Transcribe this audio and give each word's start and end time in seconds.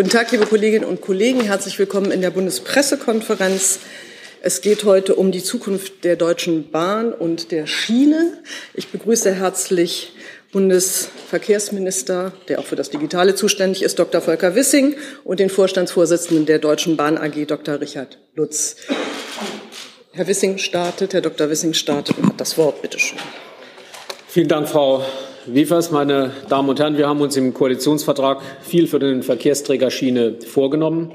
Guten 0.00 0.12
Tag, 0.12 0.32
liebe 0.32 0.46
Kolleginnen 0.46 0.86
und 0.86 1.02
Kollegen. 1.02 1.42
Herzlich 1.42 1.78
willkommen 1.78 2.10
in 2.10 2.22
der 2.22 2.30
Bundespressekonferenz. 2.30 3.80
Es 4.40 4.62
geht 4.62 4.84
heute 4.84 5.14
um 5.14 5.30
die 5.30 5.42
Zukunft 5.42 6.04
der 6.04 6.16
Deutschen 6.16 6.70
Bahn 6.70 7.12
und 7.12 7.52
der 7.52 7.66
Schiene. 7.66 8.38
Ich 8.72 8.88
begrüße 8.88 9.34
herzlich 9.34 10.14
Bundesverkehrsminister, 10.52 12.32
der 12.48 12.60
auch 12.60 12.64
für 12.64 12.76
das 12.76 12.88
Digitale 12.88 13.34
zuständig 13.34 13.82
ist, 13.82 13.98
Dr. 13.98 14.22
Volker 14.22 14.54
Wissing 14.54 14.96
und 15.22 15.38
den 15.38 15.50
Vorstandsvorsitzenden 15.50 16.46
der 16.46 16.60
Deutschen 16.60 16.96
Bahn 16.96 17.18
AG, 17.18 17.44
Dr. 17.46 17.78
Richard 17.78 18.16
Lutz. 18.34 18.76
Herr 20.12 20.26
Wissing 20.26 20.56
startet, 20.56 21.12
Herr 21.12 21.20
Dr. 21.20 21.50
Wissing 21.50 21.74
startet 21.74 22.16
und 22.16 22.26
hat 22.26 22.40
das 22.40 22.56
Wort. 22.56 22.80
Bitte 22.80 22.98
schön. 22.98 23.18
Vielen 24.28 24.48
Dank, 24.48 24.66
Frau 24.66 25.04
Wiefers, 25.46 25.90
meine 25.90 26.32
Damen 26.50 26.68
und 26.68 26.78
Herren, 26.78 26.98
wir 26.98 27.08
haben 27.08 27.22
uns 27.22 27.34
im 27.38 27.54
Koalitionsvertrag 27.54 28.42
viel 28.60 28.86
für 28.86 28.98
den 28.98 29.22
Verkehrsträger 29.22 29.90
Schiene 29.90 30.34
vorgenommen. 30.46 31.12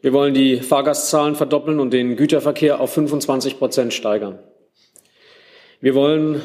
Wir 0.00 0.14
wollen 0.14 0.32
die 0.32 0.60
Fahrgastzahlen 0.60 1.34
verdoppeln 1.34 1.78
und 1.78 1.92
den 1.92 2.16
Güterverkehr 2.16 2.80
auf 2.80 2.94
25 2.94 3.58
Prozent 3.58 3.92
steigern. 3.92 4.38
Wir 5.82 5.94
wollen 5.94 6.40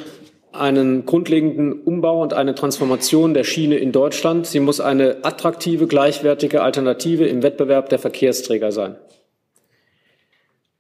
einen 0.51 1.05
grundlegenden 1.05 1.71
Umbau 1.71 2.21
und 2.21 2.33
eine 2.33 2.53
Transformation 2.53 3.33
der 3.33 3.45
Schiene 3.45 3.77
in 3.77 3.93
Deutschland. 3.93 4.45
Sie 4.45 4.59
muss 4.59 4.81
eine 4.81 5.23
attraktive, 5.23 5.87
gleichwertige 5.87 6.61
Alternative 6.61 7.25
im 7.27 7.43
Wettbewerb 7.43 7.87
der 7.87 7.99
Verkehrsträger 7.99 8.73
sein. 8.73 8.97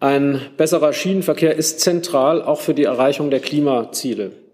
Ein 0.01 0.41
besserer 0.57 0.91
Schienenverkehr 0.91 1.55
ist 1.55 1.79
zentral 1.79 2.41
auch 2.41 2.59
für 2.59 2.73
die 2.73 2.83
Erreichung 2.83 3.29
der 3.29 3.39
Klimaziele. 3.39 4.48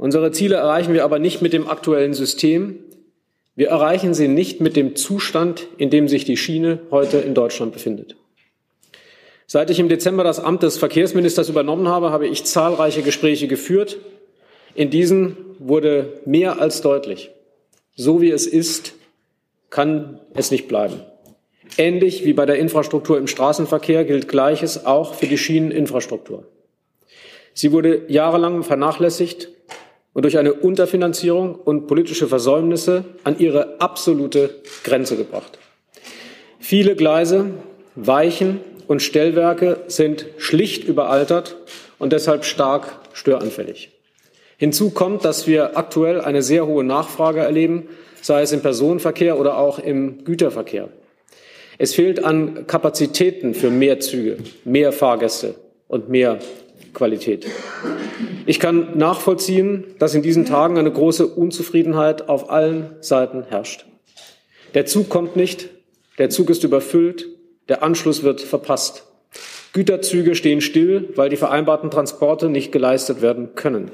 Unsere 0.00 0.32
Ziele 0.32 0.56
erreichen 0.56 0.94
wir 0.94 1.04
aber 1.04 1.18
nicht 1.18 1.42
mit 1.42 1.52
dem 1.52 1.68
aktuellen 1.68 2.14
System. 2.14 2.78
Wir 3.54 3.68
erreichen 3.68 4.14
sie 4.14 4.28
nicht 4.28 4.58
mit 4.62 4.74
dem 4.74 4.96
Zustand, 4.96 5.66
in 5.76 5.90
dem 5.90 6.08
sich 6.08 6.24
die 6.24 6.38
Schiene 6.38 6.78
heute 6.90 7.18
in 7.18 7.34
Deutschland 7.34 7.74
befindet. 7.74 8.16
Seit 9.46 9.68
ich 9.68 9.78
im 9.78 9.90
Dezember 9.90 10.24
das 10.24 10.40
Amt 10.40 10.62
des 10.62 10.78
Verkehrsministers 10.78 11.50
übernommen 11.50 11.86
habe, 11.86 12.12
habe 12.12 12.26
ich 12.26 12.44
zahlreiche 12.44 13.02
Gespräche 13.02 13.46
geführt. 13.46 13.98
In 14.74 14.88
diesen 14.88 15.36
wurde 15.58 16.22
mehr 16.24 16.62
als 16.62 16.80
deutlich, 16.80 17.30
so 17.94 18.22
wie 18.22 18.30
es 18.30 18.46
ist, 18.46 18.94
kann 19.68 20.18
es 20.32 20.50
nicht 20.50 20.66
bleiben. 20.66 21.02
Ähnlich 21.76 22.24
wie 22.24 22.32
bei 22.32 22.46
der 22.46 22.56
Infrastruktur 22.56 23.18
im 23.18 23.26
Straßenverkehr 23.26 24.06
gilt 24.06 24.28
Gleiches 24.28 24.86
auch 24.86 25.12
für 25.12 25.26
die 25.26 25.36
Schieneninfrastruktur. 25.36 26.46
Sie 27.52 27.72
wurde 27.72 28.04
jahrelang 28.08 28.62
vernachlässigt 28.62 29.50
und 30.12 30.22
durch 30.22 30.38
eine 30.38 30.52
Unterfinanzierung 30.52 31.54
und 31.54 31.86
politische 31.86 32.26
Versäumnisse 32.26 33.04
an 33.24 33.38
ihre 33.38 33.80
absolute 33.80 34.50
Grenze 34.84 35.16
gebracht. 35.16 35.58
Viele 36.58 36.96
Gleise, 36.96 37.46
Weichen 37.94 38.60
und 38.86 39.02
Stellwerke 39.02 39.78
sind 39.86 40.26
schlicht 40.38 40.84
überaltert 40.84 41.56
und 41.98 42.12
deshalb 42.12 42.44
stark 42.44 42.98
störanfällig. 43.12 43.90
Hinzu 44.56 44.90
kommt, 44.90 45.24
dass 45.24 45.46
wir 45.46 45.78
aktuell 45.78 46.20
eine 46.20 46.42
sehr 46.42 46.66
hohe 46.66 46.84
Nachfrage 46.84 47.40
erleben, 47.40 47.88
sei 48.20 48.42
es 48.42 48.52
im 48.52 48.60
Personenverkehr 48.60 49.38
oder 49.38 49.56
auch 49.56 49.78
im 49.78 50.24
Güterverkehr. 50.24 50.88
Es 51.78 51.94
fehlt 51.94 52.22
an 52.22 52.66
Kapazitäten 52.66 53.54
für 53.54 53.70
mehr 53.70 54.00
Züge, 54.00 54.36
mehr 54.64 54.92
Fahrgäste 54.92 55.54
und 55.88 56.10
mehr 56.10 56.40
Qualität. 56.92 57.46
Ich 58.46 58.58
kann 58.58 58.98
nachvollziehen, 58.98 59.84
dass 59.98 60.14
in 60.14 60.22
diesen 60.22 60.44
Tagen 60.44 60.78
eine 60.78 60.90
große 60.90 61.26
Unzufriedenheit 61.26 62.28
auf 62.28 62.50
allen 62.50 62.96
Seiten 63.00 63.44
herrscht. 63.48 63.86
Der 64.74 64.86
Zug 64.86 65.08
kommt 65.08 65.36
nicht, 65.36 65.68
der 66.18 66.30
Zug 66.30 66.50
ist 66.50 66.64
überfüllt, 66.64 67.26
der 67.68 67.82
Anschluss 67.82 68.22
wird 68.22 68.40
verpasst. 68.40 69.04
Güterzüge 69.72 70.34
stehen 70.34 70.60
still, 70.60 71.10
weil 71.14 71.28
die 71.28 71.36
vereinbarten 71.36 71.90
Transporte 71.90 72.48
nicht 72.48 72.72
geleistet 72.72 73.22
werden 73.22 73.54
können. 73.54 73.90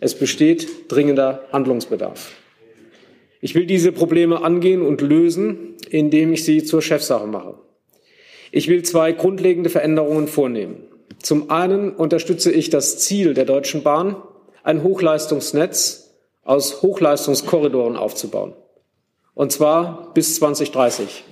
Es 0.00 0.14
besteht 0.14 0.90
dringender 0.90 1.44
Handlungsbedarf. 1.52 2.32
Ich 3.40 3.54
will 3.54 3.66
diese 3.66 3.92
Probleme 3.92 4.42
angehen 4.42 4.82
und 4.82 5.00
lösen, 5.00 5.74
indem 5.90 6.32
ich 6.32 6.44
sie 6.44 6.64
zur 6.64 6.80
Chefsache 6.80 7.26
mache. 7.26 7.58
Ich 8.50 8.68
will 8.68 8.82
zwei 8.82 9.12
grundlegende 9.12 9.70
Veränderungen 9.70 10.28
vornehmen. 10.28 10.84
Zum 11.22 11.50
einen 11.50 11.92
unterstütze 11.92 12.50
ich 12.50 12.68
das 12.68 12.98
Ziel 12.98 13.32
der 13.32 13.44
Deutschen 13.44 13.84
Bahn, 13.84 14.16
ein 14.64 14.82
Hochleistungsnetz 14.82 16.10
aus 16.42 16.82
Hochleistungskorridoren 16.82 17.96
aufzubauen. 17.96 18.54
Und 19.34 19.52
zwar 19.52 20.12
bis 20.14 20.34
2030. 20.36 21.22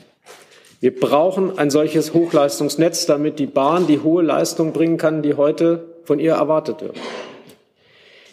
Wir 0.78 0.98
brauchen 0.98 1.58
ein 1.58 1.70
solches 1.70 2.14
Hochleistungsnetz, 2.14 3.06
damit 3.06 3.40
die 3.40 3.46
Bahn 3.46 3.88
die 3.88 3.98
hohe 3.98 4.22
Leistung 4.22 4.72
bringen 4.72 4.96
kann, 4.96 5.22
die 5.22 5.34
heute 5.34 5.96
von 6.04 6.20
ihr 6.20 6.34
erwartet 6.34 6.80
wird. 6.82 6.96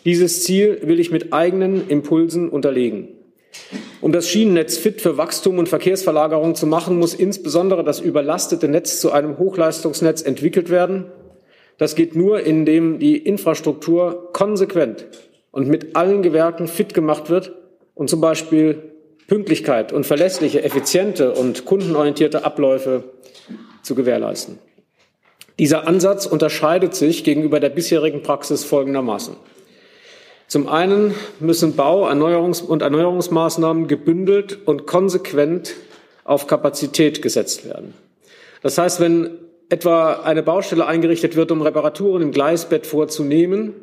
Dieses 0.05 0.43
Ziel 0.43 0.79
will 0.83 0.99
ich 0.99 1.11
mit 1.11 1.33
eigenen 1.33 1.89
Impulsen 1.89 2.49
unterlegen. 2.49 3.09
Um 3.99 4.11
das 4.11 4.29
Schienennetz 4.29 4.77
fit 4.77 5.01
für 5.01 5.17
Wachstum 5.17 5.57
und 5.57 5.67
Verkehrsverlagerung 5.67 6.53
zu 6.53 6.67
machen, 6.67 6.99
muss 6.99 7.15
insbesondere 7.15 7.83
das 7.83 7.99
überlastete 7.99 8.67
Netz 8.67 9.01
zu 9.01 9.11
einem 9.11 9.39
Hochleistungsnetz 9.39 10.21
entwickelt 10.21 10.69
werden 10.69 11.07
das 11.77 11.95
geht 11.95 12.15
nur, 12.15 12.41
indem 12.41 12.99
die 12.99 13.17
Infrastruktur 13.17 14.29
konsequent 14.33 15.05
und 15.51 15.67
mit 15.67 15.95
allen 15.95 16.23
Gewerken 16.23 16.67
fit 16.67 16.93
gemacht 16.93 17.29
wird 17.29 17.53
und 17.93 18.09
zum 18.09 18.21
Beispiel 18.21 18.91
Pünktlichkeit 19.27 19.91
und 19.91 20.05
verlässliche, 20.05 20.63
effiziente 20.63 21.33
und 21.33 21.65
kundenorientierte 21.65 22.45
Abläufe 22.45 23.03
zu 23.83 23.93
gewährleisten. 23.93 24.59
Dieser 25.59 25.87
Ansatz 25.87 26.25
unterscheidet 26.25 26.95
sich 26.95 27.23
gegenüber 27.23 27.59
der 27.59 27.69
bisherigen 27.69 28.21
Praxis 28.21 28.63
folgendermaßen. 28.63 29.35
Zum 30.47 30.67
einen 30.69 31.13
müssen 31.39 31.75
Bau-, 31.75 32.07
Erneuerungs- 32.07 32.63
und 32.63 32.81
Erneuerungsmaßnahmen 32.81 33.87
gebündelt 33.87 34.59
und 34.65 34.87
konsequent 34.87 35.75
auf 36.23 36.47
Kapazität 36.47 37.21
gesetzt 37.21 37.65
werden. 37.65 37.93
Das 38.61 38.77
heißt, 38.77 38.99
wenn 38.99 39.31
etwa 39.69 40.21
eine 40.21 40.43
Baustelle 40.43 40.85
eingerichtet 40.85 41.35
wird, 41.35 41.51
um 41.51 41.61
Reparaturen 41.61 42.21
im 42.21 42.31
Gleisbett 42.31 42.87
vorzunehmen, 42.87 43.73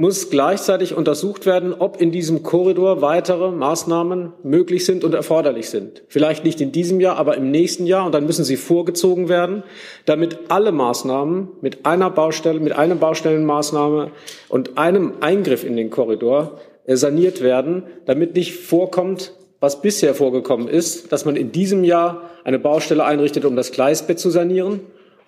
muss 0.00 0.30
gleichzeitig 0.30 0.94
untersucht 0.94 1.44
werden, 1.44 1.74
ob 1.76 2.00
in 2.00 2.12
diesem 2.12 2.44
Korridor 2.44 3.02
weitere 3.02 3.50
Maßnahmen 3.50 4.32
möglich 4.44 4.86
sind 4.86 5.02
und 5.02 5.12
erforderlich 5.12 5.70
sind. 5.70 6.04
Vielleicht 6.06 6.44
nicht 6.44 6.60
in 6.60 6.70
diesem 6.70 7.00
Jahr, 7.00 7.16
aber 7.16 7.36
im 7.36 7.50
nächsten 7.50 7.84
Jahr. 7.84 8.06
Und 8.06 8.12
dann 8.12 8.24
müssen 8.24 8.44
sie 8.44 8.56
vorgezogen 8.56 9.28
werden, 9.28 9.64
damit 10.06 10.38
alle 10.50 10.70
Maßnahmen 10.70 11.48
mit 11.62 11.84
einer 11.84 12.10
Baustelle, 12.10 12.60
mit 12.60 12.74
einer 12.74 12.94
Baustellenmaßnahme 12.94 14.12
und 14.48 14.78
einem 14.78 15.14
Eingriff 15.18 15.64
in 15.64 15.76
den 15.76 15.90
Korridor 15.90 16.60
äh, 16.86 16.94
saniert 16.94 17.42
werden, 17.42 17.82
damit 18.06 18.36
nicht 18.36 18.54
vorkommt, 18.54 19.32
was 19.58 19.82
bisher 19.82 20.14
vorgekommen 20.14 20.68
ist, 20.68 21.10
dass 21.10 21.24
man 21.24 21.34
in 21.34 21.50
diesem 21.50 21.82
Jahr 21.82 22.30
eine 22.44 22.60
Baustelle 22.60 23.04
einrichtet, 23.04 23.44
um 23.44 23.56
das 23.56 23.72
Gleisbett 23.72 24.20
zu 24.20 24.30
sanieren 24.30 24.78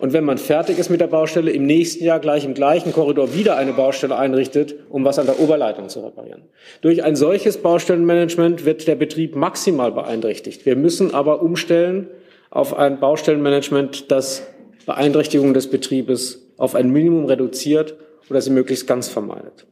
und 0.01 0.13
wenn 0.13 0.23
man 0.23 0.39
fertig 0.39 0.79
ist 0.79 0.89
mit 0.89 0.99
der 0.99 1.07
Baustelle, 1.07 1.51
im 1.51 1.67
nächsten 1.67 2.03
Jahr 2.03 2.19
gleich 2.19 2.43
im 2.43 2.55
gleichen 2.55 2.91
Korridor 2.91 3.35
wieder 3.35 3.55
eine 3.55 3.71
Baustelle 3.71 4.17
einrichtet, 4.17 4.73
um 4.89 5.05
was 5.05 5.19
an 5.19 5.27
der 5.27 5.39
Oberleitung 5.39 5.89
zu 5.89 5.99
reparieren. 5.99 6.41
Durch 6.81 7.03
ein 7.03 7.15
solches 7.15 7.57
Baustellenmanagement 7.57 8.65
wird 8.65 8.87
der 8.87 8.95
Betrieb 8.95 9.35
maximal 9.35 9.91
beeinträchtigt. 9.91 10.65
Wir 10.65 10.75
müssen 10.75 11.13
aber 11.13 11.43
umstellen 11.43 12.07
auf 12.49 12.75
ein 12.75 12.99
Baustellenmanagement, 12.99 14.11
das 14.11 14.47
Beeinträchtigungen 14.87 15.53
des 15.53 15.69
Betriebes 15.69 16.51
auf 16.57 16.73
ein 16.73 16.89
Minimum 16.89 17.25
reduziert 17.25 17.95
oder 18.27 18.41
sie 18.41 18.49
möglichst 18.49 18.87
ganz 18.87 19.07
vermeidet. 19.07 19.67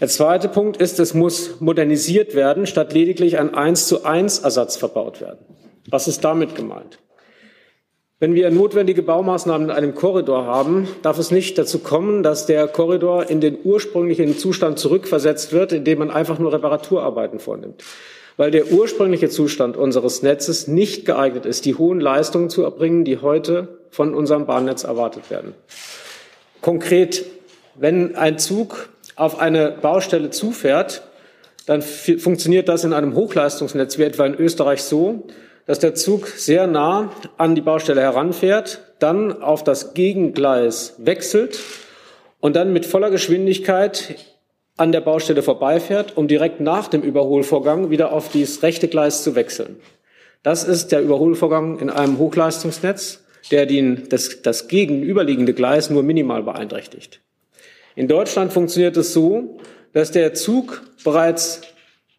Der 0.00 0.08
zweite 0.08 0.48
Punkt 0.48 0.78
ist, 0.78 0.98
es 1.00 1.12
muss 1.12 1.60
modernisiert 1.60 2.34
werden, 2.34 2.66
statt 2.66 2.94
lediglich 2.94 3.38
ein 3.38 3.54
1 3.54 3.88
zu 3.88 4.04
1 4.04 4.38
Ersatz 4.38 4.76
verbaut 4.78 5.20
werden. 5.20 5.44
Was 5.90 6.08
ist 6.08 6.24
damit 6.24 6.54
gemeint? 6.54 6.98
Wenn 8.18 8.34
wir 8.34 8.50
notwendige 8.50 9.02
Baumaßnahmen 9.02 9.68
in 9.68 9.76
einem 9.76 9.94
Korridor 9.94 10.46
haben, 10.46 10.88
darf 11.02 11.18
es 11.18 11.30
nicht 11.30 11.58
dazu 11.58 11.80
kommen, 11.80 12.22
dass 12.22 12.46
der 12.46 12.66
Korridor 12.66 13.28
in 13.28 13.42
den 13.42 13.58
ursprünglichen 13.62 14.38
Zustand 14.38 14.78
zurückversetzt 14.78 15.52
wird, 15.52 15.72
indem 15.72 15.98
man 15.98 16.10
einfach 16.10 16.38
nur 16.38 16.50
Reparaturarbeiten 16.50 17.40
vornimmt. 17.40 17.84
Weil 18.38 18.50
der 18.50 18.72
ursprüngliche 18.72 19.28
Zustand 19.28 19.76
unseres 19.76 20.22
Netzes 20.22 20.66
nicht 20.66 21.04
geeignet 21.04 21.44
ist, 21.44 21.66
die 21.66 21.74
hohen 21.74 22.00
Leistungen 22.00 22.48
zu 22.48 22.62
erbringen, 22.62 23.04
die 23.04 23.18
heute 23.18 23.68
von 23.90 24.14
unserem 24.14 24.46
Bahnnetz 24.46 24.84
erwartet 24.84 25.30
werden. 25.30 25.54
Konkret, 26.62 27.26
wenn 27.74 28.16
ein 28.16 28.38
Zug 28.38 28.88
auf 29.16 29.38
eine 29.38 29.72
Baustelle 29.72 30.30
zufährt, 30.30 31.02
dann 31.66 31.82
funktioniert 31.82 32.70
das 32.70 32.82
in 32.84 32.94
einem 32.94 33.14
Hochleistungsnetz 33.14 33.98
wie 33.98 34.04
etwa 34.04 34.24
in 34.24 34.36
Österreich 34.36 34.82
so, 34.84 35.24
dass 35.66 35.80
der 35.80 35.94
Zug 35.94 36.28
sehr 36.28 36.66
nah 36.66 37.10
an 37.36 37.54
die 37.54 37.60
Baustelle 37.60 38.00
heranfährt, 38.00 38.94
dann 38.98 39.42
auf 39.42 39.64
das 39.64 39.94
Gegengleis 39.94 40.94
wechselt 40.98 41.60
und 42.40 42.56
dann 42.56 42.72
mit 42.72 42.86
voller 42.86 43.10
Geschwindigkeit 43.10 44.14
an 44.76 44.92
der 44.92 45.00
Baustelle 45.00 45.42
vorbeifährt, 45.42 46.16
um 46.16 46.28
direkt 46.28 46.60
nach 46.60 46.88
dem 46.88 47.02
Überholvorgang 47.02 47.90
wieder 47.90 48.12
auf 48.12 48.30
dieses 48.30 48.62
rechte 48.62 48.88
Gleis 48.88 49.22
zu 49.22 49.34
wechseln. 49.34 49.76
Das 50.42 50.64
ist 50.64 50.92
der 50.92 51.00
Überholvorgang 51.00 51.78
in 51.80 51.90
einem 51.90 52.18
Hochleistungsnetz, 52.18 53.24
der 53.50 53.66
den, 53.66 54.08
das, 54.08 54.42
das 54.42 54.68
gegenüberliegende 54.68 55.54
Gleis 55.54 55.90
nur 55.90 56.02
minimal 56.02 56.42
beeinträchtigt. 56.42 57.20
In 57.96 58.08
Deutschland 58.08 58.52
funktioniert 58.52 58.96
es 58.96 59.12
so, 59.12 59.58
dass 59.92 60.12
der 60.12 60.34
Zug 60.34 60.82
bereits 61.02 61.62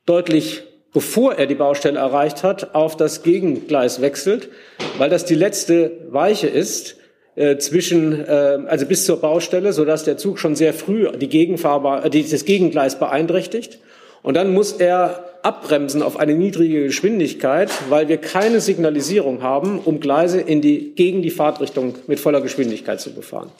deutlich 0.05 0.63
bevor 0.97 1.35
er 1.35 1.45
die 1.45 1.53
Baustelle 1.53 1.99
erreicht 1.99 2.41
hat, 2.41 2.73
auf 2.73 2.97
das 2.97 3.21
Gegengleis 3.21 4.01
wechselt, 4.01 4.49
weil 4.97 5.11
das 5.11 5.25
die 5.25 5.35
letzte 5.35 5.91
Weiche 6.09 6.47
ist 6.47 6.95
äh, 7.35 7.57
zwischen, 7.57 8.25
äh, 8.25 8.57
also 8.65 8.87
bis 8.87 9.05
zur 9.05 9.17
Baustelle, 9.17 9.73
sodass 9.73 10.05
der 10.05 10.17
Zug 10.17 10.39
schon 10.39 10.55
sehr 10.55 10.73
früh 10.73 11.07
die 11.11 11.29
Gegenfahrbar, 11.29 12.03
äh, 12.03 12.09
das 12.09 12.45
Gegengleis 12.45 12.97
beeinträchtigt. 12.97 13.77
Und 14.23 14.33
dann 14.37 14.55
muss 14.55 14.71
er 14.71 15.23
abbremsen 15.43 16.01
auf 16.01 16.19
eine 16.19 16.33
niedrige 16.33 16.85
Geschwindigkeit, 16.85 17.69
weil 17.89 18.07
wir 18.07 18.17
keine 18.17 18.59
Signalisierung 18.59 19.43
haben, 19.43 19.77
um 19.77 19.99
Gleise 19.99 20.41
in 20.41 20.61
die, 20.61 20.95
gegen 20.95 21.21
die 21.21 21.29
Fahrtrichtung 21.29 21.93
mit 22.07 22.19
voller 22.19 22.41
Geschwindigkeit 22.41 22.99
zu 22.99 23.13
befahren. 23.13 23.51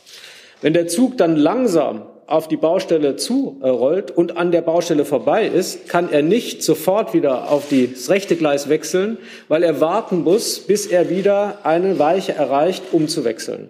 Wenn 0.63 0.74
der 0.74 0.88
Zug 0.88 1.18
dann 1.18 1.36
langsam 1.36 2.01
auf 2.27 2.47
die 2.47 2.57
Baustelle 2.57 3.15
zurollt 3.15 4.12
und 4.12 4.38
an 4.38 4.51
der 4.51 4.62
Baustelle 4.62 5.06
vorbei 5.06 5.47
ist, 5.47 5.88
kann 5.88 6.12
er 6.12 6.21
nicht 6.21 6.62
sofort 6.62 7.13
wieder 7.13 7.50
auf 7.50 7.69
das 7.69 8.09
rechte 8.09 8.35
Gleis 8.35 8.69
wechseln, 8.69 9.18
weil 9.47 9.63
er 9.63 9.79
warten 9.81 10.24
muss, 10.24 10.59
bis 10.59 10.85
er 10.85 11.09
wieder 11.09 11.59
eine 11.63 11.97
Weiche 12.00 12.33
erreicht, 12.33 12.83
um 12.91 13.07
zu 13.07 13.24
wechseln. 13.24 13.69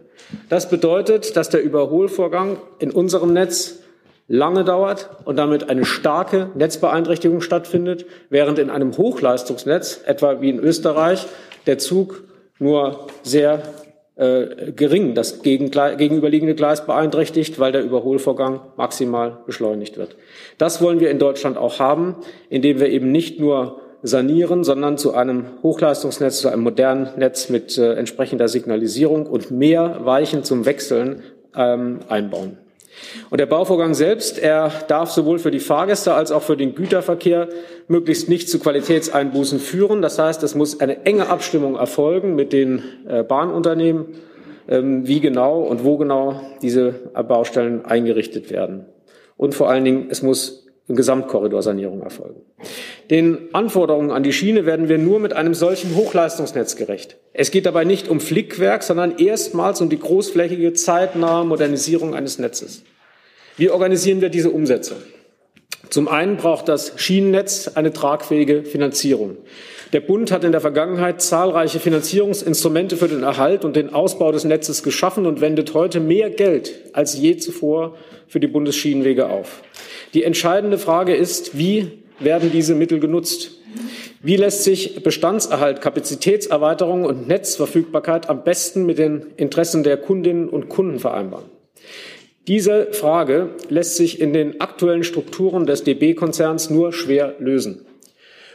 Das 0.49 0.69
bedeutet, 0.69 1.37
dass 1.37 1.49
der 1.49 1.61
Überholvorgang 1.61 2.57
in 2.79 2.91
unserem 2.91 3.31
Netz 3.31 3.79
lange 4.27 4.63
dauert 4.63 5.09
und 5.23 5.37
damit 5.37 5.69
eine 5.69 5.85
starke 5.85 6.49
Netzbeeinträchtigung 6.55 7.41
stattfindet, 7.41 8.05
während 8.29 8.59
in 8.59 8.69
einem 8.69 8.97
Hochleistungsnetz, 8.97 10.01
etwa 10.05 10.41
wie 10.41 10.49
in 10.49 10.59
Österreich, 10.59 11.27
der 11.65 11.77
Zug 11.77 12.23
nur 12.59 13.07
sehr 13.23 13.61
äh, 14.17 14.71
gering 14.75 15.13
das 15.13 15.41
gegenüberliegende 15.41 16.55
Gleis 16.55 16.85
beeinträchtigt, 16.85 17.59
weil 17.59 17.71
der 17.71 17.83
Überholvorgang 17.83 18.61
maximal 18.75 19.39
beschleunigt 19.45 19.97
wird. 19.97 20.15
Das 20.57 20.81
wollen 20.81 20.99
wir 20.99 21.11
in 21.11 21.19
Deutschland 21.19 21.57
auch 21.57 21.79
haben, 21.79 22.15
indem 22.49 22.79
wir 22.79 22.89
eben 22.89 23.11
nicht 23.11 23.39
nur 23.39 23.79
sanieren, 24.01 24.63
sondern 24.63 24.97
zu 24.97 25.13
einem 25.13 25.45
Hochleistungsnetz, 25.63 26.39
zu 26.39 26.49
einem 26.49 26.63
modernen 26.63 27.09
Netz 27.17 27.49
mit 27.49 27.77
äh, 27.77 27.93
entsprechender 27.93 28.47
Signalisierung 28.47 29.25
und 29.25 29.51
mehr 29.51 29.99
Weichen 30.03 30.43
zum 30.43 30.65
Wechseln 30.65 31.23
ähm, 31.55 31.99
einbauen. 32.07 32.57
Und 33.29 33.39
der 33.39 33.45
Bauvorgang 33.45 33.93
selbst, 33.93 34.39
er 34.39 34.71
darf 34.87 35.11
sowohl 35.11 35.39
für 35.39 35.51
die 35.51 35.59
Fahrgäste 35.59 36.13
als 36.13 36.31
auch 36.31 36.43
für 36.43 36.57
den 36.57 36.75
Güterverkehr 36.75 37.49
möglichst 37.87 38.29
nicht 38.29 38.49
zu 38.49 38.59
Qualitätseinbußen 38.59 39.59
führen. 39.59 40.01
Das 40.01 40.19
heißt, 40.19 40.43
es 40.43 40.55
muss 40.55 40.79
eine 40.79 41.05
enge 41.05 41.29
Abstimmung 41.29 41.75
erfolgen 41.75 42.35
mit 42.35 42.53
den 42.53 42.83
äh, 43.07 43.23
Bahnunternehmen, 43.23 44.05
ähm, 44.67 45.07
wie 45.07 45.19
genau 45.19 45.61
und 45.61 45.83
wo 45.83 45.97
genau 45.97 46.41
diese 46.61 46.93
Baustellen 47.27 47.85
eingerichtet 47.85 48.51
werden. 48.51 48.85
Und 49.37 49.53
vor 49.53 49.69
allen 49.69 49.85
Dingen, 49.85 50.07
es 50.09 50.21
muss 50.23 50.66
Gesamtkorridorsanierung 50.95 52.01
erfolgen. 52.01 52.41
Den 53.09 53.53
Anforderungen 53.53 54.11
an 54.11 54.23
die 54.23 54.31
Schiene 54.31 54.65
werden 54.65 54.87
wir 54.87 54.97
nur 54.97 55.19
mit 55.19 55.33
einem 55.33 55.53
solchen 55.53 55.95
Hochleistungsnetz 55.95 56.75
gerecht. 56.75 57.17
Es 57.33 57.51
geht 57.51 57.65
dabei 57.65 57.83
nicht 57.83 58.07
um 58.07 58.19
Flickwerk, 58.19 58.83
sondern 58.83 59.17
erstmals 59.17 59.81
um 59.81 59.89
die 59.89 59.99
großflächige, 59.99 60.73
zeitnahe 60.73 61.45
Modernisierung 61.45 62.15
eines 62.15 62.39
Netzes. 62.39 62.83
Wie 63.57 63.69
organisieren 63.69 64.21
wir 64.21 64.29
diese 64.29 64.51
Umsetzung? 64.51 64.97
Zum 65.89 66.07
einen 66.07 66.37
braucht 66.37 66.67
das 66.67 66.93
Schienennetz 66.97 67.71
eine 67.75 67.93
tragfähige 67.93 68.63
Finanzierung. 68.63 69.37
Der 69.93 70.01
Bund 70.01 70.31
hat 70.31 70.43
in 70.43 70.51
der 70.51 70.59
Vergangenheit 70.59 71.21
zahlreiche 71.21 71.79
Finanzierungsinstrumente 71.79 72.97
für 72.97 73.07
den 73.07 73.23
Erhalt 73.23 73.63
und 73.63 73.75
den 73.75 73.93
Ausbau 73.93 74.33
des 74.33 74.43
Netzes 74.43 74.83
geschaffen 74.83 75.25
und 75.25 75.39
wendet 75.39 75.73
heute 75.73 76.01
mehr 76.01 76.29
Geld 76.29 76.73
als 76.91 77.17
je 77.17 77.37
zuvor 77.37 77.95
für 78.27 78.41
die 78.41 78.47
Bundesschienenwege 78.47 79.29
auf. 79.29 79.61
Die 80.13 80.23
entscheidende 80.23 80.77
Frage 80.77 81.15
ist, 81.15 81.57
wie 81.57 82.03
werden 82.19 82.51
diese 82.51 82.75
Mittel 82.75 82.99
genutzt? 82.99 83.51
Wie 84.21 84.35
lässt 84.35 84.63
sich 84.63 85.03
Bestandserhalt, 85.03 85.79
Kapazitätserweiterung 85.79 87.05
und 87.05 87.27
Netzverfügbarkeit 87.27 88.29
am 88.29 88.43
besten 88.43 88.85
mit 88.85 88.97
den 88.97 89.27
Interessen 89.37 89.83
der 89.83 89.95
Kundinnen 89.95 90.49
und 90.49 90.67
Kunden 90.67 90.99
vereinbaren? 90.99 91.45
Diese 92.47 92.93
Frage 92.93 93.51
lässt 93.69 93.95
sich 93.95 94.19
in 94.19 94.33
den 94.33 94.59
aktuellen 94.59 95.03
Strukturen 95.03 95.65
des 95.65 95.83
DB-Konzerns 95.83 96.69
nur 96.69 96.93
schwer 96.93 97.35
lösen. 97.39 97.85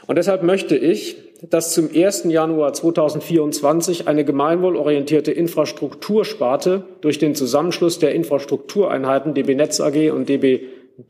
Und 0.07 0.17
deshalb 0.17 0.43
möchte 0.43 0.77
ich, 0.77 1.17
dass 1.49 1.73
zum 1.73 1.91
1. 1.93 2.25
Januar 2.25 2.73
2024 2.73 4.07
eine 4.07 4.25
gemeinwohlorientierte 4.25 5.33
Infrastruktursparte 5.33 6.85
durch 7.01 7.19
den 7.19 7.35
Zusammenschluss 7.35 7.99
der 7.99 8.15
Infrastruktureinheiten 8.15 9.35
DB 9.35 9.55
Netz 9.55 9.81
AG 9.81 10.11
und 10.13 10.29
DB 10.29 10.61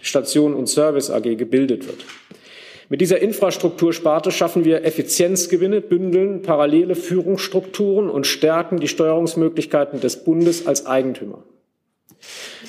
Station 0.00 0.54
und 0.54 0.68
Service 0.68 1.10
AG 1.10 1.36
gebildet 1.36 1.86
wird. 1.86 2.04
Mit 2.88 3.00
dieser 3.00 3.20
Infrastruktursparte 3.20 4.30
schaffen 4.30 4.64
wir 4.64 4.84
Effizienzgewinne, 4.84 5.80
bündeln 5.80 6.42
parallele 6.42 6.94
Führungsstrukturen 6.94 8.10
und 8.10 8.26
stärken 8.26 8.80
die 8.80 8.88
Steuerungsmöglichkeiten 8.88 10.00
des 10.00 10.24
Bundes 10.24 10.66
als 10.66 10.86
Eigentümer. 10.86 11.42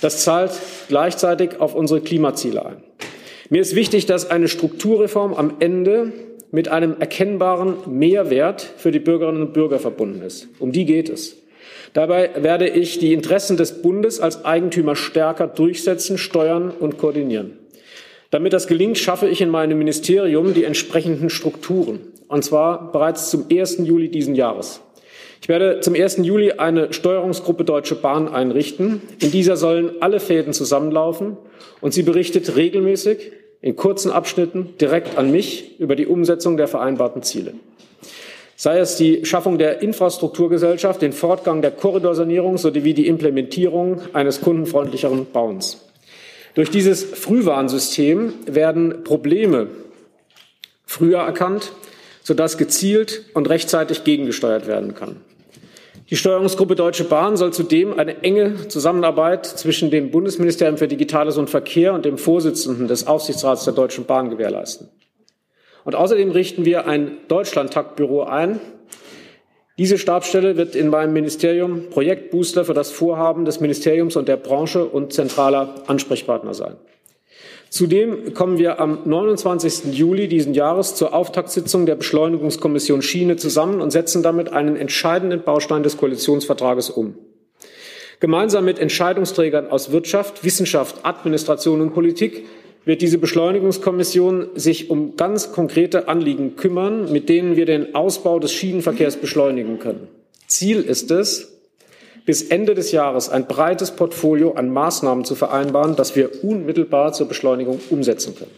Das 0.01 0.23
zahlt 0.23 0.51
gleichzeitig 0.87 1.59
auf 1.59 1.75
unsere 1.75 2.01
Klimaziele 2.01 2.65
ein. 2.65 2.83
Mir 3.49 3.61
ist 3.61 3.75
wichtig, 3.75 4.05
dass 4.05 4.29
eine 4.29 4.47
Strukturreform 4.47 5.33
am 5.33 5.55
Ende 5.59 6.13
mit 6.51 6.67
einem 6.67 6.95
erkennbaren 6.99 7.77
Mehrwert 7.87 8.61
für 8.61 8.91
die 8.91 8.99
Bürgerinnen 8.99 9.41
und 9.41 9.53
Bürger 9.53 9.79
verbunden 9.79 10.21
ist. 10.21 10.47
Um 10.59 10.71
die 10.71 10.85
geht 10.85 11.09
es. 11.09 11.37
Dabei 11.93 12.31
werde 12.41 12.67
ich 12.67 12.99
die 12.99 13.13
Interessen 13.13 13.57
des 13.57 13.81
Bundes 13.81 14.19
als 14.19 14.45
Eigentümer 14.45 14.95
stärker 14.95 15.47
durchsetzen, 15.47 16.17
steuern 16.17 16.71
und 16.71 16.97
koordinieren. 16.97 17.57
Damit 18.31 18.53
das 18.53 18.67
gelingt, 18.67 18.97
schaffe 18.97 19.27
ich 19.27 19.41
in 19.41 19.49
meinem 19.49 19.77
Ministerium 19.77 20.53
die 20.53 20.63
entsprechenden 20.63 21.29
Strukturen. 21.29 21.99
Und 22.27 22.43
zwar 22.43 22.91
bereits 22.91 23.29
zum 23.29 23.45
1. 23.51 23.79
Juli 23.83 24.09
diesen 24.09 24.33
Jahres. 24.33 24.81
Ich 25.43 25.49
werde 25.49 25.81
zum 25.81 25.93
1. 25.93 26.19
Juli 26.21 26.53
eine 26.53 26.93
Steuerungsgruppe 26.93 27.65
Deutsche 27.65 27.95
Bahn 27.95 28.29
einrichten. 28.33 29.01
In 29.19 29.29
dieser 29.29 29.57
sollen 29.57 29.91
alle 29.99 30.21
Fäden 30.21 30.53
zusammenlaufen 30.53 31.35
und 31.81 31.93
sie 31.93 32.03
berichtet 32.03 32.55
regelmäßig 32.55 33.33
in 33.59 33.75
kurzen 33.75 34.09
Abschnitten 34.09 34.75
direkt 34.79 35.17
an 35.17 35.31
mich 35.31 35.77
über 35.81 35.97
die 35.97 36.07
Umsetzung 36.07 36.55
der 36.55 36.69
vereinbarten 36.69 37.23
Ziele. 37.23 37.55
Sei 38.55 38.79
es 38.79 38.95
die 38.95 39.25
Schaffung 39.25 39.57
der 39.57 39.81
Infrastrukturgesellschaft, 39.81 41.01
den 41.01 41.11
Fortgang 41.11 41.61
der 41.61 41.71
Korridorsanierung 41.71 42.57
sowie 42.57 42.93
die 42.93 43.07
Implementierung 43.07 43.99
eines 44.13 44.39
kundenfreundlicheren 44.39 45.25
Bauens. 45.33 45.85
Durch 46.55 46.69
dieses 46.69 47.03
Frühwarnsystem 47.03 48.31
werden 48.45 49.03
Probleme 49.03 49.67
früher 50.85 51.19
erkannt, 51.19 51.73
sodass 52.21 52.57
gezielt 52.57 53.25
und 53.33 53.49
rechtzeitig 53.49 54.05
gegengesteuert 54.05 54.67
werden 54.67 54.95
kann. 54.95 55.17
Die 56.13 56.17
Steuerungsgruppe 56.17 56.75
Deutsche 56.75 57.05
Bahn 57.05 57.37
soll 57.37 57.53
zudem 57.53 57.97
eine 57.97 58.21
enge 58.21 58.67
Zusammenarbeit 58.67 59.47
zwischen 59.47 59.89
dem 59.89 60.11
Bundesministerium 60.11 60.77
für 60.77 60.87
Digitales 60.87 61.39
und 61.39 61.49
Verkehr 61.49 61.91
und 61.91 62.05
dem 62.05 62.19
Vorsitzenden 62.19 62.87
des 62.87 63.07
Aufsichtsrats 63.07 63.65
der 63.65 63.73
Deutschen 63.73 64.05
Bahn 64.05 64.29
gewährleisten. 64.29 64.89
Und 65.83 65.95
außerdem 65.95 66.29
richten 66.29 66.65
wir 66.65 66.85
ein 66.85 67.17
Deutschlandtaktbüro 67.29 68.25
ein. 68.25 68.59
Diese 69.79 69.97
Stabsstelle 69.97 70.55
wird 70.55 70.75
in 70.75 70.89
meinem 70.89 71.13
Ministerium 71.13 71.89
Projektbooster 71.89 72.63
für 72.63 72.75
das 72.75 72.91
Vorhaben 72.91 73.43
des 73.43 73.59
Ministeriums 73.59 74.15
und 74.15 74.27
der 74.27 74.37
Branche 74.37 74.85
und 74.85 75.13
zentraler 75.13 75.73
Ansprechpartner 75.87 76.53
sein. 76.53 76.75
Zudem 77.73 78.35
kommen 78.35 78.59
wir 78.59 78.79
am 78.79 78.99
29. 79.03 79.95
Juli 79.95 80.27
diesen 80.27 80.53
Jahres 80.53 80.93
zur 80.93 81.11
Auftaktsitzung 81.15 81.87
der 81.87 81.95
Beschleunigungskommission 81.95 83.01
Schiene 83.01 83.35
zusammen 83.35 83.81
und 83.81 83.89
setzen 83.89 84.21
damit 84.21 84.53
einen 84.53 84.75
entscheidenden 84.75 85.41
Baustein 85.41 85.81
des 85.81 85.97
Koalitionsvertrages 85.97 86.91
um. 86.91 87.15
Gemeinsam 88.19 88.65
mit 88.65 88.77
Entscheidungsträgern 88.77 89.71
aus 89.71 89.91
Wirtschaft, 89.91 90.43
Wissenschaft, 90.43 90.97
Administration 91.01 91.81
und 91.81 91.95
Politik 91.95 92.45
wird 92.85 93.01
diese 93.01 93.17
Beschleunigungskommission 93.17 94.49
sich 94.53 94.91
um 94.91 95.15
ganz 95.15 95.51
konkrete 95.51 96.07
Anliegen 96.07 96.55
kümmern, 96.55 97.11
mit 97.11 97.27
denen 97.27 97.55
wir 97.55 97.65
den 97.65 97.95
Ausbau 97.95 98.37
des 98.37 98.53
Schienenverkehrs 98.53 99.17
beschleunigen 99.17 99.79
können. 99.79 100.09
Ziel 100.45 100.83
ist 100.83 101.09
es, 101.09 101.52
bis 102.25 102.43
Ende 102.43 102.73
des 102.73 102.91
Jahres 102.91 103.29
ein 103.29 103.47
breites 103.47 103.91
Portfolio 103.91 104.53
an 104.53 104.69
Maßnahmen 104.69 105.25
zu 105.25 105.35
vereinbaren, 105.35 105.95
das 105.95 106.15
wir 106.15 106.43
unmittelbar 106.43 107.13
zur 107.13 107.27
Beschleunigung 107.27 107.79
umsetzen 107.89 108.35
können. 108.35 108.51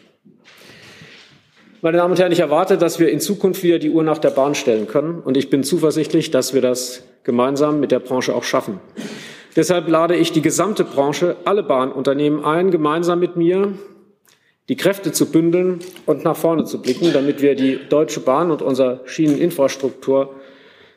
Meine 1.81 1.98
Damen 1.98 2.12
und 2.12 2.19
Herren, 2.19 2.31
ich 2.31 2.39
erwarte, 2.39 2.77
dass 2.77 3.00
wir 3.00 3.12
in 3.12 3.19
Zukunft 3.19 3.62
wieder 3.62 3.77
die 3.77 3.91
Uhr 3.91 4.03
nach 4.03 4.17
der 4.17 4.31
Bahn 4.31 4.55
stellen 4.55 4.88
können. 4.88 5.19
Und 5.19 5.38
ich 5.38 5.51
bin 5.51 5.63
zuversichtlich, 5.63 6.31
dass 6.31 6.53
wir 6.53 6.62
das 6.62 7.03
gemeinsam 7.24 7.79
mit 7.79 7.91
der 7.91 8.00
Branche 8.00 8.36
auch 8.36 8.43
schaffen. 8.43 8.79
Deshalb 9.55 9.88
lade 9.88 10.15
ich 10.15 10.31
die 10.31 10.41
gesamte 10.41 10.84
Branche, 10.84 11.36
alle 11.45 11.63
Bahnunternehmen 11.63 12.43
ein, 12.43 12.72
gemeinsam 12.72 13.19
mit 13.19 13.36
mir 13.36 13.74
die 14.67 14.75
Kräfte 14.75 15.12
zu 15.12 15.31
bündeln 15.31 15.79
und 16.07 16.24
nach 16.24 16.36
vorne 16.36 16.63
zu 16.63 16.81
blicken, 16.81 17.13
damit 17.13 17.41
wir 17.41 17.55
die 17.55 17.79
Deutsche 17.88 18.19
Bahn 18.19 18.50
und 18.50 18.63
unsere 18.63 19.01
Schieneninfrastruktur 19.05 20.34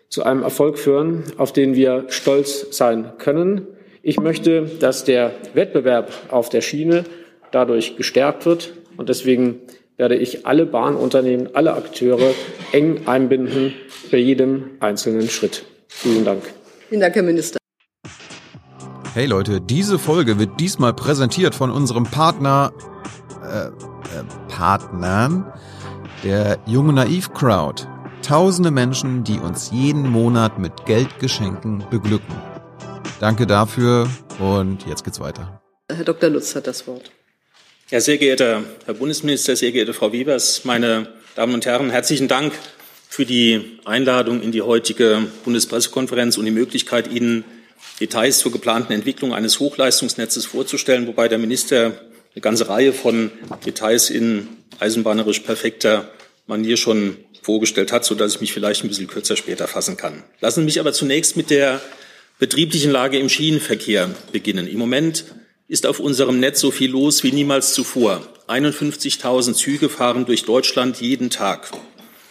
zu 0.08 0.22
einem 0.24 0.42
Erfolg 0.42 0.78
führen, 0.78 1.24
auf 1.36 1.52
den 1.52 1.74
wir 1.74 2.06
stolz 2.08 2.76
sein 2.76 3.12
können. 3.18 3.66
Ich 4.02 4.18
möchte, 4.18 4.62
dass 4.62 5.04
der 5.04 5.32
Wettbewerb 5.54 6.12
auf 6.30 6.48
der 6.48 6.60
Schiene 6.60 7.04
dadurch 7.50 7.96
gestärkt 7.96 8.46
wird. 8.46 8.72
Und 8.96 9.08
deswegen 9.08 9.60
werde 9.96 10.16
ich 10.16 10.46
alle 10.46 10.64
Bahnunternehmen, 10.64 11.54
alle 11.54 11.74
Akteure 11.74 12.32
eng 12.72 13.06
einbinden 13.06 13.74
bei 14.10 14.18
jedem 14.18 14.70
einzelnen 14.80 15.28
Schritt. 15.28 15.64
Vielen 15.88 16.24
Dank. 16.24 16.42
Vielen 16.88 17.00
Dank, 17.00 17.14
Herr 17.14 17.22
Minister. 17.22 17.58
Hey 19.14 19.26
Leute, 19.26 19.60
diese 19.60 19.98
Folge 19.98 20.38
wird 20.38 20.60
diesmal 20.60 20.94
präsentiert 20.94 21.54
von 21.54 21.70
unserem 21.70 22.04
Partner, 22.04 22.72
äh, 23.42 23.66
äh, 23.66 23.70
Partnern, 24.48 25.52
der 26.22 26.58
Junge 26.66 26.92
Naiv 26.92 27.32
Crowd. 27.34 27.86
Tausende 28.28 28.70
Menschen, 28.70 29.25
die 29.25 29.38
uns 29.38 29.70
jeden 29.73 30.06
Monat 30.06 30.58
mit 30.58 30.85
Geldgeschenken 30.85 31.82
beglücken. 31.90 32.35
Danke 33.20 33.47
dafür 33.47 34.06
und 34.38 34.87
jetzt 34.87 35.02
geht's 35.02 35.18
weiter. 35.18 35.62
Herr 35.90 36.04
Dr. 36.04 36.28
Lutz 36.28 36.54
hat 36.54 36.66
das 36.66 36.87
Wort. 36.87 37.11
Ja, 37.90 38.02
sehr 38.02 38.18
geehrter 38.18 38.64
Herr 38.85 38.92
Bundesminister, 38.92 39.56
sehr 39.56 39.73
geehrte 39.73 39.94
Frau 39.94 40.12
Wiebers, 40.12 40.66
meine 40.66 41.08
Damen 41.37 41.54
und 41.54 41.64
Herren, 41.64 41.88
herzlichen 41.88 42.28
Dank 42.28 42.52
für 43.08 43.25
die 43.25 43.78
Einladung 43.87 44.42
in 44.42 44.52
die 44.52 44.61
heutige 44.61 45.26
Bundespressekonferenz 45.44 46.37
und 46.37 46.44
die 46.44 46.50
Möglichkeit, 46.50 47.11
Ihnen 47.11 47.44
Details 47.99 48.40
zur 48.40 48.52
geplanten 48.52 48.92
Entwicklung 48.92 49.32
eines 49.32 49.58
Hochleistungsnetzes 49.58 50.44
vorzustellen, 50.44 51.06
wobei 51.06 51.28
der 51.28 51.38
Minister 51.38 51.92
eine 52.35 52.42
ganze 52.42 52.68
Reihe 52.68 52.92
von 52.92 53.30
Details 53.64 54.11
in 54.11 54.49
eisenbahnerisch 54.80 55.40
perfekter 55.40 56.11
Manier 56.47 56.76
schon 56.76 57.16
vorgestellt 57.42 57.92
hat, 57.92 58.04
sodass 58.04 58.35
ich 58.35 58.40
mich 58.40 58.52
vielleicht 58.52 58.85
ein 58.85 58.88
bisschen 58.88 59.07
kürzer 59.07 59.37
später 59.37 59.68
fassen 59.68 59.97
kann. 59.97 60.23
Lassen 60.40 60.61
Sie 60.61 60.64
mich 60.64 60.80
aber 60.80 60.92
zunächst 60.92 61.37
mit 61.37 61.50
der 61.50 61.80
betrieblichen 62.38 62.90
Lage 62.90 63.18
im 63.18 63.28
Schienenverkehr 63.28 64.11
beginnen. 64.33 64.68
Im 64.68 64.78
Moment 64.78 65.25
ist 65.66 65.87
auf 65.87 66.00
unserem 66.00 66.40
Netz 66.40 66.61
so 66.61 66.71
viel 66.71 66.90
los 66.90 67.23
wie 67.23 67.33
niemals 67.33 67.75
zuvor. 67.75 68.26
51.000 68.49 69.54
Züge 69.54 69.88
fahren 69.88 70.25
durch 70.25 70.45
Deutschland 70.45 71.00
jeden 71.00 71.30
Tag. 71.30 71.71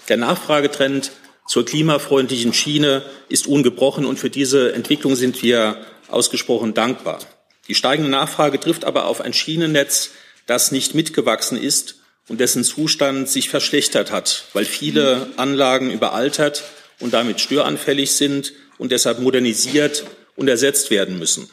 Der 0.10 0.18
Nachfragetrend 0.18 1.12
zur 1.48 1.66
klimafreundlichen 1.66 2.54
Schiene 2.54 3.04
ist 3.30 3.48
ungebrochen 3.48 4.06
und 4.06 4.18
für 4.18 4.30
diese 4.30 4.74
Entwicklung 4.74 5.16
sind 5.16 5.42
wir 5.44 5.78
ausgesprochen 6.10 6.74
dankbar. 6.74 7.20
Die 7.68 7.76
steigende 7.76 8.10
Nachfrage 8.10 8.60
trifft 8.60 8.86
aber 8.86 9.06
auf 9.06 9.22
ein 9.22 9.34
Schienennetz, 9.34 10.12
das 10.46 10.72
nicht 10.72 10.96
mitgewachsen 10.96 11.62
ist 11.62 11.97
und 12.28 12.40
dessen 12.40 12.64
Zustand 12.64 13.30
sich 13.30 13.50
verschlechtert 13.50 14.12
hat, 14.12 14.46
weil 14.54 14.66
viele 14.66 15.30
Anlagen 15.38 15.92
überaltert 15.92 16.64
und 17.00 17.14
damit 17.14 17.40
störanfällig 17.40 18.12
sind 18.12 18.54
und 18.78 18.92
deshalb 18.92 19.20
modernisiert 19.20 20.06
und 20.36 20.48
ersetzt 20.48 20.92
werden 20.92 21.18
müssen. 21.20 21.50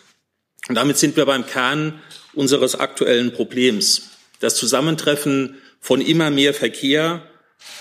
Und 0.69 0.75
damit 0.75 0.99
sind 0.99 1.17
wir 1.17 1.27
beim 1.27 1.47
Kern 1.47 2.01
unseres 2.33 2.75
aktuellen 2.75 3.33
Problems. 3.33 4.11
Das 4.41 4.57
Zusammentreffen 4.57 5.57
von 5.81 6.01
immer 6.01 6.31
mehr 6.31 6.55
Verkehr 6.55 7.23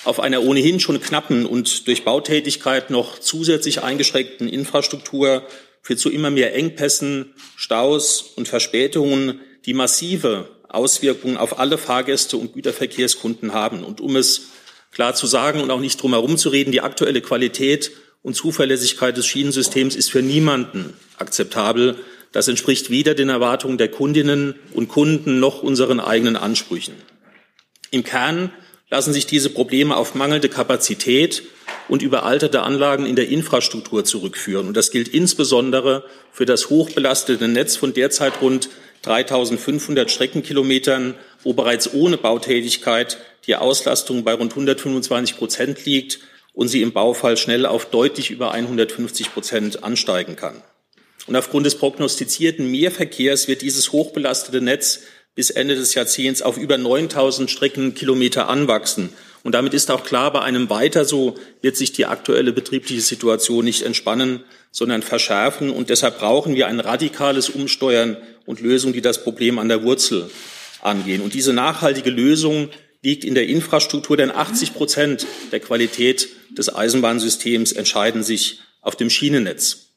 auf 0.04 0.20
einer 0.20 0.44
ohnehin 0.44 0.80
schon 0.80 1.02
knappen 1.02 1.46
und 1.46 1.88
durch 1.88 2.04
Bautätigkeit 2.04 2.90
noch 2.90 3.20
zusätzlich 3.20 3.84
eingeschränkten 3.84 4.48
Infrastruktur 4.48 5.46
führt 5.82 6.00
zu 6.00 6.10
immer 6.10 6.30
mehr 6.30 6.56
Engpässen, 6.56 7.34
Staus 7.58 8.22
und 8.22 8.48
Verspätungen, 8.48 9.42
die 9.66 9.74
massive 9.74 10.50
Auswirkungen 10.74 11.38
auf 11.38 11.60
alle 11.60 11.78
Fahrgäste 11.78 12.38
und 12.38 12.54
Güterverkehrskunden 12.54 13.54
haben. 13.54 13.84
Und 13.84 14.02
um 14.02 14.16
es 14.16 14.50
klar 14.92 15.16
zu 15.16 15.28
sagen 15.28 15.62
und 15.62 15.72
auch 15.72 15.80
nicht 15.80 16.02
drum 16.02 16.12
herum 16.12 16.38
zu 16.38 16.50
reden, 16.50 16.72
die 16.72 16.82
aktuelle 16.82 17.22
Qualität 17.22 17.92
und 18.22 18.36
Zuverlässigkeit 18.36 19.18
des 19.18 19.28
Schienensystems 19.28 19.96
ist 19.96 20.12
für 20.12 20.22
niemanden 20.22 20.94
akzeptabel. 21.18 21.98
Das 22.32 22.48
entspricht 22.48 22.90
weder 22.90 23.14
den 23.14 23.30
Erwartungen 23.30 23.78
der 23.78 23.90
Kundinnen 23.90 24.56
und 24.74 24.88
Kunden 24.88 25.40
noch 25.40 25.62
unseren 25.62 26.00
eigenen 26.00 26.36
Ansprüchen. 26.36 26.96
Im 27.92 28.04
Kern 28.04 28.52
lassen 28.90 29.14
sich 29.14 29.26
diese 29.28 29.50
Probleme 29.50 29.96
auf 29.96 30.16
mangelnde 30.16 30.50
Kapazität 30.50 31.44
und 31.90 32.02
überalterte 32.02 32.62
Anlagen 32.62 33.06
in 33.06 33.16
der 33.16 33.28
Infrastruktur 33.28 34.06
zurückführen. 34.06 34.68
Und 34.68 34.78
das 34.78 34.92
gilt 34.92 35.10
insbesondere 35.10 36.06
für 36.32 36.46
das 36.46 36.70
hochbelastete 36.70 37.48
Netz 37.48 37.76
von 37.76 37.94
derzeit 37.94 38.42
rund 38.42 38.70
3500 39.04 40.10
Streckenkilometern, 40.10 41.16
wo 41.44 41.54
bereits 41.54 41.94
ohne 41.94 42.18
Bautätigkeit 42.18 43.18
die 43.46 43.56
Auslastung 43.56 44.24
bei 44.24 44.34
rund 44.34 44.54
125 44.54 45.38
Prozent 45.38 45.86
liegt 45.86 46.20
und 46.54 46.68
sie 46.68 46.82
im 46.82 46.94
Baufall 46.94 47.38
schnell 47.38 47.66
auf 47.66 47.86
deutlich 47.86 48.32
über 48.32 48.52
150 48.52 49.34
Prozent 49.34 49.84
ansteigen 49.84 50.36
kann. 50.36 50.62
Und 51.28 51.36
aufgrund 51.36 51.66
des 51.66 51.78
prognostizierten 51.78 52.70
Mehrverkehrs 52.70 53.48
wird 53.48 53.62
dieses 53.62 53.92
hochbelastete 53.92 54.62
Netz 54.62 55.02
bis 55.36 55.50
Ende 55.50 55.76
des 55.76 55.94
Jahrzehnts 55.96 56.42
auf 56.42 56.58
über 56.58 56.78
9000 56.78 57.50
Streckenkilometer 57.50 58.50
anwachsen. 58.50 59.10
Und 59.44 59.54
damit 59.54 59.74
ist 59.74 59.92
auch 59.92 60.06
klar, 60.06 60.32
bei 60.32 60.42
einem 60.42 60.70
weiter 60.70 61.04
so 61.04 61.36
wird 61.62 61.76
sich 61.76 61.92
die 61.92 62.06
aktuelle 62.06 62.54
betriebliche 62.54 63.02
Situation 63.02 63.66
nicht 63.66 63.82
entspannen, 63.82 64.44
sondern 64.72 65.04
verschärfen. 65.04 65.70
Und 65.70 65.90
deshalb 65.90 66.20
brauchen 66.20 66.56
wir 66.56 66.68
ein 66.68 66.80
radikales 66.80 67.50
Umsteuern 67.50 68.18
und 68.46 68.62
Lösungen, 68.62 68.94
die 68.94 69.02
das 69.02 69.24
Problem 69.24 69.60
an 69.60 69.68
der 69.68 69.84
Wurzel 69.84 70.30
angehen. 70.82 71.22
Und 71.22 71.34
diese 71.34 71.52
nachhaltige 71.52 72.10
Lösung 72.10 72.70
liegt 73.02 73.26
in 73.26 73.36
der 73.36 73.48
Infrastruktur, 73.48 74.16
denn 74.16 74.32
80 74.32 74.74
Prozent 74.74 75.28
der 75.52 75.60
Qualität 75.60 76.30
des 76.58 76.74
Eisenbahnsystems 76.74 77.74
entscheiden 77.74 78.24
sich 78.24 78.62
auf 78.82 78.96
dem 78.96 79.10
Schienennetz. 79.10 79.90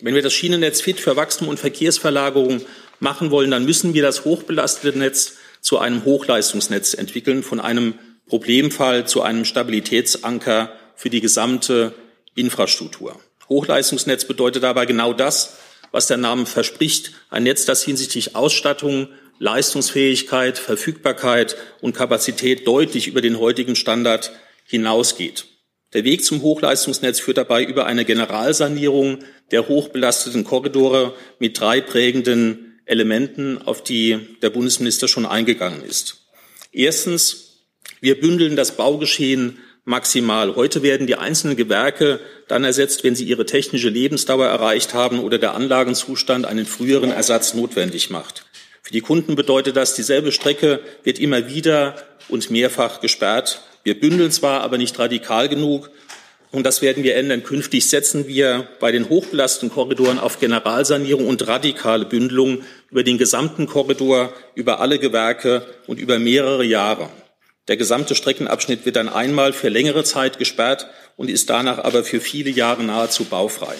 Wenn 0.00 0.14
wir 0.14 0.22
das 0.22 0.32
Schienennetz 0.32 0.80
fit 0.80 1.00
für 1.00 1.16
Wachstum 1.16 1.48
und 1.48 1.58
Verkehrsverlagerung 1.58 2.60
machen 3.00 3.30
wollen, 3.30 3.50
dann 3.50 3.64
müssen 3.64 3.94
wir 3.94 4.02
das 4.02 4.24
hochbelastete 4.24 4.96
Netz 4.96 5.36
zu 5.60 5.78
einem 5.78 6.04
Hochleistungsnetz 6.04 6.94
entwickeln, 6.94 7.42
von 7.42 7.60
einem 7.60 7.94
Problemfall 8.28 9.06
zu 9.06 9.22
einem 9.22 9.44
Stabilitätsanker 9.44 10.72
für 10.94 11.10
die 11.10 11.20
gesamte 11.20 11.94
Infrastruktur. 12.34 13.20
Hochleistungsnetz 13.48 14.24
bedeutet 14.24 14.62
dabei 14.62 14.86
genau 14.86 15.12
das, 15.12 15.58
was 15.92 16.08
der 16.08 16.16
Name 16.16 16.46
verspricht, 16.46 17.12
ein 17.30 17.44
Netz, 17.44 17.64
das 17.64 17.84
hinsichtlich 17.84 18.34
Ausstattung, 18.34 19.08
Leistungsfähigkeit, 19.38 20.58
Verfügbarkeit 20.58 21.56
und 21.80 21.94
Kapazität 21.94 22.66
deutlich 22.66 23.06
über 23.06 23.20
den 23.20 23.38
heutigen 23.38 23.76
Standard 23.76 24.32
hinausgeht. 24.64 25.46
Der 25.92 26.04
Weg 26.04 26.24
zum 26.24 26.42
Hochleistungsnetz 26.42 27.20
führt 27.20 27.38
dabei 27.38 27.62
über 27.62 27.86
eine 27.86 28.04
Generalsanierung 28.04 29.20
der 29.52 29.68
hochbelasteten 29.68 30.44
Korridore 30.44 31.14
mit 31.38 31.60
drei 31.60 31.80
prägenden 31.80 32.80
Elementen, 32.86 33.62
auf 33.62 33.82
die 33.82 34.36
der 34.42 34.50
Bundesminister 34.50 35.06
schon 35.06 35.26
eingegangen 35.26 35.82
ist. 35.82 36.26
Erstens, 36.72 37.45
wir 38.06 38.20
bündeln 38.20 38.54
das 38.54 38.76
Baugeschehen 38.76 39.58
maximal. 39.84 40.54
Heute 40.54 40.84
werden 40.84 41.08
die 41.08 41.16
einzelnen 41.16 41.56
Gewerke 41.56 42.20
dann 42.46 42.62
ersetzt, 42.62 43.02
wenn 43.02 43.16
sie 43.16 43.24
ihre 43.24 43.46
technische 43.46 43.88
Lebensdauer 43.88 44.46
erreicht 44.46 44.94
haben 44.94 45.18
oder 45.18 45.38
der 45.38 45.54
Anlagenzustand 45.54 46.46
einen 46.46 46.66
früheren 46.66 47.10
Ersatz 47.10 47.54
notwendig 47.54 48.10
macht. 48.10 48.46
Für 48.82 48.92
die 48.92 49.00
Kunden 49.00 49.34
bedeutet 49.34 49.76
das, 49.76 49.96
dieselbe 49.96 50.30
Strecke 50.30 50.78
wird 51.02 51.18
immer 51.18 51.48
wieder 51.48 51.96
und 52.28 52.48
mehrfach 52.48 53.00
gesperrt 53.00 53.60
wir 53.82 53.98
bündeln 54.00 54.32
zwar, 54.32 54.62
aber 54.62 54.78
nicht 54.78 54.98
radikal 54.98 55.48
genug. 55.48 55.90
Und 56.50 56.64
das 56.64 56.82
werden 56.82 57.04
wir 57.04 57.14
ändern. 57.14 57.44
Künftig 57.44 57.88
setzen 57.88 58.26
wir 58.28 58.66
bei 58.80 58.90
den 58.90 59.08
hochbelasteten 59.08 59.70
Korridoren 59.70 60.18
auf 60.18 60.40
Generalsanierung 60.40 61.26
und 61.28 61.46
radikale 61.46 62.04
Bündelung 62.04 62.62
über 62.90 63.04
den 63.04 63.18
gesamten 63.18 63.66
Korridor, 63.66 64.32
über 64.56 64.80
alle 64.80 64.98
Gewerke 64.98 65.66
und 65.86 66.00
über 66.00 66.18
mehrere 66.18 66.64
Jahre. 66.64 67.10
Der 67.68 67.76
gesamte 67.76 68.14
Streckenabschnitt 68.14 68.86
wird 68.86 68.96
dann 68.96 69.08
einmal 69.08 69.52
für 69.52 69.68
längere 69.68 70.04
Zeit 70.04 70.38
gesperrt 70.38 70.86
und 71.16 71.28
ist 71.28 71.50
danach 71.50 71.78
aber 71.78 72.04
für 72.04 72.20
viele 72.20 72.50
Jahre 72.50 72.84
nahezu 72.84 73.24
baufrei. 73.24 73.74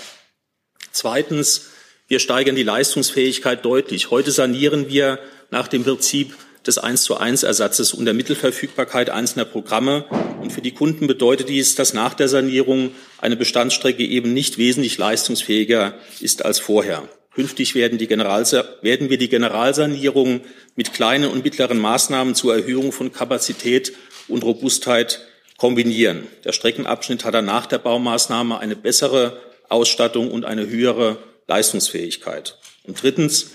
Zweitens, 0.91 1.69
wir 2.09 2.19
steigern 2.19 2.57
die 2.57 2.63
Leistungsfähigkeit 2.63 3.65
deutlich. 3.65 4.11
Heute 4.11 4.33
sanieren 4.33 4.89
wir 4.89 5.19
nach 5.51 5.69
dem 5.69 5.85
Prinzip 5.85 6.35
des 6.67 6.79
1 6.79 7.03
zu 7.03 7.17
1 7.17 7.45
Ersatzes 7.45 7.93
und 7.93 8.07
der 8.07 8.15
Mittelverfügbarkeit 8.15 9.11
einzelner 9.11 9.45
Programme. 9.45 10.05
Und 10.41 10.53
für 10.53 10.63
die 10.63 10.73
Kunden 10.73 11.07
bedeutet 11.07 11.49
dies, 11.49 11.77
dass 11.77 11.95
nach 11.95 12.15
der 12.15 12.29
Sanierung 12.29 12.91
eine 13.19 13.37
Bestandsstrecke 13.37 14.05
eben 14.05 14.33
nicht 14.33 14.59
wesentlich 14.59 14.99
leistungsfähiger 14.99 15.95
ist 16.21 16.45
als 16.45 16.59
vorher. 16.59 17.09
Künftig 17.37 17.75
werden, 17.75 18.01
werden 18.01 19.11
wir 19.11 19.19
die 19.19 19.29
Generalsanierung 19.29 20.41
mit 20.75 20.95
kleinen 20.95 21.31
und 21.31 21.45
mittleren 21.45 21.79
Maßnahmen 21.79 22.35
zur 22.35 22.57
Erhöhung 22.57 22.93
von 22.93 23.13
Kapazität 23.13 23.93
und 24.27 24.43
Robustheit 24.43 25.21
kombinieren. 25.59 26.27
Der 26.45 26.53
Streckenabschnitt 26.53 27.27
hat 27.27 27.35
dann 27.35 27.45
nach 27.45 27.67
der 27.67 27.77
Baumaßnahme 27.77 28.59
eine 28.59 28.75
bessere 28.75 29.39
Ausstattung 29.69 30.31
und 30.31 30.47
eine 30.47 30.67
höhere 30.67 31.19
Leistungsfähigkeit. 31.47 32.57
Und 32.85 33.03
drittens, 33.03 33.51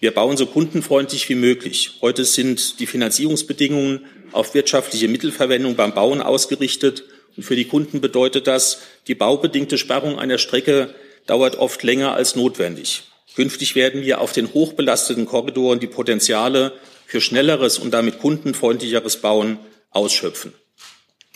Wir 0.00 0.14
bauen 0.14 0.36
so 0.36 0.46
kundenfreundlich 0.46 1.28
wie 1.28 1.34
möglich. 1.34 1.98
Heute 2.00 2.24
sind 2.24 2.78
die 2.78 2.86
Finanzierungsbedingungen 2.86 4.06
auf 4.30 4.54
wirtschaftliche 4.54 5.08
Mittelverwendung 5.08 5.74
beim 5.74 5.92
Bauen 5.92 6.22
ausgerichtet. 6.22 7.02
Und 7.36 7.42
für 7.42 7.56
die 7.56 7.64
Kunden 7.64 8.00
bedeutet 8.00 8.46
das, 8.46 8.80
die 9.08 9.16
baubedingte 9.16 9.76
Sperrung 9.76 10.16
einer 10.16 10.38
Strecke 10.38 10.94
dauert 11.26 11.56
oft 11.56 11.82
länger 11.82 12.14
als 12.14 12.36
notwendig. 12.36 13.02
Künftig 13.34 13.74
werden 13.74 14.02
wir 14.02 14.20
auf 14.20 14.32
den 14.32 14.52
hochbelasteten 14.52 15.26
Korridoren 15.26 15.80
die 15.80 15.86
Potenziale 15.86 16.72
für 17.06 17.20
schnelleres 17.20 17.78
und 17.78 17.92
damit 17.92 18.18
kundenfreundlicheres 18.18 19.20
Bauen 19.20 19.58
ausschöpfen. 19.90 20.52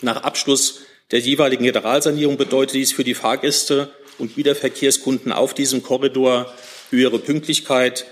Nach 0.01 0.23
Abschluss 0.23 0.81
der 1.11 1.19
jeweiligen 1.19 1.63
Generalsanierung 1.63 2.37
bedeutet 2.37 2.75
dies 2.75 2.91
für 2.91 3.03
die 3.03 3.13
Fahrgäste 3.13 3.91
und 4.17 4.37
Wiederverkehrskunden 4.37 5.31
auf 5.31 5.53
diesem 5.53 5.83
Korridor 5.83 6.53
höhere 6.89 7.19
Pünktlichkeit, 7.19 8.05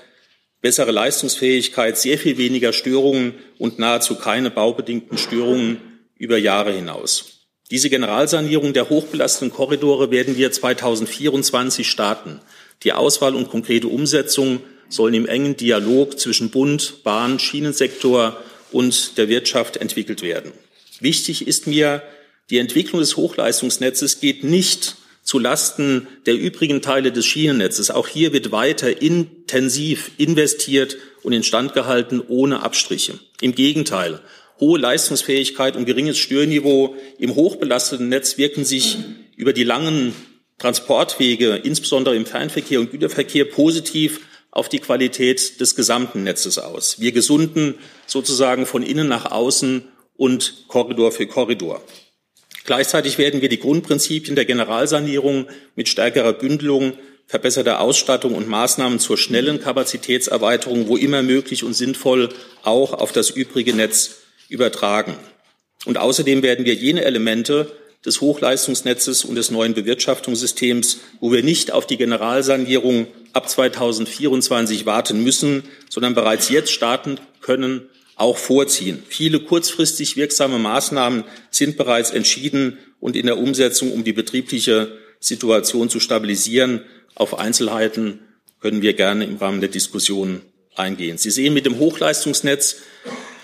bessere 0.62 0.92
Leistungsfähigkeit, 0.92 1.98
sehr 1.98 2.18
viel 2.18 2.38
weniger 2.38 2.74
Störungen 2.74 3.36
und 3.58 3.80
nahezu 3.80 4.16
keine 4.16 4.52
baubedingten 4.52 5.18
Störungen 5.18 5.82
über 6.16 6.38
Jahre 6.38 6.72
hinaus. 6.72 7.48
Diese 7.72 7.90
Generalsanierung 7.90 8.74
der 8.74 8.90
hochbelasteten 8.90 9.52
Korridore 9.52 10.12
werden 10.12 10.38
wir 10.38 10.52
2024 10.52 11.90
starten. 11.90 12.42
Die 12.84 12.94
Auswahl 12.94 13.36
und 13.36 13.50
konkrete 13.50 13.88
Umsetzung 13.88 14.62
sollen 14.90 15.14
im 15.14 15.26
engen 15.26 15.56
Dialog 15.56 16.20
zwischen 16.20 16.50
Bund, 16.50 17.04
Bahn, 17.04 17.40
Schienensektor 17.40 18.38
und 18.72 19.18
der 19.18 19.30
Wirtschaft 19.30 19.78
entwickelt 19.78 20.22
werden. 20.22 20.52
Wichtig 21.00 21.48
ist 21.48 21.68
mir, 21.68 22.04
die 22.50 22.58
Entwicklung 22.58 23.00
des 23.00 23.18
Hochleistungsnetzes 23.18 24.20
geht 24.20 24.44
nicht 24.44 24.96
zu 25.24 25.40
Lasten 25.40 26.08
der 26.26 26.36
übrigen 26.36 26.82
Teile 26.82 27.12
des 27.12 27.26
Schienennetzes. 27.26 27.92
Auch 27.92 28.08
hier 28.08 28.34
wird 28.34 28.52
weiter 28.52 29.02
intensiv 29.02 30.12
investiert 30.18 30.98
und 31.24 31.34
instand 31.34 31.74
gehalten, 31.74 32.22
ohne 32.28 32.64
Abstriche. 32.64 33.20
Im 33.40 33.56
Gegenteil, 33.56 34.20
hohe 34.60 34.80
Leistungsfähigkeit 34.80 35.76
und 35.76 35.86
geringes 35.86 36.18
Störniveau 36.18 36.96
im 37.20 37.36
hochbelasteten 37.36 38.10
Netz 38.10 38.38
wirken 38.38 38.66
sich 38.66 38.98
über 39.36 39.54
die 39.54 39.64
langen 39.64 40.14
Transportwege, 40.62 41.56
insbesondere 41.56 42.16
im 42.16 42.28
Fernverkehr 42.28 42.80
und 42.80 42.92
Güterverkehr, 42.92 43.46
positiv 43.46 44.22
auf 44.52 44.70
die 44.70 44.78
Qualität 44.78 45.60
des 45.60 45.76
gesamten 45.76 46.24
Netzes 46.24 46.60
aus. 46.60 47.00
Wir 47.00 47.12
gesunden 47.12 47.76
sozusagen 48.06 48.68
von 48.68 48.84
innen 48.84 49.08
nach 49.08 49.32
außen 49.32 49.84
und 50.18 50.66
Korridor 50.68 51.12
für 51.12 51.26
Korridor. 51.26 51.82
Gleichzeitig 52.66 53.18
werden 53.18 53.42
wir 53.42 53.50
die 53.50 53.60
Grundprinzipien 53.60 54.36
der 54.36 54.46
Generalsanierung 54.46 55.48
mit 55.76 55.90
stärkerer 55.90 56.34
Bündelung, 56.34 56.94
verbesserter 57.26 57.80
Ausstattung 57.80 58.36
und 58.36 58.48
Maßnahmen 58.48 59.00
zur 59.00 59.18
schnellen 59.18 59.62
Kapazitätserweiterung, 59.62 60.88
wo 60.88 60.96
immer 60.96 61.24
möglich 61.24 61.64
und 61.64 61.74
sinnvoll, 61.74 62.30
auch 62.62 62.94
auf 62.94 63.12
das 63.12 63.32
übrige 63.32 63.74
Netz 63.74 64.18
übertragen. 64.48 65.16
Und 65.86 65.98
außerdem 65.98 66.44
werden 66.44 66.66
wir 66.66 66.76
jene 66.76 67.04
Elemente 67.04 67.72
des 68.06 68.22
Hochleistungsnetzes 68.22 69.26
und 69.26 69.36
des 69.36 69.52
neuen 69.52 69.74
Bewirtschaftungssystems, 69.74 71.00
wo 71.20 71.32
wir 71.32 71.44
nicht 71.44 71.72
auf 71.72 71.86
die 71.86 71.98
Generalsanierung 71.98 73.08
ab 73.34 73.50
2024 73.50 74.86
warten 74.86 75.24
müssen, 75.24 75.64
sondern 75.90 76.16
bereits 76.16 76.50
jetzt 76.50 76.72
starten 76.72 77.20
können, 77.42 77.90
auch 78.16 78.38
vorziehen. 78.38 79.02
Viele 79.08 79.40
kurzfristig 79.40 80.16
wirksame 80.16 80.60
Maßnahmen 80.60 81.24
sind 81.50 81.78
bereits 81.78 82.12
entschieden 82.12 82.78
und 83.00 83.16
in 83.16 83.26
der 83.26 83.38
Umsetzung, 83.38 83.92
um 83.92 84.04
die 84.04 84.14
betriebliche 84.14 84.98
Situation 85.20 85.90
zu 85.90 86.00
stabilisieren. 86.00 86.82
Auf 87.16 87.38
Einzelheiten 87.38 88.20
können 88.60 88.82
wir 88.82 88.94
gerne 88.94 89.26
im 89.26 89.38
Rahmen 89.38 89.60
der 89.60 89.70
Diskussion 89.70 90.42
eingehen. 90.76 91.18
Sie 91.18 91.32
sehen, 91.32 91.54
mit 91.54 91.66
dem 91.66 91.80
Hochleistungsnetz 91.80 92.78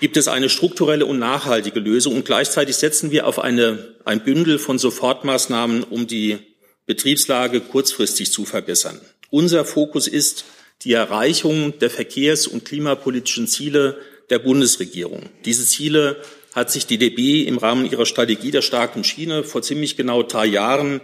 gibt 0.00 0.16
es 0.16 0.28
eine 0.28 0.48
strukturelle 0.48 1.06
und 1.06 1.18
nachhaltige 1.18 1.80
Lösung 1.80 2.14
und 2.16 2.24
gleichzeitig 2.24 2.76
setzen 2.76 3.10
wir 3.10 3.26
auf 3.26 3.38
eine, 3.38 3.94
ein 4.04 4.22
Bündel 4.22 4.58
von 4.58 4.78
Sofortmaßnahmen, 4.78 5.84
um 5.84 6.06
die 6.06 6.38
Betriebslage 6.86 7.60
kurzfristig 7.60 8.32
zu 8.32 8.44
verbessern. 8.44 9.00
Unser 9.30 9.64
Fokus 9.64 10.08
ist 10.08 10.44
die 10.82 10.92
Erreichung 10.92 11.78
der 11.80 11.90
verkehrs- 11.90 12.46
und 12.46 12.64
klimapolitischen 12.64 13.46
Ziele 13.46 13.98
der 14.30 14.38
Bundesregierung. 14.38 15.28
Diese 15.44 15.64
Ziele 15.64 16.22
hat 16.54 16.70
sich 16.70 16.86
die 16.86 16.98
DB 16.98 17.42
im 17.42 17.58
Rahmen 17.58 17.90
ihrer 17.90 18.06
Strategie 18.06 18.50
der 18.50 18.62
starken 18.62 19.04
Schiene 19.04 19.44
vor 19.44 19.62
ziemlich 19.62 19.96
genau 19.96 20.22
drei 20.22 20.46
Jahren 20.46 21.00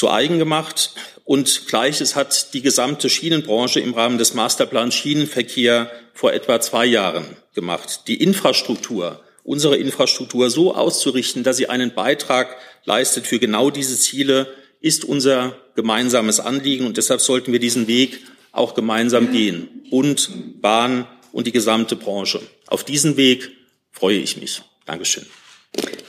zu 0.00 0.10
eigen 0.10 0.38
gemacht. 0.38 0.94
Und 1.24 1.66
Gleiches 1.68 2.16
hat 2.16 2.54
die 2.54 2.62
gesamte 2.62 3.10
Schienenbranche 3.10 3.80
im 3.80 3.92
Rahmen 3.92 4.16
des 4.16 4.32
Masterplans 4.32 4.94
Schienenverkehr 4.94 5.92
vor 6.14 6.32
etwa 6.32 6.58
zwei 6.60 6.86
Jahren 6.86 7.36
gemacht. 7.54 8.08
Die 8.08 8.22
Infrastruktur, 8.22 9.22
unsere 9.44 9.76
Infrastruktur 9.76 10.48
so 10.48 10.74
auszurichten, 10.74 11.42
dass 11.42 11.58
sie 11.58 11.68
einen 11.68 11.92
Beitrag 11.92 12.56
leistet 12.86 13.26
für 13.26 13.38
genau 13.38 13.68
diese 13.70 13.98
Ziele, 13.98 14.46
ist 14.80 15.04
unser 15.04 15.54
gemeinsames 15.76 16.40
Anliegen. 16.40 16.86
Und 16.86 16.96
deshalb 16.96 17.20
sollten 17.20 17.52
wir 17.52 17.60
diesen 17.60 17.86
Weg 17.86 18.20
auch 18.52 18.74
gemeinsam 18.74 19.30
gehen. 19.32 19.68
Bund, 19.90 20.30
Bahn, 20.62 21.06
und 21.32 21.46
die 21.46 21.52
gesamte 21.52 21.94
Branche. 21.94 22.40
Auf 22.66 22.84
diesen 22.84 23.16
Weg 23.16 23.50
freue 23.92 24.18
ich 24.18 24.36
mich. 24.38 24.62
Dankeschön. 24.86 25.26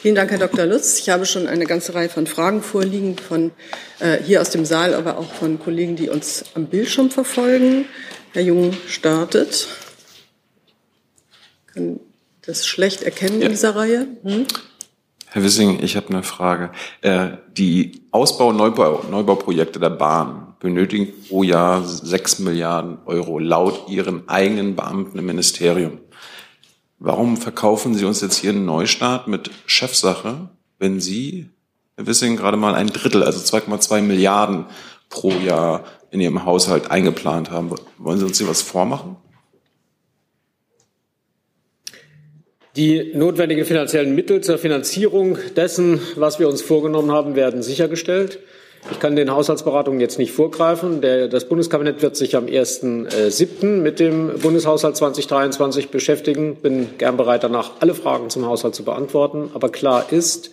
Vielen 0.02 0.16
Dank, 0.16 0.32
Herr 0.32 0.40
Dr. 0.40 0.66
Lutz. 0.66 1.00
Ich 1.00 1.10
habe 1.10 1.26
schon 1.26 1.46
eine 1.48 1.66
ganze 1.66 1.94
Reihe 1.94 2.10
von 2.10 2.26
Fragen 2.26 2.64
vorliegen, 2.64 3.18
von 3.18 3.52
äh, 4.00 4.18
hier 4.18 4.42
aus 4.42 4.50
dem 4.50 4.66
Saal, 4.66 4.96
aber 4.96 5.18
auch 5.18 5.32
von 5.32 5.60
Kollegen, 5.60 5.96
die 5.96 6.10
uns 6.10 6.44
am 6.56 6.66
Bildschirm 6.66 7.12
verfolgen. 7.12 7.86
Herr 8.34 8.42
Jung 8.42 8.74
startet. 8.88 9.68
Kann 11.68 12.00
das 12.42 12.66
schlecht 12.66 13.04
erkennen 13.04 13.40
ja. 13.40 13.46
in 13.46 13.52
dieser 13.52 13.76
Reihe. 13.76 14.08
Hm? 14.24 14.48
Herr 15.28 15.44
Wissing, 15.44 15.80
ich 15.84 15.96
habe 15.96 16.10
eine 16.10 16.24
Frage. 16.24 16.72
Äh, 17.02 17.38
die 17.56 18.02
Ausbau- 18.12 18.52
Neubau, 18.52 19.06
Neubauprojekte 19.10 19.80
der 19.80 19.92
Bahn 19.92 20.56
benötigen 20.60 21.14
pro 21.28 21.44
Jahr 21.44 21.86
sechs 21.86 22.40
Milliarden 22.40 22.98
Euro 23.06 23.40
laut 23.40 23.88
Ihren 23.88 24.28
eigenen 24.28 24.76
Beamten 24.76 25.20
im 25.20 25.26
Ministerium. 25.28 26.00
Warum 27.04 27.36
verkaufen 27.36 27.96
Sie 27.96 28.06
uns 28.06 28.22
jetzt 28.22 28.38
hier 28.38 28.52
einen 28.52 28.66
Neustart 28.66 29.28
mit 29.28 29.50
Chefsache, 29.66 30.50
wenn 30.78 31.00
Sie, 31.02 31.50
Herr 31.98 32.06
Wissing, 32.06 32.38
gerade 32.38 32.58
mal 32.58 32.76
ein 32.76 32.90
Drittel, 32.90 33.24
also 33.24 33.40
2,2 33.40 34.04
Milliarden 34.04 34.68
pro 35.10 35.32
Jahr 35.32 35.84
in 36.12 36.22
Ihrem 36.22 36.46
Haushalt 36.46 36.92
eingeplant 36.92 37.50
haben? 37.50 37.74
Wollen 37.98 38.20
Sie 38.20 38.26
uns 38.26 38.38
hier 38.38 38.48
was 38.48 38.62
vormachen? 38.62 39.16
Die 42.76 43.14
notwendigen 43.16 43.66
finanziellen 43.66 44.14
Mittel 44.14 44.42
zur 44.42 44.60
Finanzierung 44.60 45.40
dessen, 45.56 46.00
was 46.18 46.38
wir 46.38 46.48
uns 46.48 46.62
vorgenommen 46.62 47.12
haben, 47.12 47.34
werden 47.34 47.64
sichergestellt. 47.64 48.38
Ich 48.90 49.00
kann 49.00 49.16
den 49.16 49.32
Haushaltsberatungen 49.32 50.00
jetzt 50.00 50.18
nicht 50.18 50.32
vorgreifen. 50.32 51.02
Der, 51.02 51.28
das 51.28 51.46
Bundeskabinett 51.46 52.02
wird 52.02 52.16
sich 52.16 52.36
am 52.36 52.46
1.7. 52.46 53.66
mit 53.66 54.00
dem 54.00 54.40
Bundeshaushalt 54.40 54.98
2023 54.98 55.90
beschäftigen. 55.90 56.56
Bin 56.56 56.90
gern 56.98 57.16
bereit, 57.16 57.44
danach 57.44 57.74
alle 57.80 57.94
Fragen 57.94 58.30
zum 58.30 58.48
Haushalt 58.48 58.74
zu 58.74 58.84
beantworten. 58.84 59.52
Aber 59.54 59.70
klar 59.70 60.12
ist, 60.12 60.52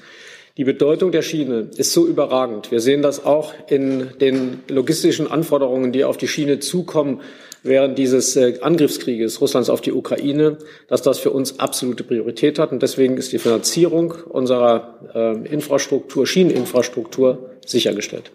die 0.58 0.64
Bedeutung 0.64 1.10
der 1.10 1.22
Schiene 1.22 1.68
ist 1.76 1.92
so 1.92 2.06
überragend. 2.06 2.70
Wir 2.70 2.80
sehen 2.80 3.00
das 3.00 3.24
auch 3.24 3.54
in 3.68 4.10
den 4.20 4.60
logistischen 4.68 5.30
Anforderungen, 5.30 5.92
die 5.92 6.04
auf 6.04 6.16
die 6.16 6.28
Schiene 6.28 6.58
zukommen 6.58 7.20
während 7.62 7.98
dieses 7.98 8.36
äh, 8.36 8.58
Angriffskrieges 8.60 9.40
Russlands 9.40 9.70
auf 9.70 9.80
die 9.80 9.92
Ukraine, 9.92 10.58
dass 10.88 11.02
das 11.02 11.18
für 11.18 11.30
uns 11.30 11.60
absolute 11.60 12.04
Priorität 12.04 12.58
hat. 12.58 12.72
Und 12.72 12.82
deswegen 12.82 13.16
ist 13.16 13.32
die 13.32 13.38
Finanzierung 13.38 14.14
unserer 14.28 14.98
äh, 15.14 15.48
Infrastruktur, 15.48 16.26
Schieneninfrastruktur 16.26 17.50
sichergestellt. 17.70 18.32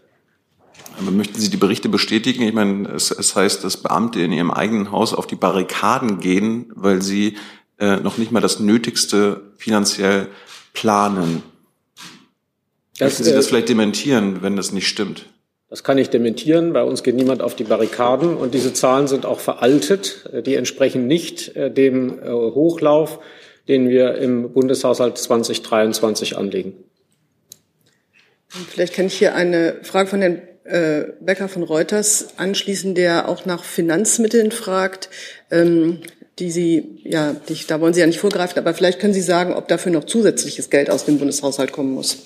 Aber 1.00 1.12
möchten 1.12 1.40
Sie 1.40 1.50
die 1.50 1.58
Berichte 1.58 1.90
bestätigen? 1.90 2.44
Ich 2.44 2.54
meine, 2.54 2.90
es, 2.90 3.12
es 3.12 3.36
heißt, 3.36 3.64
dass 3.64 3.78
Beamte 3.78 4.22
in 4.22 4.32
ihrem 4.32 4.52
eigenen 4.52 4.92
Haus 4.92 5.14
auf 5.14 5.28
die 5.28 5.36
Barrikaden 5.36 6.20
gehen, 6.20 6.72
weil 6.76 7.02
sie 7.02 7.38
äh, 7.80 7.98
noch 7.98 8.18
nicht 8.18 8.32
mal 8.32 8.42
das 8.42 8.60
Nötigste 8.60 9.42
finanziell 9.58 10.28
planen. 10.74 11.44
Das, 12.98 13.14
möchten 13.14 13.24
Sie 13.24 13.34
das 13.34 13.46
äh, 13.46 13.50
vielleicht 13.50 13.70
dementieren, 13.70 14.42
wenn 14.42 14.56
das 14.56 14.72
nicht 14.72 14.88
stimmt? 14.88 15.26
Das 15.70 15.84
kann 15.84 15.98
ich 15.98 16.12
dementieren. 16.12 16.74
Bei 16.74 16.84
uns 16.84 17.02
geht 17.02 17.16
niemand 17.16 17.42
auf 17.42 17.56
die 17.56 17.64
Barrikaden 17.64 18.38
und 18.38 18.54
diese 18.54 18.74
Zahlen 18.74 19.08
sind 19.08 19.26
auch 19.26 19.40
veraltet. 19.40 20.30
Die 20.46 20.54
entsprechen 20.54 21.08
nicht 21.08 21.56
äh, 21.56 21.72
dem 21.72 22.20
äh, 22.20 22.30
Hochlauf, 22.30 23.20
den 23.68 23.90
wir 23.90 24.16
im 24.16 24.54
Bundeshaushalt 24.54 25.18
2023 25.18 26.38
anlegen. 26.38 26.76
Vielleicht 28.70 28.94
kann 28.94 29.08
ich 29.08 29.16
hier 29.18 29.34
eine 29.34 29.78
Frage 29.82 30.10
von 30.10 30.22
Herrn 30.22 30.42
äh, 30.64 31.06
Becker 31.20 31.50
von 31.50 31.64
Reuters 31.64 32.38
anschließen, 32.38 32.94
der 32.96 33.28
auch 33.28 33.46
nach 33.46 33.64
Finanzmitteln 33.64 34.52
fragt, 34.52 35.10
ähm, 35.50 36.00
die 36.40 36.52
Sie, 36.52 37.00
ja, 37.04 37.36
die, 37.50 37.58
da 37.68 37.82
wollen 37.82 37.94
Sie 37.94 38.00
ja 38.00 38.08
nicht 38.08 38.20
vorgreifen, 38.20 38.58
aber 38.58 38.74
vielleicht 38.74 39.00
können 39.00 39.14
Sie 39.14 39.22
sagen, 39.22 39.54
ob 39.54 39.68
dafür 39.68 39.92
noch 39.92 40.04
zusätzliches 40.06 40.70
Geld 40.70 40.90
aus 40.90 41.06
dem 41.06 41.20
Bundeshaushalt 41.20 41.72
kommen 41.72 41.94
muss. 41.94 42.20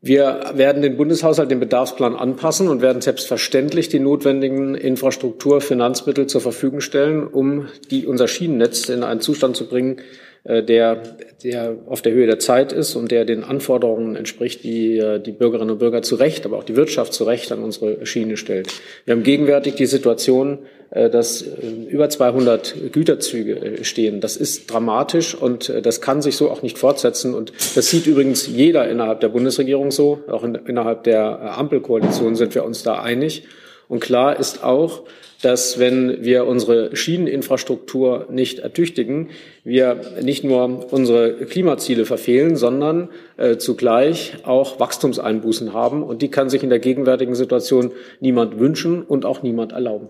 Wir 0.00 0.52
werden 0.54 0.82
den 0.82 0.98
Bundeshaushalt 0.98 1.50
dem 1.50 1.60
Bedarfsplan 1.60 2.14
anpassen 2.14 2.68
und 2.68 2.82
werden 2.82 3.00
selbstverständlich 3.00 3.88
die 3.88 4.00
notwendigen 4.00 4.74
Infrastrukturfinanzmittel 4.74 6.26
zur 6.26 6.42
Verfügung 6.42 6.82
stellen, 6.82 7.26
um 7.26 7.68
die, 7.90 8.06
unser 8.06 8.28
Schienennetz 8.28 8.90
in 8.90 9.02
einen 9.02 9.22
Zustand 9.22 9.56
zu 9.56 9.66
bringen, 9.66 10.02
der, 10.44 11.02
der 11.42 11.76
auf 11.86 12.02
der 12.02 12.12
Höhe 12.12 12.26
der 12.26 12.38
Zeit 12.38 12.72
ist 12.72 12.96
und 12.96 13.10
der 13.10 13.24
den 13.24 13.44
Anforderungen 13.44 14.14
entspricht, 14.14 14.62
die 14.62 14.98
äh, 14.98 15.18
die 15.18 15.32
Bürgerinnen 15.32 15.70
und 15.70 15.78
Bürger 15.78 16.02
zu 16.02 16.16
Recht, 16.16 16.44
aber 16.44 16.58
auch 16.58 16.64
die 16.64 16.76
Wirtschaft 16.76 17.14
zu 17.14 17.24
Recht 17.24 17.50
an 17.50 17.62
unsere 17.62 18.04
Schiene 18.04 18.36
stellt. 18.36 18.68
Wir 19.06 19.14
haben 19.14 19.22
gegenwärtig 19.22 19.74
die 19.76 19.86
Situation, 19.86 20.58
äh, 20.90 21.08
dass 21.08 21.42
über 21.88 22.10
200 22.10 22.92
Güterzüge 22.92 23.84
stehen. 23.84 24.20
Das 24.20 24.36
ist 24.36 24.70
dramatisch 24.70 25.34
und 25.34 25.72
das 25.82 26.02
kann 26.02 26.20
sich 26.20 26.36
so 26.36 26.50
auch 26.50 26.60
nicht 26.60 26.76
fortsetzen. 26.76 27.34
Und 27.34 27.52
das 27.74 27.88
sieht 27.88 28.06
übrigens 28.06 28.46
jeder 28.46 28.86
innerhalb 28.88 29.20
der 29.20 29.28
Bundesregierung 29.30 29.90
so. 29.90 30.20
Auch 30.28 30.44
in, 30.44 30.54
innerhalb 30.54 31.04
der 31.04 31.56
Ampelkoalition 31.56 32.36
sind 32.36 32.54
wir 32.54 32.64
uns 32.64 32.82
da 32.82 33.00
einig. 33.00 33.44
Und 33.88 34.00
klar 34.00 34.38
ist 34.38 34.62
auch, 34.62 35.02
dass 35.42 35.78
wenn 35.78 36.24
wir 36.24 36.46
unsere 36.46 36.96
Schieneninfrastruktur 36.96 38.28
nicht 38.30 38.60
ertüchtigen, 38.60 39.28
wir 39.62 40.00
nicht 40.22 40.42
nur 40.42 40.90
unsere 40.90 41.34
Klimaziele 41.44 42.06
verfehlen, 42.06 42.56
sondern 42.56 43.10
äh, 43.36 43.58
zugleich 43.58 44.38
auch 44.44 44.80
Wachstumseinbußen 44.80 45.74
haben. 45.74 46.02
Und 46.02 46.22
die 46.22 46.30
kann 46.30 46.48
sich 46.48 46.62
in 46.62 46.70
der 46.70 46.78
gegenwärtigen 46.78 47.34
Situation 47.34 47.92
niemand 48.20 48.58
wünschen 48.58 49.02
und 49.02 49.26
auch 49.26 49.42
niemand 49.42 49.72
erlauben. 49.72 50.08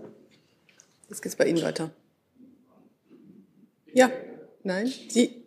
Jetzt 1.09 1.21
geht 1.21 1.31
es 1.31 1.35
bei 1.35 1.45
Ihnen 1.45 1.61
weiter. 1.61 1.91
Ja, 3.93 4.09
nein, 4.63 4.89
Sie. 5.09 5.43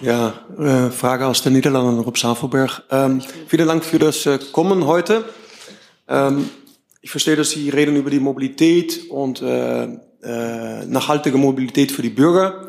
Ja, 0.00 0.44
äh, 0.58 0.90
Frage 0.90 1.26
aus 1.26 1.42
den 1.42 1.52
Niederlanden, 1.52 2.00
Rob 2.00 2.18
Safelberg. 2.18 2.82
Ähm, 2.90 3.20
vielen 3.46 3.68
Dank 3.68 3.84
für 3.84 3.98
das 3.98 4.26
äh, 4.26 4.38
Kommen 4.52 4.86
heute. 4.86 5.24
Ähm, 6.08 6.48
ich 7.00 7.10
verstehe, 7.10 7.36
dass 7.36 7.50
Sie 7.50 7.70
reden 7.70 7.96
über 7.96 8.10
die 8.10 8.20
Mobilität 8.20 9.08
und 9.10 9.40
äh, 9.42 9.84
äh, 9.84 10.84
nachhaltige 10.86 11.38
Mobilität 11.38 11.92
für 11.92 12.02
die 12.02 12.10
Bürger. 12.10 12.68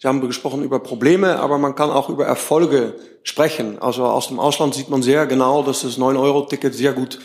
Sie 0.00 0.06
haben 0.06 0.20
gesprochen 0.20 0.62
über 0.62 0.80
Probleme, 0.80 1.38
aber 1.38 1.58
man 1.58 1.74
kann 1.74 1.90
auch 1.90 2.08
über 2.08 2.24
Erfolge 2.26 2.94
sprechen. 3.22 3.78
Also 3.80 4.04
aus 4.04 4.28
dem 4.28 4.38
Ausland 4.38 4.74
sieht 4.74 4.90
man 4.90 5.02
sehr 5.02 5.26
genau, 5.26 5.62
dass 5.62 5.82
das 5.82 5.98
9-Euro-Ticket 5.98 6.74
sehr 6.74 6.92
gut 6.92 7.18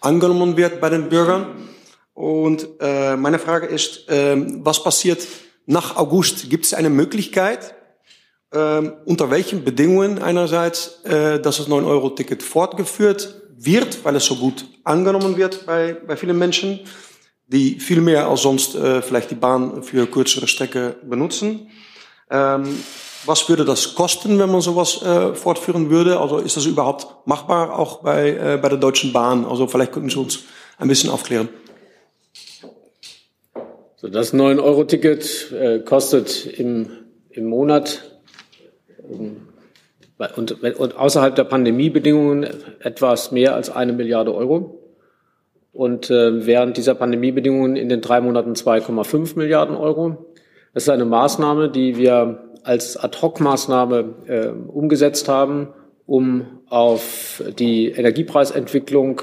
angenommen 0.00 0.56
wird 0.56 0.80
bei 0.80 0.90
den 0.90 1.08
Bürgern. 1.08 1.68
Und 2.14 2.68
äh, 2.80 3.16
meine 3.16 3.38
Frage 3.38 3.66
ist, 3.66 4.08
äh, 4.08 4.36
was 4.64 4.82
passiert 4.82 5.26
nach 5.66 5.96
August? 5.96 6.50
Gibt 6.50 6.66
es 6.66 6.74
eine 6.74 6.90
Möglichkeit, 6.90 7.74
äh, 8.50 8.90
unter 9.04 9.30
welchen 9.30 9.64
Bedingungen 9.64 10.18
einerseits, 10.18 11.02
äh, 11.04 11.40
dass 11.40 11.58
das 11.58 11.68
9-Euro-Ticket 11.68 12.42
fortgeführt 12.42 13.37
wird, 13.58 14.04
weil 14.04 14.16
es 14.16 14.24
so 14.24 14.36
gut 14.36 14.64
angenommen 14.84 15.36
wird 15.36 15.66
bei, 15.66 15.94
bei 16.06 16.16
vielen 16.16 16.38
Menschen, 16.38 16.80
die 17.46 17.80
viel 17.80 18.00
mehr 18.00 18.28
als 18.28 18.42
sonst 18.42 18.74
äh, 18.74 19.02
vielleicht 19.02 19.30
die 19.30 19.34
Bahn 19.34 19.82
für 19.82 20.06
kürzere 20.06 20.46
Strecke 20.46 20.96
benutzen. 21.02 21.70
Ähm, 22.30 22.78
was 23.24 23.48
würde 23.48 23.64
das 23.64 23.94
kosten, 23.94 24.38
wenn 24.38 24.50
man 24.50 24.60
sowas 24.60 25.02
äh, 25.02 25.34
fortführen 25.34 25.90
würde? 25.90 26.20
Also 26.20 26.38
ist 26.38 26.56
das 26.56 26.66
überhaupt 26.66 27.26
machbar, 27.26 27.78
auch 27.78 28.02
bei, 28.02 28.30
äh, 28.30 28.58
bei 28.60 28.68
der 28.68 28.78
Deutschen 28.78 29.12
Bahn? 29.12 29.44
Also 29.44 29.66
vielleicht 29.66 29.92
könnten 29.92 30.10
Sie 30.10 30.18
uns 30.18 30.40
ein 30.78 30.88
bisschen 30.88 31.10
aufklären. 31.10 31.48
So, 33.96 34.08
das 34.08 34.32
9-Euro-Ticket 34.32 35.52
äh, 35.52 35.80
kostet 35.80 36.46
im, 36.46 36.90
im 37.30 37.46
Monat 37.46 38.20
ähm, 39.10 39.47
und, 40.36 40.62
und 40.62 40.96
außerhalb 40.96 41.34
der 41.34 41.44
Pandemiebedingungen 41.44 42.46
etwas 42.80 43.30
mehr 43.30 43.54
als 43.54 43.70
eine 43.70 43.92
Milliarde 43.92 44.34
Euro. 44.34 44.80
Und 45.72 46.10
äh, 46.10 46.44
während 46.46 46.76
dieser 46.76 46.94
Pandemiebedingungen 46.94 47.76
in 47.76 47.88
den 47.88 48.00
drei 48.00 48.20
Monaten 48.20 48.52
2,5 48.52 49.38
Milliarden 49.38 49.76
Euro. 49.76 50.26
Das 50.74 50.84
ist 50.84 50.88
eine 50.88 51.04
Maßnahme, 51.04 51.70
die 51.70 51.96
wir 51.96 52.48
als 52.64 52.96
Ad-Hoc-Maßnahme 52.96 54.14
äh, 54.26 54.48
umgesetzt 54.48 55.28
haben, 55.28 55.68
um 56.06 56.46
auf 56.68 57.42
die 57.58 57.90
Energiepreisentwicklung 57.90 59.22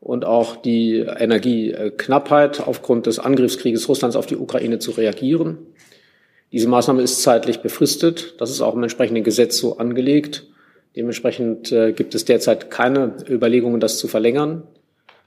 und 0.00 0.24
auch 0.24 0.56
die 0.56 1.00
Energieknappheit 1.00 2.66
aufgrund 2.66 3.06
des 3.06 3.18
Angriffskrieges 3.18 3.88
Russlands 3.88 4.16
auf 4.16 4.26
die 4.26 4.36
Ukraine 4.36 4.78
zu 4.78 4.92
reagieren. 4.92 5.58
Diese 6.52 6.68
Maßnahme 6.68 7.02
ist 7.02 7.22
zeitlich 7.22 7.60
befristet. 7.60 8.40
Das 8.40 8.50
ist 8.50 8.60
auch 8.60 8.74
im 8.74 8.82
entsprechenden 8.82 9.22
Gesetz 9.22 9.58
so 9.58 9.78
angelegt. 9.78 10.46
Dementsprechend 10.96 11.70
äh, 11.70 11.92
gibt 11.92 12.14
es 12.14 12.24
derzeit 12.24 12.70
keine 12.70 13.14
Überlegungen, 13.28 13.78
das 13.78 13.98
zu 13.98 14.08
verlängern. 14.08 14.64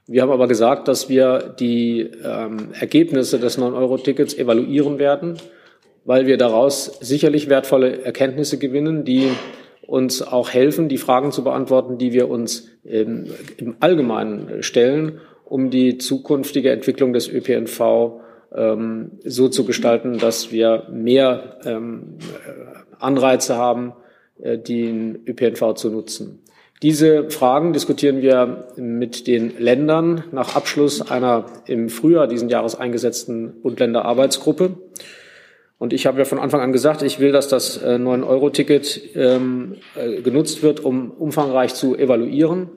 Wir 0.06 0.20
haben 0.20 0.30
aber 0.30 0.48
gesagt, 0.48 0.86
dass 0.88 1.08
wir 1.08 1.54
die 1.58 2.10
ähm, 2.22 2.68
Ergebnisse 2.78 3.38
des 3.38 3.58
9-Euro-Tickets 3.58 4.34
evaluieren 4.34 4.98
werden, 4.98 5.38
weil 6.04 6.26
wir 6.26 6.36
daraus 6.36 6.98
sicherlich 7.00 7.48
wertvolle 7.48 8.02
Erkenntnisse 8.02 8.58
gewinnen, 8.58 9.06
die 9.06 9.30
uns 9.86 10.20
auch 10.20 10.50
helfen, 10.50 10.90
die 10.90 10.98
Fragen 10.98 11.32
zu 11.32 11.42
beantworten, 11.42 11.96
die 11.96 12.12
wir 12.12 12.28
uns 12.28 12.68
ähm, 12.84 13.28
im 13.56 13.76
Allgemeinen 13.80 14.62
stellen, 14.62 15.20
um 15.46 15.70
die 15.70 15.96
zukünftige 15.96 16.70
Entwicklung 16.70 17.14
des 17.14 17.28
ÖPNV 17.28 18.20
ähm, 18.54 19.12
so 19.24 19.48
zu 19.48 19.64
gestalten, 19.64 20.18
dass 20.18 20.52
wir 20.52 20.84
mehr 20.90 21.58
ähm, 21.64 22.18
Anreize 22.98 23.56
haben, 23.56 23.92
äh, 24.40 24.58
den 24.58 25.20
ÖPNV 25.26 25.74
zu 25.74 25.90
nutzen. 25.90 26.40
Diese 26.82 27.30
Fragen 27.30 27.72
diskutieren 27.72 28.20
wir 28.20 28.68
mit 28.76 29.26
den 29.26 29.58
Ländern 29.58 30.24
nach 30.32 30.54
Abschluss 30.54 31.10
einer 31.10 31.46
im 31.66 31.88
Frühjahr 31.88 32.26
diesen 32.26 32.48
Jahres 32.48 32.74
eingesetzten 32.74 33.62
Bund-Länder-Arbeitsgruppe. 33.62 34.76
Und 35.78 35.92
ich 35.92 36.06
habe 36.06 36.18
ja 36.18 36.24
von 36.24 36.38
Anfang 36.38 36.60
an 36.60 36.72
gesagt, 36.72 37.02
ich 37.02 37.20
will, 37.20 37.32
dass 37.32 37.48
das 37.48 37.82
9-Euro-Ticket 37.82 39.16
ähm, 39.16 39.76
äh, 39.96 40.20
genutzt 40.20 40.62
wird, 40.62 40.80
um 40.80 41.10
umfangreich 41.10 41.74
zu 41.74 41.96
evaluieren. 41.96 42.68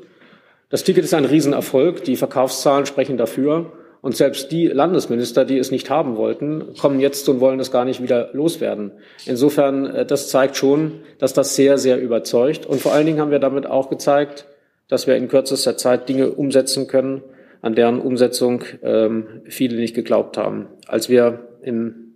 Das 0.70 0.84
Ticket 0.84 1.04
ist 1.04 1.13
ein 1.13 1.26
Riesenerfolg. 1.26 2.04
Die 2.04 2.16
Verkaufszahlen 2.16 2.86
sprechen 2.86 3.18
dafür. 3.18 3.72
Und 4.08 4.15
selbst 4.15 4.54
die 4.54 4.67
Landesminister, 4.67 5.43
die 5.43 5.58
es 5.58 5.70
nicht 5.70 5.89
haben 5.89 6.15
wollten, 6.15 6.74
kommen 6.80 7.02
jetzt 7.02 7.28
und 7.28 7.41
wollen 7.41 7.60
es 7.60 7.72
gar 7.72 7.84
nicht 7.84 8.02
wieder 8.02 8.30
loswerden. 8.32 8.93
Insofern, 9.26 9.86
äh, 9.86 10.06
das 10.06 10.30
zeigt 10.30 10.56
schon, 10.56 11.02
dass 11.20 11.34
das 11.34 11.58
sehr, 11.58 11.78
sehr 11.78 12.00
überzeugt. 12.00 12.65
Und 12.65 12.80
vor 12.80 12.93
allen 12.93 13.06
Dingen 13.06 13.20
haben 13.20 13.32
wir 13.32 13.39
damit 13.39 13.67
auch 13.67 13.89
gezeigt, 13.89 14.46
dass 14.88 15.08
wir 15.08 15.17
in 15.17 15.28
kürzester 15.28 15.76
Zeit 15.76 16.08
Dinge 16.08 16.30
umsetzen 16.30 16.88
können, 16.88 17.22
an 17.62 17.76
deren 17.76 18.00
Umsetzung 18.00 18.63
ähm, 18.82 19.41
viele 19.50 19.76
nicht 19.76 19.93
geglaubt 19.93 20.38
haben. 20.38 20.67
Als 20.88 21.10
wir 21.10 21.39
im 21.62 22.13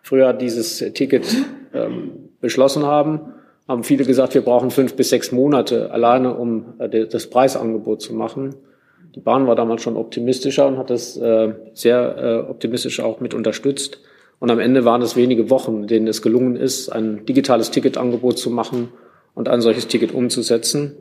Frühjahr 0.00 0.32
dieses 0.32 0.78
Ticket 0.94 1.26
ähm, 1.74 2.30
beschlossen 2.40 2.86
haben, 2.86 3.34
haben 3.68 3.84
viele 3.84 4.06
gesagt, 4.06 4.32
wir 4.32 4.40
brauchen 4.40 4.70
fünf 4.70 4.94
bis 4.94 5.10
sechs 5.10 5.32
Monate 5.32 5.90
alleine, 5.90 6.32
um 6.34 6.76
äh, 6.78 7.06
das 7.06 7.26
Preisangebot 7.26 8.00
zu 8.00 8.14
machen. 8.14 8.54
Die 9.14 9.20
Bahn 9.20 9.46
war 9.46 9.56
damals 9.56 9.82
schon 9.82 9.96
optimistischer 9.96 10.66
und 10.66 10.78
hat 10.78 10.90
das 10.90 11.16
äh, 11.16 11.54
sehr 11.74 12.16
äh, 12.46 12.50
optimistisch 12.50 13.00
auch 13.00 13.20
mit 13.20 13.34
unterstützt. 13.34 14.00
Und 14.38 14.50
am 14.50 14.58
Ende 14.58 14.84
waren 14.84 15.02
es 15.02 15.16
wenige 15.16 15.50
Wochen, 15.50 15.86
denen 15.86 16.06
es 16.06 16.22
gelungen 16.22 16.56
ist, 16.56 16.88
ein 16.88 17.26
digitales 17.26 17.70
Ticketangebot 17.70 18.38
zu 18.38 18.50
machen 18.50 18.88
und 19.34 19.48
ein 19.48 19.60
solches 19.60 19.86
Ticket 19.86 20.12
umzusetzen. 20.12 20.96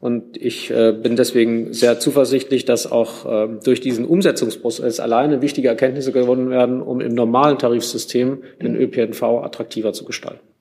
Und 0.00 0.36
ich 0.36 0.70
äh, 0.70 0.92
bin 0.92 1.16
deswegen 1.16 1.72
sehr 1.72 1.98
zuversichtlich, 1.98 2.66
dass 2.66 2.90
auch 2.90 3.24
äh, 3.24 3.48
durch 3.64 3.80
diesen 3.80 4.04
Umsetzungsprozess 4.04 5.00
alleine 5.00 5.40
wichtige 5.40 5.68
Erkenntnisse 5.68 6.12
gewonnen 6.12 6.50
werden, 6.50 6.82
um 6.82 7.00
im 7.00 7.14
normalen 7.14 7.56
Tarifsystem 7.56 8.42
den 8.60 8.76
ÖPNV 8.76 9.22
attraktiver 9.22 9.94
zu 9.94 10.04
gestalten. 10.04 10.53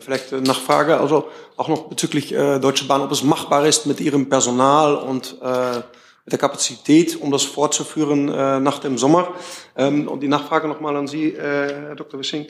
Vielleicht 0.00 0.32
äh, 0.32 0.40
Nachfrage, 0.42 0.98
also 0.98 1.28
auch 1.56 1.68
noch 1.68 1.84
bezüglich 1.84 2.34
äh, 2.34 2.58
Deutsche 2.58 2.84
Bahn, 2.84 3.00
ob 3.00 3.10
es 3.10 3.22
machbar 3.22 3.66
ist 3.66 3.86
mit 3.86 4.00
ihrem 4.00 4.28
Personal 4.28 4.96
und 4.96 5.38
äh, 5.40 5.76
mit 5.76 6.32
der 6.32 6.38
Kapazität, 6.38 7.18
um 7.18 7.30
das 7.30 7.44
fortzuführen 7.44 8.28
äh, 8.28 8.60
nach 8.60 8.80
dem 8.80 8.98
Sommer. 8.98 9.34
Ähm, 9.76 10.06
und 10.06 10.20
die 10.20 10.28
Nachfrage 10.28 10.68
nochmal 10.68 10.94
an 10.94 11.08
Sie, 11.08 11.32
äh, 11.32 11.38
Herr 11.38 11.94
Dr. 11.94 12.20
Wissing, 12.20 12.46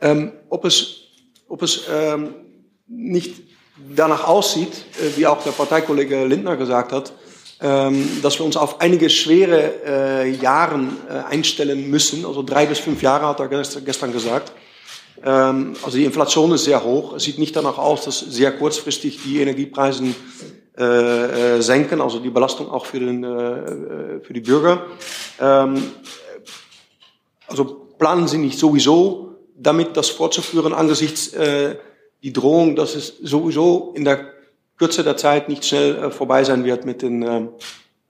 ähm, 0.00 0.32
ob 0.48 0.64
es, 0.64 1.02
ob 1.48 1.62
es 1.62 1.82
ähm, 1.88 2.34
nicht 2.88 3.42
danach 3.94 4.26
aussieht, 4.26 4.84
äh, 5.00 5.16
wie 5.16 5.28
auch 5.28 5.40
der 5.44 5.52
Parteikollege 5.52 6.24
Lindner 6.24 6.56
gesagt 6.56 6.90
hat, 6.90 7.12
ähm, 7.60 8.08
dass 8.22 8.40
wir 8.40 8.44
uns 8.44 8.56
auf 8.56 8.80
einige 8.80 9.08
schwere 9.08 9.72
äh, 9.86 10.30
Jahren 10.32 10.96
einstellen 11.30 11.88
müssen, 11.88 12.26
also 12.26 12.42
drei 12.42 12.66
bis 12.66 12.80
fünf 12.80 13.02
Jahre 13.02 13.28
hat 13.28 13.38
er 13.38 13.46
gestern 13.46 14.12
gesagt. 14.12 14.52
Ähm, 15.24 15.74
also 15.82 15.96
die 15.96 16.04
Inflation 16.04 16.52
ist 16.52 16.64
sehr 16.64 16.82
hoch. 16.84 17.14
Es 17.14 17.24
sieht 17.24 17.38
nicht 17.38 17.54
danach 17.56 17.78
aus, 17.78 18.04
dass 18.04 18.20
sehr 18.20 18.52
kurzfristig 18.52 19.22
die 19.22 19.40
Energiepreise 19.40 20.04
äh, 20.78 20.84
äh, 21.56 21.60
senken, 21.60 22.00
also 22.00 22.18
die 22.18 22.30
Belastung 22.30 22.70
auch 22.70 22.86
für, 22.86 23.00
den, 23.00 23.24
äh, 23.24 24.20
für 24.20 24.32
die 24.32 24.40
Bürger. 24.40 24.86
Ähm, 25.40 25.82
also 27.46 27.64
planen 27.98 28.26
Sie 28.26 28.38
nicht 28.38 28.58
sowieso 28.58 29.32
damit 29.62 29.96
das 29.96 30.08
fortzuführen 30.10 30.72
angesichts 30.72 31.32
äh, 31.34 31.76
die 32.22 32.32
Drohung, 32.32 32.76
dass 32.76 32.94
es 32.94 33.14
sowieso 33.22 33.92
in 33.96 34.04
der 34.04 34.32
Kürze 34.76 35.04
der 35.04 35.16
Zeit 35.16 35.48
nicht 35.48 35.64
schnell 35.64 35.96
äh, 35.96 36.10
vorbei 36.10 36.44
sein 36.44 36.64
wird 36.64 36.84
mit 36.84 37.02
den 37.02 37.22
äh, 37.22 37.48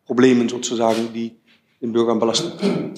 Problemen 0.07 0.48
sozusagen, 0.48 1.12
die 1.12 1.37
den 1.81 1.92
Bürgern 1.92 2.18
belasten. 2.18 2.94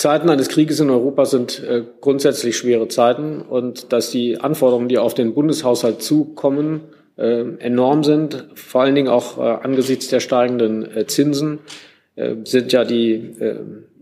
Zeiten 0.00 0.30
eines 0.30 0.48
Krieges 0.48 0.80
in 0.80 0.88
Europa 0.88 1.26
sind 1.26 1.62
äh, 1.62 1.82
grundsätzlich 2.00 2.56
schwere 2.56 2.88
Zeiten 2.88 3.42
und 3.42 3.92
dass 3.92 4.10
die 4.10 4.38
Anforderungen, 4.40 4.88
die 4.88 4.96
auf 4.96 5.12
den 5.12 5.34
Bundeshaushalt 5.34 6.00
zukommen, 6.00 6.80
äh, 7.18 7.42
enorm 7.58 8.02
sind, 8.02 8.46
vor 8.54 8.80
allen 8.80 8.94
Dingen 8.94 9.08
auch 9.08 9.36
äh, 9.36 9.42
angesichts 9.42 10.08
der 10.08 10.20
steigenden 10.20 10.90
äh, 10.90 11.06
Zinsen, 11.06 11.58
äh, 12.16 12.36
sind 12.44 12.72
ja 12.72 12.86
die 12.86 13.12
äh, 13.12 13.56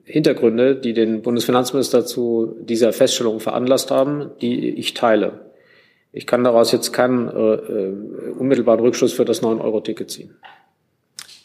Hintergründe, 0.05 0.77
die 0.77 0.93
den 0.93 1.21
Bundesfinanzminister 1.23 2.07
zu 2.07 2.57
dieser 2.61 2.93
Feststellung 2.93 3.41
veranlasst 3.41 3.91
haben, 3.91 4.31
die 4.41 4.69
ich 4.79 4.95
teile. 4.95 5.47
Ich 6.13 6.29
kann 6.29 6.45
daraus 6.45 6.71
jetzt 6.71 6.93
keinen 6.93 7.29
unmittelbaren 7.29 8.81
Rückschluss 8.81 9.13
für 9.13 9.27
das 9.27 9.43
9-Euro-Ticket 9.43 10.11
ziehen. 10.11 10.37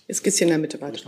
Jetzt 0.07 0.23
geht's 0.23 0.37
hier 0.37 0.45
in 0.45 0.51
der 0.51 0.59
Mitte 0.59 0.79
weiter. 0.79 1.01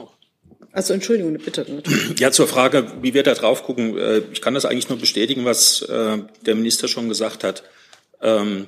Also 0.75 0.93
Entschuldigung, 0.93 1.37
bitte. 1.37 1.65
Ja, 2.19 2.31
zur 2.31 2.47
Frage, 2.47 2.91
wie 3.01 3.13
wir 3.13 3.23
da 3.23 3.33
drauf 3.33 3.63
gucken. 3.63 3.97
Äh, 3.97 4.21
ich 4.33 4.41
kann 4.41 4.53
das 4.53 4.65
eigentlich 4.65 4.89
nur 4.89 4.99
bestätigen, 4.99 5.45
was 5.45 5.81
äh, 5.83 6.17
der 6.45 6.55
Minister 6.55 6.89
schon 6.89 7.07
gesagt 7.07 7.45
hat. 7.45 7.63
Ähm, 8.21 8.67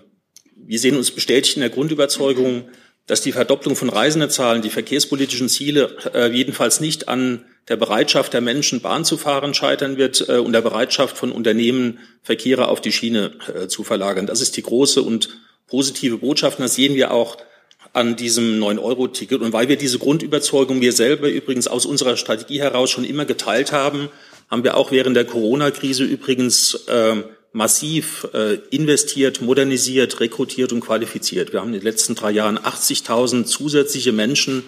wir 0.56 0.80
sehen 0.80 0.96
uns 0.96 1.12
bestätigt 1.12 1.58
in 1.58 1.62
der 1.62 1.70
Grundüberzeugung, 1.70 2.70
dass 3.08 3.22
die 3.22 3.34
Verdopplung 3.34 3.76
von 3.76 3.90
Reisendezahlen, 3.90 4.62
die 4.62 4.70
verkehrspolitischen 4.70 5.50
Ziele 5.50 5.98
äh, 6.14 6.32
jedenfalls 6.32 6.80
nicht 6.80 7.10
an 7.10 7.46
der 7.68 7.76
Bereitschaft 7.76 8.34
der 8.34 8.42
Menschen, 8.42 8.80
Bahn 8.80 9.04
zu 9.04 9.18
fahren, 9.18 9.54
scheitern 9.54 9.98
wird 9.98 10.22
und 10.22 10.54
der 10.54 10.62
Bereitschaft 10.62 11.18
von 11.18 11.34
Unternehmen, 11.34 12.00
Verkehre 12.24 12.70
auf 12.70 12.80
die 12.80 12.94
Schiene 12.94 13.34
zu 13.68 13.84
verlagern. 13.84 14.26
Das 14.26 14.40
ist 14.40 14.56
die 14.56 14.64
große 14.64 15.02
und 15.02 15.28
positive 15.68 16.20
Botschaft. 16.20 16.60
Und 16.60 16.64
das 16.64 16.76
sehen 16.76 16.96
wir 16.96 17.12
auch 17.12 17.36
an 17.98 18.16
diesem 18.16 18.62
9-Euro-Ticket. 18.64 19.42
Und 19.42 19.54
weil 19.54 19.70
wir 19.70 19.76
diese 19.76 19.98
Grundüberzeugung 19.98 20.82
wir 20.82 20.94
selber 20.94 21.30
übrigens 21.30 21.68
aus 21.68 21.88
unserer 21.88 22.16
Strategie 22.16 22.62
heraus 22.62 22.92
schon 22.92 23.04
immer 23.04 23.26
geteilt 23.26 23.72
haben, 23.72 24.10
haben 24.50 24.64
wir 24.64 24.78
auch 24.78 24.92
während 24.92 25.18
der 25.18 25.26
Corona-Krise 25.26 26.04
übrigens 26.04 26.76
äh, 26.88 27.16
massiv 27.54 28.28
äh, 28.34 28.60
investiert, 28.70 29.42
modernisiert, 29.42 30.20
rekrutiert 30.20 30.72
und 30.74 30.82
qualifiziert. 30.82 31.54
Wir 31.54 31.62
haben 31.62 31.70
in 31.70 31.80
den 31.80 31.84
letzten 31.84 32.14
drei 32.14 32.30
Jahren 32.30 32.60
80.000 32.60 33.46
zusätzliche 33.46 34.12
Menschen 34.12 34.64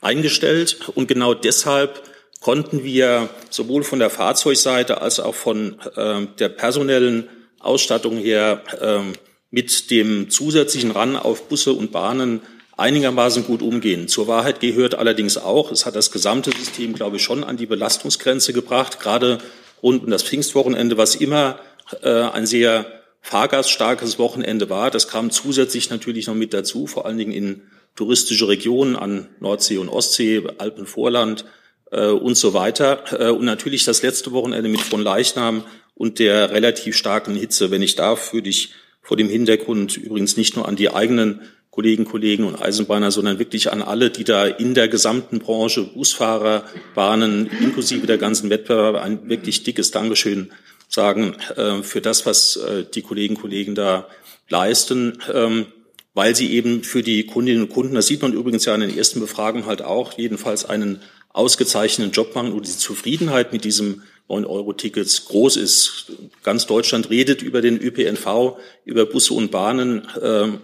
eingestellt 0.00 0.88
und 0.94 1.06
genau 1.06 1.34
deshalb 1.34 2.02
konnten 2.40 2.82
wir 2.82 3.28
sowohl 3.48 3.84
von 3.84 4.00
der 4.00 4.10
Fahrzeugseite 4.10 5.00
als 5.00 5.20
auch 5.20 5.36
von 5.36 5.76
äh, 5.94 6.26
der 6.38 6.48
personellen 6.48 7.28
Ausstattung 7.60 8.16
her 8.16 8.62
äh, 8.80 9.16
mit 9.50 9.90
dem 9.92 10.30
zusätzlichen 10.30 10.90
Ran 10.90 11.14
auf 11.14 11.48
Busse 11.48 11.72
und 11.72 11.92
Bahnen 11.92 12.42
einigermaßen 12.76 13.44
gut 13.44 13.62
umgehen. 13.62 14.08
Zur 14.08 14.28
Wahrheit 14.28 14.60
gehört 14.60 14.94
allerdings 14.94 15.38
auch, 15.38 15.70
es 15.72 15.86
hat 15.86 15.96
das 15.96 16.10
gesamte 16.10 16.50
System, 16.50 16.92
glaube 16.94 17.16
ich, 17.16 17.22
schon 17.22 17.44
an 17.44 17.56
die 17.56 17.66
Belastungsgrenze 17.66 18.52
gebracht, 18.52 19.00
gerade 19.00 19.38
rund 19.82 20.04
um 20.04 20.10
das 20.10 20.22
Pfingstwochenende, 20.22 20.96
was 20.96 21.14
immer 21.14 21.58
äh, 22.02 22.10
ein 22.10 22.46
sehr 22.46 22.86
fahrgaststarkes 23.22 24.18
Wochenende 24.18 24.70
war. 24.70 24.90
Das 24.90 25.08
kam 25.08 25.30
zusätzlich 25.30 25.90
natürlich 25.90 26.26
noch 26.26 26.34
mit 26.34 26.52
dazu, 26.54 26.86
vor 26.86 27.06
allen 27.06 27.18
Dingen 27.18 27.32
in 27.32 27.62
touristische 27.96 28.48
Regionen 28.48 28.94
an 28.94 29.28
Nordsee 29.40 29.78
und 29.78 29.88
Ostsee, 29.88 30.44
Alpenvorland, 30.58 31.44
äh, 31.90 32.08
und 32.08 32.36
so 32.36 32.54
weiter. 32.54 33.04
Äh, 33.18 33.30
und 33.30 33.44
natürlich 33.44 33.84
das 33.84 34.02
letzte 34.02 34.32
Wochenende 34.32 34.68
mit 34.68 34.80
von 34.80 35.00
Leichnam 35.00 35.64
und 35.94 36.18
der 36.18 36.50
relativ 36.50 36.96
starken 36.96 37.34
Hitze. 37.34 37.70
Wenn 37.70 37.82
ich 37.82 37.96
darf, 37.96 38.32
würde 38.32 38.48
ich 38.48 38.72
vor 39.02 39.16
dem 39.16 39.28
Hintergrund 39.28 39.96
übrigens 39.96 40.36
nicht 40.36 40.56
nur 40.56 40.66
an 40.68 40.76
die 40.76 40.90
eigenen 40.90 41.42
Kollegen, 41.76 42.06
Kollegen 42.06 42.44
und 42.44 42.60
Eisenbahner, 42.60 43.10
sondern 43.10 43.38
wirklich 43.38 43.70
an 43.70 43.82
alle, 43.82 44.08
die 44.08 44.24
da 44.24 44.46
in 44.46 44.72
der 44.72 44.88
gesamten 44.88 45.40
Branche, 45.40 45.82
Busfahrer, 45.82 46.64
Bahnen, 46.94 47.50
inklusive 47.60 48.06
der 48.06 48.16
ganzen 48.16 48.48
Wettbewerber, 48.48 49.02
ein 49.02 49.28
wirklich 49.28 49.62
dickes 49.62 49.90
Dankeschön 49.90 50.50
sagen 50.88 51.36
äh, 51.54 51.82
für 51.82 52.00
das, 52.00 52.24
was 52.24 52.56
äh, 52.56 52.86
die 52.94 53.02
Kollegen, 53.02 53.34
Kollegen 53.34 53.74
da 53.74 54.08
leisten. 54.48 55.18
Ähm, 55.30 55.66
weil 56.14 56.34
sie 56.34 56.50
eben 56.50 56.82
für 56.82 57.02
die 57.02 57.26
Kundinnen 57.26 57.64
und 57.64 57.68
Kunden, 57.68 57.94
das 57.94 58.06
sieht 58.06 58.22
man 58.22 58.32
übrigens 58.32 58.64
ja 58.64 58.74
in 58.74 58.80
den 58.80 58.96
ersten 58.96 59.20
Befragungen 59.20 59.66
halt 59.66 59.82
auch, 59.82 60.16
jedenfalls 60.16 60.64
einen 60.64 61.02
ausgezeichneten 61.34 62.10
Job 62.10 62.34
machen 62.34 62.52
und 62.52 62.66
die 62.66 62.70
Zufriedenheit 62.70 63.52
mit 63.52 63.64
diesem 63.64 64.00
9-Euro-Tickets 64.28 65.26
groß 65.26 65.56
ist. 65.56 66.06
Ganz 66.42 66.66
Deutschland 66.66 67.10
redet 67.10 67.42
über 67.42 67.60
den 67.60 67.80
ÖPNV, 67.80 68.56
über 68.84 69.06
Busse 69.06 69.34
und 69.34 69.50
Bahnen. 69.50 70.06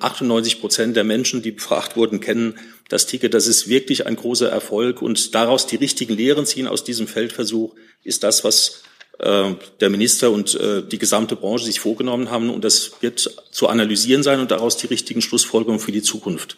98 0.01 0.55
ähm, 0.55 0.61
Prozent 0.61 0.97
der 0.97 1.05
Menschen, 1.05 1.43
die 1.43 1.53
befragt 1.53 1.97
wurden, 1.97 2.21
kennen 2.21 2.59
das 2.89 3.07
Ticket. 3.07 3.35
Das 3.35 3.47
ist 3.47 3.69
wirklich 3.69 4.07
ein 4.07 4.17
großer 4.17 4.49
Erfolg. 4.49 5.01
Und 5.01 5.35
daraus 5.35 5.67
die 5.67 5.77
richtigen 5.77 6.17
Lehren 6.17 6.45
ziehen 6.45 6.67
aus 6.67 6.83
diesem 6.83 7.07
Feldversuch 7.07 7.75
ist 8.03 8.25
das, 8.25 8.43
was 8.43 8.83
äh, 9.19 9.55
der 9.81 9.91
Minister 9.91 10.33
und 10.33 10.55
äh, 10.57 10.83
die 10.83 10.99
gesamte 10.99 11.37
Branche 11.37 11.65
sich 11.65 11.79
vorgenommen 11.79 12.31
haben. 12.31 12.51
Und 12.51 12.65
das 12.65 12.93
wird 13.01 13.31
zu 13.51 13.69
analysieren 13.69 14.25
sein 14.25 14.41
und 14.41 14.51
daraus 14.51 14.77
die 14.77 14.89
richtigen 14.89 15.23
Schlussfolgerungen 15.23 15.81
für 15.81 15.93
die 15.93 16.03
Zukunft 16.03 16.57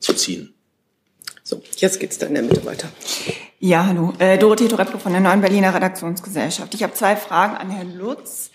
zu 0.00 0.14
ziehen. 0.14 0.52
So, 1.44 1.62
jetzt 1.76 2.00
geht's 2.00 2.18
da 2.18 2.26
in 2.26 2.34
der 2.34 2.42
Mitte 2.42 2.64
weiter. 2.64 2.90
Ja, 3.62 3.84
hallo. 3.84 4.14
Äh, 4.18 4.38
Dorothee 4.38 4.68
Torepko 4.68 4.96
von 4.96 5.12
der 5.12 5.20
Neuen 5.20 5.42
Berliner 5.42 5.74
Redaktionsgesellschaft. 5.74 6.72
Ich 6.72 6.82
habe 6.82 6.94
zwei 6.94 7.14
Fragen 7.14 7.58
an 7.58 7.68
Herrn 7.68 7.94
Lutz. 7.94 8.50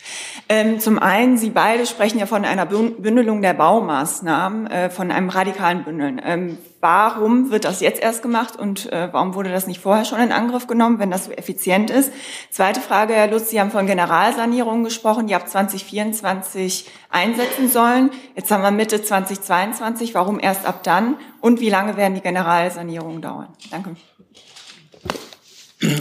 Ähm, 0.49 0.79
zum 0.79 0.97
einen, 0.97 1.37
Sie 1.37 1.51
beide 1.51 1.85
sprechen 1.85 2.17
ja 2.17 2.25
von 2.25 2.43
einer 2.43 2.65
Bündelung 2.65 3.43
der 3.43 3.53
Baumaßnahmen, 3.53 4.65
äh, 4.65 4.89
von 4.89 5.11
einem 5.11 5.29
radikalen 5.29 5.83
Bündeln. 5.83 6.19
Ähm, 6.25 6.57
warum 6.81 7.51
wird 7.51 7.65
das 7.65 7.81
jetzt 7.81 8.01
erst 8.01 8.23
gemacht 8.23 8.55
und 8.55 8.91
äh, 8.91 9.09
warum 9.11 9.35
wurde 9.35 9.51
das 9.51 9.67
nicht 9.67 9.79
vorher 9.79 10.05
schon 10.05 10.19
in 10.19 10.31
Angriff 10.31 10.65
genommen, 10.65 10.97
wenn 10.97 11.11
das 11.11 11.25
so 11.25 11.31
effizient 11.33 11.91
ist? 11.91 12.11
Zweite 12.49 12.81
Frage, 12.81 13.13
Herr 13.13 13.27
Lutz, 13.27 13.51
Sie 13.51 13.61
haben 13.61 13.69
von 13.69 13.85
Generalsanierung 13.85 14.83
gesprochen, 14.83 15.27
die 15.27 15.35
ab 15.35 15.47
2024 15.47 16.89
einsetzen 17.11 17.69
sollen. 17.69 18.09
Jetzt 18.35 18.49
haben 18.49 18.63
wir 18.63 18.71
Mitte 18.71 19.03
2022. 19.03 20.15
Warum 20.15 20.39
erst 20.39 20.65
ab 20.65 20.81
dann? 20.81 21.17
Und 21.41 21.59
wie 21.59 21.69
lange 21.69 21.95
werden 21.95 22.15
die 22.15 22.21
Generalsanierungen 22.21 23.21
dauern? 23.21 23.49
Danke. 23.69 23.95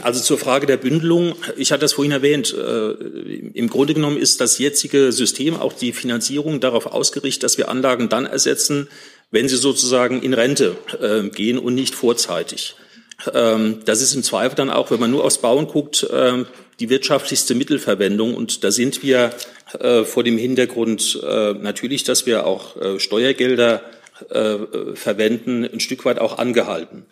Also 0.03 0.21
zur 0.21 0.39
Frage 0.39 0.67
der 0.67 0.77
Bündelung. 0.77 1.35
Ich 1.57 1.73
hatte 1.73 1.83
das 1.83 1.95
vorhin 1.95 2.13
erwähnt. 2.13 2.55
Äh, 2.55 2.93
Im 3.55 3.69
Grunde 3.69 3.95
genommen 3.95 4.17
ist 4.17 4.41
das 4.41 4.59
jetzige 4.59 5.13
System, 5.13 5.57
auch 5.57 5.73
die 5.73 5.93
Finanzierung, 5.93 6.61
darauf 6.61 6.87
ausgerichtet, 6.87 7.43
dass 7.43 7.59
wir 7.59 7.69
Anlagen 7.69 8.09
dann 8.09 8.27
ersetzen, 8.27 8.89
wenn 9.31 9.49
sie 9.49 9.57
sozusagen 9.57 10.23
in 10.23 10.35
Rente 10.35 10.77
äh, 11.01 11.29
gehen 11.29 11.59
und 11.59 11.75
nicht 11.75 11.95
vorzeitig. 11.95 12.77
Ähm, 13.33 13.81
das 13.85 14.03
ist 14.03 14.15
im 14.15 14.23
Zweifel 14.23 14.57
dann 14.57 14.71
auch, 14.71 14.91
wenn 14.91 15.01
man 15.01 15.11
nur 15.11 15.25
aufs 15.25 15.39
Bauen 15.39 15.67
guckt, 15.67 16.05
äh, 16.05 16.45
die 16.81 16.91
wirtschaftlichste 16.91 17.55
Mittelverwendung. 17.55 18.35
Und 18.35 18.65
da 18.65 18.71
sind 18.71 19.03
wir 19.03 19.31
vor 20.05 20.23
dem 20.23 20.39
Hintergrund 20.39 21.21
natürlich, 21.23 22.05
dass 22.05 22.27
wir 22.27 22.47
auch 22.47 22.77
Steuergelder 22.99 23.83
verwenden, 24.95 25.65
ein 25.65 25.81
Stück 25.81 26.05
weit 26.05 26.21
auch 26.21 26.39
angehalten. 26.39 27.07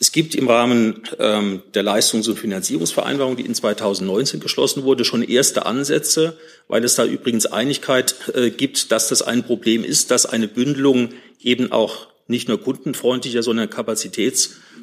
Es 0.00 0.10
gibt 0.10 0.34
im 0.34 0.48
Rahmen 0.48 1.02
ähm, 1.20 1.62
der 1.74 1.84
Leistungs- 1.84 2.26
und 2.26 2.38
Finanzierungsvereinbarung, 2.38 3.36
die 3.36 3.46
in 3.46 3.54
2019 3.54 4.40
geschlossen 4.40 4.82
wurde, 4.82 5.04
schon 5.04 5.22
erste 5.22 5.66
Ansätze, 5.66 6.36
weil 6.66 6.82
es 6.84 6.96
da 6.96 7.04
übrigens 7.04 7.46
Einigkeit 7.46 8.16
äh, 8.34 8.50
gibt, 8.50 8.90
dass 8.90 9.08
das 9.08 9.22
ein 9.22 9.44
Problem 9.44 9.84
ist, 9.84 10.10
dass 10.10 10.26
eine 10.26 10.48
Bündelung 10.48 11.10
eben 11.40 11.70
auch 11.70 12.08
nicht 12.26 12.48
nur 12.48 12.60
kundenfreundlicher, 12.60 13.42
sondern 13.42 13.70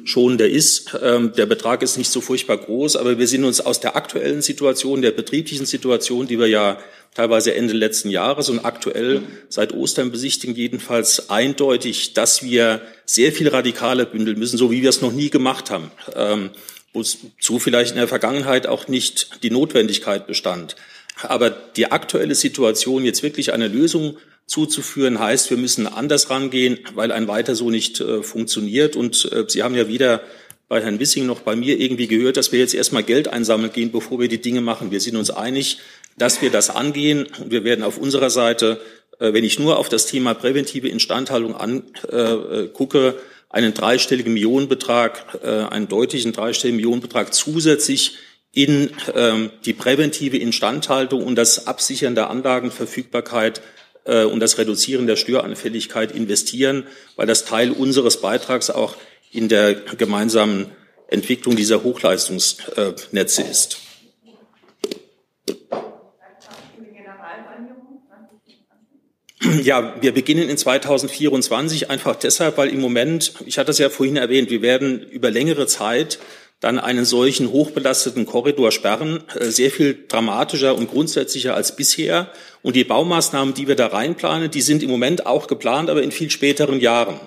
kapazitätsschonender 0.02 0.48
ist. 0.48 0.96
Ähm, 1.02 1.32
der 1.36 1.46
Betrag 1.46 1.82
ist 1.82 1.98
nicht 1.98 2.10
so 2.10 2.20
furchtbar 2.20 2.58
groß, 2.58 2.96
aber 2.96 3.18
wir 3.18 3.26
sind 3.26 3.44
uns 3.44 3.60
aus 3.60 3.80
der 3.80 3.96
aktuellen 3.96 4.42
Situation, 4.42 5.02
der 5.02 5.12
betrieblichen 5.12 5.66
Situation, 5.66 6.26
die 6.26 6.38
wir 6.38 6.48
ja 6.48 6.78
teilweise 7.14 7.54
Ende 7.54 7.74
letzten 7.74 8.10
Jahres 8.10 8.48
und 8.48 8.64
aktuell 8.64 9.22
seit 9.48 9.74
Ostern 9.74 10.10
besichtigen, 10.10 10.54
jedenfalls 10.54 11.28
eindeutig, 11.30 12.14
dass 12.14 12.42
wir 12.42 12.80
sehr 13.04 13.32
viel 13.32 13.48
radikaler 13.48 14.06
bündeln 14.06 14.38
müssen, 14.38 14.56
so 14.56 14.70
wie 14.70 14.82
wir 14.82 14.88
es 14.88 15.02
noch 15.02 15.12
nie 15.12 15.30
gemacht 15.30 15.70
haben. 15.70 15.90
Ähm, 16.14 16.50
wozu 16.94 17.58
vielleicht 17.58 17.92
in 17.92 17.96
der 17.96 18.08
Vergangenheit 18.08 18.66
auch 18.66 18.86
nicht 18.86 19.42
die 19.42 19.50
Notwendigkeit 19.50 20.26
bestand. 20.26 20.76
Aber 21.22 21.50
die 21.50 21.90
aktuelle 21.90 22.34
Situation, 22.34 23.04
jetzt 23.04 23.22
wirklich 23.22 23.52
eine 23.52 23.68
Lösung 23.68 24.16
zuzuführen, 24.46 25.18
heißt, 25.18 25.50
wir 25.50 25.56
müssen 25.56 25.86
anders 25.86 26.30
rangehen, 26.30 26.78
weil 26.94 27.12
ein 27.12 27.28
weiter 27.28 27.54
so 27.54 27.70
nicht 27.70 28.00
äh, 28.00 28.22
funktioniert. 28.22 28.96
Und 28.96 29.30
äh, 29.32 29.44
Sie 29.48 29.62
haben 29.62 29.74
ja 29.74 29.88
wieder 29.88 30.22
bei 30.68 30.82
Herrn 30.82 31.00
Wissing 31.00 31.26
noch 31.26 31.40
bei 31.40 31.54
mir 31.54 31.78
irgendwie 31.78 32.06
gehört, 32.06 32.36
dass 32.36 32.52
wir 32.52 32.58
jetzt 32.58 32.74
erstmal 32.74 33.02
Geld 33.02 33.28
einsammeln 33.28 33.72
gehen, 33.72 33.92
bevor 33.92 34.20
wir 34.20 34.28
die 34.28 34.40
Dinge 34.40 34.60
machen. 34.60 34.90
Wir 34.90 35.00
sind 35.00 35.16
uns 35.16 35.30
einig, 35.30 35.78
dass 36.16 36.42
wir 36.42 36.50
das 36.50 36.70
angehen. 36.70 37.26
Und 37.38 37.50
wir 37.50 37.64
werden 37.64 37.84
auf 37.84 37.98
unserer 37.98 38.30
Seite, 38.30 38.80
äh, 39.18 39.32
wenn 39.32 39.44
ich 39.44 39.58
nur 39.58 39.78
auf 39.78 39.88
das 39.88 40.06
Thema 40.06 40.34
präventive 40.34 40.88
Instandhaltung 40.88 41.54
angucke, 41.54 43.08
äh, 43.08 43.12
einen 43.50 43.74
dreistelligen 43.74 44.32
Millionenbetrag, 44.32 45.40
äh, 45.42 45.48
einen 45.48 45.88
deutlichen 45.88 46.32
dreistelligen 46.32 46.76
Millionenbetrag 46.76 47.34
zusätzlich 47.34 48.16
in 48.52 48.90
ähm, 49.14 49.50
die 49.64 49.72
präventive 49.72 50.36
Instandhaltung 50.38 51.22
und 51.24 51.36
das 51.36 51.66
Absichern 51.66 52.14
der 52.14 52.30
Anlagenverfügbarkeit 52.30 53.62
äh, 54.04 54.24
und 54.24 54.40
das 54.40 54.58
Reduzieren 54.58 55.06
der 55.06 55.16
Störanfälligkeit 55.16 56.12
investieren, 56.12 56.84
weil 57.16 57.26
das 57.26 57.44
Teil 57.44 57.70
unseres 57.70 58.20
Beitrags 58.20 58.70
auch 58.70 58.96
in 59.30 59.48
der 59.48 59.74
gemeinsamen 59.74 60.66
Entwicklung 61.08 61.56
dieser 61.56 61.82
Hochleistungsnetze 61.82 63.42
ist. 63.42 63.78
Ja, 69.62 69.96
wir 70.00 70.14
beginnen 70.14 70.48
in 70.48 70.56
2024 70.56 71.90
einfach 71.90 72.14
deshalb, 72.14 72.58
weil 72.58 72.68
im 72.68 72.80
Moment, 72.80 73.34
ich 73.44 73.58
hatte 73.58 73.72
es 73.72 73.78
ja 73.78 73.90
vorhin 73.90 74.16
erwähnt, 74.16 74.50
wir 74.50 74.62
werden 74.62 75.02
über 75.02 75.30
längere 75.30 75.66
Zeit 75.66 76.20
dann 76.62 76.78
einen 76.78 77.04
solchen 77.04 77.50
hochbelasteten 77.50 78.24
Korridor 78.24 78.70
sperren, 78.70 79.22
äh, 79.34 79.46
sehr 79.46 79.70
viel 79.70 80.04
dramatischer 80.08 80.74
und 80.74 80.88
grundsätzlicher 80.90 81.54
als 81.54 81.76
bisher. 81.76 82.30
Und 82.62 82.76
die 82.76 82.84
Baumaßnahmen, 82.84 83.52
die 83.52 83.68
wir 83.68 83.74
da 83.74 83.88
reinplanen, 83.88 84.50
die 84.50 84.62
sind 84.62 84.82
im 84.82 84.88
Moment 84.88 85.26
auch 85.26 85.48
geplant, 85.48 85.90
aber 85.90 86.02
in 86.02 86.12
viel 86.12 86.30
späteren 86.30 86.80
Jahren. 86.80 87.20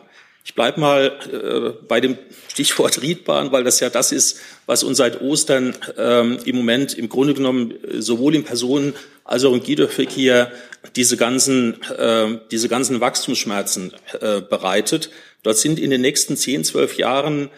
Ich 0.46 0.56
bleibe 0.56 0.80
mal 0.80 1.12
äh, 1.32 1.86
bei 1.88 2.00
dem 2.00 2.18
Stichwort 2.48 3.02
Riedbahn, 3.02 3.52
weil 3.52 3.64
das 3.64 3.80
ja 3.82 3.90
das 3.90 4.12
ist, 4.12 4.40
was 4.68 4.84
uns 4.84 4.98
seit 4.98 5.20
Ostern 5.22 5.76
ähm, 5.98 6.40
im 6.46 6.56
Moment 6.56 6.94
im 6.94 7.10
Grunde 7.10 7.34
genommen 7.34 7.74
äh, 7.84 8.02
sowohl 8.02 8.36
im 8.36 8.44
Personen- 8.44 8.94
als 9.26 9.44
auch 9.44 9.54
im 9.54 9.64
Güterverkehr 9.64 10.52
diese 10.96 11.18
ganzen, 11.18 11.82
äh, 11.92 12.38
diese 12.52 12.70
ganzen 12.70 13.02
Wachstumsschmerzen 13.02 13.92
äh, 14.22 14.40
bereitet. 14.42 15.10
Dort 15.44 15.58
sind 15.58 15.80
in 15.80 15.90
den 15.90 16.02
nächsten 16.02 16.38
zehn, 16.38 16.64
zwölf 16.64 16.98
Jahren 16.98 17.50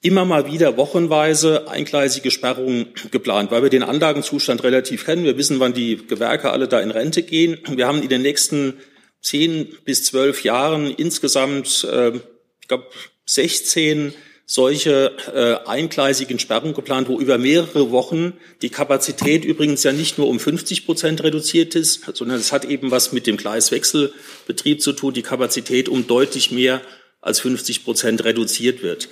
immer 0.00 0.24
mal 0.24 0.50
wieder 0.50 0.76
wochenweise 0.76 1.68
eingleisige 1.68 2.30
Sperrungen 2.30 2.88
geplant, 3.10 3.50
weil 3.50 3.62
wir 3.62 3.70
den 3.70 3.82
Anlagenzustand 3.82 4.62
relativ 4.62 5.04
kennen. 5.04 5.24
Wir 5.24 5.36
wissen, 5.36 5.58
wann 5.58 5.74
die 5.74 6.06
Gewerke 6.06 6.50
alle 6.50 6.68
da 6.68 6.80
in 6.80 6.90
Rente 6.90 7.22
gehen. 7.22 7.58
Wir 7.68 7.86
haben 7.86 8.02
in 8.02 8.08
den 8.08 8.22
nächsten 8.22 8.74
zehn 9.20 9.68
bis 9.84 10.04
zwölf 10.04 10.44
Jahren 10.44 10.90
insgesamt, 10.90 11.84
äh, 11.90 12.12
ich 12.60 12.68
glaube, 12.68 12.86
16 13.26 14.14
solche 14.50 15.12
äh, 15.34 15.68
eingleisigen 15.68 16.38
Sperrungen 16.38 16.72
geplant, 16.72 17.08
wo 17.08 17.20
über 17.20 17.36
mehrere 17.36 17.90
Wochen 17.90 18.32
die 18.62 18.70
Kapazität 18.70 19.44
übrigens 19.44 19.82
ja 19.82 19.92
nicht 19.92 20.16
nur 20.16 20.26
um 20.26 20.40
50 20.40 20.86
Prozent 20.86 21.22
reduziert 21.22 21.74
ist, 21.74 22.06
sondern 22.14 22.38
es 22.38 22.50
hat 22.50 22.64
eben 22.64 22.90
was 22.90 23.12
mit 23.12 23.26
dem 23.26 23.36
Gleiswechselbetrieb 23.36 24.80
zu 24.80 24.94
tun, 24.94 25.12
die 25.12 25.20
Kapazität 25.20 25.90
um 25.90 26.06
deutlich 26.06 26.50
mehr 26.50 26.80
als 27.20 27.40
50 27.40 27.84
Prozent 27.84 28.24
reduziert 28.24 28.82
wird. 28.82 29.10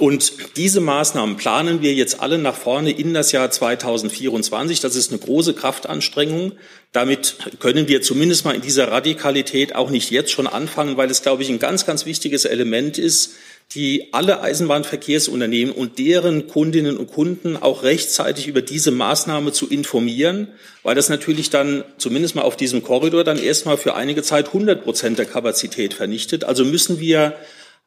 Und 0.00 0.56
diese 0.56 0.80
Maßnahmen 0.80 1.36
planen 1.36 1.82
wir 1.82 1.94
jetzt 1.94 2.20
alle 2.20 2.38
nach 2.38 2.56
vorne 2.56 2.90
in 2.90 3.14
das 3.14 3.30
Jahr 3.30 3.50
2024. 3.50 4.80
Das 4.80 4.96
ist 4.96 5.12
eine 5.12 5.20
große 5.20 5.54
Kraftanstrengung. 5.54 6.52
Damit 6.90 7.36
können 7.60 7.86
wir 7.86 8.02
zumindest 8.02 8.44
mal 8.44 8.56
in 8.56 8.60
dieser 8.60 8.90
Radikalität 8.90 9.76
auch 9.76 9.90
nicht 9.90 10.10
jetzt 10.10 10.32
schon 10.32 10.48
anfangen, 10.48 10.96
weil 10.96 11.10
es, 11.10 11.22
glaube 11.22 11.42
ich, 11.42 11.48
ein 11.48 11.60
ganz, 11.60 11.86
ganz 11.86 12.06
wichtiges 12.06 12.44
Element 12.44 12.98
ist, 12.98 13.34
die 13.74 14.12
alle 14.12 14.42
Eisenbahnverkehrsunternehmen 14.42 15.72
und 15.72 15.98
deren 15.98 16.48
Kundinnen 16.48 16.96
und 16.96 17.06
Kunden 17.06 17.56
auch 17.56 17.84
rechtzeitig 17.84 18.48
über 18.48 18.60
diese 18.60 18.90
Maßnahme 18.90 19.52
zu 19.52 19.68
informieren, 19.68 20.48
weil 20.82 20.94
das 20.94 21.08
natürlich 21.08 21.48
dann 21.50 21.84
zumindest 21.96 22.34
mal 22.34 22.42
auf 22.42 22.56
diesem 22.56 22.82
Korridor 22.82 23.24
dann 23.24 23.38
erstmal 23.38 23.78
für 23.78 23.94
einige 23.94 24.22
Zeit 24.22 24.48
100 24.48 24.82
Prozent 24.82 25.18
der 25.18 25.26
Kapazität 25.26 25.94
vernichtet. 25.94 26.44
Also 26.44 26.64
müssen 26.64 27.00
wir 27.00 27.34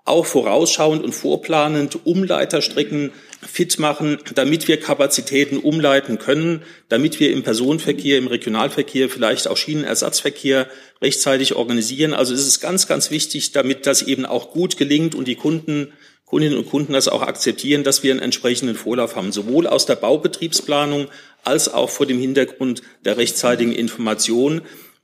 auch 0.05 0.27
vorausschauend 0.27 1.03
und 1.03 1.13
vorplanend 1.13 2.05
Umleiterstrecken 2.05 3.11
fit 3.41 3.79
machen, 3.79 4.19
damit 4.35 4.67
wir 4.67 4.79
Kapazitäten 4.79 5.57
umleiten 5.57 6.19
können, 6.19 6.61
damit 6.89 7.19
wir 7.19 7.31
im 7.31 7.41
Personenverkehr, 7.41 8.19
im 8.19 8.27
Regionalverkehr, 8.27 9.09
vielleicht 9.09 9.47
auch 9.47 9.57
Schienenersatzverkehr 9.57 10.67
rechtzeitig 11.01 11.55
organisieren. 11.55 12.13
Also 12.13 12.35
es 12.35 12.45
ist 12.45 12.59
ganz, 12.59 12.87
ganz 12.87 13.09
wichtig, 13.09 13.51
damit 13.51 13.87
das 13.87 14.03
eben 14.03 14.25
auch 14.25 14.51
gut 14.51 14.77
gelingt 14.77 15.15
und 15.15 15.27
die 15.27 15.35
Kunden, 15.35 15.91
Kundinnen 16.25 16.57
und 16.57 16.69
Kunden 16.69 16.93
das 16.93 17.07
auch 17.07 17.21
akzeptieren, 17.23 17.83
dass 17.83 18.03
wir 18.03 18.11
einen 18.11 18.21
entsprechenden 18.21 18.75
Vorlauf 18.75 19.15
haben, 19.15 19.31
sowohl 19.31 19.67
aus 19.67 19.87
der 19.87 19.95
Baubetriebsplanung 19.95 21.07
als 21.43 21.71
auch 21.71 21.89
vor 21.89 22.05
dem 22.05 22.19
Hintergrund 22.19 22.83
der 23.05 23.17
rechtzeitigen 23.17 23.71
Information. 23.71 24.61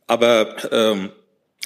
Aber 0.08 0.56
ähm, 0.72 1.10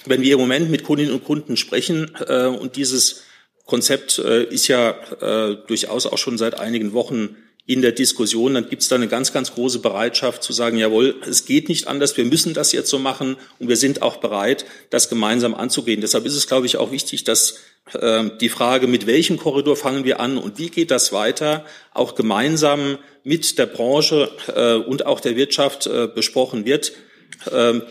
wenn 0.06 0.22
wir 0.22 0.34
im 0.34 0.40
Moment 0.40 0.70
mit 0.70 0.84
Kundinnen 0.84 1.14
und 1.14 1.24
Kunden 1.24 1.58
sprechen 1.58 2.12
äh, 2.28 2.46
und 2.46 2.76
dieses 2.76 3.24
Konzept 3.66 4.20
äh, 4.20 4.44
ist 4.44 4.68
ja 4.68 4.92
äh, 5.22 5.58
durchaus 5.68 6.06
auch 6.06 6.18
schon 6.18 6.38
seit 6.38 6.60
einigen 6.60 6.94
Wochen 6.94 7.36
in 7.68 7.82
der 7.82 7.94
Diskussion, 7.94 8.54
dann 8.54 8.70
gibt 8.70 8.84
es 8.84 8.90
da 8.90 8.96
eine 8.96 9.08
ganz, 9.08 9.34
ganz 9.34 9.54
große 9.56 9.80
Bereitschaft 9.80 10.44
zu 10.44 10.54
sagen, 10.54 10.78
jawohl, 10.78 11.16
es 11.28 11.46
geht 11.46 11.68
nicht 11.68 11.88
anders, 11.88 12.16
wir 12.16 12.26
müssen 12.26 12.54
das 12.54 12.72
jetzt 12.72 12.92
so 12.92 13.00
machen 13.00 13.38
und 13.58 13.70
wir 13.70 13.76
sind 13.76 14.04
auch 14.04 14.18
bereit, 14.18 14.66
das 14.92 15.10
gemeinsam 15.10 15.56
anzugehen. 15.56 16.00
Deshalb 16.00 16.28
ist 16.28 16.36
es, 16.36 16.46
glaube 16.46 16.68
ich, 16.68 16.78
auch 16.78 16.92
wichtig, 16.92 17.24
dass 17.24 17.58
äh, 18.00 18.30
die 18.40 18.50
Frage, 18.50 18.86
mit 18.86 19.08
welchem 19.08 19.38
Korridor 19.38 19.76
fangen 19.76 20.06
wir 20.06 20.20
an 20.20 20.38
und 20.38 20.60
wie 20.60 20.70
geht 20.70 20.92
das 20.92 21.12
weiter, 21.12 21.66
auch 21.92 22.14
gemeinsam 22.14 23.00
mit 23.24 23.58
der 23.58 23.66
Branche 23.66 24.30
äh, 24.56 24.76
und 24.76 25.08
auch 25.08 25.20
der 25.20 25.36
Wirtschaft 25.36 25.88
äh, 25.88 26.08
besprochen 26.08 26.66
wird, 26.66 26.92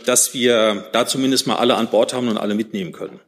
dass 0.04 0.34
wir 0.34 0.86
da 0.92 1.06
zumindest 1.06 1.46
mal 1.46 1.56
alle 1.56 1.76
an 1.76 1.88
Bord 1.88 2.12
haben 2.12 2.28
und 2.28 2.38
alle 2.38 2.54
mitnehmen 2.54 2.92
können. 2.92 3.20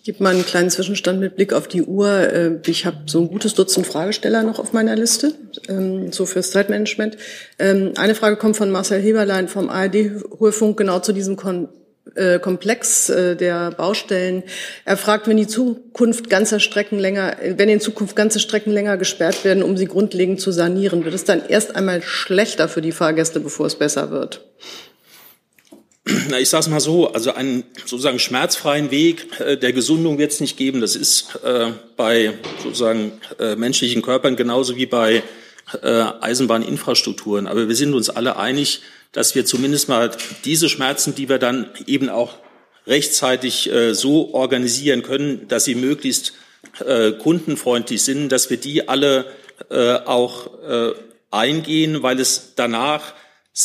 Ich 0.00 0.04
gebe 0.04 0.22
mal 0.22 0.32
einen 0.32 0.46
kleinen 0.46 0.70
Zwischenstand 0.70 1.20
mit 1.20 1.36
Blick 1.36 1.52
auf 1.52 1.68
die 1.68 1.82
Uhr. 1.82 2.08
Äh, 2.08 2.52
ich 2.66 2.86
habe 2.86 3.02
so 3.04 3.20
ein 3.20 3.28
gutes 3.28 3.52
Dutzend 3.52 3.86
Fragesteller 3.86 4.42
noch 4.42 4.58
auf 4.58 4.72
meiner 4.72 4.96
Liste, 4.96 5.34
ähm, 5.68 6.10
so 6.10 6.24
fürs 6.24 6.52
Zeitmanagement. 6.52 7.18
Ähm, 7.58 7.92
eine 7.96 8.14
Frage 8.14 8.36
kommt 8.36 8.56
von 8.56 8.70
Marcel 8.70 9.02
Heberlein 9.02 9.46
vom 9.46 9.68
ARD-Hörfunk 9.68 10.78
genau 10.78 11.00
zu 11.00 11.12
diesem 11.12 11.36
Kon 11.36 11.68
äh, 12.14 12.38
Komplex 12.38 13.10
äh, 13.10 13.36
der 13.36 13.72
Baustellen. 13.72 14.42
Er 14.86 14.96
fragt, 14.96 15.28
wenn 15.28 15.36
die 15.36 15.46
Zukunft 15.46 16.30
ganzer 16.30 16.60
Strecken 16.60 16.98
länger, 16.98 17.36
wenn 17.58 17.68
in 17.68 17.80
Zukunft 17.80 18.16
ganze 18.16 18.40
Strecken 18.40 18.70
länger 18.70 18.96
gesperrt 18.96 19.44
werden, 19.44 19.62
um 19.62 19.76
sie 19.76 19.84
grundlegend 19.84 20.40
zu 20.40 20.50
sanieren, 20.50 21.04
wird 21.04 21.14
es 21.14 21.24
dann 21.24 21.42
erst 21.46 21.76
einmal 21.76 22.00
schlechter 22.00 22.68
für 22.70 22.80
die 22.80 22.92
Fahrgäste, 22.92 23.38
bevor 23.38 23.66
es 23.66 23.74
besser 23.74 24.10
wird? 24.10 24.46
Na, 26.28 26.38
ich 26.38 26.48
sage 26.48 26.62
es 26.62 26.68
mal 26.68 26.80
so, 26.80 27.12
also 27.12 27.32
einen 27.32 27.64
sozusagen 27.84 28.18
schmerzfreien 28.18 28.90
Weg 28.90 29.40
äh, 29.40 29.56
der 29.56 29.72
Gesundung 29.72 30.18
wird 30.18 30.32
es 30.32 30.40
nicht 30.40 30.56
geben. 30.56 30.80
Das 30.80 30.96
ist 30.96 31.36
äh, 31.44 31.72
bei 31.96 32.34
sozusagen 32.62 33.12
äh, 33.38 33.56
menschlichen 33.56 34.02
Körpern 34.02 34.36
genauso 34.36 34.76
wie 34.76 34.86
bei 34.86 35.22
äh, 35.82 36.04
Eisenbahninfrastrukturen. 36.20 37.46
Aber 37.46 37.68
wir 37.68 37.76
sind 37.76 37.94
uns 37.94 38.10
alle 38.10 38.36
einig, 38.36 38.82
dass 39.12 39.34
wir 39.34 39.44
zumindest 39.44 39.88
mal 39.88 40.10
diese 40.44 40.68
Schmerzen, 40.68 41.14
die 41.14 41.28
wir 41.28 41.38
dann 41.38 41.70
eben 41.86 42.08
auch 42.08 42.34
rechtzeitig 42.86 43.70
äh, 43.70 43.94
so 43.94 44.34
organisieren 44.34 45.02
können, 45.02 45.48
dass 45.48 45.64
sie 45.64 45.74
möglichst 45.74 46.32
äh, 46.84 47.12
kundenfreundlich 47.12 48.02
sind, 48.02 48.30
dass 48.30 48.50
wir 48.50 48.56
die 48.56 48.88
alle 48.88 49.26
äh, 49.70 49.94
auch 49.94 50.50
äh, 50.62 50.92
eingehen, 51.30 52.02
weil 52.02 52.18
es 52.20 52.54
danach 52.56 53.14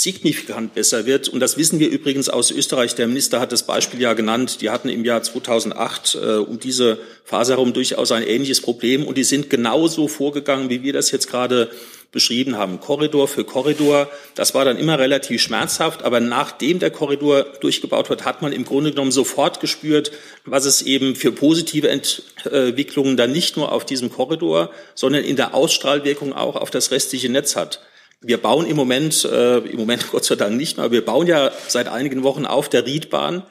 signifikant 0.02 0.74
besser 0.74 1.06
wird. 1.06 1.30
Und 1.30 1.40
das 1.40 1.58
wissen 1.58 1.80
wir 1.80 1.90
übrigens 1.90 2.28
aus 2.28 2.52
Österreich. 2.52 2.96
Der 2.96 3.08
Minister 3.08 3.40
hat 3.40 3.52
das 3.52 3.64
Beispiel 3.64 4.02
ja 4.02 4.14
genannt. 4.14 4.62
Die 4.62 4.70
hatten 4.70 4.90
im 4.90 5.06
Jahr 5.06 5.24
2008 5.24 6.16
äh, 6.16 6.36
um 6.36 6.60
diese 6.60 6.98
Phase 7.24 7.54
herum 7.54 7.72
durchaus 7.72 8.12
ein 8.12 8.24
ähnliches 8.24 8.62
Problem. 8.62 9.06
Und 9.06 9.18
die 9.18 9.24
sind 9.24 9.50
genauso 9.50 10.08
vorgegangen, 10.08 10.70
wie 10.70 10.84
wir 10.84 10.92
das 10.92 11.12
jetzt 11.12 11.30
gerade 11.30 11.70
beschrieben 12.12 12.58
haben. 12.58 12.82
Korridor 12.82 13.28
für 13.30 13.46
Korridor. 13.46 14.10
Das 14.36 14.54
war 14.54 14.66
dann 14.66 14.78
immer 14.78 15.00
relativ 15.00 15.42
schmerzhaft. 15.42 16.04
Aber 16.04 16.20
nachdem 16.20 16.80
der 16.80 16.92
Korridor 16.92 17.44
durchgebaut 17.62 18.10
wird, 18.10 18.26
hat 18.26 18.42
man 18.42 18.52
im 18.52 18.66
Grunde 18.66 18.92
genommen 18.92 19.12
sofort 19.12 19.62
gespürt, 19.62 20.12
was 20.44 20.66
es 20.66 20.82
eben 20.82 21.16
für 21.16 21.32
positive 21.32 21.90
Entwicklungen 21.90 23.16
dann 23.16 23.32
nicht 23.32 23.56
nur 23.56 23.72
auf 23.72 23.86
diesem 23.86 24.10
Korridor, 24.10 24.72
sondern 24.94 25.24
in 25.24 25.38
der 25.38 25.54
Ausstrahlwirkung 25.54 26.34
auch 26.34 26.58
auf 26.58 26.70
das 26.70 26.92
restliche 26.92 27.30
Netz 27.30 27.56
hat. 27.56 27.80
Wir 28.22 28.38
bauen 28.38 28.66
im 28.66 28.76
Moment, 28.76 29.26
äh, 29.26 29.58
im 29.58 29.78
Moment 29.78 30.08
Gott 30.12 30.26
sei 30.26 30.36
Dank 30.36 30.56
nicht 30.56 30.78
mehr, 30.78 30.92
wir 30.92 31.04
bauen 31.04 31.28
ja 31.28 31.52
seit 31.68 31.88
einigen 31.88 32.24
Wochen 32.24 32.46
auf 32.46 32.70
der 32.70 32.86
Riedbahn. 32.86 33.44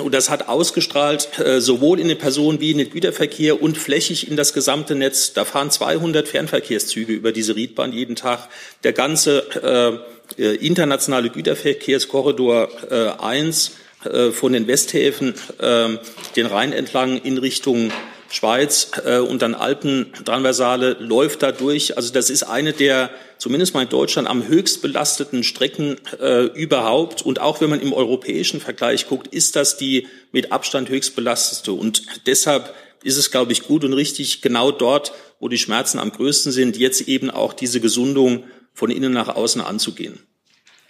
Und 0.00 0.14
das 0.14 0.30
hat 0.30 0.48
ausgestrahlt 0.48 1.38
äh, 1.38 1.60
sowohl 1.60 2.00
in 2.00 2.08
den 2.08 2.16
Personen- 2.16 2.60
wie 2.60 2.70
in 2.70 2.78
den 2.78 2.88
Güterverkehr 2.88 3.60
und 3.60 3.76
flächig 3.76 4.26
in 4.26 4.36
das 4.36 4.54
gesamte 4.54 4.94
Netz. 4.94 5.34
Da 5.34 5.44
fahren 5.44 5.70
200 5.70 6.26
Fernverkehrszüge 6.26 7.12
über 7.12 7.30
diese 7.30 7.56
Riedbahn 7.56 7.92
jeden 7.92 8.16
Tag. 8.16 8.48
Der 8.84 8.94
ganze 8.94 10.00
äh, 10.38 10.42
äh 10.42 10.54
internationale 10.56 11.28
Güterverkehrskorridor 11.28 12.70
äh, 12.90 13.22
1 13.22 13.72
äh, 14.04 14.30
von 14.30 14.54
den 14.54 14.66
Westhäfen 14.66 15.34
äh, 15.58 15.88
den 16.36 16.46
Rhein 16.46 16.72
entlang 16.72 17.20
in 17.20 17.36
Richtung 17.36 17.92
Schweiz 18.32 18.90
äh, 19.04 19.18
und 19.18 19.42
dann 19.42 19.54
Alpen-Transversale 19.54 20.96
läuft 20.98 21.42
da 21.42 21.52
durch. 21.52 21.96
Also 21.98 22.12
das 22.12 22.30
ist 22.30 22.44
eine 22.44 22.72
der, 22.72 23.10
zumindest 23.36 23.74
mal 23.74 23.82
in 23.82 23.90
Deutschland, 23.90 24.26
am 24.26 24.48
höchst 24.48 24.80
belasteten 24.80 25.44
Strecken 25.44 25.96
äh, 26.18 26.44
überhaupt. 26.46 27.20
Und 27.20 27.40
auch 27.40 27.60
wenn 27.60 27.68
man 27.68 27.80
im 27.80 27.92
europäischen 27.92 28.60
Vergleich 28.60 29.06
guckt, 29.06 29.26
ist 29.28 29.54
das 29.54 29.76
die 29.76 30.08
mit 30.32 30.50
Abstand 30.50 30.88
höchst 30.88 31.14
belastete. 31.14 31.72
Und 31.72 32.04
deshalb 32.26 32.74
ist 33.04 33.18
es, 33.18 33.30
glaube 33.30 33.52
ich, 33.52 33.64
gut 33.64 33.84
und 33.84 33.92
richtig, 33.92 34.40
genau 34.40 34.70
dort, 34.70 35.12
wo 35.38 35.48
die 35.48 35.58
Schmerzen 35.58 35.98
am 35.98 36.10
größten 36.10 36.52
sind, 36.52 36.78
jetzt 36.78 37.02
eben 37.08 37.28
auch 37.28 37.52
diese 37.52 37.80
Gesundung 37.80 38.44
von 38.72 38.90
innen 38.90 39.12
nach 39.12 39.28
außen 39.28 39.60
anzugehen. 39.60 40.20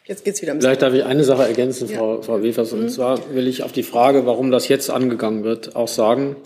Jetzt 0.05 0.25
geht's 0.25 0.43
wieder. 0.43 0.55
Vielleicht 0.55 0.83
darf 0.83 0.95
ich 0.95 1.05
eine 1.05 1.25
Sache 1.25 1.43
ergänzen, 1.43 1.89
ja. 1.89 1.99
Frau, 1.99 2.23
Frau 2.23 2.43
Wefers. 2.43 2.73
Und 2.73 2.83
mhm. 2.83 2.89
zwar 2.89 3.35
will 3.35 3.49
ich 3.49 3.63
auf 3.65 3.73
die 3.73 3.83
Frage, 3.83 4.27
warum 4.27 4.51
das 4.51 4.69
jetzt 4.69 4.91
angegangen 4.91 5.43
wird, 5.43 5.75
auch 5.75 5.89
sagen, 5.89 6.37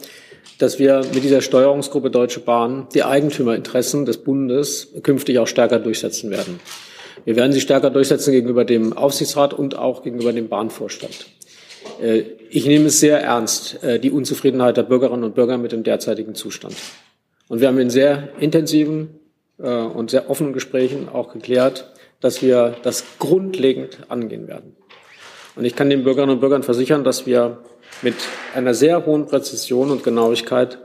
dass 0.58 0.78
wir 0.78 1.02
mit 1.12 1.22
dieser 1.22 1.40
Steuerungsgruppe 1.40 2.10
Deutsche 2.10 2.40
Bahn 2.40 2.86
die 2.94 3.02
Eigentümerinteressen 3.02 4.06
des 4.06 4.18
Bundes 4.18 4.88
künftig 5.02 5.38
auch 5.38 5.46
stärker 5.46 5.78
durchsetzen 5.78 6.30
werden. 6.30 6.60
Wir 7.24 7.36
werden 7.36 7.52
sie 7.52 7.60
stärker 7.60 7.90
durchsetzen 7.90 8.32
gegenüber 8.32 8.64
dem 8.64 8.92
Aufsichtsrat 8.92 9.52
und 9.52 9.76
auch 9.76 10.02
gegenüber 10.02 10.32
dem 10.32 10.48
Bahnvorstand. 10.48 11.26
Äh, 12.00 12.22
ich 12.50 12.66
nehme 12.66 12.86
es 12.86 13.00
sehr 13.00 13.20
ernst, 13.20 13.82
äh, 13.82 13.98
die 13.98 14.10
Unzufriedenheit 14.10 14.76
der 14.76 14.84
Bürgerinnen 14.84 15.24
und 15.24 15.34
Bürger 15.34 15.58
mit 15.58 15.72
dem 15.72 15.82
derzeitigen 15.82 16.34
Zustand. 16.34 16.76
Und 17.48 17.60
wir 17.60 17.68
haben 17.68 17.78
in 17.78 17.90
sehr 17.90 18.28
intensiven 18.40 19.20
äh, 19.58 19.68
und 19.68 20.10
sehr 20.10 20.30
offenen 20.30 20.52
Gesprächen 20.52 21.08
auch 21.08 21.32
geklärt, 21.32 21.92
dass 22.20 22.42
wir 22.42 22.76
das 22.82 23.04
grundlegend 23.18 23.98
angehen 24.08 24.48
werden. 24.48 24.76
Und 25.54 25.64
ich 25.64 25.74
kann 25.74 25.90
den 25.90 26.04
Bürgerinnen 26.04 26.34
und 26.34 26.40
Bürgern 26.40 26.62
versichern, 26.62 27.02
dass 27.04 27.26
wir 27.26 27.58
mit 28.02 28.14
einer 28.54 28.74
sehr 28.74 29.06
hohen 29.06 29.26
Präzision 29.26 29.90
und 29.90 30.04
Genauigkeit 30.04 30.78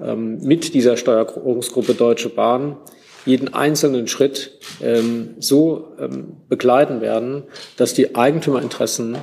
ähm, 0.00 0.38
mit 0.42 0.74
dieser 0.74 0.96
Steuerungsgruppe 0.96 1.94
Deutsche 1.94 2.28
Bahn 2.28 2.76
jeden 3.24 3.52
einzelnen 3.52 4.06
Schritt 4.06 4.58
ähm, 4.82 5.34
so 5.40 5.96
ähm, 5.98 6.36
begleiten 6.48 7.00
werden, 7.00 7.44
dass 7.76 7.92
die 7.92 8.14
Eigentümerinteressen 8.14 9.18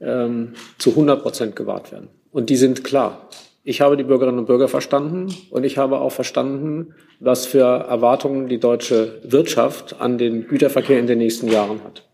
ähm, 0.00 0.54
zu 0.78 0.90
100 0.90 1.22
Prozent 1.22 1.56
gewahrt 1.56 1.92
werden. 1.92 2.08
Und 2.30 2.48
die 2.48 2.56
sind 2.56 2.84
klar. 2.84 3.28
Ich 3.62 3.80
habe 3.82 3.96
die 3.96 4.04
Bürgerinnen 4.04 4.38
und 4.38 4.46
Bürger 4.46 4.68
verstanden 4.68 5.34
und 5.50 5.64
ich 5.64 5.76
habe 5.76 5.98
auch 5.98 6.12
verstanden, 6.12 6.94
was 7.18 7.44
für 7.44 7.64
Erwartungen 7.64 8.48
die 8.48 8.58
deutsche 8.58 9.20
Wirtschaft 9.22 10.00
an 10.00 10.16
den 10.16 10.46
Güterverkehr 10.46 10.98
in 10.98 11.06
den 11.06 11.18
nächsten 11.18 11.48
Jahren 11.48 11.82
hat. 11.84 12.08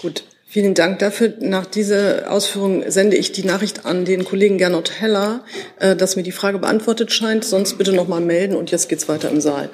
Gut, 0.00 0.22
Vielen 0.52 0.74
Dank 0.74 0.98
dafür. 0.98 1.34
Nach 1.38 1.64
dieser 1.64 2.28
Ausführung 2.28 2.82
sende 2.90 3.16
ich 3.16 3.30
die 3.30 3.44
Nachricht 3.44 3.86
an 3.86 4.04
den 4.04 4.24
Kollegen 4.24 4.58
Gernot 4.58 4.90
Heller, 5.00 5.44
äh, 5.78 5.94
dass 5.94 6.16
mir 6.16 6.24
die 6.24 6.32
Frage 6.32 6.58
beantwortet 6.58 7.12
scheint. 7.12 7.44
Sonst 7.44 7.78
bitte 7.78 7.92
noch 7.92 8.08
mal 8.08 8.20
melden 8.20 8.56
und 8.56 8.72
jetzt 8.72 8.88
geht's 8.88 9.08
weiter 9.08 9.30
im 9.30 9.40
Saal. 9.40 9.70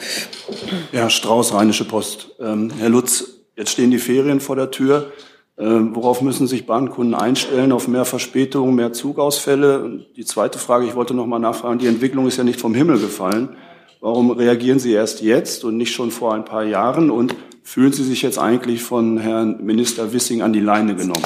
Ja, 0.92 1.08
Strauß, 1.08 1.54
Rheinische 1.54 1.86
Post. 1.86 2.32
Ähm, 2.40 2.70
Herr 2.78 2.90
Lutz, 2.90 3.24
jetzt 3.56 3.70
stehen 3.70 3.90
die 3.90 3.96
Ferien 3.96 4.38
vor 4.38 4.54
der 4.54 4.70
Tür. 4.70 5.12
Ähm, 5.56 5.96
worauf 5.96 6.20
müssen 6.20 6.46
sich 6.46 6.66
Bahnkunden 6.66 7.14
einstellen? 7.14 7.72
Auf 7.72 7.88
mehr 7.88 8.04
Verspätungen, 8.04 8.74
mehr 8.74 8.92
Zugausfälle? 8.92 10.04
Die 10.14 10.26
zweite 10.26 10.58
Frage, 10.58 10.84
ich 10.84 10.94
wollte 10.94 11.14
noch 11.14 11.24
mal 11.24 11.38
nachfragen, 11.38 11.78
die 11.78 11.86
Entwicklung 11.86 12.26
ist 12.26 12.36
ja 12.36 12.44
nicht 12.44 12.60
vom 12.60 12.74
Himmel 12.74 12.98
gefallen. 12.98 13.56
Warum 14.02 14.30
reagieren 14.30 14.78
Sie 14.78 14.92
erst 14.92 15.22
jetzt 15.22 15.64
und 15.64 15.78
nicht 15.78 15.94
schon 15.94 16.10
vor 16.10 16.34
ein 16.34 16.44
paar 16.44 16.64
Jahren? 16.64 17.10
Und 17.10 17.34
Fühlen 17.66 17.92
Sie 17.92 18.04
sich 18.04 18.22
jetzt 18.22 18.38
eigentlich 18.38 18.80
von 18.80 19.18
Herrn 19.18 19.64
Minister 19.64 20.12
Wissing 20.12 20.40
an 20.40 20.52
die 20.52 20.60
Leine 20.60 20.94
genommen? 20.94 21.24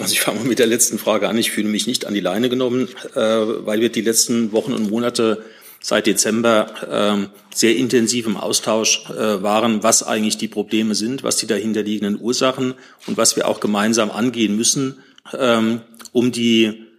Also 0.00 0.14
ich 0.14 0.22
fange 0.22 0.38
mal 0.40 0.48
mit 0.48 0.58
der 0.58 0.66
letzten 0.66 0.98
Frage 0.98 1.28
an. 1.28 1.36
Ich 1.36 1.50
fühle 1.50 1.68
mich 1.68 1.86
nicht 1.86 2.06
an 2.06 2.14
die 2.14 2.20
Leine 2.20 2.48
genommen, 2.48 2.88
äh, 3.14 3.20
weil 3.20 3.82
wir 3.82 3.90
die 3.90 4.00
letzten 4.00 4.52
Wochen 4.52 4.72
und 4.72 4.90
Monate 4.90 5.44
seit 5.78 6.06
Dezember 6.06 7.28
äh, 7.30 7.54
sehr 7.54 7.76
intensiv 7.76 8.26
im 8.26 8.38
Austausch 8.38 9.04
äh, 9.10 9.42
waren, 9.42 9.82
was 9.82 10.02
eigentlich 10.02 10.38
die 10.38 10.48
Probleme 10.48 10.94
sind, 10.94 11.22
was 11.22 11.36
die 11.36 11.46
dahinterliegenden 11.46 12.18
Ursachen 12.18 12.72
und 13.06 13.18
was 13.18 13.36
wir 13.36 13.46
auch 13.46 13.60
gemeinsam 13.60 14.10
angehen 14.10 14.56
müssen, 14.56 15.00
ähm, 15.38 15.82
um 16.12 16.32
die 16.32 16.89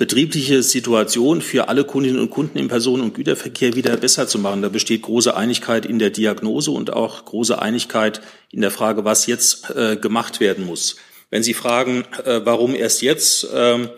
betriebliche 0.00 0.62
Situation 0.62 1.42
für 1.42 1.68
alle 1.68 1.84
Kundinnen 1.84 2.20
und 2.20 2.30
Kunden 2.30 2.56
im 2.56 2.68
Personen- 2.68 3.02
und 3.02 3.12
Güterverkehr 3.12 3.76
wieder 3.76 3.94
besser 3.98 4.26
zu 4.26 4.38
machen. 4.38 4.62
Da 4.62 4.70
besteht 4.70 5.02
große 5.02 5.36
Einigkeit 5.36 5.84
in 5.84 5.98
der 5.98 6.08
Diagnose 6.08 6.70
und 6.70 6.90
auch 6.90 7.22
große 7.26 7.60
Einigkeit 7.60 8.22
in 8.50 8.62
der 8.62 8.70
Frage, 8.70 9.04
was 9.04 9.26
jetzt 9.26 9.68
äh, 9.76 9.96
gemacht 9.96 10.40
werden 10.40 10.64
muss. 10.64 10.96
Wenn 11.28 11.42
Sie 11.42 11.52
fragen, 11.52 12.06
äh, 12.24 12.40
warum 12.44 12.74
erst 12.74 13.02
jetzt, 13.02 13.44
äh, 13.52 13.90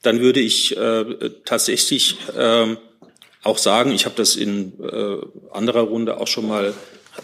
dann 0.00 0.20
würde 0.20 0.40
ich 0.40 0.74
äh, 0.78 1.04
tatsächlich 1.44 2.16
äh, 2.34 2.74
auch 3.42 3.58
sagen, 3.58 3.92
ich 3.92 4.06
habe 4.06 4.14
das 4.16 4.36
in 4.36 4.72
äh, 4.82 5.16
anderer 5.52 5.82
Runde 5.82 6.16
auch 6.16 6.26
schon 6.26 6.48
mal 6.48 6.72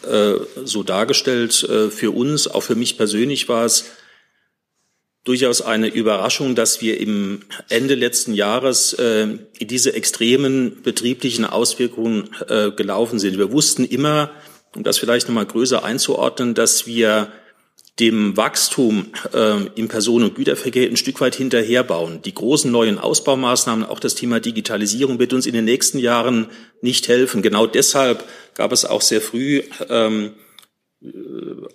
äh, 0.06 0.34
so 0.62 0.82
dargestellt, 0.82 1.54
für 1.54 2.10
uns, 2.10 2.48
auch 2.48 2.62
für 2.62 2.74
mich 2.74 2.98
persönlich 2.98 3.48
war 3.48 3.64
es 3.64 3.86
durchaus 5.26 5.60
eine 5.60 5.88
Überraschung, 5.88 6.54
dass 6.54 6.80
wir 6.80 7.00
im 7.00 7.40
Ende 7.68 7.96
letzten 7.96 8.32
Jahres 8.32 8.92
äh, 8.94 9.26
diese 9.60 9.92
extremen 9.92 10.82
betrieblichen 10.82 11.44
Auswirkungen 11.44 12.30
äh, 12.48 12.70
gelaufen 12.70 13.18
sind. 13.18 13.36
Wir 13.36 13.50
wussten 13.50 13.84
immer, 13.84 14.30
um 14.74 14.84
das 14.84 14.98
vielleicht 14.98 15.26
nochmal 15.26 15.46
größer 15.46 15.84
einzuordnen, 15.84 16.54
dass 16.54 16.86
wir 16.86 17.32
dem 17.98 18.36
Wachstum 18.36 19.06
äh, 19.32 19.66
im 19.74 19.88
Personen- 19.88 20.26
und 20.26 20.34
Güterverkehr 20.36 20.88
ein 20.88 20.96
Stück 20.96 21.20
weit 21.20 21.34
hinterherbauen. 21.34 22.22
Die 22.22 22.34
großen 22.34 22.70
neuen 22.70 22.98
Ausbaumaßnahmen, 22.98 23.84
auch 23.84 23.98
das 23.98 24.14
Thema 24.14 24.38
Digitalisierung, 24.38 25.18
wird 25.18 25.32
uns 25.32 25.46
in 25.46 25.54
den 25.54 25.64
nächsten 25.64 25.98
Jahren 25.98 26.46
nicht 26.82 27.08
helfen. 27.08 27.42
Genau 27.42 27.66
deshalb 27.66 28.22
gab 28.54 28.70
es 28.70 28.84
auch 28.84 29.00
sehr 29.02 29.20
früh 29.20 29.62
ähm, 29.88 30.34
äh, 31.02 31.08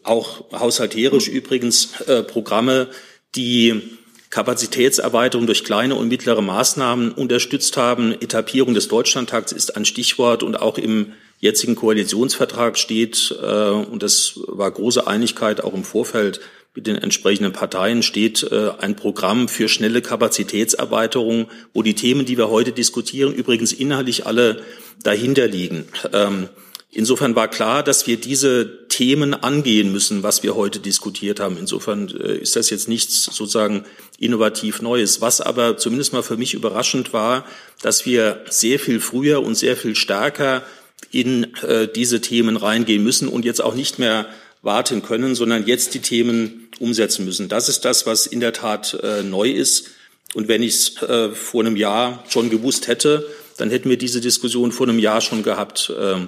auch 0.04 0.52
haushalterisch 0.52 1.28
übrigens 1.28 2.00
äh, 2.02 2.24
Programme, 2.24 2.88
die 3.36 3.98
Kapazitätserweiterung 4.30 5.46
durch 5.46 5.64
kleine 5.66 5.96
und 5.96 6.08
mittlere 6.08 6.42
Maßnahmen 6.42 7.12
unterstützt 7.12 7.76
haben. 7.78 8.14
Etappierung 8.14 8.74
des 8.74 8.88
Deutschlandtakts 8.88 9.52
ist 9.52 9.76
ein 9.76 9.86
Stichwort 9.86 10.42
und 10.42 10.56
auch 10.56 10.78
im 10.78 11.14
jetzigen 11.40 11.76
Koalitionsvertrag 11.76 12.78
steht, 12.78 13.36
äh, 13.42 13.70
und 13.70 14.04
das 14.04 14.40
war 14.48 14.72
große 14.72 15.06
Einigkeit 15.06 15.62
auch 15.62 15.74
im 15.74 15.84
Vorfeld 15.84 16.40
mit 16.74 16.88
den 16.88 16.96
entsprechenden 16.96 17.52
Parteien, 17.52 18.02
steht 18.04 18.44
äh, 18.44 18.72
ein 18.80 18.96
Programm 18.96 19.50
für 19.50 19.68
schnelle 19.68 20.02
Kapazitätserweiterung, 20.02 21.48
wo 21.74 21.82
die 21.82 21.96
Themen, 21.96 22.26
die 22.26 22.38
wir 22.38 22.50
heute 22.50 22.72
diskutieren, 22.72 23.34
übrigens 23.34 23.74
inhaltlich 23.74 24.26
alle 24.26 24.62
dahinter 25.04 25.48
liegen. 25.48 25.86
Ähm, 26.14 26.48
Insofern 26.94 27.38
war 27.38 27.48
klar, 27.48 27.84
dass 27.84 28.06
wir 28.06 28.18
diese 28.18 28.88
Themen 28.90 29.34
angehen 29.34 29.94
müssen, 29.94 30.24
was 30.24 30.44
wir 30.44 30.56
heute 30.56 30.80
diskutiert 30.80 31.40
haben. 31.40 31.58
Insofern 31.58 32.10
äh, 32.10 32.36
ist 32.38 32.58
das 32.58 32.70
jetzt 32.70 32.90
nichts 32.90 33.24
sozusagen 33.24 33.86
innovativ 34.20 34.82
Neues. 34.82 35.22
Was 35.22 35.40
aber 35.40 35.78
zumindest 35.78 36.12
mal 36.12 36.22
für 36.22 36.36
mich 36.36 36.54
überraschend 36.54 37.14
war, 37.14 37.46
dass 37.82 38.06
wir 38.06 38.44
sehr 38.50 38.78
viel 38.78 39.00
früher 39.00 39.42
und 39.42 39.56
sehr 39.56 39.78
viel 39.78 39.96
stärker 39.96 40.64
in 41.12 41.56
äh, 41.64 41.88
diese 41.88 42.20
Themen 42.20 42.58
reingehen 42.58 43.04
müssen 43.04 43.30
und 43.30 43.46
jetzt 43.46 43.64
auch 43.64 43.74
nicht 43.74 43.98
mehr 43.98 44.28
warten 44.62 45.02
können, 45.02 45.34
sondern 45.34 45.66
jetzt 45.66 45.94
die 45.94 46.02
Themen 46.02 46.68
umsetzen 46.80 47.24
müssen. 47.24 47.48
Das 47.48 47.70
ist 47.70 47.86
das, 47.86 48.06
was 48.06 48.28
in 48.28 48.42
der 48.42 48.52
Tat 48.52 49.00
äh, 49.02 49.24
neu 49.24 49.50
ist. 49.50 49.92
Und 50.34 50.50
wenn 50.50 50.62
ich 50.62 50.74
es 50.74 51.02
äh, 51.04 51.30
vor 51.30 51.62
einem 51.62 51.78
Jahr 51.78 52.24
schon 52.28 52.50
gewusst 52.50 52.88
hätte, 52.88 53.26
dann 53.58 53.70
hätten 53.70 53.90
wir 53.90 53.98
diese 53.98 54.20
Diskussion 54.20 54.74
vor 54.74 54.90
einem 54.90 55.00
Jahr 55.00 55.22
schon 55.22 55.42
gehabt. 55.44 55.94
Ähm, 55.98 56.28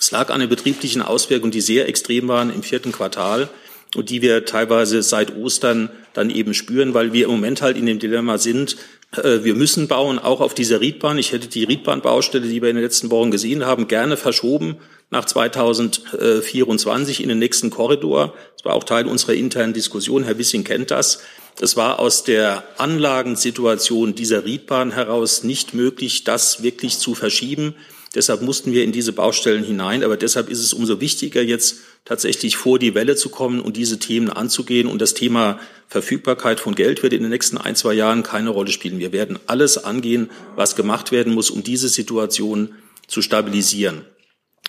es 0.00 0.10
lag 0.10 0.30
an 0.30 0.40
den 0.40 0.48
betrieblichen 0.48 1.02
Auswirkungen, 1.02 1.52
die 1.52 1.60
sehr 1.60 1.86
extrem 1.86 2.26
waren 2.26 2.52
im 2.52 2.62
vierten 2.62 2.90
Quartal 2.90 3.50
und 3.94 4.08
die 4.08 4.22
wir 4.22 4.46
teilweise 4.46 5.02
seit 5.02 5.36
Ostern 5.36 5.90
dann 6.14 6.30
eben 6.30 6.54
spüren, 6.54 6.94
weil 6.94 7.12
wir 7.12 7.26
im 7.26 7.32
Moment 7.32 7.60
halt 7.60 7.76
in 7.76 7.84
dem 7.84 7.98
Dilemma 7.98 8.38
sind, 8.38 8.76
äh, 9.16 9.44
wir 9.44 9.54
müssen 9.54 9.88
bauen, 9.88 10.18
auch 10.18 10.40
auf 10.40 10.54
dieser 10.54 10.80
Riedbahn. 10.80 11.18
Ich 11.18 11.32
hätte 11.32 11.48
die 11.48 11.64
Riedbahnbaustelle, 11.64 12.46
die 12.46 12.62
wir 12.62 12.70
in 12.70 12.76
den 12.76 12.84
letzten 12.84 13.10
Wochen 13.10 13.30
gesehen 13.30 13.66
haben, 13.66 13.88
gerne 13.88 14.16
verschoben 14.16 14.76
nach 15.10 15.26
2024 15.26 17.22
in 17.22 17.28
den 17.28 17.38
nächsten 17.38 17.68
Korridor. 17.68 18.32
Das 18.56 18.64
war 18.64 18.74
auch 18.74 18.84
Teil 18.84 19.06
unserer 19.06 19.34
internen 19.34 19.74
Diskussion. 19.74 20.24
Herr 20.24 20.38
Wissing 20.38 20.64
kennt 20.64 20.90
das. 20.90 21.20
Es 21.60 21.76
war 21.76 21.98
aus 21.98 22.24
der 22.24 22.64
Anlagensituation 22.78 24.14
dieser 24.14 24.46
Riedbahn 24.46 24.92
heraus 24.92 25.44
nicht 25.44 25.74
möglich, 25.74 26.24
das 26.24 26.62
wirklich 26.62 26.98
zu 26.98 27.14
verschieben. 27.14 27.74
Deshalb 28.14 28.42
mussten 28.42 28.72
wir 28.72 28.82
in 28.82 28.90
diese 28.90 29.12
Baustellen 29.12 29.62
hinein. 29.62 30.02
Aber 30.02 30.16
deshalb 30.16 30.48
ist 30.48 30.58
es 30.58 30.72
umso 30.72 31.00
wichtiger, 31.00 31.42
jetzt 31.42 31.76
tatsächlich 32.04 32.56
vor 32.56 32.78
die 32.78 32.94
Welle 32.94 33.14
zu 33.14 33.28
kommen 33.28 33.60
und 33.60 33.76
diese 33.76 33.98
Themen 33.98 34.30
anzugehen. 34.30 34.88
Und 34.88 35.00
das 35.00 35.14
Thema 35.14 35.60
Verfügbarkeit 35.86 36.58
von 36.58 36.74
Geld 36.74 37.02
wird 37.02 37.12
in 37.12 37.22
den 37.22 37.30
nächsten 37.30 37.56
ein, 37.56 37.76
zwei 37.76 37.94
Jahren 37.94 38.22
keine 38.22 38.50
Rolle 38.50 38.72
spielen. 38.72 38.98
Wir 38.98 39.12
werden 39.12 39.38
alles 39.46 39.78
angehen, 39.78 40.30
was 40.56 40.74
gemacht 40.74 41.12
werden 41.12 41.34
muss, 41.34 41.50
um 41.50 41.62
diese 41.62 41.88
Situation 41.88 42.74
zu 43.06 43.22
stabilisieren. 43.22 44.04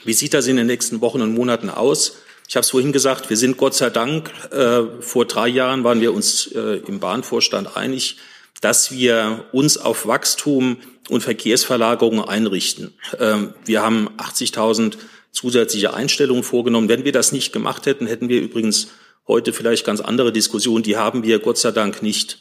Wie 0.03 0.13
sieht 0.13 0.33
das 0.33 0.47
in 0.47 0.57
den 0.57 0.67
nächsten 0.67 1.01
Wochen 1.01 1.21
und 1.21 1.33
Monaten 1.33 1.69
aus? 1.69 2.17
Ich 2.47 2.55
habe 2.55 2.63
es 2.63 2.71
vorhin 2.71 2.91
gesagt, 2.91 3.29
wir 3.29 3.37
sind 3.37 3.57
Gott 3.57 3.75
sei 3.75 3.89
Dank, 3.89 4.29
äh, 4.51 4.81
vor 4.99 5.25
drei 5.25 5.47
Jahren 5.47 5.83
waren 5.83 6.01
wir 6.01 6.13
uns 6.13 6.47
äh, 6.47 6.81
im 6.85 6.99
Bahnvorstand 6.99 7.77
einig, 7.77 8.17
dass 8.61 8.91
wir 8.91 9.45
uns 9.51 9.77
auf 9.77 10.05
Wachstum 10.05 10.77
und 11.10 11.22
Verkehrsverlagerungen 11.22 12.24
einrichten. 12.24 12.93
Ähm, 13.20 13.54
wir 13.66 13.82
haben 13.82 14.10
80.000 14.18 14.97
zusätzliche 15.32 15.93
Einstellungen 15.93 16.43
vorgenommen. 16.43 16.89
Wenn 16.89 17.06
wir 17.06 17.12
das 17.12 17.32
nicht 17.32 17.54
gemacht 17.54 17.86
hätten, 17.86 18.08
hätten 18.08 18.30
wir 18.30 18.41
übrigens 18.41 18.89
heute 19.28 19.54
vielleicht 19.54 19.86
ganz 19.86 20.02
andere 20.02 20.32
Diskussionen. 20.32 20.84
Die 20.84 20.97
haben 20.97 21.24
wir 21.24 21.39
Gott 21.39 21.58
sei 21.58 21.72
Dank 21.72 22.04
nicht. 22.04 22.39